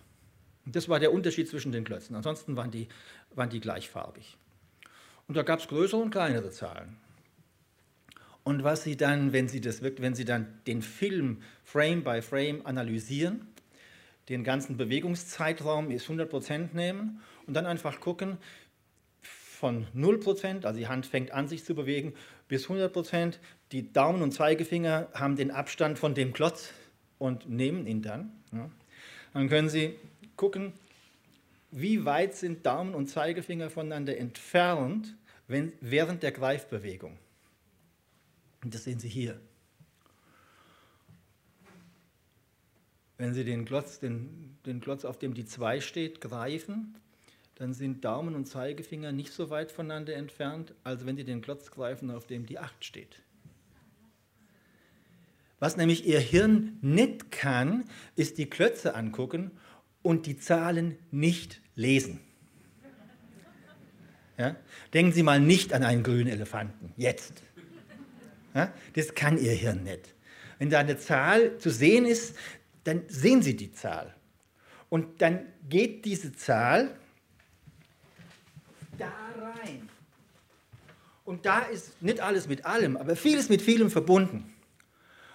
Und 0.65 0.77
das 0.77 0.89
war 0.89 1.01
der 1.01 1.13
Unterschied 1.13 1.49
zwischen 1.49 1.73
den 1.73 1.83
Klötzen. 1.83 2.15
Ansonsten 2.15 2.55
waren 2.55 2.71
die, 2.71 2.87
waren 3.35 3.51
die 3.51 3.61
gleichfarbig. 3.61 4.37
Und 5.27 5.37
da 5.37 5.43
gab 5.43 5.59
es 5.59 5.67
größere 5.67 6.01
und 6.01 6.11
kleinere 6.11 6.51
Zahlen. 6.51 6.97
Und 8.43 8.65
was 8.65 8.83
Sie 8.83 8.97
dann, 8.97 9.33
wenn 9.33 9.49
Sie, 9.49 9.61
das, 9.61 9.83
wenn 9.83 10.15
Sie 10.15 10.25
dann 10.25 10.47
den 10.67 10.83
Film 10.83 11.43
Frame 11.65 12.03
by 12.03 12.23
Frame 12.23 12.65
analysieren, 12.65 13.47
den 14.29 14.45
ganzen 14.45 14.77
Bewegungszeitraum 14.77 15.91
ist 15.91 16.09
100% 16.09 16.75
nehmen 16.75 17.21
und 17.47 17.55
dann 17.55 17.67
einfach 17.67 18.01
gucken, 18.01 18.39
von 19.23 19.87
0%, 19.95 20.65
also 20.65 20.79
die 20.79 20.89
Hand 20.89 21.05
fängt 21.05 21.33
an 21.33 21.47
sich 21.47 21.65
zu 21.65 21.75
bewegen, 21.75 22.15
bis 22.49 22.67
100%, 22.69 23.35
die 23.73 23.93
Daumen 23.93 24.23
und 24.23 24.33
Zeigefinger 24.33 25.09
haben 25.13 25.37
den 25.37 25.51
Abstand 25.51 25.99
von 25.99 26.15
dem 26.15 26.33
Klotz 26.33 26.73
und 27.19 27.49
nehmen 27.49 27.87
ihn 27.87 28.01
dann. 28.01 28.33
Ja. 28.53 28.71
Dann 29.35 29.49
können 29.51 29.69
Sie 29.69 29.97
gucken, 30.37 30.73
wie 31.71 32.05
weit 32.05 32.35
sind 32.35 32.65
Daumen 32.65 32.95
und 32.95 33.09
Zeigefinger 33.09 33.69
voneinander 33.69 34.17
entfernt 34.17 35.15
wenn, 35.47 35.73
während 35.81 36.23
der 36.23 36.33
Greifbewegung. 36.33 37.19
Und 38.63 38.75
das 38.75 38.85
sehen 38.85 38.99
Sie 38.99 39.09
hier. 39.09 39.41
Wenn 43.19 43.35
Sie 43.35 43.45
den 43.45 43.65
Klotz, 43.65 43.99
den, 43.99 44.57
den 44.65 44.81
Klotz, 44.81 45.05
auf 45.05 45.19
dem 45.19 45.35
die 45.35 45.45
2 45.45 45.81
steht, 45.81 46.21
greifen, 46.21 46.95
dann 47.57 47.75
sind 47.75 48.05
Daumen 48.05 48.35
und 48.35 48.47
Zeigefinger 48.47 49.13
nicht 49.13 49.33
so 49.33 49.51
weit 49.51 49.71
voneinander 49.71 50.15
entfernt, 50.15 50.75
als 50.85 51.05
wenn 51.05 51.17
Sie 51.17 51.25
den 51.25 51.43
Klotz 51.43 51.71
greifen, 51.71 52.11
auf 52.11 52.27
dem 52.27 52.47
die 52.47 52.59
8 52.59 52.85
steht. 52.85 53.23
Was 55.59 55.77
nämlich 55.77 56.07
Ihr 56.07 56.21
Hirn 56.21 56.79
nicht 56.81 57.31
kann, 57.31 57.85
ist 58.17 58.39
die 58.39 58.47
Klötze 58.47 58.95
angucken 58.95 59.51
und 60.01 60.25
die 60.25 60.39
Zahlen 60.39 60.97
nicht 61.11 61.61
lesen. 61.75 62.21
Ja? 64.39 64.57
Denken 64.95 65.13
Sie 65.13 65.23
mal 65.23 65.39
nicht 65.39 65.75
an 65.75 65.83
einen 65.83 66.03
grünen 66.03 66.29
Elefanten, 66.29 66.95
jetzt. 66.97 67.43
Ja? 68.55 68.73
Das 68.95 69.15
kann 69.15 69.39
Ihr 69.39 69.53
Hirn 69.53 69.85
nicht. 69.85 70.15
Wenn 70.59 70.71
da 70.71 70.81
eine 70.81 70.99
Zahl 70.99 71.59
zu 71.59 71.71
sehen 71.71 72.05
ist, 72.05 72.37
dann 72.85 73.03
sehen 73.09 73.43
Sie 73.43 73.57
die 73.57 73.73
Zahl. 73.73 74.15
Und 74.89 75.23
dann 75.23 75.47
geht 75.69 76.05
diese 76.05 76.33
Zahl 76.33 76.97
da 78.99 79.13
rein. 79.39 79.89
Und 81.25 81.47
da 81.47 81.61
ist 81.61 82.03
nicht 82.03 82.21
alles 82.21 82.49
mit 82.49 82.65
allem, 82.65 82.97
aber 82.97 83.15
vieles 83.17 83.49
mit 83.49 83.63
vielem 83.63 83.91
verbunden. 83.91 84.53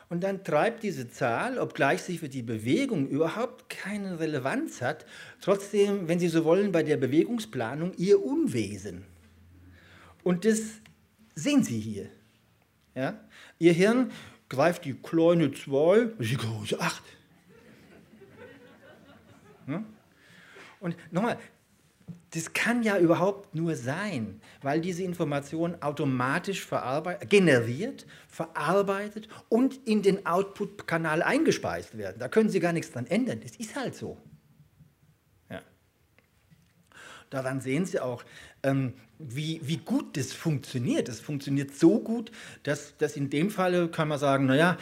Und 0.10 0.24
dann 0.24 0.44
treibt 0.44 0.84
diese 0.84 1.10
Zahl, 1.10 1.58
obgleich 1.58 2.04
sie 2.04 2.18
für 2.18 2.30
die 2.30 2.44
Bewegung 2.44 3.08
überhaupt 3.08 3.70
keine 3.70 4.20
Relevanz 4.20 4.82
hat, 4.82 5.06
trotzdem, 5.42 6.08
wenn 6.08 6.20
Sie 6.20 6.28
so 6.28 6.46
wollen, 6.46 6.72
bei 6.72 6.84
der 6.84 6.98
Bewegungsplanung 6.98 7.94
ihr 7.98 8.24
Unwesen. 8.24 9.06
Und 10.24 10.46
das 10.46 10.60
sehen 11.34 11.64
Sie 11.64 11.80
hier. 11.80 12.10
Ja? 12.96 13.20
Ihr 13.60 13.74
Hirn 13.74 14.12
greift 14.50 14.86
die 14.86 14.94
kleine 14.94 15.52
2, 15.52 16.10
die 16.20 16.38
große 16.38 16.80
8. 16.80 17.04
Ne? 19.68 19.84
Und 20.80 20.96
nochmal, 21.12 21.38
das 22.32 22.54
kann 22.54 22.84
ja 22.84 22.98
überhaupt 22.98 23.56
nur 23.56 23.76
sein, 23.76 24.42
weil 24.62 24.82
diese 24.82 25.04
Information 25.04 25.82
automatisch 25.82 26.68
generiert, 27.30 28.06
verarbeitet 28.28 29.30
und 29.50 29.88
in 29.88 30.02
den 30.02 30.26
Output-Kanal 30.26 31.24
eingespeist 31.24 31.98
werden. 31.98 32.18
Da 32.20 32.28
können 32.28 32.50
Sie 32.50 32.60
gar 32.60 32.74
nichts 32.74 32.92
dran 32.92 33.08
ändern. 33.08 33.40
Das 33.42 33.56
ist 33.56 33.76
halt 33.76 33.96
so. 33.96 34.18
Ja. 35.50 35.62
Daran 37.30 37.62
sehen 37.62 37.86
Sie 37.86 38.00
auch, 38.00 38.24
ähm, 38.64 38.94
wie, 39.20 39.62
wie 39.64 39.78
gut 39.78 40.18
das 40.18 40.34
funktioniert. 40.34 41.10
Es 41.10 41.20
funktioniert 41.20 41.76
so 41.76 42.00
gut, 42.00 42.32
dass, 42.64 42.98
dass 42.98 43.18
in 43.18 43.30
dem 43.30 43.50
Fall 43.50 43.90
kann 43.90 44.08
man 44.08 44.20
sagen, 44.20 44.46
naja, 44.46 44.78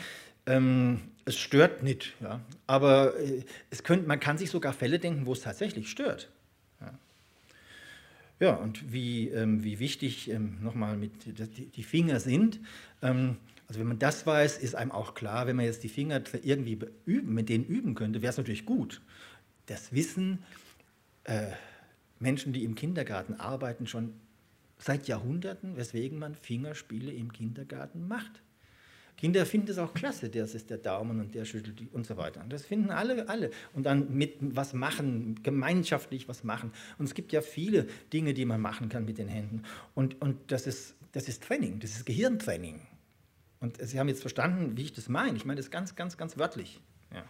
ähm, 0.45 1.01
es 1.25 1.37
stört 1.37 1.83
nicht. 1.83 2.13
Ja. 2.21 2.41
Aber 2.67 3.17
äh, 3.19 3.43
es 3.69 3.83
könnt, 3.83 4.07
man 4.07 4.19
kann 4.19 4.37
sich 4.37 4.49
sogar 4.49 4.73
Fälle 4.73 4.99
denken, 4.99 5.25
wo 5.25 5.33
es 5.33 5.41
tatsächlich 5.41 5.89
stört. 5.89 6.29
Ja, 8.39 8.55
und 8.55 8.91
wie, 8.91 9.29
ähm, 9.29 9.63
wie 9.63 9.79
wichtig 9.79 10.29
ähm, 10.29 10.57
nochmal 10.61 10.97
die, 10.97 11.67
die, 11.67 11.83
Finger 11.83 12.19
sind. 12.19 12.59
Ähm, 13.01 13.37
also 13.69 13.79
wenn 13.79 13.87
man 13.87 13.99
das 13.99 14.25
weiß, 14.25 14.57
ist 14.57 14.75
einem 14.75 14.91
auch 14.91 15.13
klar, 15.13 15.47
wenn 15.47 15.55
man 15.55 15.63
jetzt 15.63 15.81
die 15.83 15.87
Finger 15.87 16.21
irgendwie 16.43 16.77
üben, 17.05 17.33
mit 17.33 17.47
denen 17.47 17.63
üben 17.63 17.95
könnte, 17.95 18.21
wäre 18.21 18.31
es 18.31 18.37
natürlich 18.37 18.65
gut. 18.65 19.01
Das 19.67 19.93
Wissen, 19.93 20.43
äh, 21.23 21.51
Menschen, 22.19 22.53
die 22.53 22.63
im 22.63 22.75
Kindergarten 22.75 23.35
arbeiten, 23.35 23.87
schon 23.87 24.13
seit 24.77 25.07
Jahrhunderten, 25.07 25.77
weswegen 25.77 26.19
man 26.19 26.35
Fingerspiele 26.35 27.11
im 27.11 27.31
Kindergarten 27.31 28.07
macht. 28.07 28.41
Kinder 29.17 29.45
finden 29.45 29.69
es 29.69 29.77
auch 29.77 29.93
klasse, 29.93 30.29
das 30.29 30.55
ist 30.55 30.69
der 30.69 30.79
Daumen 30.79 31.19
und 31.19 31.35
der 31.35 31.45
schüttelt 31.45 31.79
die 31.79 31.87
und 31.87 32.05
so 32.05 32.17
weiter. 32.17 32.43
Das 32.49 32.65
finden 32.65 32.89
alle, 32.89 33.29
alle. 33.29 33.51
Und 33.73 33.85
dann 33.85 34.13
mit 34.13 34.35
was 34.39 34.73
machen, 34.73 35.41
gemeinschaftlich 35.43 36.27
was 36.27 36.43
machen. 36.43 36.71
Und 36.97 37.05
es 37.05 37.13
gibt 37.13 37.31
ja 37.31 37.41
viele 37.41 37.87
Dinge, 38.11 38.33
die 38.33 38.45
man 38.45 38.59
machen 38.59 38.89
kann 38.89 39.05
mit 39.05 39.17
den 39.17 39.27
Händen. 39.27 39.63
Und, 39.93 40.19
und 40.21 40.51
das, 40.51 40.67
ist, 40.67 40.95
das 41.11 41.27
ist 41.27 41.43
Training, 41.43 41.79
das 41.79 41.91
ist 41.91 42.05
Gehirntraining. 42.05 42.81
Und 43.59 43.77
Sie 43.81 43.97
haben 43.97 44.09
jetzt 44.09 44.21
verstanden, 44.21 44.75
wie 44.75 44.81
ich 44.81 44.93
das 44.93 45.07
meine. 45.07 45.37
Ich 45.37 45.45
meine 45.45 45.57
das 45.57 45.71
ganz, 45.71 45.95
ganz, 45.95 46.17
ganz 46.17 46.37
wörtlich. 46.37 46.81
Ja. 47.13 47.23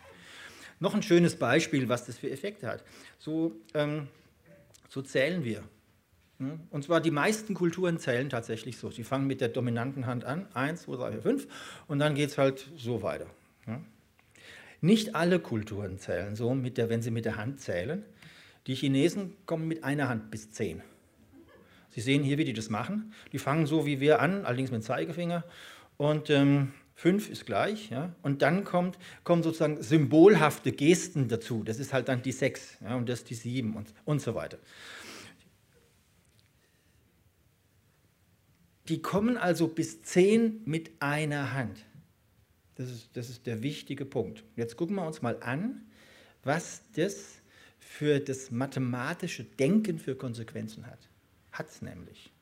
Noch 0.79 0.95
ein 0.95 1.03
schönes 1.03 1.35
Beispiel, 1.35 1.89
was 1.89 2.05
das 2.05 2.17
für 2.17 2.31
Effekte 2.31 2.67
hat. 2.67 2.83
So, 3.19 3.55
ähm, 3.75 4.07
so 4.93 5.01
zählen 5.01 5.43
wir. 5.43 5.63
Und 6.69 6.83
zwar 6.83 7.01
die 7.01 7.09
meisten 7.09 7.55
Kulturen 7.55 7.97
zählen 7.97 8.29
tatsächlich 8.29 8.77
so. 8.77 8.91
Sie 8.91 9.03
fangen 9.03 9.25
mit 9.25 9.41
der 9.41 9.49
dominanten 9.49 10.05
Hand 10.05 10.23
an, 10.23 10.45
1, 10.53 10.83
2, 10.83 10.95
3, 10.97 11.11
4, 11.13 11.21
5, 11.21 11.47
und 11.87 11.97
dann 11.99 12.13
geht 12.13 12.29
es 12.29 12.37
halt 12.37 12.69
so 12.77 13.01
weiter. 13.01 13.25
Nicht 14.81 15.15
alle 15.15 15.39
Kulturen 15.39 15.97
zählen 15.97 16.35
so, 16.35 16.53
mit 16.53 16.77
der, 16.77 16.89
wenn 16.89 17.01
sie 17.01 17.09
mit 17.09 17.25
der 17.25 17.37
Hand 17.37 17.59
zählen. 17.59 18.03
Die 18.67 18.75
Chinesen 18.75 19.35
kommen 19.47 19.67
mit 19.67 19.83
einer 19.83 20.09
Hand 20.09 20.29
bis 20.29 20.51
10. 20.51 20.83
Sie 21.89 22.01
sehen 22.01 22.21
hier, 22.21 22.37
wie 22.37 22.45
die 22.45 22.53
das 22.53 22.69
machen. 22.69 23.13
Die 23.31 23.39
fangen 23.39 23.65
so 23.65 23.87
wie 23.87 23.99
wir 23.99 24.21
an, 24.21 24.45
allerdings 24.45 24.69
mit 24.69 24.81
dem 24.81 24.85
Zeigefinger. 24.85 25.43
Und 25.97 26.29
ähm, 26.29 26.73
5 26.95 27.29
ist 27.29 27.45
gleich. 27.45 27.89
Ja? 27.89 28.15
Und 28.21 28.41
dann 28.41 28.63
kommt, 28.63 28.97
kommen 29.23 29.43
sozusagen 29.43 29.81
symbolhafte 29.81 30.71
Gesten 30.71 31.27
dazu. 31.27 31.63
Das 31.63 31.79
ist 31.79 31.93
halt 31.93 32.07
dann 32.07 32.21
die 32.21 32.31
6 32.31 32.77
ja? 32.81 32.95
und 32.95 33.09
das 33.09 33.23
die 33.23 33.35
7 33.35 33.75
und, 33.75 33.93
und 34.05 34.21
so 34.21 34.35
weiter. 34.35 34.59
Die 38.89 39.01
kommen 39.01 39.37
also 39.37 39.67
bis 39.67 40.01
10 40.01 40.61
mit 40.65 40.91
einer 40.99 41.53
Hand. 41.53 41.85
Das 42.75 42.89
ist, 42.89 43.09
das 43.13 43.29
ist 43.29 43.45
der 43.45 43.63
wichtige 43.63 44.05
Punkt. 44.05 44.43
Jetzt 44.55 44.75
gucken 44.75 44.95
wir 44.95 45.05
uns 45.05 45.21
mal 45.21 45.37
an, 45.41 45.85
was 46.43 46.81
das 46.95 47.41
für 47.79 48.19
das 48.19 48.51
mathematische 48.51 49.43
Denken 49.43 49.99
für 49.99 50.15
Konsequenzen 50.15 50.85
hat. 50.87 50.99
Hat 51.51 51.69
es 51.69 51.81
nämlich. 51.81 52.32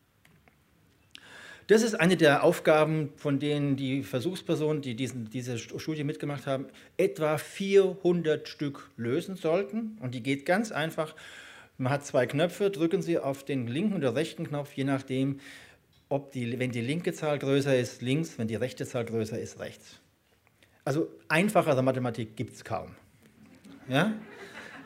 Das 1.71 1.83
ist 1.83 1.95
eine 1.95 2.17
der 2.17 2.43
Aufgaben, 2.43 3.13
von 3.15 3.39
denen 3.39 3.77
die 3.77 4.03
Versuchspersonen, 4.03 4.81
die 4.81 4.93
diesen, 4.93 5.29
diese 5.29 5.57
Studie 5.57 6.03
mitgemacht 6.03 6.45
haben, 6.45 6.65
etwa 6.97 7.37
400 7.37 8.49
Stück 8.49 8.89
lösen 8.97 9.37
sollten. 9.37 9.97
Und 10.01 10.13
die 10.13 10.21
geht 10.21 10.45
ganz 10.45 10.73
einfach. 10.73 11.15
Man 11.77 11.93
hat 11.93 12.05
zwei 12.05 12.25
Knöpfe, 12.25 12.71
drücken 12.71 13.01
Sie 13.01 13.17
auf 13.17 13.45
den 13.45 13.67
linken 13.67 13.95
oder 13.95 14.15
rechten 14.15 14.45
Knopf, 14.49 14.73
je 14.73 14.83
nachdem, 14.83 15.39
ob 16.09 16.33
die, 16.33 16.59
wenn 16.59 16.73
die 16.73 16.81
linke 16.81 17.13
Zahl 17.13 17.39
größer 17.39 17.79
ist, 17.79 18.01
links, 18.01 18.37
wenn 18.37 18.49
die 18.49 18.55
rechte 18.55 18.85
Zahl 18.85 19.05
größer 19.05 19.39
ist, 19.39 19.61
rechts. 19.61 20.01
Also 20.83 21.07
einfachere 21.29 21.81
Mathematik 21.81 22.35
gibt 22.35 22.53
es 22.53 22.65
kaum. 22.65 22.97
Ja? 23.87 24.11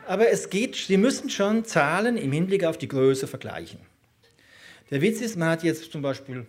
Aber 0.05 0.29
es 0.29 0.51
geht, 0.51 0.75
Sie 0.75 0.97
müssen 0.97 1.31
schon 1.31 1.65
Zahlen 1.65 2.15
im 2.15 2.31
Hinblick 2.31 2.63
auf 2.63 2.77
die 2.77 2.89
Größe 2.89 3.25
vergleichen. 3.25 3.79
Der 4.91 5.01
Witz 5.01 5.19
ist, 5.19 5.35
man 5.35 5.49
hat 5.49 5.63
jetzt 5.63 5.91
zum 5.91 6.03
Beispiel 6.03 6.45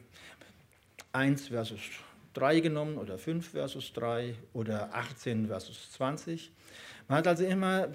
1 1.16 1.48
versus 1.48 1.80
3 2.34 2.60
genommen 2.60 2.98
oder 2.98 3.18
5 3.18 3.48
versus 3.48 3.92
3 3.94 4.34
oder 4.52 4.94
18 4.94 5.46
versus 5.46 5.92
20. 5.92 6.52
Man 7.08 7.18
hat 7.18 7.26
also 7.26 7.44
immer 7.44 7.88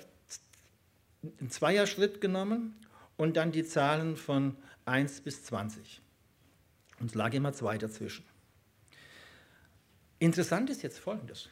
einen 1.21 1.49
Zweierschritt 1.49 2.19
genommen 2.19 2.75
und 3.17 3.37
dann 3.37 3.51
die 3.51 3.63
Zahlen 3.63 4.17
von 4.17 4.55
1 4.85 5.21
bis 5.21 5.43
20. 5.43 6.01
Und 6.99 7.11
es 7.11 7.15
lag 7.15 7.33
immer 7.33 7.53
zwei 7.53 7.77
dazwischen. 7.77 8.25
Interessant 10.17 10.69
ist 10.69 10.81
jetzt 10.81 10.99
Folgendes. 10.99 11.49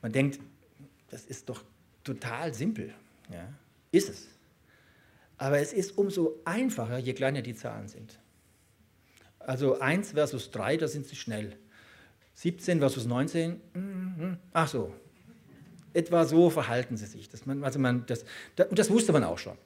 Man 0.00 0.12
denkt, 0.12 0.40
das 1.10 1.26
ist 1.26 1.48
doch 1.48 1.62
total 2.02 2.54
simpel. 2.54 2.92
Ja, 3.30 3.52
ist 3.92 4.08
es. 4.08 4.28
Aber 5.38 5.58
es 5.58 5.72
ist 5.72 5.96
umso 5.96 6.40
einfacher, 6.44 6.98
je 6.98 7.12
kleiner 7.12 7.42
die 7.42 7.54
Zahlen 7.54 7.88
sind. 7.88 8.18
Also 9.46 9.80
1 9.80 10.12
versus 10.12 10.50
3, 10.50 10.76
da 10.76 10.88
sind 10.88 11.06
sie 11.06 11.16
schnell. 11.16 11.56
17 12.34 12.78
versus 12.78 13.06
19, 13.06 13.60
mm, 13.74 14.32
ach 14.52 14.68
so. 14.68 14.92
Etwa 15.92 16.24
so 16.24 16.48
verhalten 16.48 16.96
sie 16.96 17.06
sich. 17.06 17.28
Das 17.28 17.44
man, 17.44 17.62
also 17.62 17.78
man, 17.78 18.06
das, 18.06 18.24
das, 18.56 18.68
das 18.70 18.90
wusste 18.90 19.12
man 19.12 19.24
auch 19.24 19.38
schon. 19.38 19.56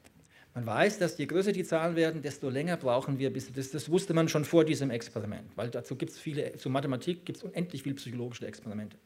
Man 0.54 0.66
weiß, 0.66 0.98
dass 0.98 1.18
je 1.18 1.26
größer 1.26 1.52
die 1.52 1.64
Zahlen 1.64 1.96
werden, 1.96 2.22
desto 2.22 2.48
länger 2.48 2.78
brauchen 2.78 3.18
wir, 3.18 3.30
bis 3.30 3.52
das, 3.52 3.70
das 3.70 3.90
wusste 3.90 4.14
man 4.14 4.28
schon 4.28 4.44
vor 4.44 4.64
diesem 4.64 4.90
Experiment, 4.90 5.50
weil 5.54 5.68
dazu 5.68 5.96
gibt 5.96 6.12
es 6.12 6.18
viele, 6.18 6.56
zu 6.56 6.70
Mathematik 6.70 7.26
gibt 7.26 7.38
es 7.38 7.44
unendlich 7.44 7.82
viele 7.82 7.94
psychologische 7.94 8.46
Experimente. 8.46 8.96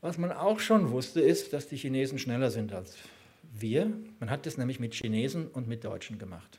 Was 0.00 0.16
man 0.16 0.32
auch 0.32 0.60
schon 0.60 0.90
wusste, 0.92 1.20
ist, 1.20 1.52
dass 1.52 1.68
die 1.68 1.76
Chinesen 1.76 2.18
schneller 2.18 2.50
sind 2.50 2.72
als 2.72 2.96
wir. 3.52 3.92
Man 4.18 4.30
hat 4.30 4.46
das 4.46 4.56
nämlich 4.56 4.80
mit 4.80 4.94
Chinesen 4.94 5.48
und 5.48 5.68
mit 5.68 5.84
Deutschen 5.84 6.18
gemacht. 6.18 6.58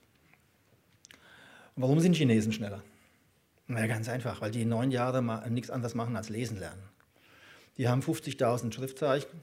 Und 1.76 1.84
warum 1.84 2.00
sind 2.00 2.16
Chinesen 2.16 2.54
schneller? 2.54 2.84
Na 3.68 3.88
ganz 3.88 4.10
einfach, 4.10 4.42
weil 4.42 4.52
die 4.52 4.66
neun 4.66 4.92
Jahre 4.92 5.50
nichts 5.50 5.70
anderes 5.70 5.96
machen 5.96 6.16
als 6.16 6.30
lesen 6.30 6.60
lernen. 6.60 6.84
Die 7.78 7.88
haben 7.88 8.02
50.000 8.02 8.74
Schriftzeichen, 8.74 9.40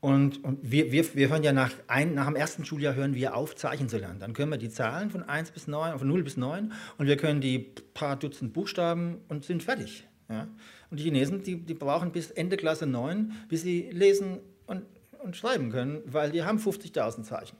und, 0.00 0.44
und 0.44 0.58
wir, 0.62 0.92
wir, 0.92 1.14
wir 1.16 1.28
hören 1.28 1.42
ja 1.42 1.52
nach, 1.52 1.72
ein, 1.88 2.14
nach 2.14 2.26
dem 2.26 2.36
ersten 2.36 2.64
Schuljahr 2.64 2.94
hören 2.94 3.14
wir 3.14 3.34
auf, 3.34 3.56
Zeichen 3.56 3.88
zu 3.88 3.98
lernen. 3.98 4.20
Dann 4.20 4.32
können 4.32 4.52
wir 4.52 4.58
die 4.58 4.70
Zahlen 4.70 5.10
von 5.10 5.24
1 5.24 5.50
bis 5.50 5.66
9, 5.66 5.98
von 5.98 6.06
0 6.06 6.22
bis 6.22 6.36
9 6.36 6.72
und 6.98 7.06
wir 7.06 7.16
können 7.16 7.40
die 7.40 7.58
paar 7.58 8.16
Dutzend 8.16 8.52
Buchstaben 8.52 9.18
und 9.28 9.44
sind 9.44 9.62
fertig. 9.62 10.06
Ja? 10.28 10.46
Und 10.90 11.00
die 11.00 11.04
Chinesen, 11.04 11.42
die, 11.42 11.56
die 11.56 11.74
brauchen 11.74 12.12
bis 12.12 12.30
Ende 12.30 12.56
Klasse 12.56 12.86
9, 12.86 13.32
bis 13.48 13.62
sie 13.62 13.90
lesen 13.90 14.38
und, 14.66 14.84
und 15.18 15.36
schreiben 15.36 15.70
können, 15.70 16.00
weil 16.06 16.30
die 16.30 16.44
haben 16.44 16.58
50.000 16.58 17.24
Zeichen. 17.24 17.56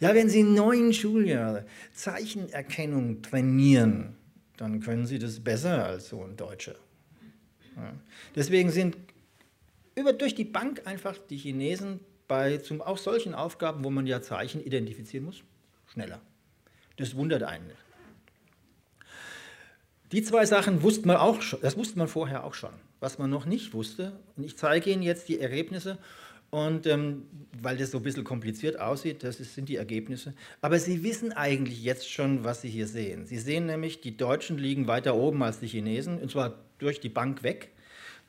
Ja, 0.00 0.14
wenn 0.14 0.28
Sie 0.28 0.42
neun 0.42 0.92
Schuljahre 0.92 1.66
Zeichenerkennung 1.92 3.22
trainieren, 3.22 4.16
dann 4.56 4.80
können 4.80 5.06
Sie 5.06 5.18
das 5.18 5.40
besser 5.40 5.84
als 5.84 6.08
so 6.08 6.22
ein 6.22 6.36
Deutscher. 6.36 6.76
Ja. 7.76 7.92
Deswegen 8.34 8.70
sind 8.70 8.96
über, 9.94 10.12
durch 10.12 10.34
die 10.34 10.44
Bank 10.44 10.82
einfach 10.86 11.16
die 11.30 11.36
Chinesen 11.36 12.00
bei 12.28 12.58
zum, 12.58 12.80
auch 12.80 12.98
solchen 12.98 13.34
Aufgaben, 13.34 13.84
wo 13.84 13.90
man 13.90 14.06
ja 14.06 14.22
Zeichen 14.22 14.64
identifizieren 14.64 15.26
muss, 15.26 15.42
schneller. 15.92 16.20
Das 16.96 17.14
wundert 17.16 17.42
einen 17.42 17.66
nicht. 17.66 17.78
Die 20.12 20.22
zwei 20.22 20.46
Sachen 20.46 20.82
wusste 20.82 21.06
man 21.06 21.16
auch 21.16 21.42
schon, 21.42 21.60
das 21.60 21.76
wusste 21.76 21.98
man 21.98 22.08
vorher 22.08 22.44
auch 22.44 22.54
schon. 22.54 22.72
Was 23.00 23.18
man 23.18 23.30
noch 23.30 23.46
nicht 23.46 23.74
wusste, 23.74 24.12
und 24.36 24.44
ich 24.44 24.56
zeige 24.56 24.90
Ihnen 24.90 25.02
jetzt 25.02 25.28
die 25.28 25.40
Ergebnisse, 25.40 25.98
und 26.54 26.86
ähm, 26.86 27.24
weil 27.60 27.76
das 27.76 27.90
so 27.90 27.98
ein 27.98 28.04
bisschen 28.04 28.22
kompliziert 28.22 28.78
aussieht, 28.78 29.24
das 29.24 29.38
sind 29.38 29.68
die 29.68 29.74
Ergebnisse. 29.74 30.34
Aber 30.60 30.78
Sie 30.78 31.02
wissen 31.02 31.32
eigentlich 31.32 31.82
jetzt 31.82 32.08
schon, 32.08 32.44
was 32.44 32.60
Sie 32.60 32.70
hier 32.70 32.86
sehen. 32.86 33.26
Sie 33.26 33.38
sehen 33.38 33.66
nämlich, 33.66 34.00
die 34.00 34.16
Deutschen 34.16 34.56
liegen 34.56 34.86
weiter 34.86 35.16
oben 35.16 35.42
als 35.42 35.58
die 35.58 35.66
Chinesen, 35.66 36.20
und 36.20 36.30
zwar 36.30 36.54
durch 36.78 37.00
die 37.00 37.08
Bank 37.08 37.42
weg. 37.42 37.72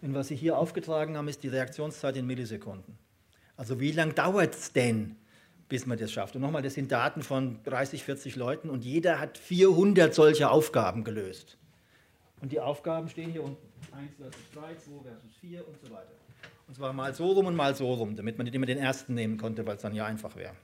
Und 0.02 0.16
was 0.16 0.30
Sie 0.30 0.36
hier 0.36 0.58
aufgetragen 0.58 1.18
haben, 1.18 1.28
ist 1.28 1.44
die 1.44 1.50
Reaktionszeit 1.50 2.18
in 2.18 2.26
Millisekunden. 2.26 2.98
Also 3.58 3.80
wie 3.80 3.92
lange 3.92 4.14
dauert 4.14 4.56
es 4.56 4.74
denn, 4.74 5.18
bis 5.70 5.86
man 5.86 6.00
das 6.00 6.12
schafft? 6.12 6.36
Und 6.36 6.42
nochmal, 6.42 6.64
das 6.64 6.74
sind 6.74 6.92
Daten 6.92 7.22
von 7.22 7.60
30, 7.66 8.06
40 8.06 8.36
Leuten 8.38 8.72
und 8.72 8.84
jeder 8.84 9.20
hat 9.20 9.38
400 9.38 10.16
solcher 10.16 10.50
Aufgaben 10.50 11.04
gelöst. 11.04 11.60
Und 12.42 12.52
die 12.52 12.60
Aufgaben 12.60 13.08
stehen 13.08 13.30
hier 13.30 13.44
unten. 13.44 13.68
1 13.92 14.16
versus 14.18 14.42
3, 14.56 14.62
2 14.62 15.04
versus 15.04 15.32
4 15.42 15.68
und 15.68 15.76
so 15.80 15.92
weiter. 15.94 16.25
Und 16.68 16.76
zwar 16.76 16.94
mal 16.94 17.14
so 17.14 17.32
rum 17.32 17.46
und 17.46 17.56
mal 17.56 17.76
so 17.76 17.94
rum, 17.94 18.16
damit 18.16 18.38
man 18.38 18.46
nicht 18.46 18.56
immer 18.56 18.66
den 18.66 18.78
ersten 18.78 19.14
nehmen 19.14 19.38
konnte, 19.38 19.66
weil 19.68 19.76
es 19.76 19.82
dann 19.82 19.94
ja 19.94 20.06
einfach 20.06 20.36
wäre. 20.36 20.56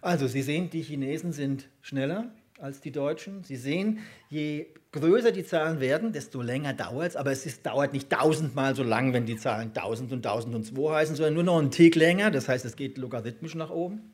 Also 0.00 0.28
Sie 0.28 0.42
sehen, 0.42 0.70
die 0.70 0.82
Chinesen 0.82 1.32
sind 1.32 1.68
schneller 1.80 2.30
als 2.60 2.80
die 2.80 2.92
Deutschen. 2.92 3.44
Sie 3.44 3.56
sehen, 3.56 4.00
je 4.28 4.66
größer 4.92 5.32
die 5.32 5.44
Zahlen 5.44 5.80
werden, 5.80 6.12
desto 6.12 6.42
länger 6.42 6.72
dauert 6.72 7.08
es. 7.08 7.16
Aber 7.16 7.32
es 7.32 7.46
ist, 7.46 7.64
dauert 7.66 7.92
nicht 7.92 8.10
tausendmal 8.10 8.74
so 8.74 8.82
lang, 8.82 9.12
wenn 9.12 9.26
die 9.26 9.36
Zahlen 9.36 9.68
1000 9.68 10.12
und 10.12 10.26
1002 10.26 10.94
heißen, 10.94 11.16
sondern 11.16 11.34
nur 11.34 11.42
noch 11.44 11.58
einen 11.58 11.70
Tick 11.70 11.94
länger. 11.94 12.30
Das 12.30 12.48
heißt, 12.48 12.64
es 12.64 12.76
geht 12.76 12.98
logarithmisch 12.98 13.54
nach 13.54 13.70
oben. 13.70 14.12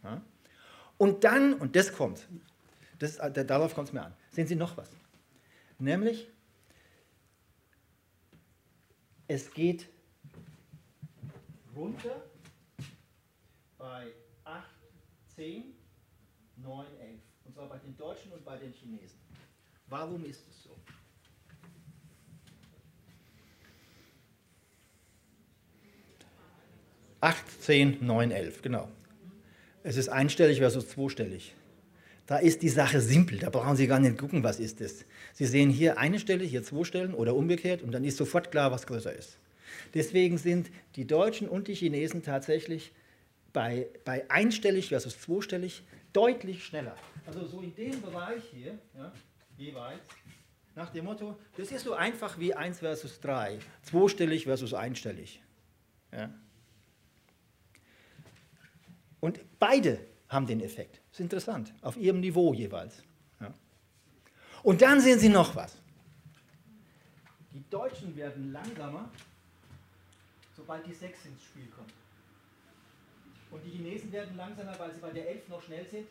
Und 0.97 1.25
dann, 1.25 1.55
und 1.55 1.75
das 1.77 1.93
kommt, 1.93 2.29
das, 2.99 3.17
darauf 3.17 3.75
kommt 3.75 3.89
es 3.89 3.95
mir 3.95 4.03
an, 4.03 4.15
sehen 4.31 4.47
Sie 4.47 4.57
noch 4.57 4.77
was. 4.77 4.91
Nämlich, 5.79 6.31
es 9.27 9.53
geht 9.53 9.89
runter 11.77 12.23
bei 13.79 14.13
8, 14.45 14.65
10, 15.37 15.75
9, 16.57 16.87
11. 17.01 17.21
Und 17.45 17.55
zwar 17.55 17.69
bei 17.69 17.79
den 17.79 17.97
Deutschen 17.97 18.33
und 18.33 18.45
bei 18.45 18.57
den 18.57 18.73
Chinesen. 18.73 19.19
Warum 19.89 20.25
ist 20.25 20.49
es 20.49 20.63
so? 20.63 20.77
Acht, 27.21 27.63
zehn, 27.63 28.05
neun, 28.05 28.31
elf, 28.31 28.61
genau. 28.61 28.87
Es 29.83 29.97
ist 29.97 30.11
einstellig 30.11 30.59
versus 30.59 30.89
zweistellig. 30.89 31.55
Da 32.27 32.37
ist 32.37 32.61
die 32.61 32.69
Sache 32.69 33.01
simpel, 33.01 33.39
da 33.39 33.49
brauchen 33.49 33.77
Sie 33.77 33.87
gar 33.87 33.99
nicht 33.99 34.19
gucken, 34.19 34.43
was 34.43 34.61
ist 34.61 34.83
das. 34.83 35.07
Sie 35.33 35.47
sehen 35.47 35.71
hier 35.71 35.99
eine 35.99 36.19
Stelle, 36.19 36.45
hier 36.45 36.63
zwei 36.63 36.85
Stellen 36.85 37.15
oder 37.15 37.35
umgekehrt 37.35 37.83
und 37.83 37.93
dann 37.93 38.05
ist 38.05 38.19
sofort 38.19 38.51
klar, 38.51 38.71
was 38.73 38.87
größer 38.87 39.15
ist. 39.15 39.39
Deswegen 39.95 40.39
sind 40.39 40.71
die 40.97 41.07
Deutschen 41.07 41.49
und 41.49 41.69
die 41.69 41.75
Chinesen 41.75 42.23
tatsächlich 42.23 42.93
bei, 43.53 43.89
bei 44.05 44.29
einstellig 44.31 44.89
versus 44.89 45.21
zweistellig 45.21 45.83
deutlich 46.13 46.65
schneller. 46.65 46.97
Also 47.27 47.47
so 47.47 47.61
in 47.61 47.75
dem 47.75 48.01
Bereich 48.03 48.43
hier, 48.53 48.79
ja, 48.95 49.13
jeweils, 49.57 50.03
nach 50.75 50.91
dem 50.91 51.05
Motto, 51.05 51.37
das 51.57 51.71
ist 51.71 51.85
so 51.85 51.95
einfach 51.95 52.39
wie 52.39 52.53
1 52.55 52.81
versus 52.81 53.21
3, 53.21 53.59
zweistellig 53.83 54.45
versus 54.45 54.75
einstellig. 54.75 55.41
Ja. 56.13 56.31
Und 59.21 59.41
beide 59.59 60.01
haben 60.29 60.47
den 60.47 60.61
Effekt. 60.61 61.01
Das 61.11 61.21
ist 61.21 61.21
interessant, 61.21 61.73
auf 61.81 61.97
ihrem 61.97 62.21
Niveau 62.21 62.53
jeweils. 62.53 63.03
Ja. 63.41 63.55
Und 64.63 64.83
dann 64.83 65.01
sehen 65.01 65.19
Sie 65.19 65.29
noch 65.29 65.55
was. 65.55 65.81
Die 67.53 67.65
Deutschen 67.71 68.17
werden 68.17 68.53
langsamer, 68.53 69.11
sobald 70.57 70.87
die 70.87 70.95
6 70.95 71.27
ins 71.27 71.43
Spiel 71.43 71.67
kommt. 71.69 71.93
Und 73.51 73.65
die 73.65 73.71
Chinesen 73.71 74.11
werden 74.13 74.37
langsamer, 74.37 74.79
weil 74.79 74.93
sie 74.93 75.01
bei 75.01 75.11
der 75.11 75.29
11 75.29 75.49
noch 75.49 75.63
schnell 75.63 75.87
sind. 75.87 76.09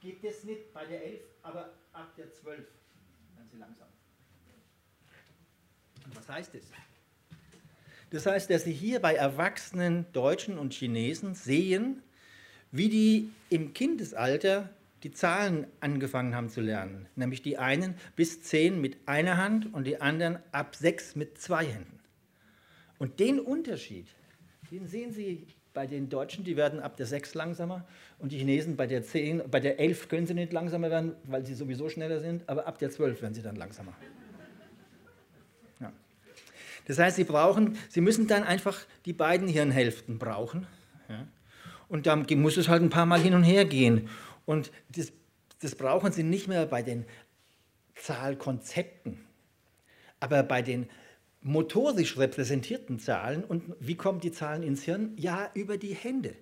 Geht 0.00 0.24
das 0.24 0.44
nicht 0.44 0.72
bei 0.72 0.84
der 0.86 1.04
11, 1.04 1.20
aber 1.42 1.70
ab 1.92 2.14
der 2.16 2.32
12 2.32 2.58
werden 2.58 3.48
sie 3.50 3.58
langsam. 3.58 3.88
Und 6.04 6.16
was 6.16 6.28
heißt 6.28 6.54
das? 6.54 6.62
Das 8.10 8.24
heißt, 8.24 8.50
dass 8.50 8.64
Sie 8.64 8.72
hier 8.72 9.00
bei 9.00 9.14
erwachsenen 9.14 10.06
Deutschen 10.12 10.58
und 10.58 10.72
Chinesen 10.72 11.34
sehen, 11.34 12.02
wie 12.70 12.88
die 12.88 13.32
im 13.50 13.74
Kindesalter 13.74 14.70
die 15.02 15.12
Zahlen 15.12 15.66
angefangen 15.80 16.34
haben 16.34 16.48
zu 16.48 16.60
lernen. 16.60 17.08
Nämlich 17.16 17.42
die 17.42 17.58
einen 17.58 17.96
bis 18.14 18.42
zehn 18.42 18.80
mit 18.80 18.96
einer 19.06 19.36
Hand 19.36 19.72
und 19.74 19.84
die 19.84 20.00
anderen 20.00 20.38
ab 20.52 20.76
sechs 20.76 21.16
mit 21.16 21.38
zwei 21.40 21.66
Händen. 21.66 21.95
Und 22.98 23.20
den 23.20 23.40
Unterschied, 23.40 24.06
den 24.70 24.86
sehen 24.86 25.12
Sie 25.12 25.46
bei 25.76 25.86
den 25.86 26.08
Deutschen, 26.08 26.42
die 26.42 26.56
werden 26.56 26.80
ab 26.80 26.96
der 26.96 27.04
6 27.04 27.34
langsamer 27.34 27.86
und 28.18 28.32
die 28.32 28.38
Chinesen 28.38 28.76
bei 28.76 28.86
der 28.86 29.02
10, 29.02 29.42
bei 29.50 29.60
der 29.60 29.78
11 29.78 30.08
können 30.08 30.26
sie 30.26 30.32
nicht 30.32 30.50
langsamer 30.54 30.90
werden, 30.90 31.14
weil 31.24 31.44
sie 31.44 31.52
sowieso 31.54 31.90
schneller 31.90 32.18
sind, 32.18 32.48
aber 32.48 32.66
ab 32.66 32.78
der 32.78 32.90
12 32.90 33.20
werden 33.20 33.34
sie 33.34 33.42
dann 33.42 33.56
langsamer. 33.56 33.92
Ja. 35.78 35.92
Das 36.86 36.98
heißt, 36.98 37.16
sie 37.16 37.24
brauchen, 37.24 37.76
sie 37.90 38.00
müssen 38.00 38.26
dann 38.26 38.42
einfach 38.42 38.86
die 39.04 39.12
beiden 39.12 39.48
Hirnhälften 39.48 40.18
brauchen. 40.18 40.66
Ja. 41.10 41.26
Und 41.88 42.06
da 42.06 42.16
muss 42.16 42.56
es 42.56 42.68
halt 42.68 42.82
ein 42.82 42.90
paar 42.90 43.06
Mal 43.06 43.20
hin 43.20 43.34
und 43.34 43.42
her 43.44 43.66
gehen. 43.66 44.08
Und 44.46 44.72
das, 44.96 45.12
das 45.60 45.74
brauchen 45.74 46.10
Sie 46.10 46.22
nicht 46.22 46.48
mehr 46.48 46.64
bei 46.64 46.82
den 46.82 47.04
Zahlkonzepten, 47.96 49.18
aber 50.20 50.42
bei 50.42 50.62
den 50.62 50.88
motorisch 51.46 52.18
repräsentierten 52.18 52.98
Zahlen. 52.98 53.44
Und 53.44 53.62
wie 53.80 53.94
kommen 53.94 54.20
die 54.20 54.32
Zahlen 54.32 54.62
ins 54.62 54.82
Hirn? 54.82 55.12
Ja, 55.16 55.50
über 55.54 55.78
die 55.78 55.94
Hände. 55.94 56.34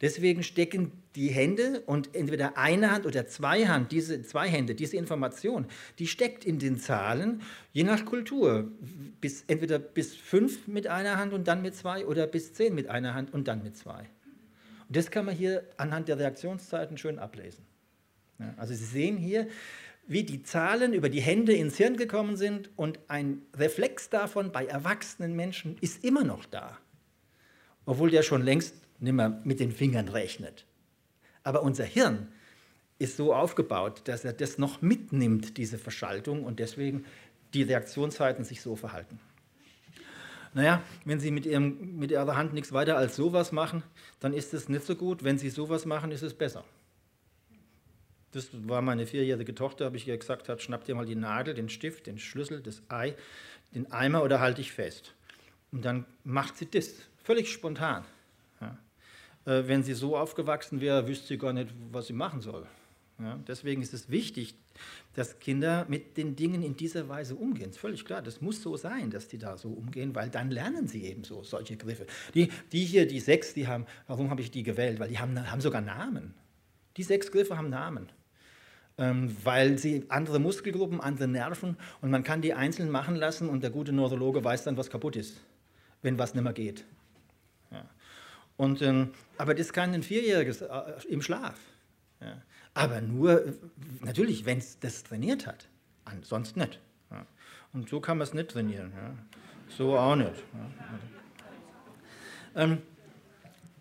Deswegen 0.00 0.42
stecken 0.42 0.92
die 1.14 1.28
Hände 1.28 1.82
und 1.84 2.14
entweder 2.16 2.56
eine 2.56 2.90
Hand 2.90 3.04
oder 3.04 3.26
zwei 3.26 3.66
Hand, 3.66 3.92
diese 3.92 4.22
zwei 4.22 4.48
Hände, 4.48 4.74
diese 4.74 4.96
Information, 4.96 5.66
die 5.98 6.06
steckt 6.06 6.46
in 6.46 6.58
den 6.58 6.78
Zahlen, 6.78 7.42
je 7.72 7.84
nach 7.84 8.06
Kultur, 8.06 8.70
bis, 9.20 9.44
entweder 9.46 9.78
bis 9.78 10.16
fünf 10.16 10.66
mit 10.66 10.86
einer 10.86 11.18
Hand 11.18 11.34
und 11.34 11.46
dann 11.46 11.60
mit 11.60 11.74
zwei 11.74 12.06
oder 12.06 12.26
bis 12.26 12.54
zehn 12.54 12.74
mit 12.74 12.88
einer 12.88 13.12
Hand 13.12 13.34
und 13.34 13.46
dann 13.46 13.62
mit 13.62 13.76
zwei. 13.76 14.08
Und 14.88 14.96
das 14.96 15.10
kann 15.10 15.26
man 15.26 15.34
hier 15.34 15.64
anhand 15.76 16.08
der 16.08 16.18
Reaktionszeiten 16.18 16.96
schön 16.96 17.18
ablesen. 17.18 17.62
Ja, 18.38 18.54
also 18.56 18.72
Sie 18.72 18.86
sehen 18.86 19.18
hier, 19.18 19.48
wie 20.10 20.24
die 20.24 20.42
Zahlen 20.42 20.92
über 20.92 21.08
die 21.08 21.20
Hände 21.20 21.52
ins 21.52 21.76
Hirn 21.76 21.96
gekommen 21.96 22.36
sind 22.36 22.68
und 22.74 22.98
ein 23.06 23.42
Reflex 23.56 24.10
davon 24.10 24.50
bei 24.50 24.66
erwachsenen 24.66 25.36
Menschen 25.36 25.76
ist 25.80 26.02
immer 26.02 26.24
noch 26.24 26.46
da, 26.46 26.76
obwohl 27.86 28.10
der 28.10 28.24
schon 28.24 28.42
längst 28.42 28.74
nicht 28.98 29.12
mehr 29.12 29.40
mit 29.44 29.60
den 29.60 29.70
Fingern 29.70 30.08
rechnet. 30.08 30.66
Aber 31.44 31.62
unser 31.62 31.84
Hirn 31.84 32.26
ist 32.98 33.16
so 33.16 33.32
aufgebaut, 33.32 34.02
dass 34.06 34.24
er 34.24 34.32
das 34.32 34.58
noch 34.58 34.82
mitnimmt, 34.82 35.56
diese 35.56 35.78
Verschaltung, 35.78 36.42
und 36.42 36.58
deswegen 36.58 37.04
die 37.54 37.62
Reaktionszeiten 37.62 38.44
sich 38.44 38.62
so 38.62 38.74
verhalten. 38.74 39.20
Naja, 40.54 40.82
wenn 41.04 41.20
Sie 41.20 41.30
mit, 41.30 41.46
ihrem, 41.46 42.00
mit 42.00 42.10
Ihrer 42.10 42.36
Hand 42.36 42.52
nichts 42.52 42.72
weiter 42.72 42.96
als 42.96 43.14
sowas 43.14 43.52
machen, 43.52 43.84
dann 44.18 44.32
ist 44.32 44.54
es 44.54 44.68
nicht 44.68 44.84
so 44.84 44.96
gut. 44.96 45.22
Wenn 45.22 45.38
Sie 45.38 45.50
sowas 45.50 45.86
machen, 45.86 46.10
ist 46.10 46.22
es 46.22 46.34
besser. 46.34 46.64
Das 48.32 48.48
war 48.52 48.80
meine 48.80 49.06
vierjährige 49.06 49.54
Tochter, 49.54 49.86
habe 49.86 49.96
ich 49.96 50.06
ihr 50.06 50.16
gesagt, 50.16 50.48
hat, 50.48 50.62
schnapp 50.62 50.84
dir 50.84 50.94
mal 50.94 51.06
die 51.06 51.16
Nadel, 51.16 51.54
den 51.54 51.68
Stift, 51.68 52.06
den 52.06 52.18
Schlüssel, 52.18 52.60
das 52.62 52.82
Ei, 52.88 53.14
den 53.74 53.90
Eimer 53.90 54.22
oder 54.22 54.40
halte 54.40 54.60
ich 54.60 54.72
fest. 54.72 55.14
Und 55.72 55.84
dann 55.84 56.04
macht 56.24 56.56
sie 56.56 56.66
das, 56.66 56.94
völlig 57.22 57.50
spontan. 57.50 58.04
Ja. 58.60 58.78
Äh, 59.46 59.68
wenn 59.68 59.82
sie 59.82 59.94
so 59.94 60.16
aufgewachsen 60.16 60.80
wäre, 60.80 61.06
wüsste 61.06 61.28
sie 61.28 61.38
gar 61.38 61.52
nicht, 61.52 61.72
was 61.90 62.06
sie 62.06 62.12
machen 62.12 62.40
soll. 62.40 62.66
Ja. 63.18 63.38
Deswegen 63.46 63.82
ist 63.82 63.92
es 63.92 64.10
wichtig, 64.10 64.54
dass 65.14 65.38
Kinder 65.40 65.84
mit 65.88 66.16
den 66.16 66.36
Dingen 66.36 66.62
in 66.62 66.76
dieser 66.76 67.08
Weise 67.08 67.34
umgehen. 67.34 67.70
Ist 67.70 67.78
völlig 67.78 68.04
klar, 68.04 68.22
das 68.22 68.40
muss 68.40 68.62
so 68.62 68.76
sein, 68.76 69.10
dass 69.10 69.28
die 69.28 69.38
da 69.38 69.58
so 69.58 69.70
umgehen, 69.70 70.14
weil 70.14 70.30
dann 70.30 70.50
lernen 70.50 70.86
sie 70.86 71.04
eben 71.04 71.24
so 71.24 71.42
solche 71.42 71.76
Griffe. 71.76 72.06
Die, 72.34 72.48
die 72.72 72.84
hier, 72.84 73.06
die 73.06 73.20
sechs, 73.20 73.52
die 73.52 73.66
haben, 73.66 73.86
warum 74.06 74.30
habe 74.30 74.40
ich 74.40 74.50
die 74.50 74.62
gewählt? 74.62 74.98
Weil 75.00 75.08
die 75.08 75.18
haben, 75.18 75.50
haben 75.50 75.60
sogar 75.60 75.82
Namen. 75.82 76.34
Die 76.96 77.02
sechs 77.02 77.30
Griffe 77.30 77.56
haben 77.56 77.68
Namen, 77.68 78.10
weil 79.00 79.78
sie 79.78 80.04
andere 80.08 80.38
Muskelgruppen, 80.38 81.00
andere 81.00 81.26
Nerven 81.26 81.76
und 82.02 82.10
man 82.10 82.22
kann 82.22 82.42
die 82.42 82.52
einzeln 82.52 82.90
machen 82.90 83.16
lassen 83.16 83.48
und 83.48 83.62
der 83.62 83.70
gute 83.70 83.92
Neurologe 83.92 84.44
weiß 84.44 84.64
dann, 84.64 84.76
was 84.76 84.90
kaputt 84.90 85.16
ist, 85.16 85.40
wenn 86.02 86.18
was 86.18 86.34
nicht 86.34 86.44
mehr 86.44 86.52
geht. 86.52 86.84
Ja. 87.70 87.88
Und, 88.58 88.82
ähm, 88.82 89.12
aber 89.38 89.54
das 89.54 89.72
kann 89.72 89.94
ein 89.94 90.02
Vierjähriges 90.02 90.60
äh, 90.60 90.68
im 91.08 91.22
Schlaf. 91.22 91.58
Ja. 92.20 92.42
Aber 92.74 93.00
nur, 93.00 93.54
natürlich, 94.02 94.44
wenn 94.44 94.58
es 94.58 94.78
das 94.78 95.02
trainiert 95.02 95.46
hat. 95.46 95.68
Ansonsten 96.04 96.60
nicht. 96.60 96.78
Ja. 97.10 97.24
Und 97.72 97.88
so 97.88 98.00
kann 98.00 98.18
man 98.18 98.26
es 98.26 98.34
nicht 98.34 98.50
trainieren. 98.50 98.92
So 99.68 99.96
auch 99.96 100.16
nicht. 100.16 100.44
Ja. 102.54 102.62
Ähm, 102.62 102.82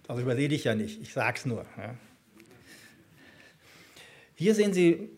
darüber 0.04 0.38
rede 0.38 0.56
ich 0.56 0.64
ja 0.64 0.76
nicht, 0.76 1.02
ich 1.02 1.12
sage 1.14 1.38
es 1.38 1.46
nur. 1.46 1.66
Hier 4.40 4.56
sehen 4.56 4.72
Sie 4.72 5.10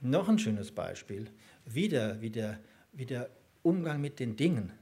noch 0.00 0.26
ein 0.30 0.38
schönes 0.38 0.70
Beispiel, 0.70 1.26
wieder, 1.66 2.18
wie 2.22 2.30
der, 2.30 2.58
wie 2.94 3.04
der 3.04 3.28
Umgang 3.62 4.00
mit 4.00 4.18
den 4.18 4.36
Dingen, 4.36 4.72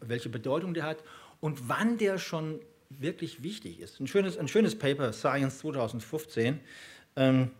welche 0.00 0.30
Bedeutung 0.30 0.72
der 0.72 0.84
hat 0.84 1.04
und 1.40 1.68
wann 1.68 1.98
der 1.98 2.16
schon 2.16 2.60
wirklich 2.88 3.42
wichtig 3.42 3.80
ist. 3.80 4.00
Ein 4.00 4.06
schönes, 4.06 4.38
ein 4.38 4.48
schönes 4.48 4.74
Paper, 4.78 5.12
Science 5.12 5.58
2015. 5.58 6.60
Ähm, 7.16 7.50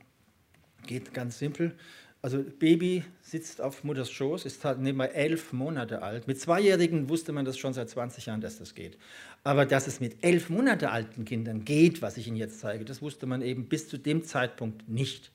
Geht 0.87 1.13
ganz 1.13 1.39
simpel. 1.39 1.75
Also 2.23 2.43
Baby 2.43 3.05
sitzt 3.21 3.61
auf 3.61 3.85
Mutters 3.85 4.11
Schoß, 4.11 4.47
ist 4.47 4.65
halt 4.65 4.79
nebenbei 4.79 5.09
elf 5.09 5.53
Monate 5.53 6.01
alt. 6.01 6.27
Mit 6.27 6.41
Zweijährigen 6.41 7.11
wusste 7.11 7.33
man 7.33 7.45
das 7.45 7.59
schon 7.59 7.75
seit 7.75 7.91
20 7.91 8.25
Jahren, 8.25 8.41
dass 8.41 8.57
das 8.57 8.75
geht. 8.75 8.97
Aber 9.45 9.67
dass 9.67 9.89
es 9.89 10.01
mit 10.01 10.25
elf 10.25 10.49
Monate 10.49 10.91
alten 10.91 11.27
Kindern 11.27 11.67
geht, 11.67 12.01
was 12.01 12.17
ich 12.17 12.29
Ihnen 12.29 12.37
jetzt 12.37 12.61
zeige, 12.61 12.87
das 12.87 13.03
wusste 13.03 13.27
man 13.27 13.43
eben 13.43 13.69
bis 13.69 13.89
zu 13.89 13.99
dem 13.99 14.25
Zeitpunkt 14.25 14.89
nicht. 14.89 15.33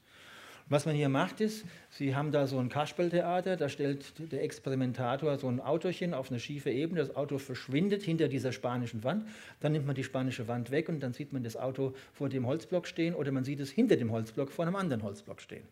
Was 0.72 0.86
man 0.86 0.95
hier 0.95 1.09
macht 1.09 1.41
ist, 1.41 1.65
Sie 1.89 2.15
haben 2.15 2.32
da 2.32 2.47
so 2.47 2.57
ein 2.57 2.69
Kasperltheater, 2.69 3.57
da 3.57 3.67
stellt 3.67 4.13
der 4.32 4.41
Experimentator 4.41 5.38
so 5.38 5.49
ein 5.49 5.59
Autochen 5.59 6.13
auf 6.13 6.32
eine 6.32 6.39
schiefe 6.39 6.72
Ebene, 6.72 7.01
das 7.01 7.13
Auto 7.13 7.39
verschwindet 7.39 8.03
hinter 8.03 8.30
dieser 8.30 8.53
spanischen 8.53 9.03
Wand, 9.03 9.28
dann 9.59 9.74
nimmt 9.74 9.86
man 9.86 9.95
die 9.95 10.05
spanische 10.05 10.47
Wand 10.47 10.72
weg 10.72 10.88
und 10.88 11.01
dann 11.01 11.11
sieht 11.11 11.34
man 11.34 11.43
das 11.43 11.57
Auto 11.57 11.93
vor 12.13 12.30
dem 12.30 12.47
Holzblock 12.47 12.88
stehen 12.88 13.15
oder 13.15 13.34
man 13.34 13.43
sieht 13.43 13.59
es 13.59 13.69
hinter 13.69 13.97
dem 13.97 14.13
Holzblock 14.13 14.49
vor 14.49 14.65
einem 14.65 14.78
anderen 14.78 15.03
Holzblock 15.03 15.41
stehen. 15.41 15.67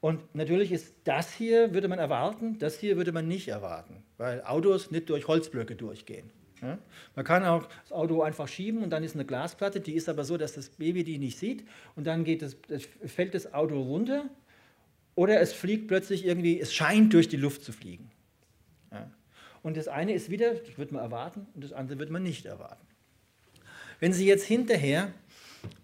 Und 0.00 0.34
natürlich 0.34 0.72
ist 0.72 0.96
das 1.04 1.32
hier, 1.32 1.72
würde 1.72 1.86
man 1.86 2.00
erwarten, 2.00 2.58
das 2.58 2.76
hier 2.76 2.96
würde 2.96 3.12
man 3.12 3.28
nicht 3.28 3.46
erwarten, 3.46 4.02
weil 4.18 4.42
Autos 4.42 4.90
nicht 4.90 5.08
durch 5.08 5.28
Holzblöcke 5.28 5.76
durchgehen. 5.76 6.32
Ja? 6.64 6.78
Man 7.14 7.24
kann 7.24 7.44
auch 7.44 7.68
das 7.82 7.92
Auto 7.92 8.22
einfach 8.22 8.48
schieben 8.48 8.82
und 8.82 8.90
dann 8.90 9.04
ist 9.04 9.14
eine 9.14 9.24
Glasplatte, 9.24 9.80
die 9.80 9.94
ist 9.94 10.08
aber 10.08 10.24
so, 10.24 10.36
dass 10.36 10.54
das 10.54 10.70
Baby 10.70 11.04
die 11.04 11.18
nicht 11.18 11.38
sieht 11.38 11.64
und 11.94 12.06
dann 12.06 12.24
geht 12.24 12.42
das, 12.42 12.56
fällt 13.04 13.34
das 13.34 13.52
Auto 13.52 13.80
runter 13.80 14.24
oder 15.14 15.40
es 15.40 15.52
fliegt 15.52 15.88
plötzlich 15.88 16.24
irgendwie, 16.24 16.58
es 16.58 16.72
scheint 16.72 17.12
durch 17.12 17.28
die 17.28 17.36
Luft 17.36 17.62
zu 17.62 17.72
fliegen. 17.72 18.10
Ja? 18.90 19.10
Und 19.62 19.76
das 19.76 19.88
eine 19.88 20.14
ist 20.14 20.30
wieder, 20.30 20.54
das 20.54 20.78
wird 20.78 20.90
man 20.90 21.02
erwarten 21.02 21.46
und 21.54 21.62
das 21.62 21.72
andere 21.72 21.98
wird 21.98 22.10
man 22.10 22.22
nicht 22.22 22.46
erwarten. 22.46 22.86
Wenn 24.00 24.12
Sie 24.12 24.26
jetzt 24.26 24.44
hinterher, 24.44 25.12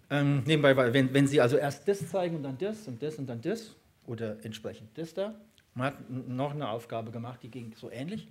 ähm, 0.09 0.43
nebenbei, 0.45 0.93
wenn, 0.93 1.13
wenn 1.13 1.27
Sie 1.27 1.39
also 1.39 1.57
erst 1.57 1.87
das 1.87 2.09
zeigen 2.09 2.35
und 2.35 2.43
dann 2.43 2.57
das 2.57 2.87
und 2.87 3.01
das 3.01 3.15
und 3.15 3.27
dann 3.27 3.41
das 3.41 3.75
oder 4.05 4.37
entsprechend 4.43 4.97
das 4.97 5.13
da, 5.13 5.33
man 5.73 5.87
hat 5.87 6.09
noch 6.09 6.51
eine 6.51 6.69
Aufgabe 6.69 7.11
gemacht, 7.11 7.39
die 7.43 7.49
ging 7.49 7.73
so 7.75 7.89
ähnlich. 7.89 8.27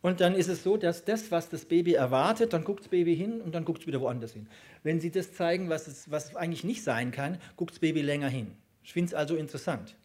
Und 0.00 0.20
dann 0.20 0.34
ist 0.34 0.48
es 0.48 0.62
so, 0.62 0.76
dass 0.76 1.04
das, 1.04 1.30
was 1.30 1.48
das 1.48 1.64
Baby 1.64 1.94
erwartet, 1.94 2.52
dann 2.52 2.62
guckt 2.62 2.80
das 2.80 2.88
Baby 2.88 3.16
hin 3.16 3.40
und 3.40 3.54
dann 3.54 3.64
guckt 3.64 3.80
es 3.80 3.86
wieder 3.86 4.00
woanders 4.00 4.32
hin. 4.32 4.46
Wenn 4.84 5.00
Sie 5.00 5.10
das 5.10 5.32
zeigen, 5.32 5.68
was, 5.68 5.88
es, 5.88 6.10
was 6.10 6.36
eigentlich 6.36 6.62
nicht 6.62 6.84
sein 6.84 7.10
kann, 7.10 7.38
guckt 7.56 7.72
das 7.72 7.78
Baby 7.80 8.02
länger 8.02 8.28
hin. 8.28 8.52
Ich 8.84 8.92
finde 8.92 9.08
es 9.08 9.14
also 9.14 9.34
interessant. 9.34 9.96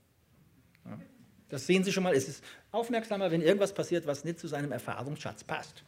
Das 1.49 1.67
sehen 1.67 1.83
Sie 1.83 1.91
schon 1.91 2.03
mal. 2.03 2.15
Es 2.15 2.27
ist 2.27 2.43
aufmerksamer, 2.71 3.29
wenn 3.29 3.41
irgendwas 3.41 3.73
passiert, 3.73 4.07
was 4.07 4.25
nicht 4.25 4.39
zu 4.39 4.47
seinem 4.47 4.71
Erfahrungsschatz 4.71 5.43
passt. 5.43 5.83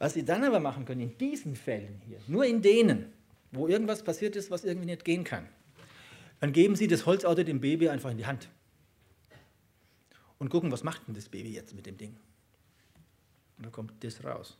Was 0.00 0.14
Sie 0.14 0.24
dann 0.24 0.42
aber 0.42 0.58
machen 0.58 0.84
können, 0.84 1.00
in 1.00 1.18
diesen 1.18 1.54
Fällen 1.54 2.00
hier, 2.06 2.18
nur 2.26 2.44
in 2.44 2.60
denen, 2.60 3.12
wo 3.52 3.68
irgendwas 3.68 4.02
passiert 4.02 4.34
ist, 4.34 4.50
was 4.50 4.64
irgendwie 4.64 4.86
nicht 4.86 5.04
gehen 5.04 5.22
kann, 5.22 5.48
dann 6.40 6.52
geben 6.52 6.74
Sie 6.74 6.88
das 6.88 7.06
Holzauto 7.06 7.44
dem 7.44 7.60
Baby 7.60 7.88
einfach 7.88 8.10
in 8.10 8.18
die 8.18 8.26
Hand 8.26 8.48
und 10.38 10.48
gucken, 10.48 10.70
was 10.72 10.84
macht 10.84 11.06
denn 11.06 11.14
das 11.14 11.28
Baby 11.28 11.52
jetzt 11.52 11.74
mit 11.74 11.86
dem 11.86 11.96
Ding. 11.96 12.16
Und 13.56 13.66
da 13.66 13.70
kommt 13.70 13.92
das 14.04 14.24
raus. 14.24 14.56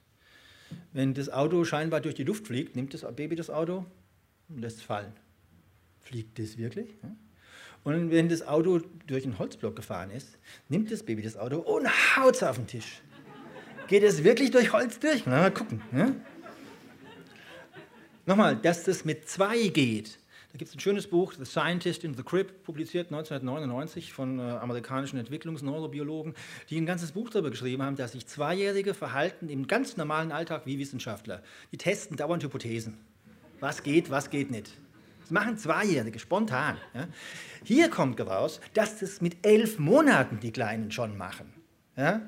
Wenn 0.93 1.15
das 1.15 1.31
Auto 1.31 1.65
scheinbar 1.65 2.01
durch 2.01 2.15
die 2.15 2.25
Luft 2.25 2.47
fliegt, 2.47 2.77
nimmt 2.77 2.93
das 2.95 3.03
Baby 3.15 3.37
das 3.37 3.49
Auto 3.49 3.87
und 4.49 4.61
lässt 4.61 4.79
es 4.79 4.83
fallen. 4.83 5.13
Fliegt 6.01 6.39
das 6.39 6.59
wirklich? 6.59 6.91
Und 7.85 8.11
wenn 8.11 8.29
das 8.29 8.47
Auto 8.47 8.81
durch 9.07 9.25
einen 9.25 9.39
Holzblock 9.39 9.77
gefahren 9.77 10.11
ist, 10.11 10.39
nimmt 10.69 10.91
das 10.91 11.03
Baby 11.03 11.23
das 11.23 11.37
Auto 11.37 11.59
und 11.59 11.87
haut 12.17 12.35
es 12.35 12.43
auf 12.43 12.57
den 12.57 12.67
Tisch. 12.67 13.03
Geht 13.87 14.03
es 14.03 14.25
wirklich 14.25 14.51
durch 14.51 14.73
Holz 14.73 14.99
durch? 14.99 15.23
Na, 15.25 15.41
mal 15.41 15.53
gucken. 15.53 15.81
Ja? 15.93 16.13
Nochmal, 18.27 18.57
dass 18.57 18.85
das 18.85 19.07
mit 19.07 19.27
zwei 19.27 19.69
geht, 19.69 20.19
gibt 20.59 20.71
es 20.71 20.77
ein 20.77 20.81
schönes 20.81 21.07
Buch, 21.07 21.33
The 21.33 21.45
Scientist 21.45 22.05
in 22.05 22.15
the 22.15 22.23
Crib, 22.23 22.65
publiziert 22.65 23.07
1999 23.07 24.13
von 24.13 24.39
äh, 24.39 24.43
amerikanischen 24.43 25.19
Entwicklungsneurobiologen, 25.19 26.35
die 26.69 26.79
ein 26.79 26.87
ganzes 26.87 27.13
Buch 27.13 27.31
darüber 27.31 27.51
geschrieben 27.51 27.83
haben, 27.83 27.97
dass 27.97 28.13
sich 28.13 28.27
Zweijährige 28.27 28.93
verhalten 28.93 29.49
im 29.49 29.67
ganz 29.67 29.97
normalen 29.97 30.33
Alltag 30.33 30.67
wie 30.67 30.79
Wissenschaftler. 30.79 31.43
Die 31.73 31.79
testen 31.79 32.17
dauernd 32.17 32.43
Hypothesen. 32.43 32.99
Was 33.61 33.83
geht, 33.83 34.11
was 34.11 34.31
geht 34.31 34.51
nicht. 34.51 34.71
Das 35.21 35.31
machen 35.31 35.59
Zweijährige 35.59 36.19
spontan. 36.19 36.79
Ja. 36.95 37.09
Hier 37.65 37.89
kommt 37.91 38.21
raus, 38.21 38.61
dass 38.75 38.99
das 38.99 39.21
mit 39.21 39.47
elf 39.47 39.79
Monaten 39.79 40.41
die 40.41 40.53
Kleinen 40.53 40.91
schon 40.91 41.17
machen. 41.17 41.53
Ja. 41.97 42.23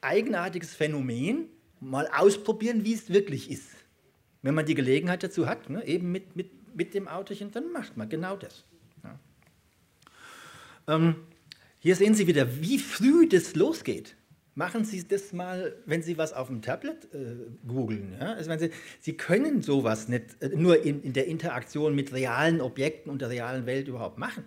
Eigenartiges 0.00 0.74
Phänomen, 0.74 1.48
mal 1.80 2.08
ausprobieren, 2.16 2.84
wie 2.84 2.94
es 2.94 3.10
wirklich 3.10 3.50
ist. 3.50 3.68
Wenn 4.42 4.54
man 4.54 4.66
die 4.66 4.74
Gelegenheit 4.74 5.22
dazu 5.22 5.48
hat, 5.48 5.68
ne, 5.68 5.84
eben 5.84 6.12
mit, 6.12 6.36
mit 6.36 6.57
mit 6.78 6.94
dem 6.94 7.08
Autochen, 7.08 7.50
dann 7.50 7.72
macht 7.72 7.96
man 7.96 8.08
genau 8.08 8.36
das. 8.36 8.64
Ja. 9.02 9.18
Ähm, 10.94 11.16
hier 11.80 11.96
sehen 11.96 12.14
Sie 12.14 12.26
wieder, 12.28 12.60
wie 12.62 12.78
früh 12.78 13.28
das 13.28 13.56
losgeht. 13.56 14.14
Machen 14.54 14.84
Sie 14.84 15.06
das 15.06 15.32
mal, 15.32 15.76
wenn 15.86 16.02
Sie 16.02 16.18
was 16.18 16.32
auf 16.32 16.46
dem 16.46 16.62
Tablet 16.62 17.12
äh, 17.12 17.36
googeln. 17.66 18.16
Ja? 18.18 18.34
Also 18.34 18.56
Sie, 18.58 18.70
Sie 19.00 19.16
können 19.16 19.60
sowas 19.62 20.08
nicht 20.08 20.40
äh, 20.40 20.50
nur 20.50 20.84
in, 20.84 21.02
in 21.02 21.12
der 21.12 21.26
Interaktion 21.26 21.94
mit 21.96 22.12
realen 22.12 22.60
Objekten 22.60 23.10
und 23.10 23.20
der 23.22 23.30
realen 23.30 23.66
Welt 23.66 23.88
überhaupt 23.88 24.18
machen. 24.18 24.44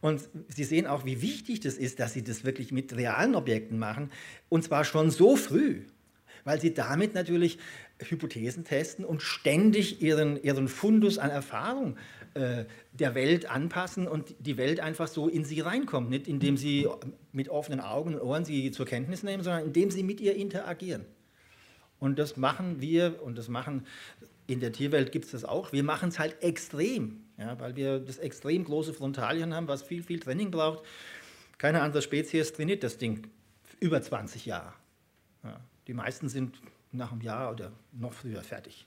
Und 0.00 0.28
Sie 0.48 0.64
sehen 0.64 0.86
auch, 0.86 1.04
wie 1.04 1.22
wichtig 1.22 1.60
das 1.60 1.78
ist, 1.78 2.00
dass 2.00 2.12
Sie 2.12 2.22
das 2.22 2.44
wirklich 2.44 2.72
mit 2.72 2.94
realen 2.96 3.36
Objekten 3.36 3.78
machen, 3.78 4.10
und 4.48 4.64
zwar 4.64 4.84
schon 4.84 5.10
so 5.10 5.36
früh, 5.36 5.82
weil 6.42 6.60
Sie 6.60 6.74
damit 6.74 7.14
natürlich 7.14 7.58
Hypothesen 8.00 8.64
testen 8.64 9.04
und 9.04 9.22
ständig 9.22 10.02
ihren, 10.02 10.42
ihren 10.42 10.68
Fundus 10.68 11.18
an 11.18 11.30
Erfahrung 11.30 11.96
äh, 12.34 12.64
der 12.92 13.14
Welt 13.14 13.50
anpassen 13.50 14.08
und 14.08 14.34
die 14.40 14.56
Welt 14.56 14.80
einfach 14.80 15.06
so 15.06 15.28
in 15.28 15.44
sie 15.44 15.60
reinkommt. 15.60 16.10
Nicht 16.10 16.26
indem 16.26 16.56
sie 16.56 16.88
mit 17.32 17.48
offenen 17.48 17.80
Augen 17.80 18.14
und 18.14 18.20
Ohren 18.20 18.44
sie 18.44 18.72
zur 18.72 18.86
Kenntnis 18.86 19.22
nehmen, 19.22 19.42
sondern 19.42 19.64
indem 19.64 19.90
sie 19.90 20.02
mit 20.02 20.20
ihr 20.20 20.34
interagieren. 20.34 21.04
Und 22.00 22.18
das 22.18 22.36
machen 22.36 22.80
wir 22.80 23.22
und 23.22 23.38
das 23.38 23.48
machen, 23.48 23.86
in 24.46 24.60
der 24.60 24.72
Tierwelt 24.72 25.12
gibt 25.12 25.26
es 25.26 25.30
das 25.30 25.44
auch, 25.44 25.72
wir 25.72 25.84
machen 25.84 26.10
es 26.10 26.18
halt 26.18 26.42
extrem, 26.42 27.22
ja, 27.38 27.58
weil 27.60 27.76
wir 27.76 27.98
das 27.98 28.18
extrem 28.18 28.64
große 28.64 28.92
Frontalien 28.92 29.54
haben, 29.54 29.68
was 29.68 29.82
viel, 29.82 30.02
viel 30.02 30.20
Training 30.20 30.50
braucht. 30.50 30.84
Keine 31.56 31.80
andere 31.80 32.02
Spezies 32.02 32.52
trainiert 32.52 32.82
das 32.82 32.98
Ding 32.98 33.26
über 33.80 34.02
20 34.02 34.44
Jahre. 34.44 34.74
Ja. 35.44 35.60
Die 35.86 35.94
meisten 35.94 36.28
sind 36.28 36.60
nach 36.94 37.12
einem 37.12 37.20
Jahr 37.20 37.52
oder 37.52 37.72
noch 37.92 38.12
früher 38.12 38.42
fertig. 38.42 38.86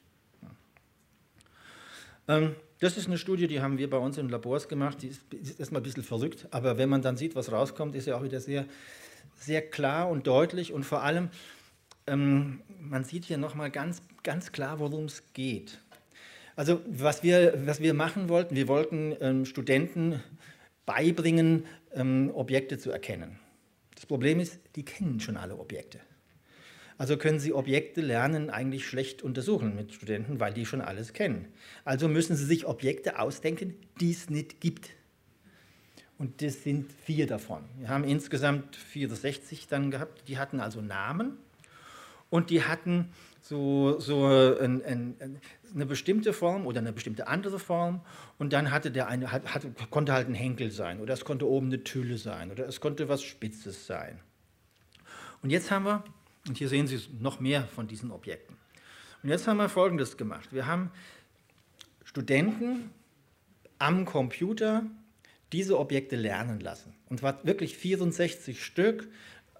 Ähm, 2.28 2.55
das 2.80 2.97
ist 2.97 3.08
eine 3.08 3.18
Studie, 3.18 3.47
die 3.47 3.62
haben 3.62 3.78
wir 3.78 3.89
bei 3.89 3.97
uns 3.97 4.18
in 4.18 4.30
Labors 4.30 4.68
gemacht. 4.68 5.01
Die 5.01 5.08
ist, 5.08 5.60
erstmal 5.60 5.82
ein 5.82 5.84
bisschen 5.84 6.03
verrückt, 6.03 6.47
aber 6.51 6.78
wenn 6.78 6.89
man 6.89 7.01
dann 7.01 7.18
sieht, 7.18 7.36
was 7.36 7.51
rauskommt, 7.51 7.95
ist 7.95 8.08
ja 8.08 8.18
auch 8.18 8.24
wieder 8.24 8.39
sehr, 8.39 8.66
sehr 9.39 9.62
klar 9.62 10.10
und 10.10 10.28
deutlich 10.28 10.74
und 10.74 10.84
vor 10.84 11.03
allem, 11.03 11.30
ähm, 12.05 12.62
man 12.80 13.03
sieht 13.03 13.26
hier 13.26 13.38
nochmal 13.38 13.72
ganz, 13.72 14.01
ganz 14.24 14.51
klar, 14.51 14.80
worum 14.80 15.05
es 15.05 15.24
geht. 15.34 15.80
Also 16.55 16.82
was 16.88 17.24
wir, 17.24 17.53
was 17.66 17.82
wir 17.82 17.93
machen 17.93 18.30
wollten, 18.30 18.55
wir 18.55 18.68
wollten 18.68 19.16
ähm, 19.22 19.45
Studenten 19.45 20.22
beibringen, 20.86 21.66
Objekte 22.34 22.78
zu 22.78 22.91
erkennen. 22.91 23.39
Das 23.95 24.05
Problem 24.05 24.39
ist, 24.39 24.60
die 24.76 24.86
kennen 24.86 25.20
schon 25.20 25.36
alle 25.36 25.58
Objekte. 25.58 25.99
Also 26.98 27.18
können 27.18 27.39
Sie 27.39 27.54
Objekte 27.54 28.02
lernen 28.02 28.50
eigentlich 28.50 28.88
schlecht 28.88 29.22
untersuchen 29.22 29.76
mit 29.76 29.93
Studenten, 29.93 30.39
weil 30.39 30.54
die 30.54 30.66
schon 30.66 30.82
alles 30.82 31.14
kennen. 31.14 31.48
Also 31.86 32.08
müssen 32.08 32.36
Sie 32.36 32.45
sich 32.45 32.66
Objekte 32.66 33.20
ausdenken, 33.20 33.76
die 34.00 34.12
es 34.12 34.30
nicht 34.30 34.60
gibt. 34.62 34.89
Und 36.18 36.41
das 36.41 36.64
sind 36.64 36.91
vier 36.91 37.28
davon. 37.28 37.64
Wir 37.78 37.89
haben 37.89 38.04
insgesamt 38.04 38.76
64 38.76 39.68
dann 39.68 39.91
gehabt. 39.91 40.28
Die 40.28 40.39
hatten 40.39 40.60
also 40.60 40.82
Namen 40.82 41.38
und 42.32 42.50
die 42.50 42.64
hatten 42.64 43.10
so, 43.41 44.00
so 44.00 44.26
ein, 44.26 44.84
ein, 44.84 45.39
eine 45.74 45.86
bestimmte 45.86 46.34
Form 46.34 46.66
oder 46.66 46.80
eine 46.80 46.91
bestimmte 46.91 47.28
andere 47.28 47.60
Form. 47.60 48.02
Und 48.39 48.52
dann 48.54 48.72
hatte 48.72 48.89
der 48.89 49.08
eine, 49.08 49.32
hat, 49.32 49.43
konnte 49.91 50.14
halt 50.14 50.28
ein 50.28 50.34
Henkel 50.34 50.72
sein 50.72 51.00
oder 51.00 51.14
es 51.14 51.24
konnte 51.24 51.48
oben 51.48 51.68
eine 51.68 51.84
Tülle 51.84 52.18
sein 52.18 52.52
oder 52.52 52.68
es 52.68 52.82
konnte 52.82 53.08
was 53.08 53.22
Spitzes 53.22 53.86
sein. 53.86 54.20
Und 55.43 55.52
jetzt 55.52 55.70
haben 55.70 55.86
wir 55.86 56.04
und 56.48 56.58
hier 56.58 56.70
sehen 56.70 56.88
Sie 56.88 57.00
noch 57.20 57.39
mehr 57.39 57.64
von 57.68 57.88
diesen 57.88 58.12
Objekten. 58.12 58.56
Und 59.24 59.30
jetzt 59.30 59.48
haben 59.48 59.58
wir 59.58 59.70
Folgendes 59.70 60.18
gemacht. 60.18 60.50
Wir 60.52 60.68
haben 60.68 60.91
Studenten 62.04 62.91
am 63.80 64.06
Computer 64.06 64.84
diese 65.52 65.78
Objekte 65.78 66.16
lernen 66.16 66.60
lassen. 66.60 66.93
Und 67.10 67.20
zwar 67.20 67.43
wirklich 67.45 67.78
64 67.78 68.64
Stück, 68.64 69.08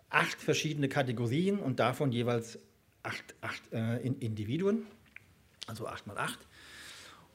acht 0.10 0.40
verschiedene 0.42 0.90
Kategorien 0.90 1.60
und 1.60 1.80
davon 1.80 2.12
jeweils 2.12 2.60
acht, 3.04 3.36
acht 3.42 3.62
äh, 3.74 3.98
Individuen, 4.06 4.86
also 5.66 5.88
acht 5.88 6.08
mal 6.08 6.18
acht. 6.18 6.40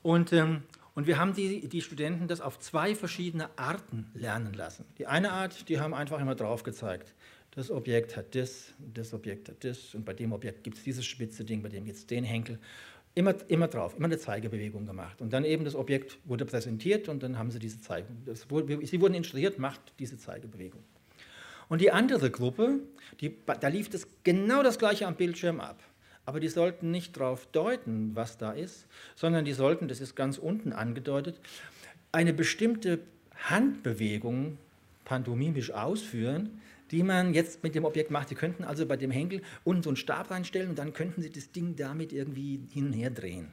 Und, 0.03 0.33
ähm, 0.33 0.63
und 0.95 1.07
wir 1.07 1.19
haben 1.19 1.35
die, 1.35 1.69
die 1.69 1.81
Studenten 1.81 2.29
das 2.29 2.41
auf 2.41 2.59
zwei 2.59 2.95
verschiedene 2.95 3.49
Arten 3.57 4.11
lernen 4.15 4.53
lassen. 4.53 4.85
Die 4.99 5.07
eine 5.07 5.33
Art, 5.33 5.69
die 5.69 5.81
haben 5.81 5.95
einfach 5.95 6.21
immer 6.21 6.35
drauf 6.35 6.63
gezeigt 6.63 7.15
das 7.55 7.71
Objekt 7.71 8.17
hat 8.17 8.35
das, 8.35 8.73
das 8.95 9.13
Objekt 9.13 9.49
hat 9.49 9.63
das 9.63 9.95
und 9.95 10.05
bei 10.05 10.15
dem 10.15 10.33
Objekt 10.33 10.65
gibt 10.65 10.79
es 10.79 10.85
dieses 10.85 11.05
spitze 11.05 11.45
Ding, 11.45 11.63
bei 11.63 11.69
dem 11.69 11.85
gibt 11.85 11.97
es 11.97 12.07
den 12.07 12.25
Henkel. 12.25 12.59
Immer, 13.15 13.35
immer 13.49 13.69
drauf, 13.69 13.95
immer 13.97 14.07
eine 14.07 14.19
Zeigebewegung 14.19 14.87
gemacht. 14.87 15.21
Und 15.21 15.35
dann 15.35 15.45
eben 15.45 15.65
das 15.67 15.75
Objekt 15.75 16.19
wurde 16.25 16.47
präsentiert 16.47 17.11
und 17.11 17.23
dann 17.23 17.39
haben 17.39 17.51
sie 17.51 17.59
diese 17.59 17.79
Zeige. 17.83 18.09
Wurde, 18.49 18.87
sie 18.87 19.01
wurden 19.03 19.13
instruiert, 19.13 19.59
macht 19.59 19.81
diese 19.99 20.17
Zeigebewegung. 20.17 20.83
Und 21.69 21.83
die 21.83 21.91
andere 21.91 22.31
Gruppe, 22.31 22.81
die, 23.21 23.37
da 23.61 23.69
lief 23.69 23.91
das 23.91 24.07
genau 24.25 24.63
das 24.63 24.79
gleiche 24.79 25.07
am 25.07 25.15
Bildschirm 25.15 25.61
ab. 25.61 25.79
aber 26.25 26.41
die 26.41 26.49
sollten 26.49 26.91
nicht 26.91 27.17
darauf 27.17 27.47
deuten, 27.47 28.15
was 28.15 28.39
da 28.39 28.53
ist, 28.53 28.87
sondern 29.17 29.45
die 29.45 29.53
sollten, 29.53 29.89
das 29.89 30.01
ist 30.01 30.15
ganz 30.15 30.39
unten 30.39 30.73
angedeutet, 30.73 31.39
eine 32.13 32.33
bestimmte 32.33 33.01
Handbewegung 33.37 34.59
pantomimisch 35.05 35.73
ausführen, 35.73 36.62
die 36.93 37.03
man 37.03 37.33
jetzt 37.33 37.63
mit 37.63 37.75
dem 37.75 37.85
Objekt 37.85 38.11
macht. 38.11 38.29
Sie 38.29 38.35
könnten 38.35 38.65
also 38.65 38.87
bei 38.87 38.97
dem 38.97 39.11
Henkel 39.11 39.41
unten 39.65 39.83
so 39.83 39.91
einen 39.91 39.97
Stab 39.97 40.31
reinstellen 40.31 40.71
und 40.71 40.79
dann 40.79 40.93
könnten 40.93 41.23
Sie 41.23 41.31
das 41.31 41.51
Ding 41.51 41.75
damit 41.75 42.13
irgendwie 42.13 42.61
hin 42.71 42.87
und 42.87 42.93
her 42.93 43.11
drehen. 43.11 43.53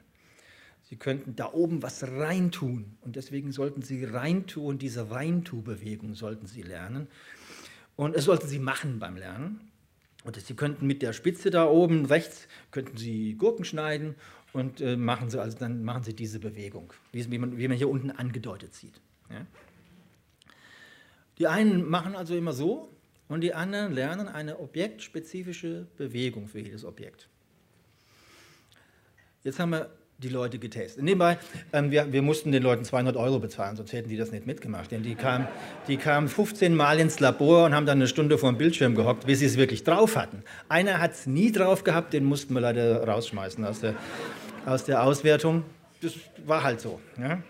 Sie 0.84 0.98
könnten 0.98 1.36
da 1.36 1.54
oben 1.54 1.82
was 1.82 2.04
reintun 2.04 2.98
und 3.02 3.16
deswegen 3.16 3.52
sollten 3.52 3.82
Sie 3.82 4.04
reintun, 4.04 4.78
diese 4.78 5.10
Reintu-Bewegung 5.10 6.16
sollten 6.16 6.48
Sie 6.48 6.62
lernen 6.62 7.08
und 7.96 8.16
es 8.16 8.26
sollten 8.26 8.48
Sie 8.48 8.60
machen 8.60 9.00
beim 9.00 9.16
Lernen. 9.16 9.62
Und 10.26 10.36
Sie 10.36 10.54
könnten 10.54 10.86
mit 10.86 11.02
der 11.02 11.14
Spitze 11.14 11.50
da 11.50 11.66
oben 11.66 12.06
rechts, 12.06 12.50
könnten 12.72 12.98
Sie 12.98 13.36
Gurken 13.36 13.64
schneiden 13.64 14.16
und 14.52 14.82
äh, 14.82 14.98
machen 14.98 15.30
Sie 15.30 15.42
also 15.42 15.58
dann 15.58 15.84
machen 15.84 16.04
Sie 16.04 16.14
diese 16.14 16.40
Bewegung, 16.40 16.92
wie, 17.14 17.38
man, 17.38 17.58
wie 17.58 17.68
man 17.70 17.78
hier 17.78 17.88
unten 17.88 18.12
angedeutet 18.12 18.74
sieht. 18.74 19.00
Ja? 19.30 19.46
Die 21.38 21.48
einen 21.48 21.90
machen 21.90 22.18
also 22.18 22.36
immer 22.36 22.52
so 22.52 22.90
und 23.30 23.42
die 23.42 23.54
anderen 23.54 23.94
lernen 23.94 24.28
eine 24.28 24.60
objektspezifische 24.60 25.88
Bewegung 25.98 26.48
für 26.48 26.60
jedes 26.60 26.84
Objekt. 26.84 27.30
Jetzt 29.44 29.60
haben 29.60 29.70
wir 29.70 29.90
die 30.18 30.30
Leute 30.30 30.60
getestet. 30.60 31.04
Nebenbei, 31.04 31.38
ähm, 31.72 31.92
wir, 31.92 32.12
wir, 32.12 32.22
mussten 32.22 32.52
den 32.52 32.62
Leuten 32.62 32.84
200 32.84 33.16
Euro 33.16 33.40
bezahlen, 33.40 33.78
sonst 33.78 33.94
hätten 33.94 34.10
die 34.10 34.18
das 34.18 34.32
nicht 34.32 34.46
mitgemacht. 34.46 34.92
Denn 34.92 35.02
die 35.02 35.16
kamen, 35.16 35.48
die 35.88 35.96
kamen 35.96 36.28
15 36.28 36.76
Mal 36.76 37.00
ins 37.00 37.22
Labor 37.22 37.66
und 37.66 37.74
haben 37.74 37.86
dann 37.86 38.00
eine 38.00 38.08
Stunde 38.08 38.38
vor 38.38 38.52
dem 38.52 38.58
Bildschirm 38.58 38.96
gehockt, 38.96 39.26
bis 39.26 39.40
sie 39.40 39.46
es 39.46 39.56
wirklich 39.56 39.84
drauf 39.86 40.18
hatten. 40.18 40.44
Einer 40.68 41.00
hat 41.00 41.14
es 41.14 41.26
nie 41.26 41.54
drauf 41.54 41.86
gehabt, 41.86 42.12
den 42.12 42.26
mussten 42.26 42.54
wir 42.54 42.60
leider 42.60 43.08
rausschmeißen 43.08 43.64
aus 43.64 43.80
der, 43.80 43.96
aus 44.66 44.84
der 44.84 45.04
Auswertung. 45.04 45.64
Das 46.02 46.14
war 46.46 46.64
halt 46.64 46.82
so. 46.82 47.00
Ja? 47.18 47.42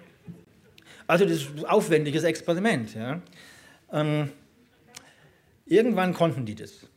Also 1.08 1.26
das 1.26 1.38
ist 1.38 1.58
ein 1.58 1.66
aufwendiges 1.66 2.24
Experiment. 2.24 2.94
Ja? 2.94 3.20
Ähm, 3.92 4.30
irgendwann 5.70 6.14
konnten 6.14 6.46
die 6.46 6.56
das. 6.56 6.88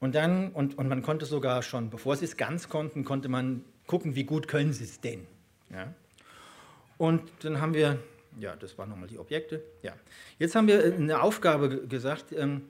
Und, 0.00 0.14
dann, 0.14 0.52
und, 0.52 0.78
und 0.78 0.88
man 0.88 1.02
konnte 1.02 1.24
sogar 1.24 1.62
schon, 1.62 1.90
bevor 1.90 2.16
sie 2.16 2.26
es 2.26 2.36
ganz 2.36 2.68
konnten, 2.68 3.04
konnte 3.04 3.28
man 3.28 3.64
gucken, 3.86 4.14
wie 4.14 4.24
gut 4.24 4.48
können 4.48 4.72
sie 4.72 4.84
es 4.84 5.00
denn. 5.00 5.26
Ja? 5.70 5.92
Und 6.98 7.22
dann 7.40 7.60
haben 7.60 7.74
wir, 7.74 7.98
ja, 8.38 8.54
das 8.56 8.76
waren 8.78 8.90
nochmal 8.90 9.08
die 9.08 9.18
Objekte. 9.18 9.62
Ja. 9.82 9.94
Jetzt 10.38 10.54
haben 10.54 10.68
wir 10.68 10.84
eine 10.84 11.22
Aufgabe 11.22 11.86
gesagt, 11.86 12.32
ähm, 12.32 12.62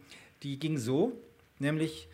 die 0.43 0.59
ging 0.59 0.79
so, 0.79 1.13
nämlich 1.59 2.09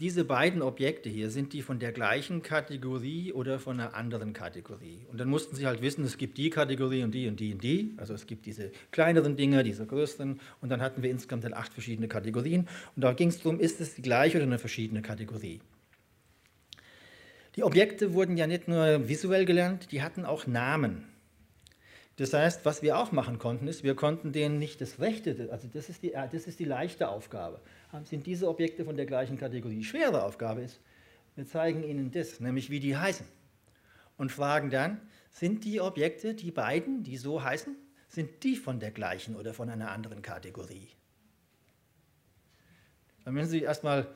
diese 0.00 0.24
beiden 0.24 0.62
Objekte 0.62 1.08
hier, 1.08 1.30
sind 1.30 1.52
die 1.52 1.62
von 1.62 1.78
der 1.78 1.92
gleichen 1.92 2.42
Kategorie 2.42 3.32
oder 3.32 3.58
von 3.58 3.78
einer 3.78 3.94
anderen 3.94 4.32
Kategorie? 4.32 5.06
Und 5.10 5.18
dann 5.18 5.28
mussten 5.28 5.56
sie 5.56 5.66
halt 5.66 5.82
wissen, 5.82 6.04
es 6.04 6.18
gibt 6.18 6.38
die 6.38 6.50
Kategorie 6.50 7.02
und 7.02 7.12
die 7.12 7.28
und 7.28 7.38
die 7.38 7.52
und 7.52 7.62
die. 7.62 7.94
Also 7.96 8.14
es 8.14 8.26
gibt 8.26 8.46
diese 8.46 8.70
kleineren 8.90 9.36
Dinger, 9.36 9.62
diese 9.62 9.86
größeren. 9.86 10.40
Und 10.60 10.68
dann 10.68 10.80
hatten 10.80 11.02
wir 11.02 11.10
insgesamt 11.10 11.44
dann 11.44 11.54
acht 11.54 11.72
verschiedene 11.72 12.08
Kategorien. 12.08 12.68
Und 12.96 13.02
da 13.02 13.12
ging 13.12 13.28
es 13.28 13.38
darum, 13.38 13.60
ist 13.60 13.80
es 13.80 13.94
die 13.94 14.02
gleiche 14.02 14.38
oder 14.38 14.46
eine 14.46 14.58
verschiedene 14.58 15.02
Kategorie? 15.02 15.60
Die 17.56 17.62
Objekte 17.62 18.14
wurden 18.14 18.36
ja 18.36 18.46
nicht 18.46 18.68
nur 18.68 19.08
visuell 19.08 19.44
gelernt, 19.44 19.92
die 19.92 20.02
hatten 20.02 20.24
auch 20.24 20.46
Namen. 20.46 21.04
Das 22.16 22.34
heißt, 22.34 22.64
was 22.64 22.82
wir 22.82 22.98
auch 22.98 23.10
machen 23.10 23.38
konnten, 23.38 23.68
ist, 23.68 23.84
wir 23.84 23.94
konnten 23.94 24.32
denen 24.32 24.58
nicht 24.58 24.80
das 24.80 25.00
Rechte, 25.00 25.48
also 25.50 25.66
das 25.72 25.88
ist 25.88 26.02
die, 26.02 26.10
das 26.10 26.46
ist 26.46 26.60
die 26.60 26.64
leichte 26.64 27.08
Aufgabe. 27.08 27.60
Sind 28.04 28.26
diese 28.26 28.48
Objekte 28.48 28.84
von 28.84 28.96
der 28.96 29.06
gleichen 29.06 29.38
Kategorie? 29.38 29.76
Die 29.76 29.84
schwere 29.84 30.24
Aufgabe 30.24 30.62
ist, 30.62 30.80
wir 31.34 31.46
zeigen 31.46 31.82
ihnen 31.82 32.10
das, 32.10 32.40
nämlich 32.40 32.70
wie 32.70 32.80
die 32.80 32.96
heißen. 32.96 33.26
Und 34.16 34.32
fragen 34.32 34.70
dann, 34.70 35.00
sind 35.30 35.64
die 35.64 35.80
Objekte, 35.80 36.34
die 36.34 36.50
beiden, 36.50 37.02
die 37.02 37.16
so 37.16 37.42
heißen, 37.42 37.74
sind 38.08 38.44
die 38.44 38.56
von 38.56 38.80
der 38.80 38.90
gleichen 38.90 39.36
oder 39.36 39.54
von 39.54 39.70
einer 39.70 39.90
anderen 39.90 40.22
Kategorie? 40.22 40.88
Dann 43.24 43.34
müssen 43.34 43.50
Sie 43.50 43.62
erstmal 43.62 44.08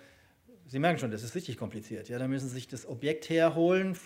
Sie 0.68 0.80
merken 0.80 0.98
schon, 0.98 1.12
das 1.12 1.22
ist 1.22 1.36
richtig 1.36 1.58
kompliziert. 1.58 2.08
Ja, 2.08 2.18
da 2.18 2.26
müssen 2.26 2.48
Sie 2.48 2.54
sich 2.54 2.66
das 2.66 2.88
Objekt 2.88 3.28
herholen, 3.28 3.96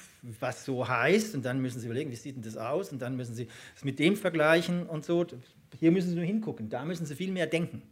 was 0.40 0.66
so 0.66 0.86
heißt, 0.86 1.34
und 1.34 1.42
dann 1.44 1.62
müssen 1.62 1.80
Sie 1.80 1.86
überlegen, 1.86 2.10
wie 2.10 2.16
sieht 2.16 2.36
denn 2.36 2.42
das 2.42 2.58
aus, 2.58 2.92
und 2.92 3.00
dann 3.00 3.16
müssen 3.16 3.34
Sie 3.34 3.48
es 3.74 3.82
mit 3.82 3.98
dem 3.98 4.14
vergleichen 4.14 4.86
und 4.86 5.04
so. 5.04 5.26
Hier 5.78 5.90
müssen 5.90 6.10
Sie 6.10 6.16
nur 6.16 6.24
hingucken, 6.24 6.68
da 6.68 6.84
müssen 6.84 7.06
Sie 7.06 7.16
viel 7.16 7.32
mehr 7.32 7.46
denken. 7.46 7.82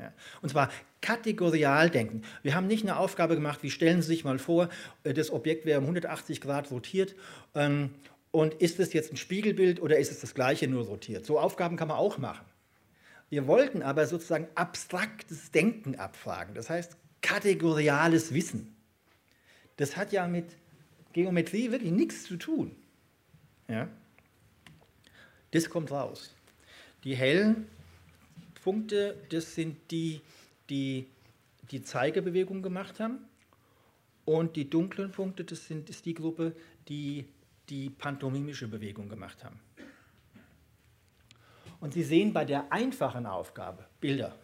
Ja. 0.00 0.12
Und 0.40 0.48
zwar 0.48 0.70
kategorial 1.02 1.90
denken. 1.90 2.22
Wir 2.42 2.54
haben 2.54 2.66
nicht 2.66 2.84
eine 2.84 2.96
Aufgabe 2.96 3.34
gemacht, 3.34 3.62
wie 3.62 3.70
stellen 3.70 4.00
Sie 4.00 4.08
sich 4.08 4.24
mal 4.24 4.38
vor, 4.38 4.70
äh, 5.04 5.12
das 5.12 5.30
Objekt 5.30 5.66
wäre 5.66 5.78
um 5.78 5.84
180 5.84 6.40
Grad 6.40 6.70
rotiert 6.70 7.14
ähm, 7.54 7.90
und 8.30 8.54
ist 8.54 8.80
es 8.80 8.94
jetzt 8.94 9.12
ein 9.12 9.18
Spiegelbild 9.18 9.82
oder 9.82 9.98
ist 9.98 10.10
es 10.10 10.20
das 10.20 10.34
gleiche 10.34 10.68
nur 10.68 10.86
rotiert? 10.86 11.26
So 11.26 11.38
Aufgaben 11.38 11.76
kann 11.76 11.88
man 11.88 11.98
auch 11.98 12.16
machen. 12.16 12.46
Wir 13.28 13.46
wollten 13.46 13.82
aber 13.82 14.06
sozusagen 14.06 14.48
abstraktes 14.54 15.50
Denken 15.50 15.96
abfragen. 15.96 16.54
Das 16.54 16.70
heißt, 16.70 16.96
kategoriales 17.20 18.32
Wissen. 18.32 18.74
Das 19.76 19.96
hat 19.96 20.12
ja 20.12 20.26
mit 20.26 20.46
Geometrie 21.12 21.70
wirklich 21.70 21.92
nichts 21.92 22.24
zu 22.24 22.36
tun. 22.36 22.74
Ja? 23.68 23.88
Das 25.50 25.68
kommt 25.68 25.90
raus. 25.90 26.34
Die 27.04 27.14
hellen 27.14 27.66
Punkte, 28.62 29.16
das 29.30 29.54
sind 29.54 29.90
die, 29.90 30.20
die 30.68 31.06
die 31.70 31.82
Zeigebewegung 31.82 32.62
gemacht 32.62 33.00
haben. 33.00 33.18
Und 34.24 34.56
die 34.56 34.68
dunklen 34.68 35.10
Punkte, 35.12 35.44
das 35.44 35.66
sind, 35.66 35.90
ist 35.90 36.04
die 36.06 36.14
Gruppe, 36.14 36.54
die 36.88 37.26
die 37.68 37.90
pantomimische 37.90 38.68
Bewegung 38.68 39.08
gemacht 39.08 39.44
haben. 39.44 39.58
Und 41.80 41.94
Sie 41.94 42.02
sehen 42.02 42.32
bei 42.32 42.44
der 42.44 42.70
einfachen 42.70 43.26
Aufgabe, 43.26 43.86
Bilder, 44.00 44.36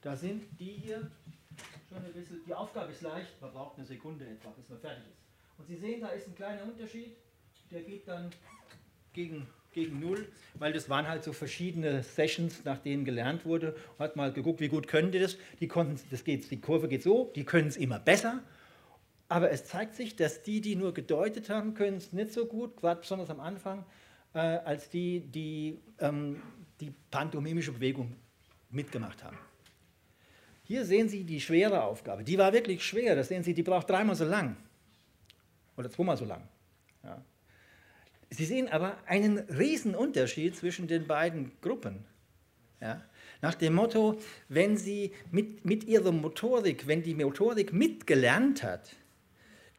da 0.00 0.16
sind 0.16 0.42
die 0.58 0.72
hier 0.72 1.10
schon 1.88 2.04
ein 2.04 2.12
bisschen, 2.12 2.44
die 2.44 2.54
Aufgabe 2.54 2.90
ist 2.90 3.02
leicht, 3.02 3.40
man 3.40 3.52
braucht 3.52 3.78
eine 3.78 3.86
Sekunde 3.86 4.26
etwa, 4.26 4.50
bis 4.50 4.68
man 4.68 4.80
fertig 4.80 5.04
ist. 5.04 5.58
Und 5.58 5.66
Sie 5.68 5.76
sehen, 5.76 6.00
da 6.00 6.08
ist 6.08 6.26
ein 6.26 6.34
kleiner 6.34 6.64
Unterschied, 6.64 7.16
der 7.70 7.82
geht 7.82 8.08
dann 8.08 8.30
gegen, 9.12 9.46
gegen 9.72 10.00
Null, 10.00 10.26
weil 10.54 10.72
das 10.72 10.88
waren 10.88 11.08
halt 11.08 11.24
so 11.24 11.32
verschiedene 11.32 12.02
Sessions, 12.02 12.64
nach 12.64 12.78
denen 12.78 13.04
gelernt 13.04 13.44
wurde. 13.44 13.74
Hat 13.98 14.16
mal 14.16 14.32
geguckt, 14.32 14.60
wie 14.60 14.68
gut 14.68 14.88
können 14.88 15.12
die 15.12 15.18
das. 15.18 15.36
Die, 15.60 15.68
konnten, 15.68 16.00
das 16.10 16.24
geht, 16.24 16.50
die 16.50 16.60
Kurve 16.60 16.88
geht 16.88 17.02
so, 17.02 17.32
die 17.34 17.44
können 17.44 17.68
es 17.68 17.76
immer 17.76 17.98
besser. 17.98 18.42
Aber 19.28 19.50
es 19.50 19.64
zeigt 19.64 19.94
sich, 19.94 20.16
dass 20.16 20.42
die, 20.42 20.60
die 20.60 20.76
nur 20.76 20.92
gedeutet 20.92 21.48
haben, 21.48 21.74
können 21.74 21.96
es 21.96 22.12
nicht 22.12 22.32
so 22.32 22.46
gut, 22.46 22.76
gerade 22.76 23.00
besonders 23.00 23.30
am 23.30 23.40
Anfang, 23.40 23.84
äh, 24.34 24.38
als 24.38 24.90
die, 24.90 25.20
die 25.20 25.78
ähm, 26.00 26.42
die 26.82 26.92
pantomimische 27.10 27.72
Bewegung 27.72 28.16
mitgemacht 28.70 29.22
haben. 29.22 29.38
Hier 30.64 30.84
sehen 30.84 31.08
Sie 31.08 31.24
die 31.24 31.40
schwere 31.40 31.82
Aufgabe. 31.82 32.24
Die 32.24 32.38
war 32.38 32.52
wirklich 32.52 32.84
schwer. 32.84 33.14
Das 33.14 33.28
sehen 33.28 33.42
Sie, 33.42 33.54
die 33.54 33.62
braucht 33.62 33.88
dreimal 33.88 34.16
so 34.16 34.24
lang. 34.24 34.56
Oder 35.76 35.90
zweimal 35.90 36.16
so 36.16 36.24
lang. 36.24 36.42
Ja. 37.02 37.22
Sie 38.32 38.46
sehen 38.46 38.68
aber 38.68 38.96
einen 39.06 39.38
riesen 39.38 39.94
Unterschied 39.94 40.56
zwischen 40.56 40.88
den 40.88 41.06
beiden 41.06 41.52
Gruppen. 41.60 42.04
Ja. 42.80 43.02
Nach 43.42 43.54
dem 43.54 43.74
Motto, 43.74 44.18
wenn 44.48 44.76
Sie 44.76 45.12
mit, 45.30 45.64
mit 45.64 45.84
Ihrer 45.84 46.12
Motorik, 46.12 46.86
wenn 46.86 47.02
die 47.02 47.14
Motorik 47.14 47.72
mitgelernt 47.72 48.62
hat, 48.62 48.96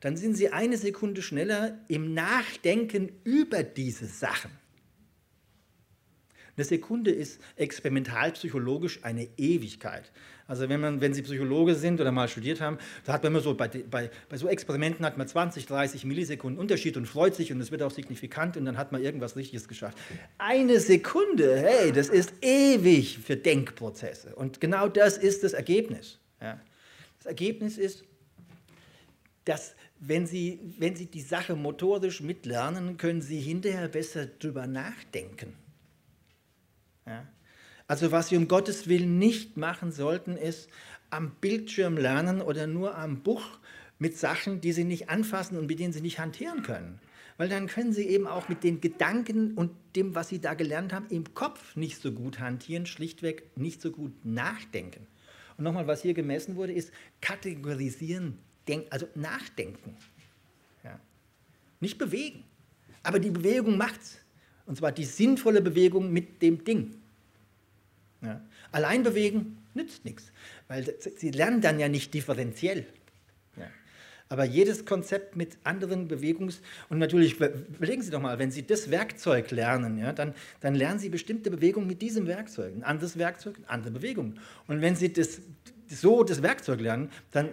dann 0.01 0.17
sind 0.17 0.35
Sie 0.35 0.49
eine 0.49 0.77
Sekunde 0.77 1.21
schneller 1.21 1.79
im 1.87 2.13
Nachdenken 2.13 3.11
über 3.23 3.63
diese 3.63 4.05
Sachen. 4.05 4.51
Eine 6.55 6.65
Sekunde 6.65 7.11
ist 7.11 7.41
experimentalpsychologisch 7.55 9.03
eine 9.03 9.27
Ewigkeit. 9.37 10.11
Also 10.45 10.69
wenn, 10.69 10.81
man, 10.81 11.01
wenn 11.01 11.13
Sie 11.13 11.23
Psychologe 11.23 11.73
sind 11.73 11.99
oder 11.99 12.11
mal 12.11 12.27
studiert 12.27 12.61
haben, 12.61 12.77
da 13.05 13.13
hat 13.13 13.23
man 13.23 13.31
immer 13.31 13.41
so, 13.41 13.55
bei, 13.55 13.67
bei, 13.67 14.11
bei 14.29 14.37
so 14.37 14.47
Experimenten 14.47 15.03
hat 15.05 15.17
man 15.17 15.27
20, 15.27 15.65
30 15.65 16.05
Millisekunden 16.05 16.59
Unterschied 16.59 16.95
und 16.97 17.07
freut 17.07 17.33
sich 17.33 17.51
und 17.51 17.59
es 17.59 17.71
wird 17.71 17.81
auch 17.81 17.91
signifikant 17.91 18.55
und 18.57 18.65
dann 18.65 18.77
hat 18.77 18.91
man 18.91 19.01
irgendwas 19.01 19.35
Richtiges 19.35 19.67
geschafft. 19.67 19.97
Eine 20.37 20.79
Sekunde, 20.79 21.59
hey, 21.59 21.91
das 21.91 22.09
ist 22.09 22.33
ewig 22.41 23.17
für 23.17 23.37
Denkprozesse. 23.37 24.35
Und 24.35 24.61
genau 24.61 24.89
das 24.89 25.17
ist 25.17 25.43
das 25.43 25.53
Ergebnis. 25.53 26.19
Ja. 26.39 26.59
Das 27.17 27.25
Ergebnis 27.25 27.77
ist, 27.79 28.03
dass 29.45 29.75
wenn 29.99 30.27
Sie, 30.27 30.59
wenn 30.77 30.95
Sie 30.95 31.05
die 31.05 31.21
Sache 31.21 31.55
motorisch 31.55 32.21
mitlernen, 32.21 32.97
können 32.97 33.21
Sie 33.21 33.39
hinterher 33.39 33.87
besser 33.87 34.25
drüber 34.25 34.67
nachdenken. 34.67 35.55
Ja? 37.05 37.27
Also 37.87 38.11
was 38.11 38.31
wir 38.31 38.37
um 38.37 38.47
Gottes 38.47 38.87
Willen 38.87 39.19
nicht 39.19 39.57
machen 39.57 39.91
sollten, 39.91 40.37
ist 40.37 40.69
am 41.09 41.35
Bildschirm 41.41 41.97
lernen 41.97 42.41
oder 42.41 42.65
nur 42.67 42.97
am 42.97 43.21
Buch 43.21 43.59
mit 43.99 44.17
Sachen, 44.17 44.61
die 44.61 44.71
sie 44.71 44.83
nicht 44.83 45.09
anfassen 45.09 45.57
und 45.57 45.67
mit 45.67 45.79
denen 45.79 45.93
sie 45.93 46.01
nicht 46.01 46.19
hantieren 46.19 46.63
können. 46.63 46.99
Weil 47.37 47.49
dann 47.49 47.67
können 47.67 47.93
sie 47.93 48.07
eben 48.07 48.27
auch 48.27 48.47
mit 48.47 48.63
den 48.63 48.79
Gedanken 48.79 49.53
und 49.53 49.71
dem, 49.95 50.15
was 50.15 50.29
sie 50.29 50.39
da 50.39 50.53
gelernt 50.53 50.93
haben, 50.93 51.07
im 51.09 51.33
Kopf 51.33 51.75
nicht 51.75 52.01
so 52.01 52.11
gut 52.11 52.39
hantieren, 52.39 52.85
schlichtweg 52.85 53.57
nicht 53.57 53.81
so 53.81 53.91
gut 53.91 54.13
nachdenken. 54.25 55.07
Und 55.57 55.63
nochmal, 55.63 55.87
was 55.87 56.01
hier 56.01 56.13
gemessen 56.13 56.55
wurde, 56.55 56.73
ist 56.73 56.91
kategorisieren 57.21 58.39
denk, 58.67 58.87
also 58.91 59.07
nachdenken. 59.15 59.95
Ja. 60.83 60.99
Nicht 61.79 61.97
bewegen. 61.97 62.43
Aber 63.03 63.19
die 63.19 63.31
Bewegung 63.31 63.77
macht's. 63.77 64.19
Und 64.65 64.77
zwar 64.77 64.91
die 64.91 65.05
sinnvolle 65.05 65.61
Bewegung 65.61 66.11
mit 66.11 66.41
dem 66.41 66.63
Ding. 66.63 66.95
Ja. 68.21 68.41
Allein 68.71 69.03
bewegen 69.03 69.57
nützt 69.73 70.05
nichts, 70.05 70.31
weil 70.67 70.95
sie 71.17 71.31
lernen 71.31 71.61
dann 71.61 71.79
ja 71.79 71.89
nicht 71.89 72.13
differenziell. 72.13 72.85
Ja. 73.57 73.67
Aber 74.29 74.45
jedes 74.45 74.85
Konzept 74.85 75.35
mit 75.35 75.57
anderen 75.63 76.07
Bewegungs- 76.07 76.61
und 76.89 76.97
natürlich, 76.99 77.39
überlegen 77.39 78.01
Sie 78.01 78.11
doch 78.11 78.21
mal, 78.21 78.39
wenn 78.39 78.51
Sie 78.51 78.65
das 78.65 78.89
Werkzeug 78.89 79.51
lernen, 79.51 79.97
ja, 79.97 80.13
dann, 80.13 80.33
dann 80.61 80.75
lernen 80.75 80.99
Sie 80.99 81.09
bestimmte 81.09 81.51
Bewegungen 81.51 81.87
mit 81.87 82.01
diesem 82.01 82.27
Werkzeug. 82.27 82.73
Ein 82.73 82.83
anderes 82.83 83.17
Werkzeug, 83.17 83.57
andere 83.67 83.91
Bewegungen. 83.91 84.39
Und 84.67 84.81
wenn 84.81 84.95
Sie 84.95 85.11
das, 85.11 85.41
so 85.87 86.23
das 86.23 86.41
Werkzeug 86.41 86.79
lernen, 86.79 87.11
dann 87.31 87.49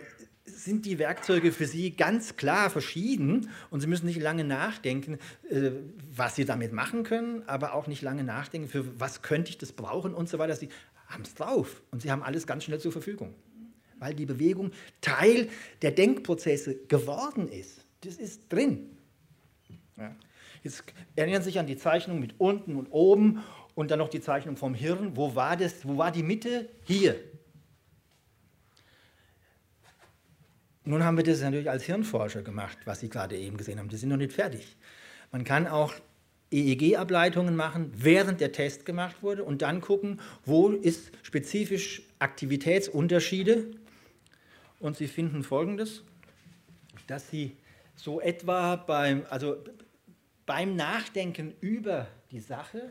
sind 0.59 0.87
die 0.87 0.99
Werkzeuge 0.99 1.53
für 1.53 1.67
Sie 1.67 1.93
ganz 1.93 2.37
klar 2.37 2.71
verschieden 2.71 3.49
und 3.71 3.81
Sie 3.81 3.87
müssen 3.87 4.07
nicht 4.07 4.21
lange 4.21 4.45
nachdenken, 4.45 5.19
äh, 5.49 5.71
was 6.15 6.37
Sie 6.37 6.45
damit 6.45 6.73
machen 6.73 7.03
können, 7.03 7.43
aber 7.47 7.75
auch 7.75 7.87
nicht 7.87 8.03
lange 8.03 8.25
nachdenken, 8.25 8.69
für 8.69 9.01
was 9.01 9.23
könnte 9.23 9.51
ich 9.51 9.59
das 9.59 9.73
brauchen 9.73 10.15
und 10.15 10.29
so 10.29 10.39
weiter. 10.39 10.57
Sie 10.57 10.69
haben 11.07 11.23
es 11.23 11.35
drauf 11.35 11.83
und 11.91 12.03
Sie 12.03 12.11
haben 12.11 12.23
alles 12.23 12.47
ganz 12.47 12.65
schnell 12.65 12.79
zur 12.79 12.93
Verfügung, 12.93 13.35
weil 13.99 14.15
die 14.15 14.27
Bewegung 14.27 14.73
Teil 15.01 15.49
der 15.83 15.93
Denkprozesse 15.93 16.77
geworden 16.89 17.49
ist. 17.49 17.85
Das 18.03 18.17
ist 18.17 18.53
drin. 18.53 18.97
Ja. 19.97 20.15
Jetzt 20.63 20.85
erinnern 21.17 21.43
Sie 21.43 21.51
sich 21.51 21.59
an 21.59 21.67
die 21.67 21.77
Zeichnung 21.77 22.21
mit 22.21 22.35
unten 22.39 22.77
und 22.77 22.89
oben 22.91 23.43
und 23.75 23.91
dann 23.91 23.99
noch 23.99 24.09
die 24.09 24.21
Zeichnung 24.21 24.57
vom 24.57 24.75
Hirn. 24.75 25.17
Wo 25.17 25.35
war 25.35 25.57
das? 25.57 25.87
Wo 25.87 25.97
war 25.97 26.13
die 26.13 26.23
Mitte? 26.23 26.69
Hier. 26.85 27.17
Nun 30.91 31.05
haben 31.05 31.17
wir 31.17 31.23
das 31.23 31.41
natürlich 31.41 31.71
als 31.71 31.85
Hirnforscher 31.85 32.43
gemacht, 32.43 32.79
was 32.85 32.99
Sie 32.99 33.09
gerade 33.09 33.37
eben 33.37 33.57
gesehen 33.57 33.79
haben. 33.79 33.89
Die 33.89 33.97
sind 33.97 34.09
noch 34.09 34.17
nicht 34.17 34.33
fertig. 34.33 34.77
Man 35.31 35.45
kann 35.45 35.69
auch 35.69 35.95
EEG-Ableitungen 36.51 37.55
machen, 37.55 37.93
während 37.95 38.41
der 38.41 38.51
Test 38.51 38.85
gemacht 38.85 39.23
wurde 39.23 39.45
und 39.45 39.63
dann 39.63 39.81
gucken, 39.81 40.21
wo 40.45 40.71
ist 40.71 41.13
spezifisch 41.23 42.03
Aktivitätsunterschiede. 42.19 43.71
Und 44.81 44.97
Sie 44.97 45.07
finden 45.07 45.45
Folgendes, 45.45 46.03
dass 47.07 47.31
Sie 47.31 47.57
so 47.95 48.21
etwa 48.21 48.75
beim, 48.75 49.23
also 49.31 49.59
beim 50.45 50.75
Nachdenken 50.75 51.55
über 51.61 52.09
die 52.33 52.41
Sache, 52.41 52.91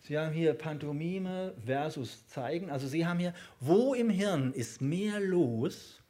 Sie 0.00 0.18
haben 0.18 0.34
hier 0.34 0.52
Pantomime 0.52 1.54
versus 1.64 2.26
Zeigen, 2.26 2.68
also 2.70 2.86
Sie 2.86 3.06
haben 3.06 3.18
hier, 3.18 3.32
wo 3.60 3.94
im 3.94 4.10
Hirn 4.10 4.52
ist 4.52 4.82
mehr 4.82 5.20
los, 5.20 6.02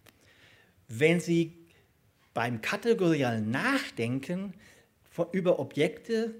wenn 0.89 1.21
Sie 1.21 1.53
beim 2.35 2.61
kategorialen 2.61 3.51
Nachdenken 3.51 4.55
über 5.33 5.59
Objekte, 5.59 6.35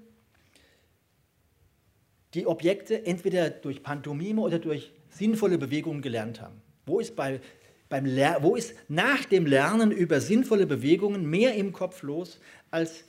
die 2.33 2.45
Objekte 2.47 3.05
entweder 3.05 3.49
durch 3.49 3.83
Pantomime 3.83 4.41
oder 4.41 4.59
durch 4.59 4.93
sinnvolle 5.09 5.57
Bewegungen 5.57 6.01
gelernt 6.01 6.41
haben. 6.41 6.61
Wo 6.85 6.99
ist, 6.99 7.15
bei, 7.15 7.41
beim 7.89 8.05
wo 8.41 8.55
ist 8.55 8.75
nach 8.87 9.25
dem 9.25 9.45
Lernen 9.45 9.91
über 9.91 10.21
sinnvolle 10.21 10.65
Bewegungen 10.65 11.29
mehr 11.29 11.55
im 11.55 11.73
Kopf 11.73 12.03
los 12.03 12.39
als 12.71 13.03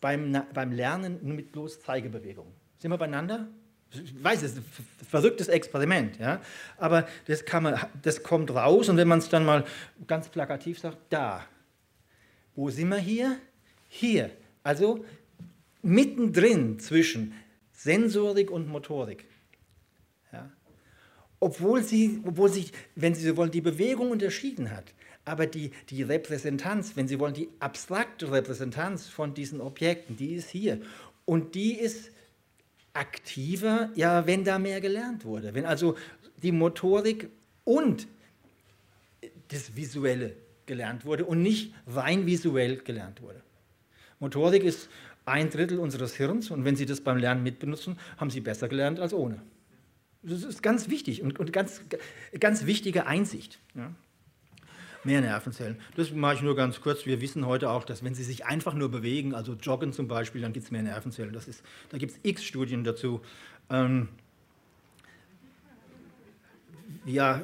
beim, 0.00 0.42
beim 0.54 0.72
Lernen 0.72 1.18
mit 1.22 1.52
bloß 1.52 1.80
Zeigebewegungen? 1.80 2.52
Sind 2.78 2.90
wir 2.90 2.98
beieinander? 2.98 3.48
Ich 3.92 4.22
weiß, 4.22 4.42
es 4.42 4.52
ist 4.52 4.58
ein 4.58 4.64
verrücktes 5.08 5.48
Experiment, 5.48 6.18
ja? 6.18 6.40
aber 6.78 7.08
das, 7.26 7.44
kann 7.44 7.64
man, 7.64 7.80
das 8.02 8.22
kommt 8.22 8.54
raus 8.54 8.88
und 8.88 8.96
wenn 8.96 9.08
man 9.08 9.18
es 9.18 9.28
dann 9.28 9.44
mal 9.44 9.64
ganz 10.06 10.28
plakativ 10.28 10.78
sagt, 10.78 10.98
da. 11.10 11.44
Wo 12.54 12.70
sind 12.70 12.88
wir 12.88 12.98
hier? 12.98 13.36
Hier. 13.88 14.30
Also 14.62 15.04
mittendrin 15.82 16.78
zwischen 16.78 17.34
Sensorik 17.72 18.50
und 18.50 18.68
Motorik. 18.68 19.24
Ja? 20.32 20.50
Obwohl, 21.40 21.82
sie, 21.82 22.20
obwohl 22.24 22.50
sich, 22.50 22.72
wenn 22.94 23.14
Sie 23.14 23.26
so 23.26 23.36
wollen, 23.36 23.50
die 23.50 23.60
Bewegung 23.60 24.10
unterschieden 24.10 24.70
hat, 24.70 24.92
aber 25.24 25.46
die, 25.46 25.72
die 25.88 26.02
Repräsentanz, 26.02 26.96
wenn 26.96 27.08
Sie 27.08 27.18
wollen, 27.18 27.34
die 27.34 27.48
abstrakte 27.58 28.30
Repräsentanz 28.30 29.08
von 29.08 29.34
diesen 29.34 29.60
Objekten, 29.60 30.16
die 30.16 30.34
ist 30.34 30.50
hier. 30.50 30.80
Und 31.24 31.54
die 31.54 31.74
ist 31.78 32.10
aktiver, 32.92 33.90
ja, 33.94 34.26
wenn 34.26 34.44
da 34.44 34.58
mehr 34.58 34.80
gelernt 34.80 35.24
wurde. 35.24 35.54
Wenn 35.54 35.66
also 35.66 35.96
die 36.42 36.52
Motorik 36.52 37.28
und 37.64 38.06
das 39.48 39.76
Visuelle 39.76 40.36
gelernt 40.66 41.04
wurde 41.04 41.24
und 41.24 41.42
nicht 41.42 41.74
rein 41.86 42.26
visuell 42.26 42.76
gelernt 42.78 43.22
wurde. 43.22 43.42
Motorik 44.18 44.62
ist 44.64 44.88
ein 45.24 45.50
Drittel 45.50 45.78
unseres 45.78 46.14
Hirns 46.14 46.50
und 46.50 46.64
wenn 46.64 46.76
Sie 46.76 46.86
das 46.86 47.00
beim 47.00 47.18
Lernen 47.18 47.42
mitbenutzen, 47.42 47.98
haben 48.16 48.30
Sie 48.30 48.40
besser 48.40 48.68
gelernt 48.68 49.00
als 49.00 49.12
ohne. 49.12 49.42
Das 50.22 50.42
ist 50.42 50.62
ganz 50.62 50.88
wichtig 50.88 51.22
und, 51.22 51.38
und 51.38 51.52
ganz, 51.52 51.80
ganz 52.38 52.66
wichtige 52.66 53.06
Einsicht. 53.06 53.58
Ja. 53.74 53.92
Mehr 55.02 55.22
Nervenzellen. 55.22 55.78
Das 55.96 56.10
mache 56.10 56.34
ich 56.34 56.42
nur 56.42 56.54
ganz 56.54 56.80
kurz. 56.80 57.06
Wir 57.06 57.22
wissen 57.22 57.46
heute 57.46 57.70
auch, 57.70 57.84
dass 57.84 58.04
wenn 58.04 58.14
Sie 58.14 58.24
sich 58.24 58.44
einfach 58.44 58.74
nur 58.74 58.90
bewegen, 58.90 59.34
also 59.34 59.54
joggen 59.54 59.94
zum 59.94 60.08
Beispiel, 60.08 60.42
dann 60.42 60.52
gibt 60.52 60.66
es 60.66 60.70
mehr 60.70 60.82
Nervenzellen. 60.82 61.32
Das 61.32 61.48
ist, 61.48 61.62
da 61.88 61.96
gibt 61.96 62.12
es 62.12 62.18
x 62.22 62.44
Studien 62.44 62.84
dazu. 62.84 63.22
Ähm, 63.70 64.08
ja, 67.06 67.42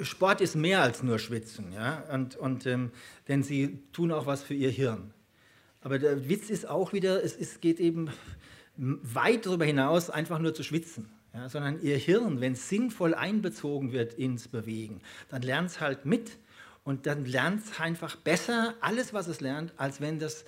Sport 0.00 0.40
ist 0.40 0.54
mehr 0.54 0.80
als 0.80 1.02
nur 1.02 1.18
Schwitzen, 1.18 1.72
ja, 1.72 2.04
und, 2.12 2.36
und 2.36 2.66
ähm, 2.66 2.90
denn 3.26 3.42
sie 3.42 3.80
tun 3.92 4.12
auch 4.12 4.26
was 4.26 4.42
für 4.42 4.54
ihr 4.54 4.70
Hirn. 4.70 5.12
Aber 5.80 5.98
der 5.98 6.28
Witz 6.28 6.50
ist 6.50 6.68
auch 6.68 6.92
wieder, 6.92 7.24
es, 7.24 7.36
es 7.36 7.60
geht 7.60 7.80
eben 7.80 8.10
weit 8.76 9.46
darüber 9.46 9.64
hinaus, 9.64 10.08
einfach 10.08 10.38
nur 10.38 10.54
zu 10.54 10.62
schwitzen, 10.62 11.08
ja, 11.34 11.48
sondern 11.48 11.82
ihr 11.82 11.96
Hirn, 11.96 12.40
wenn 12.40 12.52
es 12.52 12.68
sinnvoll 12.68 13.14
einbezogen 13.14 13.92
wird 13.92 14.14
ins 14.14 14.48
Bewegen, 14.48 15.00
dann 15.28 15.42
lernt 15.42 15.70
es 15.70 15.80
halt 15.80 16.06
mit 16.06 16.38
und 16.84 17.06
dann 17.06 17.24
lernt 17.24 17.64
es 17.64 17.80
einfach 17.80 18.16
besser 18.16 18.74
alles, 18.80 19.14
was 19.14 19.28
es 19.28 19.40
lernt, 19.40 19.72
als 19.76 20.00
wenn, 20.00 20.18
das, 20.18 20.44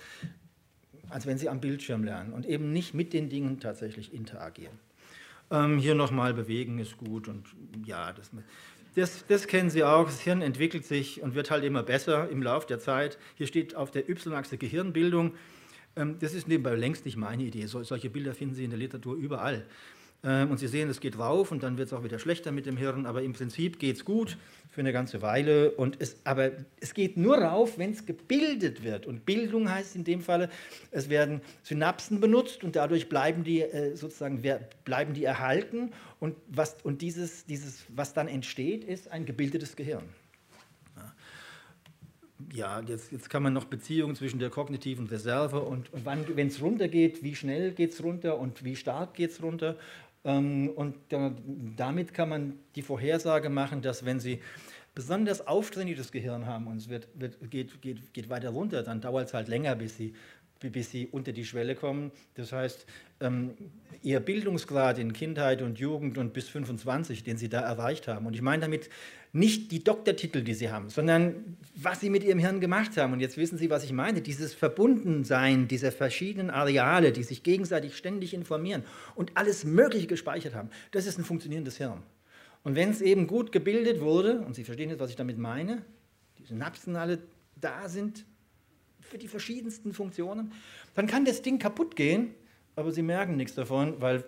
als 1.09 1.25
wenn 1.25 1.37
sie 1.37 1.49
am 1.49 1.61
Bildschirm 1.61 2.03
lernen 2.03 2.33
und 2.33 2.45
eben 2.45 2.71
nicht 2.73 2.93
mit 2.93 3.13
den 3.13 3.29
Dingen 3.29 3.59
tatsächlich 3.59 4.13
interagieren. 4.13 4.77
Ähm, 5.51 5.77
hier 5.77 5.95
nochmal 5.95 6.33
bewegen 6.33 6.79
ist 6.79 6.97
gut 6.97 7.27
und 7.27 7.45
ja, 7.85 8.11
das, 8.13 8.31
das, 8.95 9.25
das, 9.27 9.47
kennen 9.47 9.69
Sie 9.69 9.83
auch. 9.83 10.05
Das 10.05 10.21
Hirn 10.21 10.41
entwickelt 10.41 10.85
sich 10.85 11.21
und 11.21 11.35
wird 11.35 11.51
halt 11.51 11.63
immer 11.63 11.83
besser 11.83 12.29
im 12.29 12.41
Laufe 12.41 12.67
der 12.67 12.79
Zeit. 12.79 13.17
Hier 13.35 13.45
steht 13.45 13.75
auf 13.75 13.91
der 13.91 14.09
Y-Achse 14.09 14.57
Gehirnbildung. 14.57 15.33
Ähm, 15.95 16.17
das 16.19 16.33
ist 16.33 16.47
nebenbei 16.47 16.75
längst 16.75 17.05
nicht 17.05 17.17
meine 17.17 17.43
Idee. 17.43 17.65
solche 17.67 18.09
Bilder 18.09 18.33
finden 18.33 18.55
Sie 18.55 18.63
in 18.63 18.71
der 18.71 18.79
Literatur 18.79 19.15
überall. 19.15 19.65
Ähm, 20.25 20.49
und 20.49 20.57
Sie 20.57 20.67
sehen, 20.67 20.89
es 20.89 20.99
geht 20.99 21.19
rauf 21.19 21.51
und 21.51 21.61
dann 21.63 21.77
wird 21.77 21.87
es 21.87 21.93
auch 21.93 22.03
wieder 22.03 22.17
schlechter 22.17 22.51
mit 22.51 22.65
dem 22.65 22.77
Hirn, 22.77 23.05
aber 23.05 23.21
im 23.21 23.33
Prinzip 23.33 23.79
geht 23.79 23.97
es 23.97 24.05
gut 24.05 24.37
für 24.71 24.81
eine 24.81 24.91
ganze 24.91 25.21
Weile. 25.21 25.71
Und 25.71 25.97
es, 25.99 26.17
aber 26.23 26.51
es 26.79 26.93
geht 26.93 27.15
nur 27.15 27.37
rauf, 27.37 27.77
wenn 27.77 27.91
es 27.91 28.05
gebildet 28.05 28.83
wird. 28.83 29.05
Und 29.05 29.25
Bildung 29.25 29.69
heißt 29.69 29.95
in 29.95 30.03
dem 30.03 30.21
Fall, 30.21 30.49
es 30.91 31.09
werden 31.09 31.41
Synapsen 31.61 32.19
benutzt 32.19 32.63
und 32.63 32.75
dadurch 32.75 33.07
bleiben 33.07 33.43
die 33.43 33.61
äh, 33.61 33.95
sozusagen 33.95 34.41
bleiben 34.83 35.13
die 35.13 35.23
erhalten. 35.23 35.91
Und, 36.19 36.35
was, 36.47 36.77
und 36.83 37.01
dieses, 37.01 37.45
dieses, 37.45 37.85
was 37.89 38.13
dann 38.13 38.27
entsteht, 38.27 38.83
ist 38.83 39.11
ein 39.11 39.25
gebildetes 39.25 39.75
Gehirn. 39.75 40.03
Ja, 42.53 42.81
jetzt, 42.81 43.13
jetzt 43.13 43.29
kann 43.29 43.43
man 43.43 43.53
noch 43.53 43.65
Beziehungen 43.65 44.15
zwischen 44.15 44.39
der 44.39 44.49
kognitiven 44.49 45.07
Reserve 45.07 45.61
und, 45.61 45.91
und 45.93 46.05
wenn 46.05 46.47
es 46.47 46.61
runtergeht, 46.61 47.23
wie 47.23 47.33
schnell 47.33 47.71
geht 47.71 47.93
es 47.93 48.03
runter 48.03 48.37
und 48.37 48.63
wie 48.65 48.75
stark 48.75 49.13
geht 49.13 49.31
es 49.31 49.41
runter 49.41 49.77
und 50.25 50.95
damit 51.75 52.13
kann 52.13 52.29
man 52.29 52.53
die 52.75 52.81
Vorhersage 52.81 53.49
machen, 53.49 53.83
dass 53.83 54.05
wenn 54.05 54.19
Sie 54.19 54.41
besonders 54.95 55.45
auftrainiertes 55.45 56.11
Gehirn 56.11 56.47
haben 56.47 56.67
und 56.67 56.77
es 56.77 56.89
wird, 56.89 57.07
wird, 57.13 57.51
geht, 57.51 57.81
geht, 57.81 58.13
geht 58.13 58.29
weiter 58.29 58.49
runter, 58.49 58.81
dann 58.81 59.01
dauert 59.01 59.27
es 59.27 59.33
halt 59.33 59.49
länger, 59.49 59.75
bis 59.75 59.97
Sie, 59.97 60.15
bis 60.61 60.89
Sie 60.89 61.07
unter 61.07 61.31
die 61.31 61.45
Schwelle 61.45 61.75
kommen. 61.75 62.11
Das 62.33 62.53
heißt, 62.53 62.87
ähm, 63.19 63.53
Ihr 64.01 64.19
Bildungsgrad 64.19 64.97
in 64.97 65.13
Kindheit 65.13 65.61
und 65.61 65.77
Jugend 65.77 66.17
und 66.17 66.33
bis 66.33 66.49
25, 66.49 67.23
den 67.23 67.37
Sie 67.37 67.49
da 67.49 67.59
erreicht 67.59 68.07
haben. 68.07 68.25
Und 68.25 68.33
ich 68.33 68.41
meine 68.41 68.61
damit 68.61 68.89
nicht 69.35 69.73
die 69.73 69.83
Doktortitel, 69.83 70.43
die 70.43 70.53
Sie 70.53 70.71
haben, 70.71 70.89
sondern 70.89 71.57
was 71.75 71.99
Sie 71.99 72.09
mit 72.09 72.23
Ihrem 72.23 72.39
Hirn 72.39 72.61
gemacht 72.61 72.95
haben. 72.95 73.11
Und 73.11 73.19
jetzt 73.19 73.35
wissen 73.35 73.57
Sie, 73.57 73.69
was 73.69 73.83
ich 73.83 73.91
meine. 73.91 74.21
Dieses 74.21 74.53
Verbundensein 74.53 75.67
dieser 75.67 75.91
verschiedenen 75.91 76.49
Areale, 76.49 77.11
die 77.11 77.23
sich 77.23 77.43
gegenseitig 77.43 77.97
ständig 77.97 78.33
informieren 78.33 78.85
und 79.13 79.35
alles 79.35 79.65
Mögliche 79.65 80.07
gespeichert 80.07 80.55
haben, 80.55 80.69
das 80.91 81.05
ist 81.05 81.17
ein 81.17 81.25
funktionierendes 81.25 81.75
Hirn. 81.77 82.01
Und 82.63 82.75
wenn 82.75 82.89
es 82.89 83.01
eben 83.01 83.27
gut 83.27 83.51
gebildet 83.51 83.99
wurde, 83.99 84.39
und 84.39 84.55
Sie 84.55 84.63
verstehen 84.63 84.89
jetzt, 84.89 85.01
was 85.01 85.09
ich 85.09 85.17
damit 85.17 85.37
meine, 85.37 85.81
die 86.39 86.45
Synapsen 86.45 86.95
alle 86.95 87.19
da 87.59 87.89
sind 87.89 88.25
für 89.01 89.17
die 89.17 89.27
verschiedensten 89.27 89.91
Funktionen, 89.91 90.53
dann 90.93 91.07
kann 91.07 91.25
das 91.25 91.41
Ding 91.41 91.59
kaputt 91.59 91.97
gehen, 91.97 92.33
aber 92.77 92.93
Sie 92.93 93.01
merken 93.01 93.35
nichts 93.35 93.55
davon, 93.55 93.99
weil 93.99 94.23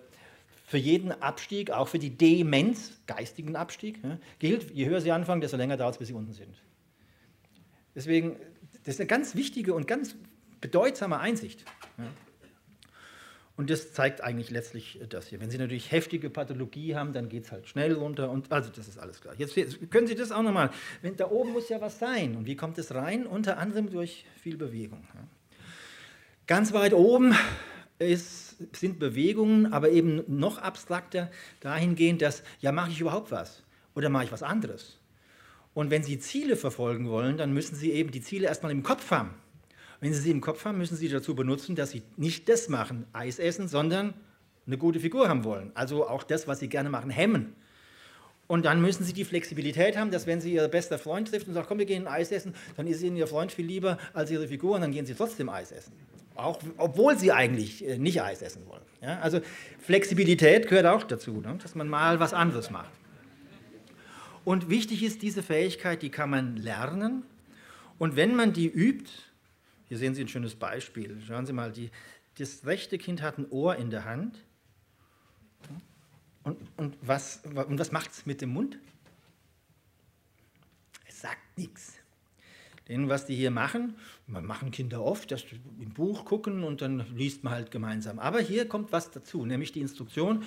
für 0.68 0.76
jeden 0.76 1.12
Abstieg, 1.12 1.70
auch 1.70 1.88
für 1.88 1.98
die 1.98 2.10
Demenz, 2.10 3.00
geistigen 3.06 3.56
Abstieg, 3.56 4.00
gilt, 4.38 4.70
je 4.70 4.84
höher 4.84 5.00
Sie 5.00 5.10
anfangen, 5.10 5.40
desto 5.40 5.56
länger 5.56 5.78
dauert 5.78 5.94
es, 5.94 5.98
bis 5.98 6.08
Sie 6.08 6.14
unten 6.14 6.34
sind. 6.34 6.62
Deswegen, 7.94 8.36
das 8.84 8.94
ist 8.94 9.00
eine 9.00 9.06
ganz 9.06 9.34
wichtige 9.34 9.72
und 9.72 9.86
ganz 9.86 10.14
bedeutsame 10.60 11.20
Einsicht. 11.20 11.64
Und 13.56 13.70
das 13.70 13.94
zeigt 13.94 14.20
eigentlich 14.20 14.50
letztlich 14.50 15.00
das 15.08 15.28
hier. 15.28 15.40
Wenn 15.40 15.50
Sie 15.50 15.56
natürlich 15.56 15.90
heftige 15.90 16.28
Pathologie 16.28 16.94
haben, 16.94 17.14
dann 17.14 17.30
geht 17.30 17.44
es 17.44 17.50
halt 17.50 17.66
schnell 17.66 17.94
runter 17.94 18.30
und 18.30 18.52
also 18.52 18.70
das 18.70 18.88
ist 18.88 18.98
alles 18.98 19.22
klar. 19.22 19.34
Jetzt 19.38 19.56
können 19.90 20.06
Sie 20.06 20.14
das 20.14 20.30
auch 20.30 20.42
nochmal. 20.42 20.70
Da 21.16 21.30
oben 21.30 21.52
muss 21.52 21.70
ja 21.70 21.80
was 21.80 21.98
sein. 21.98 22.36
Und 22.36 22.44
wie 22.44 22.56
kommt 22.56 22.76
es 22.76 22.94
rein? 22.94 23.26
Unter 23.26 23.56
anderem 23.56 23.88
durch 23.90 24.26
viel 24.42 24.58
Bewegung. 24.58 25.02
Ganz 26.46 26.74
weit 26.74 26.92
oben 26.92 27.34
ist, 27.98 28.47
sind 28.72 28.98
Bewegungen, 28.98 29.72
aber 29.72 29.90
eben 29.90 30.22
noch 30.26 30.58
abstrakter 30.58 31.30
dahingehend, 31.60 32.22
dass 32.22 32.42
ja 32.60 32.72
mache 32.72 32.90
ich 32.90 33.00
überhaupt 33.00 33.30
was 33.30 33.62
oder 33.94 34.08
mache 34.08 34.24
ich 34.24 34.32
was 34.32 34.42
anderes. 34.42 34.98
Und 35.74 35.90
wenn 35.90 36.02
Sie 36.02 36.18
Ziele 36.18 36.56
verfolgen 36.56 37.08
wollen, 37.08 37.36
dann 37.36 37.52
müssen 37.52 37.76
Sie 37.76 37.92
eben 37.92 38.10
die 38.10 38.20
Ziele 38.20 38.48
erstmal 38.48 38.72
im 38.72 38.82
Kopf 38.82 39.10
haben. 39.10 39.34
Wenn 40.00 40.12
Sie 40.12 40.20
sie 40.20 40.30
im 40.30 40.40
Kopf 40.40 40.64
haben, 40.64 40.78
müssen 40.78 40.96
Sie 40.96 41.08
dazu 41.08 41.34
benutzen, 41.34 41.74
dass 41.74 41.90
Sie 41.90 42.02
nicht 42.16 42.48
das 42.48 42.68
machen, 42.68 43.06
Eis 43.12 43.38
essen, 43.38 43.68
sondern 43.68 44.14
eine 44.66 44.78
gute 44.78 45.00
Figur 45.00 45.28
haben 45.28 45.44
wollen. 45.44 45.72
Also 45.74 46.08
auch 46.08 46.22
das, 46.22 46.46
was 46.46 46.60
Sie 46.60 46.68
gerne 46.68 46.90
machen, 46.90 47.10
hemmen. 47.10 47.54
Und 48.46 48.64
dann 48.64 48.80
müssen 48.80 49.04
Sie 49.04 49.12
die 49.12 49.24
Flexibilität 49.24 49.96
haben, 49.96 50.10
dass 50.10 50.26
wenn 50.26 50.40
Sie 50.40 50.54
Ihr 50.54 50.68
bester 50.68 50.98
Freund 50.98 51.28
trifft 51.28 51.48
und 51.48 51.54
sagt, 51.54 51.68
komm, 51.68 51.78
wir 51.78 51.86
gehen 51.86 52.06
Eis 52.06 52.32
essen, 52.32 52.54
dann 52.76 52.86
ist 52.86 53.02
Ihnen 53.02 53.16
Ihr 53.16 53.26
Freund 53.26 53.52
viel 53.52 53.66
lieber 53.66 53.98
als 54.14 54.30
Ihre 54.30 54.48
Figur 54.48 54.76
und 54.76 54.82
dann 54.82 54.92
gehen 54.92 55.04
Sie 55.04 55.14
trotzdem 55.14 55.48
Eis 55.48 55.72
essen. 55.72 55.92
Auch, 56.38 56.60
obwohl 56.76 57.18
Sie 57.18 57.32
eigentlich 57.32 57.84
äh, 57.84 57.98
nicht 57.98 58.22
Eis 58.22 58.42
essen 58.42 58.64
wollen. 58.68 58.84
Ja? 59.02 59.18
Also 59.18 59.40
Flexibilität 59.80 60.68
gehört 60.68 60.86
auch 60.86 61.02
dazu, 61.02 61.40
ne? 61.40 61.58
dass 61.60 61.74
man 61.74 61.88
mal 61.88 62.20
was 62.20 62.32
anderes 62.32 62.70
macht. 62.70 62.92
Und 64.44 64.70
wichtig 64.70 65.02
ist 65.02 65.22
diese 65.22 65.42
Fähigkeit, 65.42 66.00
die 66.00 66.10
kann 66.10 66.30
man 66.30 66.56
lernen. 66.56 67.24
Und 67.98 68.14
wenn 68.14 68.36
man 68.36 68.52
die 68.52 68.68
übt, 68.68 69.10
hier 69.88 69.98
sehen 69.98 70.14
Sie 70.14 70.22
ein 70.22 70.28
schönes 70.28 70.54
Beispiel. 70.54 71.20
Schauen 71.26 71.44
Sie 71.44 71.52
mal, 71.52 71.72
die, 71.72 71.90
das 72.38 72.64
rechte 72.64 72.98
Kind 72.98 73.20
hat 73.20 73.38
ein 73.38 73.50
Ohr 73.50 73.74
in 73.74 73.90
der 73.90 74.04
Hand. 74.04 74.38
Und, 76.44 76.56
und 76.76 76.96
was, 77.02 77.42
und 77.44 77.80
was 77.80 77.90
macht 77.90 78.12
es 78.12 78.26
mit 78.26 78.40
dem 78.42 78.50
Mund? 78.50 78.78
Es 81.08 81.20
sagt 81.20 81.58
nichts. 81.58 81.94
Denn 82.88 83.08
was 83.08 83.26
die 83.26 83.34
hier 83.34 83.50
machen, 83.50 83.96
man 84.26 84.44
machen 84.44 84.70
Kinder 84.70 85.02
oft, 85.02 85.30
dass 85.30 85.42
sie 85.42 85.60
im 85.80 85.92
Buch 85.92 86.24
gucken 86.24 86.64
und 86.64 86.80
dann 86.80 87.04
liest 87.14 87.44
man 87.44 87.52
halt 87.52 87.70
gemeinsam. 87.70 88.18
Aber 88.18 88.40
hier 88.40 88.66
kommt 88.66 88.92
was 88.92 89.10
dazu, 89.10 89.44
nämlich 89.44 89.72
die 89.72 89.80
Instruktion. 89.80 90.44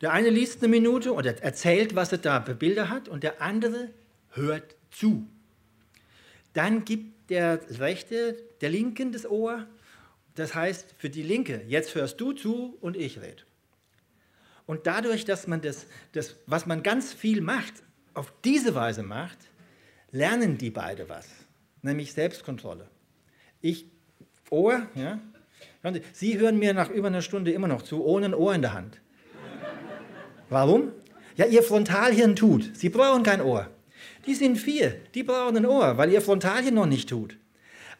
Der 0.00 0.12
eine 0.12 0.30
liest 0.30 0.58
eine 0.58 0.68
Minute 0.68 1.14
oder 1.14 1.40
erzählt, 1.42 1.94
was 1.94 2.10
er 2.10 2.18
da 2.18 2.42
für 2.42 2.54
Bilder 2.54 2.88
hat, 2.88 3.08
und 3.08 3.22
der 3.22 3.40
andere 3.40 3.90
hört 4.30 4.76
zu. 4.90 5.26
Dann 6.52 6.84
gibt 6.84 7.30
der 7.30 7.60
rechte, 7.78 8.36
der 8.60 8.70
linken 8.70 9.12
das 9.12 9.24
Ohr. 9.28 9.66
Das 10.34 10.54
heißt 10.54 10.94
für 10.98 11.10
die 11.10 11.22
linke, 11.22 11.62
jetzt 11.68 11.94
hörst 11.94 12.20
du 12.20 12.32
zu 12.32 12.76
und 12.80 12.96
ich 12.96 13.20
rede. 13.20 13.44
Und 14.66 14.86
dadurch, 14.86 15.24
dass 15.24 15.46
man 15.46 15.60
das, 15.60 15.86
das, 16.12 16.36
was 16.46 16.66
man 16.66 16.82
ganz 16.82 17.12
viel 17.12 17.40
macht, 17.40 17.74
auf 18.14 18.32
diese 18.44 18.74
Weise 18.74 19.02
macht, 19.02 19.38
lernen 20.10 20.58
die 20.58 20.70
beide 20.70 21.08
was, 21.08 21.28
nämlich 21.84 22.12
Selbstkontrolle. 22.12 22.88
Ich, 23.60 23.86
Ohr, 24.50 24.82
ja. 24.94 25.20
Sie 26.12 26.38
hören 26.38 26.58
mir 26.58 26.74
nach 26.74 26.90
über 26.90 27.08
einer 27.08 27.22
Stunde 27.22 27.52
immer 27.52 27.68
noch 27.68 27.82
zu, 27.82 28.04
ohne 28.04 28.26
ein 28.26 28.34
Ohr 28.34 28.54
in 28.54 28.62
der 28.62 28.72
Hand. 28.72 29.00
Warum? 30.50 30.92
Ja, 31.36 31.46
Ihr 31.46 31.62
Frontalhirn 31.62 32.36
tut. 32.36 32.76
Sie 32.76 32.88
brauchen 32.88 33.22
kein 33.22 33.40
Ohr. 33.40 33.70
Die 34.26 34.34
sind 34.34 34.56
vier, 34.56 34.96
die 35.14 35.22
brauchen 35.22 35.56
ein 35.56 35.66
Ohr, 35.66 35.98
weil 35.98 36.10
ihr 36.10 36.22
Frontalien 36.22 36.74
noch 36.74 36.86
nicht 36.86 37.08
tut. 37.08 37.36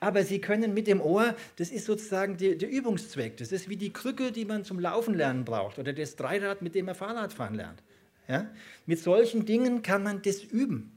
Aber 0.01 0.25
sie 0.25 0.41
können 0.41 0.75
mit 0.75 0.87
dem 0.87 1.01
Ohr, 1.01 1.35
das 1.57 1.71
ist 1.71 1.87
sozusagen 1.87 2.37
der, 2.37 2.57
der 2.57 2.69
Übungszweck, 2.69 3.37
das 3.37 3.53
ist 3.53 3.69
wie 3.69 3.77
die 3.77 3.93
Krücke, 3.93 4.33
die 4.33 4.45
man 4.45 4.65
zum 4.65 4.79
Laufen 4.79 5.15
lernen 5.15 5.45
braucht 5.45 5.79
oder 5.79 5.93
das 5.93 6.17
Dreirad, 6.17 6.63
mit 6.63 6.75
dem 6.75 6.87
man 6.87 6.95
Fahrrad 6.95 7.33
fahren 7.33 7.55
lernt. 7.55 7.83
Ja? 8.29 8.51
Mit 8.87 8.99
solchen 8.99 9.47
Dingen 9.47 9.83
kann 9.83 10.03
man 10.03 10.23
das 10.23 10.43
üben. 10.43 10.93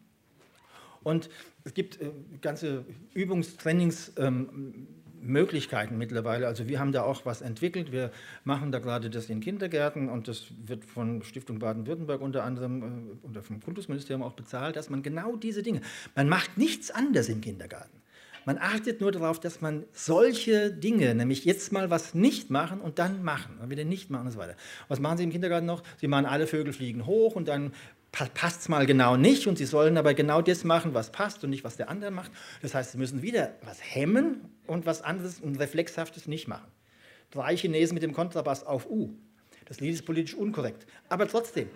Und 1.04 1.30
es 1.68 1.74
gibt 1.74 2.02
äh, 2.02 2.12
ganze 2.42 2.86
Übungstrainings. 3.14 4.14
Ähm, 4.18 4.88
mittlerweile. 5.20 6.48
Also 6.48 6.70
wir 6.70 6.80
haben 6.80 6.94
da 6.94 7.04
auch 7.04 7.26
was 7.26 7.42
entwickelt. 7.42 7.92
Wir 7.92 8.12
machen 8.46 8.72
da 8.72 8.80
gerade 8.80 9.10
das 9.10 9.30
in 9.30 9.42
Kindergärten 9.42 10.08
und 10.08 10.30
das 10.30 10.46
wird 10.66 10.86
von 10.86 11.22
Stiftung 11.24 11.60
Baden-Württemberg 11.60 12.22
unter 12.22 12.46
anderem 12.46 13.18
äh, 13.24 13.28
oder 13.28 13.44
vom 13.44 13.60
Kultusministerium 13.60 14.24
auch 14.24 14.34
bezahlt, 14.34 14.78
dass 14.78 14.90
man 14.90 15.04
genau 15.04 15.36
diese 15.36 15.64
Dinge, 15.64 15.82
man 16.16 16.30
macht 16.30 16.58
nichts 16.58 16.92
anders 16.92 17.28
im 17.28 17.42
Kindergarten. 17.42 17.98
Man 18.46 18.58
achtet 18.60 19.02
nur 19.02 19.12
darauf, 19.12 19.42
dass 19.42 19.60
man 19.60 19.84
solche 19.92 20.72
Dinge, 20.72 21.14
nämlich 21.14 21.44
jetzt 21.44 21.74
mal 21.74 21.90
was 21.90 22.14
nicht 22.14 22.50
machen 22.50 22.80
und 22.80 22.98
dann 22.98 23.22
machen, 23.22 23.58
und 23.62 23.70
wieder 23.70 23.84
nicht 23.84 24.10
machen 24.10 24.28
und 24.28 24.32
so 24.32 24.40
weiter. 24.40 24.56
Was 24.88 25.02
machen 25.02 25.18
Sie 25.18 25.26
im 25.26 25.32
Kindergarten 25.32 25.66
noch? 25.66 25.84
Sie 25.98 26.08
machen 26.08 26.26
alle 26.26 26.48
Vögel 26.48 26.72
fliegen 26.72 27.06
hoch 27.06 27.36
und 27.36 27.50
dann 27.50 27.74
passt 28.34 28.62
es 28.62 28.70
mal 28.70 28.86
genau 28.86 29.16
nicht 29.16 29.48
und 29.48 29.58
Sie 29.58 29.66
sollen 29.66 29.98
aber 29.98 30.14
genau 30.14 30.42
das 30.42 30.64
machen, 30.64 30.94
was 30.94 31.12
passt 31.12 31.44
und 31.44 31.50
nicht, 31.50 31.64
was 31.64 31.78
der 31.78 31.90
andere 31.90 32.12
macht. 32.12 32.32
Das 32.62 32.74
heißt, 32.74 32.94
Sie 32.94 32.98
müssen 32.98 33.22
wieder 33.22 33.54
was 33.64 33.80
hemmen 33.82 34.50
und 34.66 34.86
was 34.86 35.02
anderes 35.02 35.40
und 35.40 35.60
Reflexhaftes 35.60 36.28
nicht 36.28 36.48
machen. 36.48 36.68
Drei 37.32 37.56
Chinesen 37.56 37.94
mit 37.94 38.04
dem 38.04 38.14
Kontrabass 38.14 38.66
auf 38.66 38.90
U. 38.90 39.14
Das 39.66 39.80
Lied 39.80 39.94
ist 39.94 40.06
politisch 40.06 40.36
unkorrekt. 40.36 40.86
Aber 41.10 41.28
trotzdem, 41.28 41.70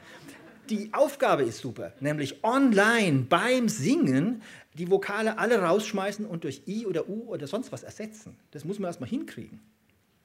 die 0.70 0.90
Aufgabe 0.94 1.44
ist 1.44 1.60
super, 1.60 1.94
nämlich 2.00 2.44
online 2.44 3.26
beim 3.28 3.68
Singen 3.68 4.42
die 4.76 4.90
Vokale 4.90 5.38
alle 5.38 5.62
rausschmeißen 5.62 6.26
und 6.26 6.46
durch 6.46 6.62
I 6.68 6.86
oder 6.86 7.10
U 7.10 7.28
oder 7.28 7.48
sonst 7.48 7.72
was 7.72 7.84
ersetzen. 7.84 8.38
Das 8.52 8.64
muss 8.64 8.80
man 8.80 8.88
erstmal 8.88 9.10
hinkriegen. 9.10 9.60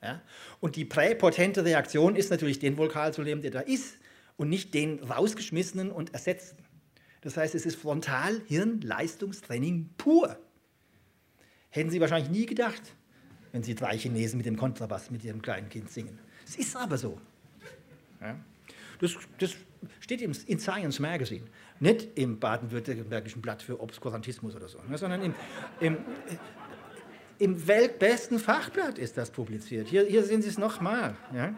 Ja? 0.02 0.22
Und 0.60 0.76
die 0.76 0.84
präpotente 0.84 1.64
Reaktion 1.64 2.14
ist 2.14 2.30
natürlich, 2.30 2.58
den 2.58 2.78
Vokal 2.78 3.12
zu 3.12 3.22
nehmen, 3.22 3.42
der 3.42 3.50
da 3.50 3.60
ist, 3.60 3.96
und 4.36 4.48
nicht 4.48 4.74
den 4.74 5.02
rausgeschmissenen 5.02 5.90
und 5.90 6.14
ersetzten. 6.14 6.62
Das 7.20 7.36
heißt, 7.36 7.54
es 7.54 7.66
ist 7.66 7.76
Frontalhirnleistungstraining 7.76 9.90
pur. 9.96 10.38
Hätten 11.70 11.90
Sie 11.90 12.00
wahrscheinlich 12.00 12.30
nie 12.30 12.46
gedacht, 12.46 12.82
wenn 13.52 13.62
Sie 13.62 13.74
drei 13.74 13.98
Chinesen 13.98 14.36
mit 14.36 14.46
dem 14.46 14.56
Kontrabass 14.56 15.10
mit 15.10 15.24
Ihrem 15.24 15.42
kleinen 15.42 15.68
Kind 15.68 15.90
singen. 15.90 16.18
Es 16.46 16.56
ist 16.56 16.76
aber 16.76 16.98
so. 16.98 17.20
Ja? 18.20 18.38
Das, 19.00 19.16
das, 19.38 19.56
steht 20.00 20.22
im, 20.22 20.32
in 20.46 20.58
Science 20.58 21.00
Magazine, 21.00 21.44
nicht 21.80 22.16
im 22.16 22.38
baden-württembergischen 22.38 23.42
Blatt 23.42 23.62
für 23.62 23.80
Obskurantismus 23.80 24.54
oder 24.54 24.68
so, 24.68 24.78
ne, 24.88 24.98
sondern 24.98 25.22
im, 25.22 25.34
im, 25.80 25.98
im 27.38 27.66
weltbesten 27.66 28.38
Fachblatt 28.38 28.98
ist 28.98 29.16
das 29.16 29.30
publiziert. 29.30 29.88
Hier, 29.88 30.04
hier 30.04 30.24
sehen 30.24 30.42
Sie 30.42 30.48
es 30.48 30.58
nochmal. 30.58 31.16
Ja? 31.34 31.54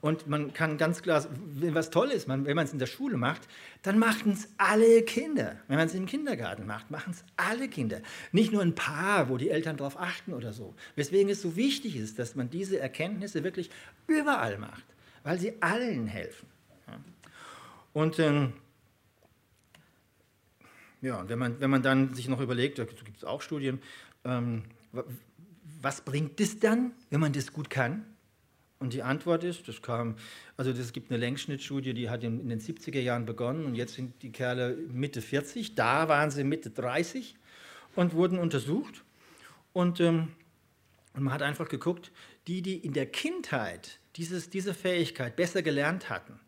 Und 0.00 0.26
man 0.28 0.52
kann 0.52 0.76
ganz 0.78 1.02
klar, 1.02 1.26
was 1.30 1.90
toll 1.90 2.10
ist, 2.10 2.28
man, 2.28 2.44
wenn 2.44 2.54
man 2.54 2.66
es 2.66 2.72
in 2.72 2.78
der 2.78 2.86
Schule 2.86 3.16
macht, 3.16 3.48
dann 3.82 3.98
machen 3.98 4.32
es 4.32 4.48
alle 4.58 5.02
Kinder. 5.02 5.56
Wenn 5.68 5.78
man 5.78 5.86
es 5.86 5.94
im 5.94 6.06
Kindergarten 6.06 6.66
macht, 6.66 6.90
machen 6.90 7.12
es 7.12 7.24
alle 7.36 7.68
Kinder. 7.68 8.00
Nicht 8.32 8.52
nur 8.52 8.62
ein 8.62 8.74
paar, 8.74 9.28
wo 9.28 9.36
die 9.36 9.50
Eltern 9.50 9.76
darauf 9.76 9.98
achten 9.98 10.34
oder 10.34 10.52
so. 10.52 10.74
Weswegen 10.94 11.30
es 11.30 11.42
so 11.42 11.56
wichtig 11.56 11.96
ist, 11.96 12.18
dass 12.18 12.34
man 12.34 12.50
diese 12.50 12.78
Erkenntnisse 12.78 13.42
wirklich 13.42 13.70
überall 14.06 14.58
macht, 14.58 14.84
weil 15.22 15.38
sie 15.38 15.54
allen 15.60 16.06
helfen. 16.06 16.46
Und 17.92 18.18
ähm, 18.18 18.52
ja, 21.00 21.26
wenn 21.28 21.38
man, 21.38 21.60
wenn 21.60 21.70
man 21.70 21.82
dann 21.82 22.14
sich 22.14 22.28
noch 22.28 22.40
überlegt, 22.40 22.78
da 22.78 22.84
gibt 22.84 23.16
es 23.16 23.24
auch 23.24 23.40
Studien, 23.40 23.80
ähm, 24.24 24.64
was 25.80 26.00
bringt 26.02 26.40
es 26.40 26.58
dann, 26.58 26.92
wenn 27.10 27.20
man 27.20 27.32
das 27.32 27.52
gut 27.52 27.70
kann? 27.70 28.04
Und 28.78 28.92
die 28.92 29.02
Antwort 29.02 29.42
ist, 29.42 29.68
das 29.68 29.80
kam, 29.80 30.16
also 30.56 30.70
es 30.70 30.92
gibt 30.92 31.10
eine 31.10 31.18
Längsschnittstudie, 31.18 31.94
die 31.94 32.10
hat 32.10 32.22
in, 32.24 32.48
den 32.48 32.60
70er 32.60 33.00
Jahren 33.00 33.24
begonnen 33.24 33.64
und 33.64 33.74
jetzt 33.74 33.94
sind 33.94 34.22
die 34.22 34.30
Kerle 34.30 34.76
Mitte 34.92 35.22
40, 35.22 35.74
da 35.74 36.08
waren 36.08 36.30
sie 36.30 36.44
Mitte 36.44 36.70
30 36.70 37.36
und 37.94 38.12
wurden 38.12 38.38
untersucht. 38.38 39.04
Und, 39.72 40.00
ähm, 40.00 40.28
und 41.14 41.22
man 41.22 41.32
hat 41.32 41.42
einfach 41.42 41.68
geguckt, 41.68 42.12
die, 42.46 42.60
die 42.60 42.76
in 42.76 42.92
der 42.92 43.06
Kindheit 43.06 43.98
dieses, 44.16 44.50
diese 44.50 44.74
Fähigkeit 44.74 45.36
besser 45.36 45.62
gelernt 45.62 46.10
hatten, 46.10 46.38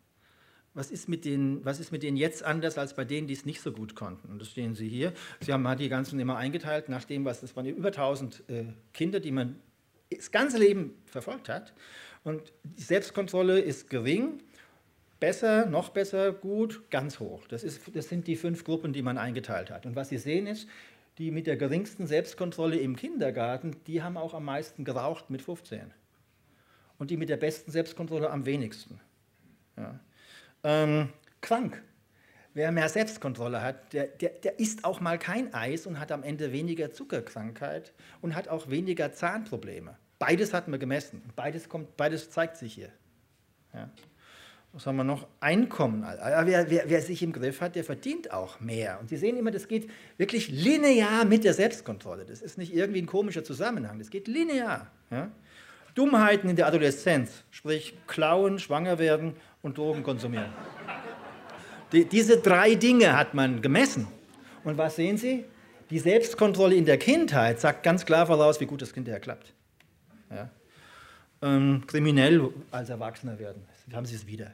was 0.74 0.90
ist, 0.90 1.08
mit 1.08 1.24
denen, 1.24 1.64
was 1.64 1.80
ist 1.80 1.90
mit 1.90 2.02
denen 2.02 2.16
jetzt 2.16 2.44
anders 2.44 2.78
als 2.78 2.94
bei 2.94 3.04
denen, 3.04 3.26
die 3.26 3.34
es 3.34 3.44
nicht 3.44 3.60
so 3.60 3.72
gut 3.72 3.94
konnten? 3.94 4.28
Und 4.30 4.40
das 4.40 4.54
sehen 4.54 4.74
Sie 4.74 4.88
hier. 4.88 5.12
Sie 5.40 5.52
haben 5.52 5.66
die 5.76 5.88
ganzen 5.88 6.20
immer 6.20 6.36
eingeteilt 6.36 6.88
nach 6.88 7.04
dem, 7.04 7.24
was, 7.24 7.40
das 7.40 7.56
waren 7.56 7.66
über 7.66 7.88
1000 7.88 8.44
äh, 8.48 8.64
Kinder, 8.92 9.18
die 9.18 9.32
man 9.32 9.58
das 10.10 10.30
ganze 10.30 10.58
Leben 10.58 10.94
verfolgt 11.06 11.48
hat. 11.48 11.74
Und 12.28 12.52
die 12.62 12.82
Selbstkontrolle 12.82 13.58
ist 13.58 13.88
gering, 13.88 14.42
besser, 15.18 15.64
noch 15.64 15.88
besser, 15.88 16.30
gut, 16.30 16.90
ganz 16.90 17.20
hoch. 17.20 17.48
Das, 17.48 17.64
ist, 17.64 17.80
das 17.94 18.10
sind 18.10 18.26
die 18.26 18.36
fünf 18.36 18.64
Gruppen, 18.64 18.92
die 18.92 19.00
man 19.00 19.16
eingeteilt 19.16 19.70
hat. 19.70 19.86
Und 19.86 19.96
was 19.96 20.10
Sie 20.10 20.18
sehen 20.18 20.46
ist, 20.46 20.68
die 21.16 21.30
mit 21.30 21.46
der 21.46 21.56
geringsten 21.56 22.06
Selbstkontrolle 22.06 22.76
im 22.76 22.96
Kindergarten, 22.96 23.76
die 23.86 24.02
haben 24.02 24.18
auch 24.18 24.34
am 24.34 24.44
meisten 24.44 24.84
geraucht 24.84 25.30
mit 25.30 25.40
15. 25.40 25.90
Und 26.98 27.10
die 27.10 27.16
mit 27.16 27.30
der 27.30 27.38
besten 27.38 27.70
Selbstkontrolle 27.70 28.28
am 28.28 28.44
wenigsten. 28.44 29.00
Ja. 29.78 29.98
Ähm, 30.64 31.08
krank. 31.40 31.82
wer 32.52 32.72
mehr 32.72 32.90
Selbstkontrolle 32.90 33.62
hat, 33.62 33.94
der, 33.94 34.08
der, 34.08 34.30
der 34.30 34.58
isst 34.58 34.84
auch 34.84 35.00
mal 35.00 35.18
kein 35.18 35.54
Eis 35.54 35.86
und 35.86 35.98
hat 35.98 36.12
am 36.12 36.24
Ende 36.24 36.52
weniger 36.52 36.92
Zuckerkrankheit 36.92 37.94
und 38.20 38.34
hat 38.34 38.48
auch 38.48 38.68
weniger 38.68 39.14
Zahnprobleme. 39.14 39.96
Beides 40.18 40.52
hat 40.52 40.68
man 40.68 40.80
gemessen. 40.80 41.22
Beides, 41.36 41.68
kommt, 41.68 41.96
beides 41.96 42.30
zeigt 42.30 42.56
sich 42.56 42.74
hier. 42.74 42.90
Ja. 43.72 43.88
Was 44.72 44.86
haben 44.86 44.96
wir 44.96 45.04
noch? 45.04 45.26
Einkommen. 45.40 46.04
Wer, 46.04 46.70
wer, 46.70 46.90
wer, 46.90 47.02
sich 47.02 47.22
im 47.22 47.32
Griff 47.32 47.60
hat, 47.60 47.74
der 47.74 47.84
verdient 47.84 48.32
auch 48.32 48.60
mehr. 48.60 48.98
Und 49.00 49.08
Sie 49.08 49.16
sehen 49.16 49.36
immer, 49.36 49.50
das 49.50 49.66
geht 49.66 49.88
wirklich 50.18 50.48
linear 50.48 51.24
mit 51.24 51.44
der 51.44 51.54
Selbstkontrolle. 51.54 52.24
Das 52.26 52.42
ist 52.42 52.58
nicht 52.58 52.74
irgendwie 52.74 53.00
ein 53.00 53.06
komischer 53.06 53.42
Zusammenhang. 53.44 53.98
Das 53.98 54.10
geht 54.10 54.28
linear. 54.28 54.90
Ja? 55.10 55.30
Dummheiten 55.94 56.50
in 56.50 56.56
der 56.56 56.66
Adoleszenz, 56.66 57.44
sprich 57.50 57.96
klauen, 58.06 58.58
schwanger 58.58 58.98
werden 58.98 59.34
und 59.62 59.78
Drogen 59.78 60.02
konsumieren. 60.02 60.52
Die, 61.92 62.04
diese 62.04 62.38
drei 62.38 62.74
Dinge 62.74 63.16
hat 63.16 63.34
man 63.34 63.62
gemessen. 63.62 64.06
Und 64.64 64.76
was 64.76 64.96
sehen 64.96 65.16
Sie? 65.16 65.44
Die 65.90 65.98
Selbstkontrolle 65.98 66.74
in 66.74 66.84
der 66.84 66.98
Kindheit 66.98 67.58
sagt 67.60 67.82
ganz 67.82 68.04
klar 68.04 68.26
voraus, 68.26 68.60
wie 68.60 68.66
gut 68.66 68.82
das 68.82 68.92
hinterher 68.92 69.20
klappt. 69.20 69.54
Ja? 70.30 70.50
Ähm, 71.40 71.84
kriminell 71.86 72.50
als 72.70 72.90
Erwachsener 72.90 73.38
werden, 73.38 73.62
haben 73.92 74.06
Sie 74.06 74.14
es 74.14 74.26
wieder. 74.26 74.52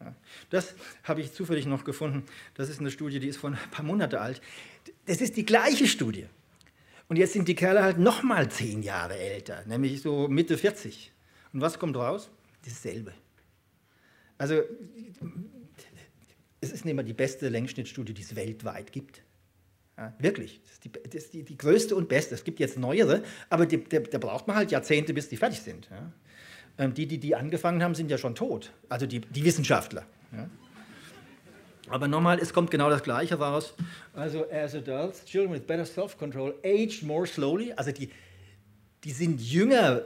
Ja? 0.00 0.14
Das 0.50 0.74
habe 1.04 1.20
ich 1.20 1.32
zufällig 1.32 1.66
noch 1.66 1.84
gefunden. 1.84 2.24
Das 2.54 2.68
ist 2.68 2.80
eine 2.80 2.90
Studie, 2.90 3.20
die 3.20 3.28
ist 3.28 3.38
von 3.38 3.54
ein 3.54 3.70
paar 3.70 3.84
Monate 3.84 4.20
alt. 4.20 4.40
Das 5.06 5.20
ist 5.20 5.36
die 5.36 5.46
gleiche 5.46 5.86
Studie. 5.86 6.26
Und 7.08 7.16
jetzt 7.16 7.32
sind 7.32 7.48
die 7.48 7.56
Kerle 7.56 7.82
halt 7.82 7.98
noch 7.98 8.22
mal 8.22 8.50
zehn 8.50 8.82
Jahre 8.82 9.18
älter, 9.18 9.64
nämlich 9.66 10.00
so 10.00 10.28
Mitte 10.28 10.56
40. 10.56 11.12
Und 11.52 11.60
was 11.60 11.78
kommt 11.78 11.96
raus? 11.96 12.30
Dasselbe. 12.64 13.12
Also 14.38 14.62
es 16.60 16.70
ist 16.70 16.84
nicht 16.84 16.94
mehr 16.94 17.04
die 17.04 17.12
beste 17.12 17.48
Längsschnittstudie, 17.48 18.14
die 18.14 18.22
es 18.22 18.36
weltweit 18.36 18.92
gibt. 18.92 19.22
Ja, 20.00 20.14
wirklich, 20.18 20.62
das 20.62 20.72
ist, 20.72 20.84
die, 20.84 20.92
das 20.92 21.14
ist 21.24 21.34
die, 21.34 21.42
die, 21.42 21.58
größte 21.58 21.94
und 21.94 22.08
beste. 22.08 22.34
Es 22.34 22.42
gibt 22.42 22.58
jetzt 22.58 22.78
neuere, 22.78 23.22
aber 23.50 23.66
da 23.66 24.18
braucht 24.18 24.46
man 24.46 24.56
halt 24.56 24.70
Jahrzehnte, 24.70 25.12
bis 25.12 25.28
die 25.28 25.36
fertig 25.36 25.60
sind. 25.60 25.90
Ja. 25.90 26.10
Ähm, 26.78 26.94
die, 26.94 27.06
die 27.06 27.18
die 27.18 27.36
angefangen 27.36 27.82
haben, 27.82 27.94
sind 27.94 28.10
ja 28.10 28.16
schon 28.16 28.34
tot, 28.34 28.72
also 28.88 29.04
die, 29.04 29.20
die 29.20 29.44
Wissenschaftler. 29.44 30.06
Ja. 30.32 30.48
Aber 31.90 32.08
nochmal, 32.08 32.38
es 32.38 32.54
kommt 32.54 32.70
genau 32.70 32.88
das 32.88 33.02
Gleiche 33.02 33.38
raus. 33.38 33.74
Also, 34.14 34.46
as 34.50 34.74
adults, 34.74 35.22
children 35.26 35.52
with 35.52 35.66
better 35.66 35.84
self-control 35.84 36.54
age 36.64 37.02
more 37.02 37.26
slowly. 37.26 37.74
Also, 37.74 37.92
die, 37.92 38.08
die 39.04 39.10
sind 39.10 39.38
jünger, 39.38 40.02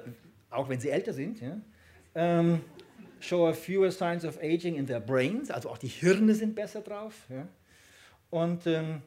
auch 0.51 0.69
wenn 0.69 0.81
sie 0.81 0.89
älter 0.89 1.13
sind. 1.13 1.41
Ja. 1.41 1.61
Ähm, 2.17 2.63
show 3.21 3.53
fewer 3.53 3.93
signs 3.93 4.25
of 4.25 4.39
aging 4.43 4.75
in 4.75 4.89
their 4.89 4.99
brains, 4.99 5.53
also 5.53 5.69
auch 5.69 5.79
die 5.79 5.87
Hirne 5.87 6.35
sind 6.35 6.57
besser 6.57 6.81
drauf. 6.81 7.15
Ja. 7.29 7.47
Und 8.31 8.67
ähm, 8.67 9.03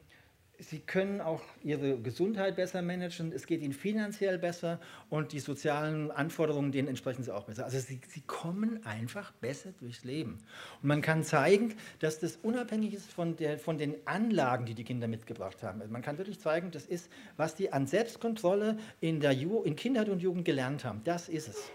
sie 0.58 0.80
können 0.80 1.20
auch 1.20 1.42
ihre 1.62 1.98
Gesundheit 2.00 2.56
besser 2.56 2.82
managen, 2.82 3.32
es 3.32 3.46
geht 3.46 3.62
ihnen 3.62 3.72
finanziell 3.72 4.38
besser 4.38 4.80
und 5.08 5.32
die 5.32 5.38
sozialen 5.38 6.10
Anforderungen, 6.10 6.72
denen 6.72 6.88
entsprechen 6.88 7.22
sie 7.22 7.32
auch 7.34 7.44
besser. 7.44 7.64
Also 7.64 7.78
sie, 7.78 8.00
sie 8.08 8.22
kommen 8.22 8.84
einfach 8.84 9.32
besser 9.32 9.70
durchs 9.78 10.04
Leben. 10.04 10.38
Und 10.82 10.88
man 10.88 11.00
kann 11.00 11.22
zeigen, 11.22 11.74
dass 12.00 12.18
das 12.18 12.36
unabhängig 12.42 12.94
ist 12.94 13.12
von, 13.12 13.36
der, 13.36 13.58
von 13.58 13.78
den 13.78 13.94
Anlagen, 14.04 14.66
die 14.66 14.74
die 14.74 14.84
Kinder 14.84 15.06
mitgebracht 15.06 15.62
haben. 15.62 15.80
Also 15.80 15.92
man 15.92 16.02
kann 16.02 16.18
wirklich 16.18 16.40
zeigen, 16.40 16.70
das 16.72 16.86
ist, 16.86 17.10
was 17.36 17.54
die 17.54 17.72
an 17.72 17.86
Selbstkontrolle 17.86 18.78
in, 19.00 19.20
der 19.20 19.32
Ju 19.32 19.62
in 19.62 19.76
Kindheit 19.76 20.08
und 20.08 20.20
Jugend 20.20 20.44
gelernt 20.44 20.84
haben. 20.84 21.02
Das 21.04 21.28
ist 21.28 21.48
es. 21.48 21.70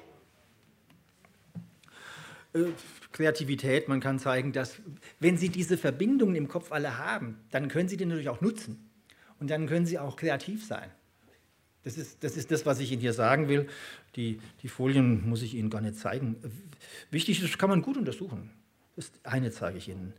Äh, 2.54 2.66
Kreativität, 3.12 3.88
man 3.88 4.00
kann 4.00 4.20
zeigen, 4.20 4.54
dass 4.54 4.82
wenn 5.20 5.38
Sie 5.38 5.50
diese 5.50 5.78
Verbindungen 5.78 6.36
im 6.36 6.48
Kopf 6.48 6.72
alle 6.72 6.98
haben, 6.98 7.40
dann 7.52 7.68
können 7.68 7.90
Sie 7.90 7.98
die 7.98 8.06
natürlich 8.06 8.30
auch 8.30 8.42
nutzen 8.42 8.90
und 9.40 9.50
dann 9.50 9.68
können 9.68 9.86
Sie 9.86 10.00
auch 10.00 10.16
kreativ 10.16 10.66
sein. 10.66 10.90
Das 11.84 11.98
ist, 11.98 12.24
das 12.24 12.38
ist 12.38 12.50
das, 12.52 12.66
was 12.66 12.80
ich 12.80 12.92
Ihnen 12.92 13.02
hier 13.02 13.14
sagen 13.14 13.50
will. 13.50 13.68
Die, 14.16 14.40
die 14.62 14.70
Folien 14.70 15.28
muss 15.28 15.42
ich 15.42 15.54
Ihnen 15.54 15.70
gar 15.70 15.82
nicht 15.82 15.98
zeigen. 15.98 16.38
Wichtig 17.12 17.42
ist, 17.42 17.52
das 17.52 17.58
kann 17.58 17.70
man 17.70 17.82
gut 17.82 17.98
untersuchen. 17.98 18.52
Das 18.96 19.12
eine 19.24 19.52
zeige 19.52 19.78
ich 19.78 19.90
Ihnen, 19.90 20.14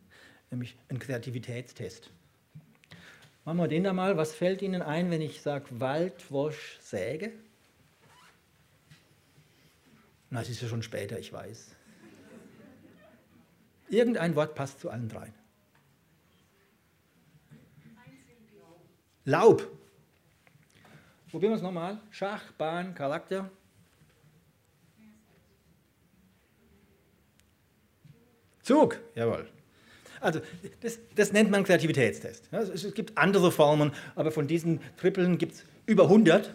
nämlich 0.51 0.77
einen 0.89 0.99
Kreativitätstest. 0.99 2.11
Machen 3.45 3.59
wir 3.59 3.69
den 3.69 3.85
da 3.85 3.93
mal. 3.93 4.17
Was 4.17 4.35
fällt 4.35 4.63
Ihnen 4.63 4.83
ein, 4.83 5.11
wenn 5.11 5.21
ich 5.21 5.41
sage 5.41 5.67
Waldwosch, 5.81 6.79
Säge? 6.81 7.33
Na, 10.31 10.43
es 10.43 10.49
ist 10.49 10.63
ja 10.63 10.69
schon 10.69 10.83
später, 10.83 11.19
ich 11.19 11.33
weiß. 11.33 11.74
Irgendein 13.95 14.35
Wort 14.35 14.57
passt 14.57 14.81
zu 14.81 14.91
allen 14.91 15.09
dreien. 15.09 15.33
Laub. 19.25 19.71
Probieren 21.31 21.53
wir 21.53 21.57
es 21.57 21.63
nochmal. 21.63 21.99
Schach, 22.11 22.53
Bahn, 22.59 22.95
Charakter. 22.95 23.51
Zug, 28.63 28.99
jawohl. 29.15 29.49
Also 30.21 30.41
das, 30.81 30.99
das 31.15 31.33
nennt 31.33 31.51
man 31.51 31.65
Kreativitätstest. 31.65 32.49
Ja, 32.51 32.61
es, 32.61 32.95
gibt 32.95 33.17
andere 33.17 33.53
Formen, 33.53 33.93
aber 34.17 34.33
von 34.33 34.47
diesen 34.47 34.81
Trippeln 34.97 35.39
gibt 35.39 35.55
es 35.55 35.65
über 35.87 36.05
100. 36.05 36.53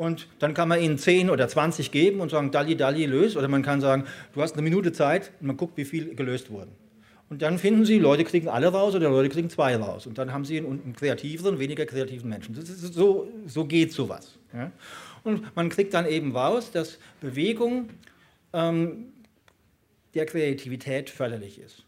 Und 0.00 0.28
dann 0.38 0.54
kann 0.54 0.66
man 0.66 0.80
ihnen 0.80 0.96
10 0.96 1.28
oder 1.28 1.46
20 1.46 1.90
geben 1.90 2.20
und 2.20 2.30
sagen, 2.30 2.50
Dalli, 2.50 2.74
Dalli, 2.74 3.04
löst. 3.04 3.36
Oder 3.36 3.48
man 3.48 3.60
kann 3.62 3.82
sagen, 3.82 4.04
du 4.32 4.40
hast 4.40 4.54
eine 4.54 4.62
Minute 4.62 4.92
Zeit 4.92 5.30
und 5.42 5.48
man 5.48 5.58
guckt, 5.58 5.76
wie 5.76 5.84
viel 5.84 6.14
gelöst 6.14 6.50
wurden. 6.50 6.70
Und 7.28 7.42
dann 7.42 7.58
finden 7.58 7.84
Sie, 7.84 7.98
Leute 7.98 8.24
kriegen 8.24 8.48
alle 8.48 8.68
raus 8.68 8.94
oder 8.94 9.10
Leute 9.10 9.28
kriegen 9.28 9.50
zwei 9.50 9.76
raus. 9.76 10.06
Und 10.06 10.16
dann 10.16 10.32
haben 10.32 10.46
Sie 10.46 10.56
einen, 10.56 10.82
einen 10.82 10.96
kreativeren, 10.96 11.58
weniger 11.58 11.84
kreativen 11.84 12.30
Menschen. 12.30 12.56
so, 12.64 13.28
so 13.46 13.66
geht 13.66 13.92
sowas. 13.92 14.38
Ja? 14.54 14.72
Und 15.22 15.54
man 15.54 15.68
kriegt 15.68 15.92
dann 15.92 16.06
eben 16.06 16.34
raus, 16.34 16.70
dass 16.70 16.98
Bewegung 17.20 17.90
ähm, 18.54 19.12
der 20.14 20.24
Kreativität 20.24 21.10
förderlich 21.10 21.58
ist. 21.58 21.84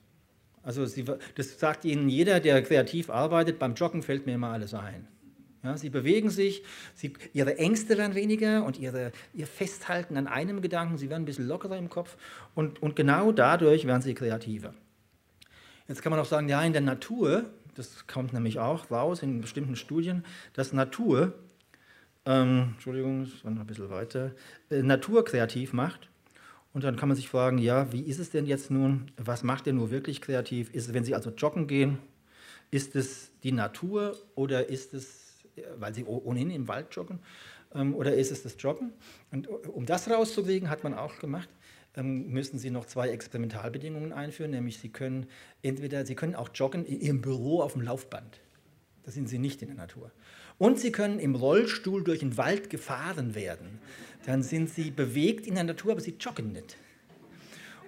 Also 0.62 0.84
Sie, 0.84 1.06
das 1.34 1.58
sagt 1.58 1.86
Ihnen 1.86 2.10
jeder, 2.10 2.40
der 2.40 2.60
kreativ 2.60 3.08
arbeitet, 3.08 3.58
beim 3.58 3.72
Joggen 3.72 4.02
fällt 4.02 4.26
mir 4.26 4.34
immer 4.34 4.50
alles 4.50 4.74
ein. 4.74 5.08
Ja, 5.62 5.76
sie 5.76 5.90
bewegen 5.90 6.28
sich, 6.28 6.64
sie, 6.94 7.12
ihre 7.32 7.56
Ängste 7.56 7.96
werden 7.96 8.16
weniger 8.16 8.64
und 8.64 8.80
ihre, 8.80 9.12
ihr 9.32 9.46
Festhalten 9.46 10.16
an 10.16 10.26
einem 10.26 10.60
Gedanken, 10.60 10.98
sie 10.98 11.08
werden 11.08 11.22
ein 11.22 11.26
bisschen 11.26 11.46
lockerer 11.46 11.76
im 11.78 11.88
Kopf 11.88 12.16
und, 12.56 12.82
und 12.82 12.96
genau 12.96 13.30
dadurch 13.30 13.86
werden 13.86 14.02
sie 14.02 14.14
kreativer. 14.14 14.74
Jetzt 15.86 16.02
kann 16.02 16.10
man 16.10 16.18
auch 16.18 16.26
sagen, 16.26 16.48
ja, 16.48 16.62
in 16.62 16.72
der 16.72 16.82
Natur, 16.82 17.44
das 17.76 18.08
kommt 18.08 18.32
nämlich 18.32 18.58
auch 18.58 18.90
raus 18.90 19.22
in 19.22 19.40
bestimmten 19.40 19.76
Studien, 19.76 20.24
dass 20.52 20.72
Natur, 20.72 21.34
ähm, 22.26 22.70
Entschuldigung, 22.72 23.24
das 23.24 23.44
war 23.44 23.52
noch 23.52 23.60
ein 23.60 23.66
bisschen 23.66 23.90
weiter, 23.90 24.32
äh, 24.70 24.82
Natur 24.82 25.24
kreativ 25.24 25.72
macht. 25.72 26.08
Und 26.72 26.84
dann 26.84 26.96
kann 26.96 27.08
man 27.08 27.16
sich 27.16 27.28
fragen, 27.28 27.58
ja, 27.58 27.92
wie 27.92 28.00
ist 28.00 28.18
es 28.18 28.30
denn 28.30 28.46
jetzt 28.46 28.70
nun, 28.70 29.10
was 29.16 29.42
macht 29.42 29.66
denn 29.66 29.76
nur 29.76 29.90
wirklich 29.90 30.22
kreativ? 30.22 30.70
Ist 30.70 30.88
es, 30.88 30.94
wenn 30.94 31.04
Sie 31.04 31.14
also 31.14 31.30
joggen 31.30 31.66
gehen, 31.66 31.98
ist 32.70 32.96
es 32.96 33.30
die 33.42 33.52
Natur 33.52 34.16
oder 34.34 34.70
ist 34.70 34.94
es 34.94 35.21
weil 35.76 35.94
sie 35.94 36.04
ohnehin 36.04 36.50
im 36.50 36.68
Wald 36.68 36.94
joggen? 36.94 37.20
Ähm, 37.74 37.94
oder 37.94 38.14
ist 38.14 38.32
es 38.32 38.42
das 38.42 38.56
Joggen? 38.58 38.92
Und 39.30 39.48
um 39.48 39.86
das 39.86 40.10
rauszukriegen, 40.10 40.70
hat 40.70 40.84
man 40.84 40.94
auch 40.94 41.18
gemacht, 41.18 41.48
ähm, 41.96 42.28
müssen 42.28 42.58
Sie 42.58 42.70
noch 42.70 42.86
zwei 42.86 43.08
Experimentalbedingungen 43.08 44.12
einführen, 44.12 44.50
nämlich 44.50 44.78
Sie 44.78 44.88
können 44.88 45.26
entweder, 45.62 46.06
Sie 46.06 46.14
können 46.14 46.34
auch 46.34 46.50
joggen 46.54 46.84
in 46.86 47.00
Ihrem 47.00 47.20
Büro 47.20 47.60
auf 47.60 47.72
dem 47.74 47.82
Laufband. 47.82 48.40
Da 49.04 49.10
sind 49.10 49.28
Sie 49.28 49.38
nicht 49.38 49.62
in 49.62 49.68
der 49.68 49.76
Natur. 49.76 50.10
Und 50.58 50.78
Sie 50.78 50.92
können 50.92 51.18
im 51.18 51.34
Rollstuhl 51.34 52.04
durch 52.04 52.20
den 52.20 52.36
Wald 52.36 52.70
gefahren 52.70 53.34
werden. 53.34 53.78
Dann 54.26 54.42
sind 54.42 54.70
Sie 54.70 54.90
bewegt 54.90 55.46
in 55.46 55.54
der 55.54 55.64
Natur, 55.64 55.92
aber 55.92 56.00
Sie 56.00 56.14
joggen 56.18 56.52
nicht. 56.52 56.76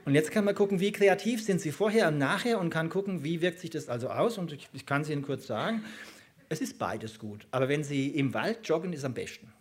Und 0.04 0.14
jetzt 0.14 0.30
kann 0.30 0.44
man 0.44 0.54
gucken, 0.54 0.80
wie 0.80 0.92
kreativ 0.92 1.42
sind 1.42 1.60
Sie 1.62 1.72
vorher 1.72 2.08
und 2.08 2.18
nachher 2.18 2.58
und 2.58 2.68
kann 2.68 2.90
gucken, 2.90 3.24
wie 3.24 3.40
wirkt 3.40 3.60
sich 3.60 3.70
das 3.70 3.88
also 3.88 4.10
aus. 4.10 4.36
Und 4.36 4.52
ich, 4.52 4.68
ich 4.74 4.84
kann 4.84 5.02
es 5.02 5.08
Ihnen 5.08 5.22
kurz 5.22 5.46
sagen. 5.46 5.82
Es 6.54 6.60
ist 6.60 6.78
beides 6.78 7.18
gut, 7.18 7.48
aber 7.50 7.68
wenn 7.68 7.82
Sie 7.82 8.10
im 8.10 8.32
Wald 8.32 8.60
joggen, 8.62 8.92
ist 8.92 9.04
am 9.04 9.12
besten. 9.12 9.52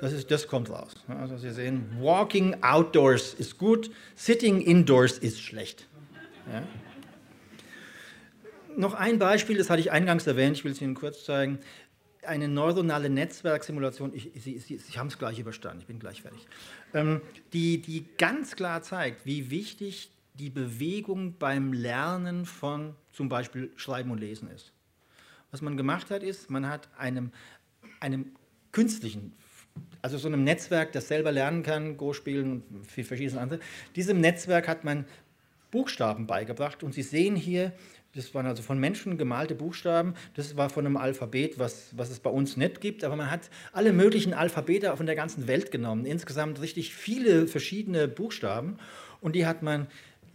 Das, 0.00 0.14
ist, 0.14 0.30
das 0.30 0.46
kommt 0.46 0.70
raus. 0.70 0.94
Also 1.06 1.36
Sie 1.36 1.50
sehen, 1.50 1.84
walking 2.00 2.62
outdoors 2.62 3.34
ist 3.34 3.58
gut, 3.58 3.90
sitting 4.14 4.62
indoors 4.62 5.18
ist 5.18 5.42
schlecht. 5.42 5.86
Ja? 6.50 6.62
Noch 8.78 8.94
ein 8.94 9.18
Beispiel, 9.18 9.58
das 9.58 9.68
hatte 9.68 9.80
ich 9.80 9.92
eingangs 9.92 10.26
erwähnt, 10.26 10.56
ich 10.56 10.64
will 10.64 10.72
es 10.72 10.80
Ihnen 10.80 10.94
kurz 10.94 11.26
zeigen. 11.26 11.58
Eine 12.22 12.48
neuronale 12.48 13.10
Netzwerksimulation, 13.10 14.14
ich, 14.14 14.30
Sie, 14.36 14.58
Sie, 14.58 14.78
Sie 14.78 14.98
haben 14.98 15.08
es 15.08 15.18
gleich 15.18 15.38
überstanden, 15.38 15.80
ich 15.80 15.86
bin 15.86 15.98
gleich 15.98 16.22
fertig, 16.22 16.46
ähm, 16.94 17.20
die, 17.52 17.76
die 17.76 18.06
ganz 18.16 18.56
klar 18.56 18.80
zeigt, 18.80 19.26
wie 19.26 19.50
wichtig 19.50 20.08
die 20.38 20.50
Bewegung 20.50 21.36
beim 21.38 21.72
Lernen 21.72 22.44
von 22.44 22.94
zum 23.12 23.28
Beispiel 23.28 23.70
Schreiben 23.76 24.10
und 24.10 24.18
Lesen 24.18 24.50
ist. 24.50 24.72
Was 25.50 25.62
man 25.62 25.76
gemacht 25.76 26.10
hat, 26.10 26.22
ist, 26.22 26.50
man 26.50 26.68
hat 26.68 26.88
einem, 26.98 27.32
einem 28.00 28.32
künstlichen, 28.72 29.32
also 30.02 30.18
so 30.18 30.28
einem 30.28 30.44
Netzwerk, 30.44 30.92
das 30.92 31.08
selber 31.08 31.32
lernen 31.32 31.62
kann, 31.62 31.96
Go 31.96 32.12
spielen 32.12 32.62
und 32.68 32.86
verschiedene 32.86 33.40
andere, 33.40 33.60
diesem 33.94 34.20
Netzwerk 34.20 34.68
hat 34.68 34.84
man 34.84 35.06
Buchstaben 35.70 36.26
beigebracht. 36.26 36.82
Und 36.82 36.94
Sie 36.94 37.02
sehen 37.02 37.36
hier, 37.36 37.72
das 38.14 38.34
waren 38.34 38.46
also 38.46 38.62
von 38.62 38.78
Menschen 38.78 39.18
gemalte 39.18 39.54
Buchstaben. 39.54 40.14
Das 40.34 40.56
war 40.56 40.70
von 40.70 40.86
einem 40.86 40.96
Alphabet, 40.96 41.58
was, 41.58 41.90
was 41.96 42.10
es 42.10 42.18
bei 42.20 42.30
uns 42.30 42.56
nicht 42.56 42.80
gibt. 42.80 43.04
Aber 43.04 43.14
man 43.14 43.30
hat 43.30 43.50
alle 43.72 43.92
möglichen 43.92 44.32
Alphabete 44.32 44.96
von 44.96 45.06
der 45.06 45.14
ganzen 45.14 45.46
Welt 45.48 45.70
genommen. 45.70 46.06
Insgesamt 46.06 46.60
richtig 46.62 46.94
viele 46.94 47.46
verschiedene 47.46 48.08
Buchstaben. 48.08 48.78
Und 49.20 49.34
die 49.34 49.46
hat 49.46 49.62
man 49.62 49.86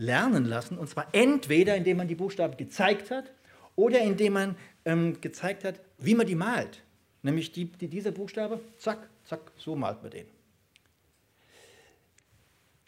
lernen 0.02 0.46
lassen. 0.46 0.78
Und 0.78 0.90
zwar 0.90 1.08
entweder, 1.14 1.76
indem 1.76 1.98
man 1.98 2.08
die 2.08 2.16
Buchstaben 2.16 2.58
gezeigt 2.58 3.12
hat 3.12 3.32
oder 3.76 4.02
indem 4.02 4.34
man 4.34 4.56
ähm, 4.84 5.22
gezeigt 5.22 5.64
hat, 5.64 5.80
wie 6.00 6.16
man 6.16 6.28
die 6.28 6.36
malt. 6.36 6.82
Nämlich 7.22 7.52
die, 7.52 7.66
die, 7.66 7.88
dieser 7.88 8.12
Buchstabe, 8.12 8.60
zack, 8.78 9.10
zack, 9.26 9.52
so 9.58 9.76
malt 9.76 10.02
man 10.02 10.12
den. 10.12 10.26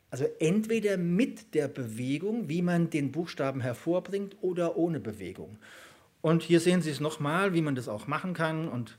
Also 0.10 0.26
entweder 0.40 0.98
mit 0.98 1.56
der 1.56 1.68
Bewegung, 1.68 2.50
wie 2.50 2.62
man 2.62 2.90
den 2.90 3.12
Buchstaben 3.12 3.62
hervorbringt, 3.62 4.36
oder 4.42 4.78
ohne 4.78 5.00
Bewegung. 5.00 5.58
Und 6.22 6.44
hier 6.44 6.60
sehen 6.60 6.82
Sie 6.82 6.90
es 6.90 7.00
nochmal, 7.00 7.54
wie 7.54 7.62
man 7.62 7.76
das 7.76 7.88
auch 7.88 8.08
machen 8.08 8.34
kann. 8.34 8.70
Und 8.70 8.98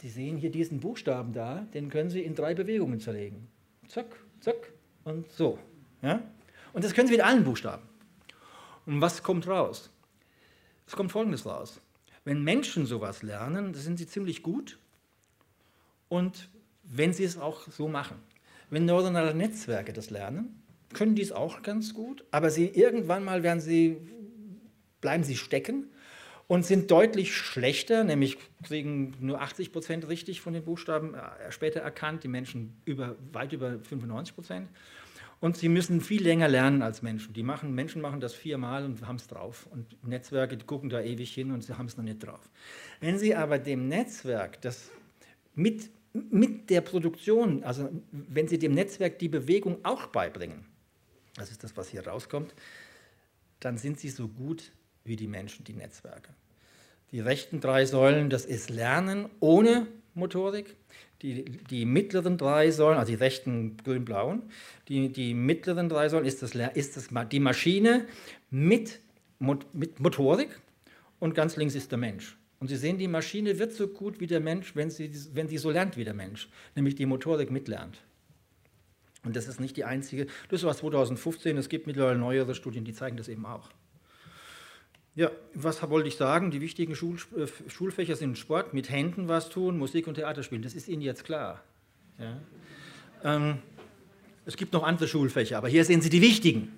Sie 0.00 0.08
sehen 0.08 0.36
hier 0.36 0.50
diesen 0.50 0.80
Buchstaben 0.80 1.32
da, 1.32 1.66
den 1.74 1.90
können 1.90 2.10
Sie 2.10 2.22
in 2.22 2.34
drei 2.34 2.54
Bewegungen 2.54 3.00
zerlegen. 3.00 3.48
Zack, 3.88 4.06
zack 4.40 4.72
und 5.04 5.30
so. 5.32 5.58
Ja? 6.02 6.22
Und 6.78 6.84
das 6.84 6.94
können 6.94 7.08
Sie 7.08 7.14
mit 7.14 7.24
allen 7.24 7.42
Buchstaben. 7.42 7.82
Und 8.86 9.00
was 9.00 9.24
kommt 9.24 9.48
raus? 9.48 9.90
Es 10.86 10.94
kommt 10.94 11.10
Folgendes 11.10 11.44
raus. 11.44 11.80
Wenn 12.22 12.44
Menschen 12.44 12.86
sowas 12.86 13.24
lernen, 13.24 13.74
sind 13.74 13.96
sie 13.96 14.06
ziemlich 14.06 14.44
gut. 14.44 14.78
Und 16.08 16.48
wenn 16.84 17.12
sie 17.12 17.24
es 17.24 17.36
auch 17.36 17.62
so 17.62 17.88
machen. 17.88 18.22
Wenn 18.70 18.84
neuronale 18.84 19.34
Netzwerke 19.34 19.92
das 19.92 20.10
lernen, 20.10 20.62
können 20.94 21.16
die 21.16 21.22
es 21.22 21.32
auch 21.32 21.62
ganz 21.62 21.94
gut, 21.94 22.24
aber 22.30 22.48
sie 22.48 22.68
irgendwann 22.68 23.24
mal 23.24 23.42
werden 23.42 23.60
sie, 23.60 23.96
bleiben 25.00 25.24
sie 25.24 25.36
stecken 25.36 25.90
und 26.46 26.64
sind 26.64 26.92
deutlich 26.92 27.36
schlechter, 27.36 28.04
nämlich 28.04 28.38
kriegen 28.62 29.16
nur 29.18 29.40
80 29.40 29.72
Prozent 29.72 30.06
richtig 30.06 30.40
von 30.40 30.52
den 30.52 30.62
Buchstaben 30.62 31.14
äh, 31.14 31.50
später 31.50 31.80
erkannt, 31.80 32.22
die 32.22 32.28
Menschen 32.28 32.80
über, 32.84 33.16
weit 33.32 33.52
über 33.52 33.80
95 33.80 34.36
Prozent. 34.36 34.68
Und 35.40 35.56
sie 35.56 35.68
müssen 35.68 36.00
viel 36.00 36.22
länger 36.22 36.48
lernen 36.48 36.82
als 36.82 37.02
Menschen. 37.02 37.32
Die 37.32 37.44
machen, 37.44 37.72
Menschen 37.74 38.02
machen 38.02 38.20
das 38.20 38.34
viermal 38.34 38.84
und 38.84 39.06
haben 39.06 39.16
es 39.16 39.28
drauf. 39.28 39.68
Und 39.70 40.04
Netzwerke 40.04 40.58
gucken 40.58 40.90
da 40.90 41.00
ewig 41.00 41.32
hin 41.32 41.52
und 41.52 41.62
sie 41.62 41.78
haben 41.78 41.86
es 41.86 41.96
noch 41.96 42.04
nicht 42.04 42.18
drauf. 42.18 42.50
Wenn 43.00 43.18
Sie 43.18 43.34
aber 43.36 43.58
dem 43.58 43.86
Netzwerk 43.86 44.60
das 44.62 44.90
mit 45.54 45.90
mit 46.12 46.70
der 46.70 46.80
Produktion, 46.80 47.62
also 47.64 47.90
wenn 48.10 48.48
Sie 48.48 48.58
dem 48.58 48.72
Netzwerk 48.72 49.18
die 49.18 49.28
Bewegung 49.28 49.84
auch 49.84 50.06
beibringen, 50.06 50.64
das 51.36 51.50
ist 51.50 51.62
das, 51.62 51.76
was 51.76 51.88
hier 51.88 52.06
rauskommt, 52.06 52.54
dann 53.60 53.78
sind 53.78 54.00
Sie 54.00 54.08
so 54.08 54.28
gut 54.28 54.72
wie 55.04 55.16
die 55.16 55.28
Menschen, 55.28 55.64
die 55.64 55.74
Netzwerke. 55.74 56.30
Die 57.12 57.20
rechten 57.20 57.60
drei 57.60 57.86
Säulen, 57.86 58.30
das 58.30 58.44
ist 58.44 58.70
Lernen 58.70 59.28
ohne 59.40 59.86
Motorik. 60.14 60.76
Die, 61.22 61.44
die 61.44 61.84
mittleren 61.84 62.38
drei 62.38 62.70
Säulen, 62.70 62.98
also 62.98 63.10
die 63.10 63.18
rechten 63.18 63.76
grün-blauen, 63.78 64.42
die, 64.88 65.08
die 65.08 65.34
mittleren 65.34 65.88
drei 65.88 66.08
Säulen 66.08 66.26
ist, 66.26 66.42
das, 66.42 66.54
ist 66.54 66.96
das 66.96 67.08
die 67.30 67.40
Maschine 67.40 68.06
mit, 68.50 69.00
mit 69.40 69.98
Motorik 69.98 70.60
und 71.18 71.34
ganz 71.34 71.56
links 71.56 71.74
ist 71.74 71.90
der 71.90 71.98
Mensch. 71.98 72.36
Und 72.60 72.68
Sie 72.68 72.76
sehen, 72.76 72.98
die 72.98 73.08
Maschine 73.08 73.58
wird 73.58 73.72
so 73.72 73.88
gut 73.88 74.20
wie 74.20 74.26
der 74.26 74.40
Mensch, 74.40 74.74
wenn 74.74 74.90
sie, 74.90 75.10
wenn 75.32 75.48
sie 75.48 75.58
so 75.58 75.70
lernt 75.70 75.96
wie 75.96 76.04
der 76.04 76.14
Mensch, 76.14 76.48
nämlich 76.74 76.94
die 76.94 77.06
Motorik 77.06 77.50
mitlernt. 77.50 78.00
Und 79.24 79.36
das 79.36 79.48
ist 79.48 79.60
nicht 79.60 79.76
die 79.76 79.84
einzige, 79.84 80.26
das 80.48 80.62
war 80.62 80.76
2015, 80.76 81.56
es 81.56 81.68
gibt 81.68 81.86
mittlerweile 81.86 82.18
neuere 82.18 82.54
Studien, 82.54 82.84
die 82.84 82.94
zeigen 82.94 83.16
das 83.16 83.28
eben 83.28 83.46
auch. 83.46 83.70
Ja, 85.18 85.32
was 85.52 85.82
wollte 85.90 86.06
ich 86.06 86.14
sagen? 86.14 86.52
Die 86.52 86.60
wichtigen 86.60 86.94
Schul, 86.94 87.16
äh, 87.36 87.48
Schulfächer 87.68 88.14
sind 88.14 88.38
Sport, 88.38 88.72
mit 88.72 88.88
Händen 88.88 89.26
was 89.26 89.48
tun, 89.48 89.76
Musik 89.76 90.06
und 90.06 90.14
Theater 90.14 90.44
spielen. 90.44 90.62
Das 90.62 90.74
ist 90.74 90.86
Ihnen 90.86 91.02
jetzt 91.02 91.24
klar. 91.24 91.60
Ja. 92.20 92.40
Ähm, 93.24 93.58
es 94.46 94.56
gibt 94.56 94.72
noch 94.72 94.84
andere 94.84 95.08
Schulfächer, 95.08 95.58
aber 95.58 95.66
hier 95.66 95.84
sehen 95.84 96.02
Sie 96.02 96.08
die 96.08 96.22
wichtigen. 96.22 96.72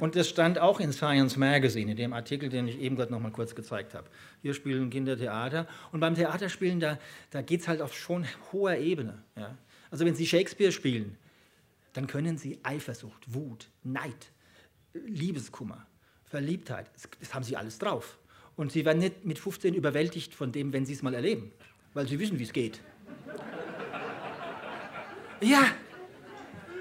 Und 0.00 0.16
das 0.16 0.30
stand 0.30 0.58
auch 0.58 0.80
in 0.80 0.94
Science 0.94 1.36
Magazine, 1.36 1.90
in 1.90 1.98
dem 1.98 2.14
Artikel, 2.14 2.48
den 2.48 2.68
ich 2.68 2.78
eben 2.78 2.96
gerade 2.96 3.12
noch 3.12 3.20
mal 3.20 3.32
kurz 3.32 3.54
gezeigt 3.54 3.92
habe. 3.92 4.08
Hier 4.40 4.54
spielen 4.54 4.88
Kinder 4.88 5.18
Theater. 5.18 5.66
Und 5.92 6.00
beim 6.00 6.14
Theaterspielen, 6.14 6.80
da, 6.80 6.98
da 7.28 7.42
geht 7.42 7.60
es 7.60 7.68
halt 7.68 7.82
auf 7.82 7.94
schon 7.94 8.24
hoher 8.50 8.78
Ebene. 8.78 9.22
Ja? 9.36 9.58
Also 9.90 10.06
wenn 10.06 10.14
Sie 10.14 10.26
Shakespeare 10.26 10.72
spielen, 10.72 11.18
dann 11.92 12.06
können 12.06 12.38
Sie 12.38 12.60
Eifersucht, 12.62 13.34
Wut, 13.34 13.68
Neid, 13.84 14.32
Liebeskummer, 14.94 15.86
Verliebtheit, 16.28 16.86
das, 17.20 17.34
haben 17.34 17.42
Sie 17.42 17.56
alles 17.56 17.78
drauf. 17.78 18.18
Und 18.56 18.72
Sie 18.72 18.84
werden 18.84 18.98
nicht 18.98 19.24
mit 19.24 19.38
15 19.38 19.74
überwältigt 19.74 20.34
von 20.34 20.52
dem, 20.52 20.72
wenn 20.72 20.84
Sie 20.84 20.92
es 20.92 21.02
mal 21.02 21.14
erleben, 21.14 21.52
weil 21.94 22.08
Sie 22.08 22.18
wissen, 22.18 22.38
wie 22.38 22.44
es 22.44 22.52
geht. 22.52 22.80
Ja, 25.40 25.72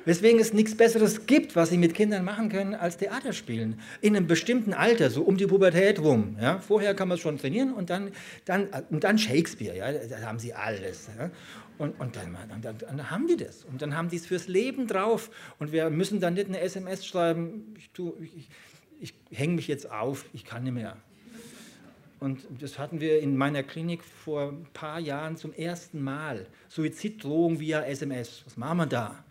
Weswegen 0.08 0.40
es 0.40 0.54
nichts 0.54 0.74
Besseres 0.78 1.26
gibt, 1.26 1.58
was 1.58 1.70
sie 1.70 1.78
mit 1.78 1.94
Kindern 1.94 2.24
machen 2.24 2.48
können, 2.48 2.74
als 2.74 2.96
Theater 2.96 3.34
spielen. 3.34 3.82
In 4.00 4.16
einem 4.16 4.26
bestimmten 4.26 4.74
Alter, 4.74 5.10
so 5.10 5.22
um 5.22 5.36
die 5.36 5.46
Pubertät 5.46 6.00
rum. 6.00 6.38
Ja? 6.40 6.60
Vorher 6.60 6.96
kann 6.96 7.10
man 7.10 7.16
es 7.16 7.22
schon 7.22 7.38
trainieren 7.38 7.74
und 7.74 7.90
dann, 7.90 8.14
dann, 8.46 8.70
und 8.90 9.04
dann 9.04 9.18
Shakespeare, 9.18 9.76
ja? 9.76 9.92
da 9.92 10.22
haben 10.26 10.40
sie 10.40 10.54
alles. 10.54 11.10
Ja? 11.20 11.30
Und, 11.78 12.00
und 12.00 12.16
dann, 12.16 12.38
dann, 12.62 12.78
dann, 12.78 13.12
haben 13.12 13.28
die 13.28 13.36
das. 13.36 13.66
Und 13.66 13.82
dann 13.82 13.98
haben 13.98 14.08
die 14.08 14.16
es 14.16 14.26
fürs 14.26 14.48
Leben 14.48 14.88
drauf. 14.88 15.30
Und 15.60 15.74
wir 15.74 15.90
müssen 15.90 16.22
dann 16.22 16.36
nicht 16.36 16.48
eine 16.48 16.62
SMS 16.62 17.06
schreiben, 17.06 17.76
ich, 17.78 17.90
ich, 18.22 18.38
ich, 18.38 18.50
ich 19.00 19.14
hänge 19.32 19.56
mich 19.56 19.68
jetzt 19.68 19.90
auf, 19.90 20.26
ich 20.34 20.46
kann 20.46 20.64
nicht 20.64 20.74
mehr. 20.74 20.98
Und 22.20 22.46
das 22.60 22.80
hatten 22.80 23.00
wir 23.00 23.20
in 23.20 23.38
meiner 23.38 23.62
Klinik 23.62 24.04
vor 24.04 24.50
ein 24.50 24.66
paar 24.74 25.00
Jahren 25.00 25.38
zum 25.38 25.54
ersten 25.54 26.02
Mal. 26.02 26.48
Suiziddrohung 26.68 27.60
via 27.60 27.82
SMS. 27.84 28.42
Was 28.46 28.58
machen 28.58 28.78
wir 28.78 28.86
da? 28.88 29.24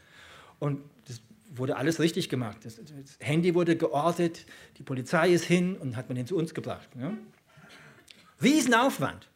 Und 0.60 0.82
das 1.06 1.20
wurde 1.51 1.76
alles 1.76 1.98
richtig 1.98 2.28
gemacht. 2.28 2.59
Das, 2.62 2.76
das, 2.76 3.16
Handy 3.18 3.55
wurde 3.55 3.76
geortet, 3.76 4.47
die 4.78 4.84
Polizei 4.84 5.30
ist 5.30 5.44
hin 5.44 5.76
und 5.76 5.97
hat 5.97 6.09
man 6.09 6.16
den 6.16 6.26
zu 6.26 6.36
uns 6.36 6.55
gebracht. 6.55 6.88
Ja? 6.98 7.12
Riesenaufwand. 8.40 9.28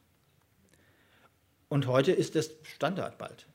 Und 1.69 1.87
heute 1.87 2.13
ist 2.13 2.37
das 2.37 2.51
Standard 2.63 3.19
bald. 3.19 3.47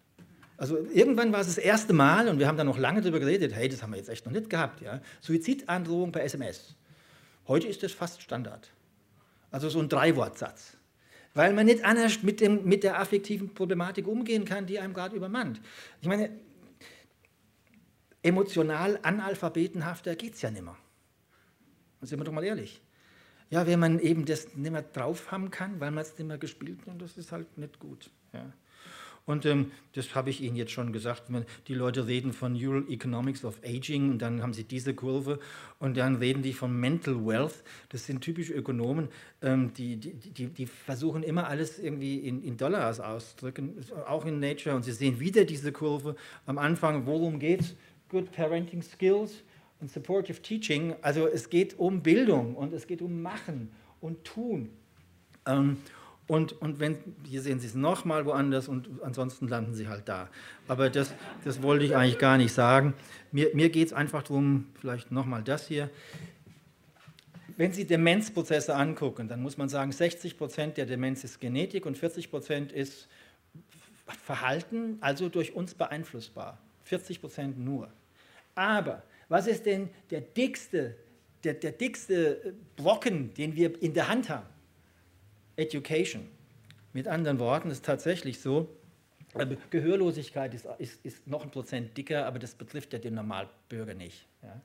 Also 0.57 0.77
irgendwann 0.94 1.34
war 1.34 1.41
es 1.41 1.48
das 1.48 1.57
erste 1.57 1.94
Mal 1.94 2.30
und 2.30 2.40
wir 2.40 2.48
haben 2.48 2.57
da 2.57 2.64
noch 2.64 2.77
lange 2.77 3.02
darüber 3.02 3.19
geredet, 3.19 3.53
hey, 3.53 3.68
das 3.68 3.84
haben 3.84 3.91
wir 3.91 3.98
jetzt 3.98 4.10
echt 4.10 4.26
noch 4.26 4.32
nicht 4.32 4.49
gehabt. 4.49 4.82
Ja? 4.82 5.02
Suizidandrohung 5.22 6.11
per 6.11 6.23
SMS. 6.23 6.76
Heute 7.48 7.68
ist 7.68 7.84
das 7.84 7.91
fast 7.91 8.22
Standard. 8.22 8.72
Also 9.52 9.69
so 9.69 9.80
ein 9.80 9.90
Dreiwortsatz. 9.90 10.77
Weil 11.34 11.53
man 11.53 11.65
nicht 11.65 11.84
anders 11.84 12.23
mit, 12.23 12.40
dem, 12.40 12.64
mit 12.64 12.84
der 12.84 12.99
affektiven 12.99 13.53
Problematik 13.53 14.07
umgehen 14.07 14.45
kann, 14.45 14.65
die 14.65 14.80
einem 14.80 14.94
gerade 14.94 15.15
übermannt. 15.15 15.60
Ich 16.02 16.07
meine, 16.07 16.30
emotional 18.23 18.99
analphabetenhafter 19.03 20.15
geht 20.15 20.36
es 20.36 20.41
ja 20.41 20.52
nicht 20.52 20.64
mehr. 20.64 20.77
Sind 22.02 22.19
wir 22.19 22.23
doch 22.23 22.32
mal 22.32 22.44
ehrlich. 22.44 22.82
Ja, 23.49 23.68
wenn 23.68 23.80
man 23.80 23.99
eben 23.99 24.26
das 24.26 24.56
nicht 24.56 24.72
mehr 24.72 24.82
drauf 24.82 25.32
haben 25.32 25.52
kann, 25.52 25.80
weil 25.80 25.91
man 25.91 26.03
es 26.03 26.18
nicht 26.18 26.27
mehr 26.27 26.38
gespielt 26.38 26.80
hat, 26.88 27.02
das 27.02 27.18
ist 27.18 27.32
halt 27.32 27.57
nicht 27.57 27.80
gut. 27.80 28.10
Ja. 28.34 28.52
Und 29.26 29.45
ähm, 29.47 29.72
das 29.93 30.14
habe 30.14 30.30
ich 30.30 30.41
Ihnen 30.41 30.56
jetzt 30.56 30.72
schon 30.72 30.93
gesagt. 30.93 31.23
Die 31.68 31.73
Leute 31.73 32.06
reden 32.06 32.31
von 32.31 32.53
Neural 32.53 32.85
Economics 32.89 33.43
of 33.43 33.60
Aging 33.65 34.11
und 34.11 34.19
dann 34.19 34.43
haben 34.43 34.53
sie 34.53 34.64
diese 34.64 34.93
Kurve 34.93 35.39
und 35.80 35.97
dann 35.97 36.18
reden 36.18 36.43
die 36.43 36.53
von 36.53 36.80
Mental 36.80 37.26
Wealth. 37.26 37.64
Das 37.89 38.06
sind 38.06 38.22
typische 38.22 38.53
Ökonomen, 38.53 39.07
ähm, 39.41 39.73
die, 39.73 39.97
die, 39.97 40.14
die, 40.14 40.47
die, 40.47 40.65
versuchen 40.68 41.23
immer 41.23 41.47
alles 41.47 41.80
irgendwie 41.80 42.19
in, 42.19 42.43
in 42.43 42.56
Dollars 42.56 42.99
auszudrücken, 42.99 43.73
auch 44.07 44.26
in 44.26 44.39
Nature. 44.39 44.76
Und 44.76 44.84
Sie 44.84 44.91
sehen 44.91 45.19
wieder 45.19 45.43
diese 45.43 45.72
Kurve. 45.72 46.15
Am 46.45 46.60
Anfang, 46.60 47.07
worum 47.07 47.39
geht 47.39 47.61
es? 47.61 47.76
Good 48.10 48.31
Parenting 48.31 48.84
Skills 48.84 49.43
und 49.81 49.89
Supportive 49.89 50.39
Teaching. 50.39 50.93
Also 51.02 51.27
es 51.27 51.49
geht 51.49 51.80
um 51.80 52.03
Bildung 52.03 52.56
und 52.56 52.73
es 52.73 52.85
geht 52.85 53.02
um 53.02 53.23
Machen 53.23 53.72
und 54.02 54.23
Tun. 54.23 54.69
Ähm, 55.47 55.77
und, 56.27 56.60
und 56.60 56.80
wenn, 56.80 56.97
hier 57.23 57.41
sehen 57.41 57.60
Sie 57.60 57.68
es 57.68 57.76
nochmal 57.76 58.26
woanders 58.26 58.68
und 58.68 58.89
ansonsten 59.03 59.47
landen 59.47 59.76
Sie 59.76 59.88
halt 59.88 60.10
da. 60.10 60.30
Aber 60.68 60.89
das, 60.89 61.14
das 61.43 61.61
wollte 61.61 61.85
ich 61.85 61.95
eigentlich 61.95 62.18
gar 62.18 62.38
nicht 62.38 62.52
sagen. 62.52 62.93
Mir, 63.31 63.52
mir 63.53 63.69
geht 63.69 63.88
es 63.88 63.93
einfach 63.93 64.23
darum, 64.23 64.68
vielleicht 64.80 65.11
nochmal 65.11 65.43
das 65.43 65.68
hier. 65.68 65.89
Wenn 67.57 67.72
Sie 67.73 67.85
Demenzprozesse 67.85 68.76
angucken, 68.76 69.27
dann 69.27 69.41
muss 69.41 69.57
man 69.57 69.69
sagen, 69.69 69.91
60 69.91 70.38
Prozent 70.38 70.77
der 70.77 70.88
Demenz 70.88 71.23
ist 71.23 71.39
Genetik 71.39 71.85
und 71.85 71.97
40 71.97 72.31
Prozent 72.31 72.72
ist 72.72 73.07
Verhalten, 74.23 74.97
also 75.02 75.30
durch 75.30 75.53
uns 75.56 75.76
beeinflussbar. 75.76 76.57
40 76.84 77.22
Prozent 77.22 77.60
nur. 77.60 77.89
Aber 78.56 79.03
was 79.30 79.47
ist 79.47 79.65
denn 79.65 79.89
der 80.10 80.22
dickste, 80.22 80.95
der, 81.43 81.53
der 81.53 81.72
dickste 81.72 82.56
Brocken, 82.76 83.34
den 83.35 83.56
wir 83.56 83.81
in 83.81 83.93
der 83.93 84.07
Hand 84.07 84.30
haben? 84.30 84.55
Education. 85.57 86.27
Mit 86.94 87.07
anderen 87.07 87.40
Worten 87.40 87.72
ist 87.72 87.86
tatsächlich 87.86 88.40
so, 88.40 88.69
äh, 89.34 89.56
Gehörlosigkeit 89.69 90.53
ist, 90.53 90.65
ist, 90.77 91.06
ist, 91.06 91.27
noch 91.27 91.44
ein 91.44 91.52
Prozent 91.52 91.98
dicker, 91.98 92.26
aber 92.26 92.40
das 92.40 92.56
betrifft 92.56 92.94
ja 92.94 92.99
den 92.99 93.15
Normalbürger 93.15 93.94
nicht. 93.94 94.26
Ja. 94.41 94.61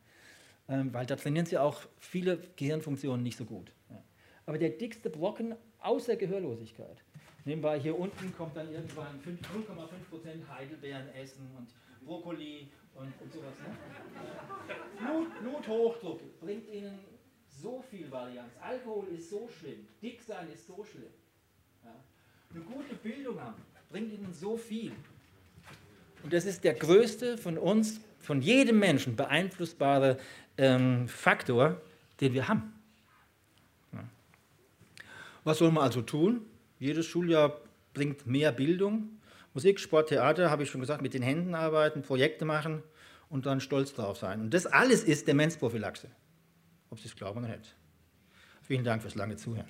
ähm, 0.68 0.92
weil 0.92 1.06
da 1.06 1.16
trainieren 1.16 1.46
sie 1.46 1.58
auch 1.58 1.82
viele 1.98 2.38
Gehirnfunktionen 2.56 3.22
nicht 3.22 3.36
so 3.36 3.44
gut. 3.44 3.72
Ja. 3.88 4.02
Aber 4.46 4.58
der 4.58 4.70
dickste 4.70 5.10
Brocken 5.10 5.54
außer 5.80 6.16
Gehörlosigkeit, 6.16 7.02
nebenbei 7.44 7.80
hier 7.80 7.98
unten 7.98 8.32
kommt 8.36 8.56
dann 8.56 8.70
irgendwann 8.70 9.20
0,5% 9.24 10.48
Heidelbeeren 10.48 11.08
essen 11.14 11.50
und 11.56 11.68
Brokkoli 12.06 12.68
und, 12.94 13.12
und 13.20 13.32
sowas. 13.32 13.54
Ne? 13.66 13.76
Blut, 14.98 15.40
Bluthochdruck 15.40 16.40
bringt 16.40 16.68
ihnen 16.72 16.98
so 17.60 17.82
viel 17.90 18.10
Varianz. 18.10 18.52
Alkohol 18.60 19.06
ist 19.16 19.30
so 19.30 19.48
schlimm, 19.48 19.86
dick 20.02 20.22
sein 20.22 20.50
ist 20.52 20.66
so 20.66 20.84
schlimm. 20.84 21.12
Ja. 21.84 21.94
Eine 22.54 22.64
gute 22.64 22.94
Bildung 22.94 23.40
haben 23.40 23.62
bringt 23.90 24.12
ihnen 24.12 24.32
so 24.32 24.56
viel. 24.56 24.92
Und 26.22 26.32
das 26.32 26.44
ist 26.44 26.64
der 26.64 26.74
größte 26.74 27.36
von 27.36 27.58
uns, 27.58 28.00
von 28.20 28.40
jedem 28.40 28.78
Menschen 28.78 29.16
beeinflussbare 29.16 30.18
ähm, 30.56 31.08
Faktor, 31.08 31.80
den 32.20 32.34
wir 32.34 32.48
haben. 32.48 32.72
Ja. 33.92 34.04
Was 35.44 35.58
soll 35.58 35.72
man 35.72 35.84
also 35.84 36.02
tun? 36.02 36.42
Jedes 36.78 37.06
Schuljahr 37.06 37.60
bringt 37.94 38.26
mehr 38.26 38.52
Bildung. 38.52 39.20
Musik, 39.54 39.80
Sport, 39.80 40.10
Theater, 40.10 40.50
habe 40.50 40.62
ich 40.62 40.70
schon 40.70 40.80
gesagt, 40.80 41.02
mit 41.02 41.14
den 41.14 41.22
Händen 41.22 41.54
arbeiten, 41.54 42.02
Projekte 42.02 42.44
machen 42.44 42.82
und 43.28 43.46
dann 43.46 43.60
stolz 43.60 43.94
drauf 43.94 44.16
sein. 44.16 44.40
Und 44.40 44.54
das 44.54 44.66
alles 44.66 45.02
ist 45.02 45.26
Demenzprophylaxe, 45.26 46.08
ob 46.90 47.00
Sie 47.00 47.06
es 47.08 47.16
glauben 47.16 47.38
oder 47.38 47.56
nicht. 47.56 47.74
Vielen 48.62 48.84
Dank 48.84 49.02
fürs 49.02 49.14
lange 49.14 49.36
Zuhören. 49.36 49.68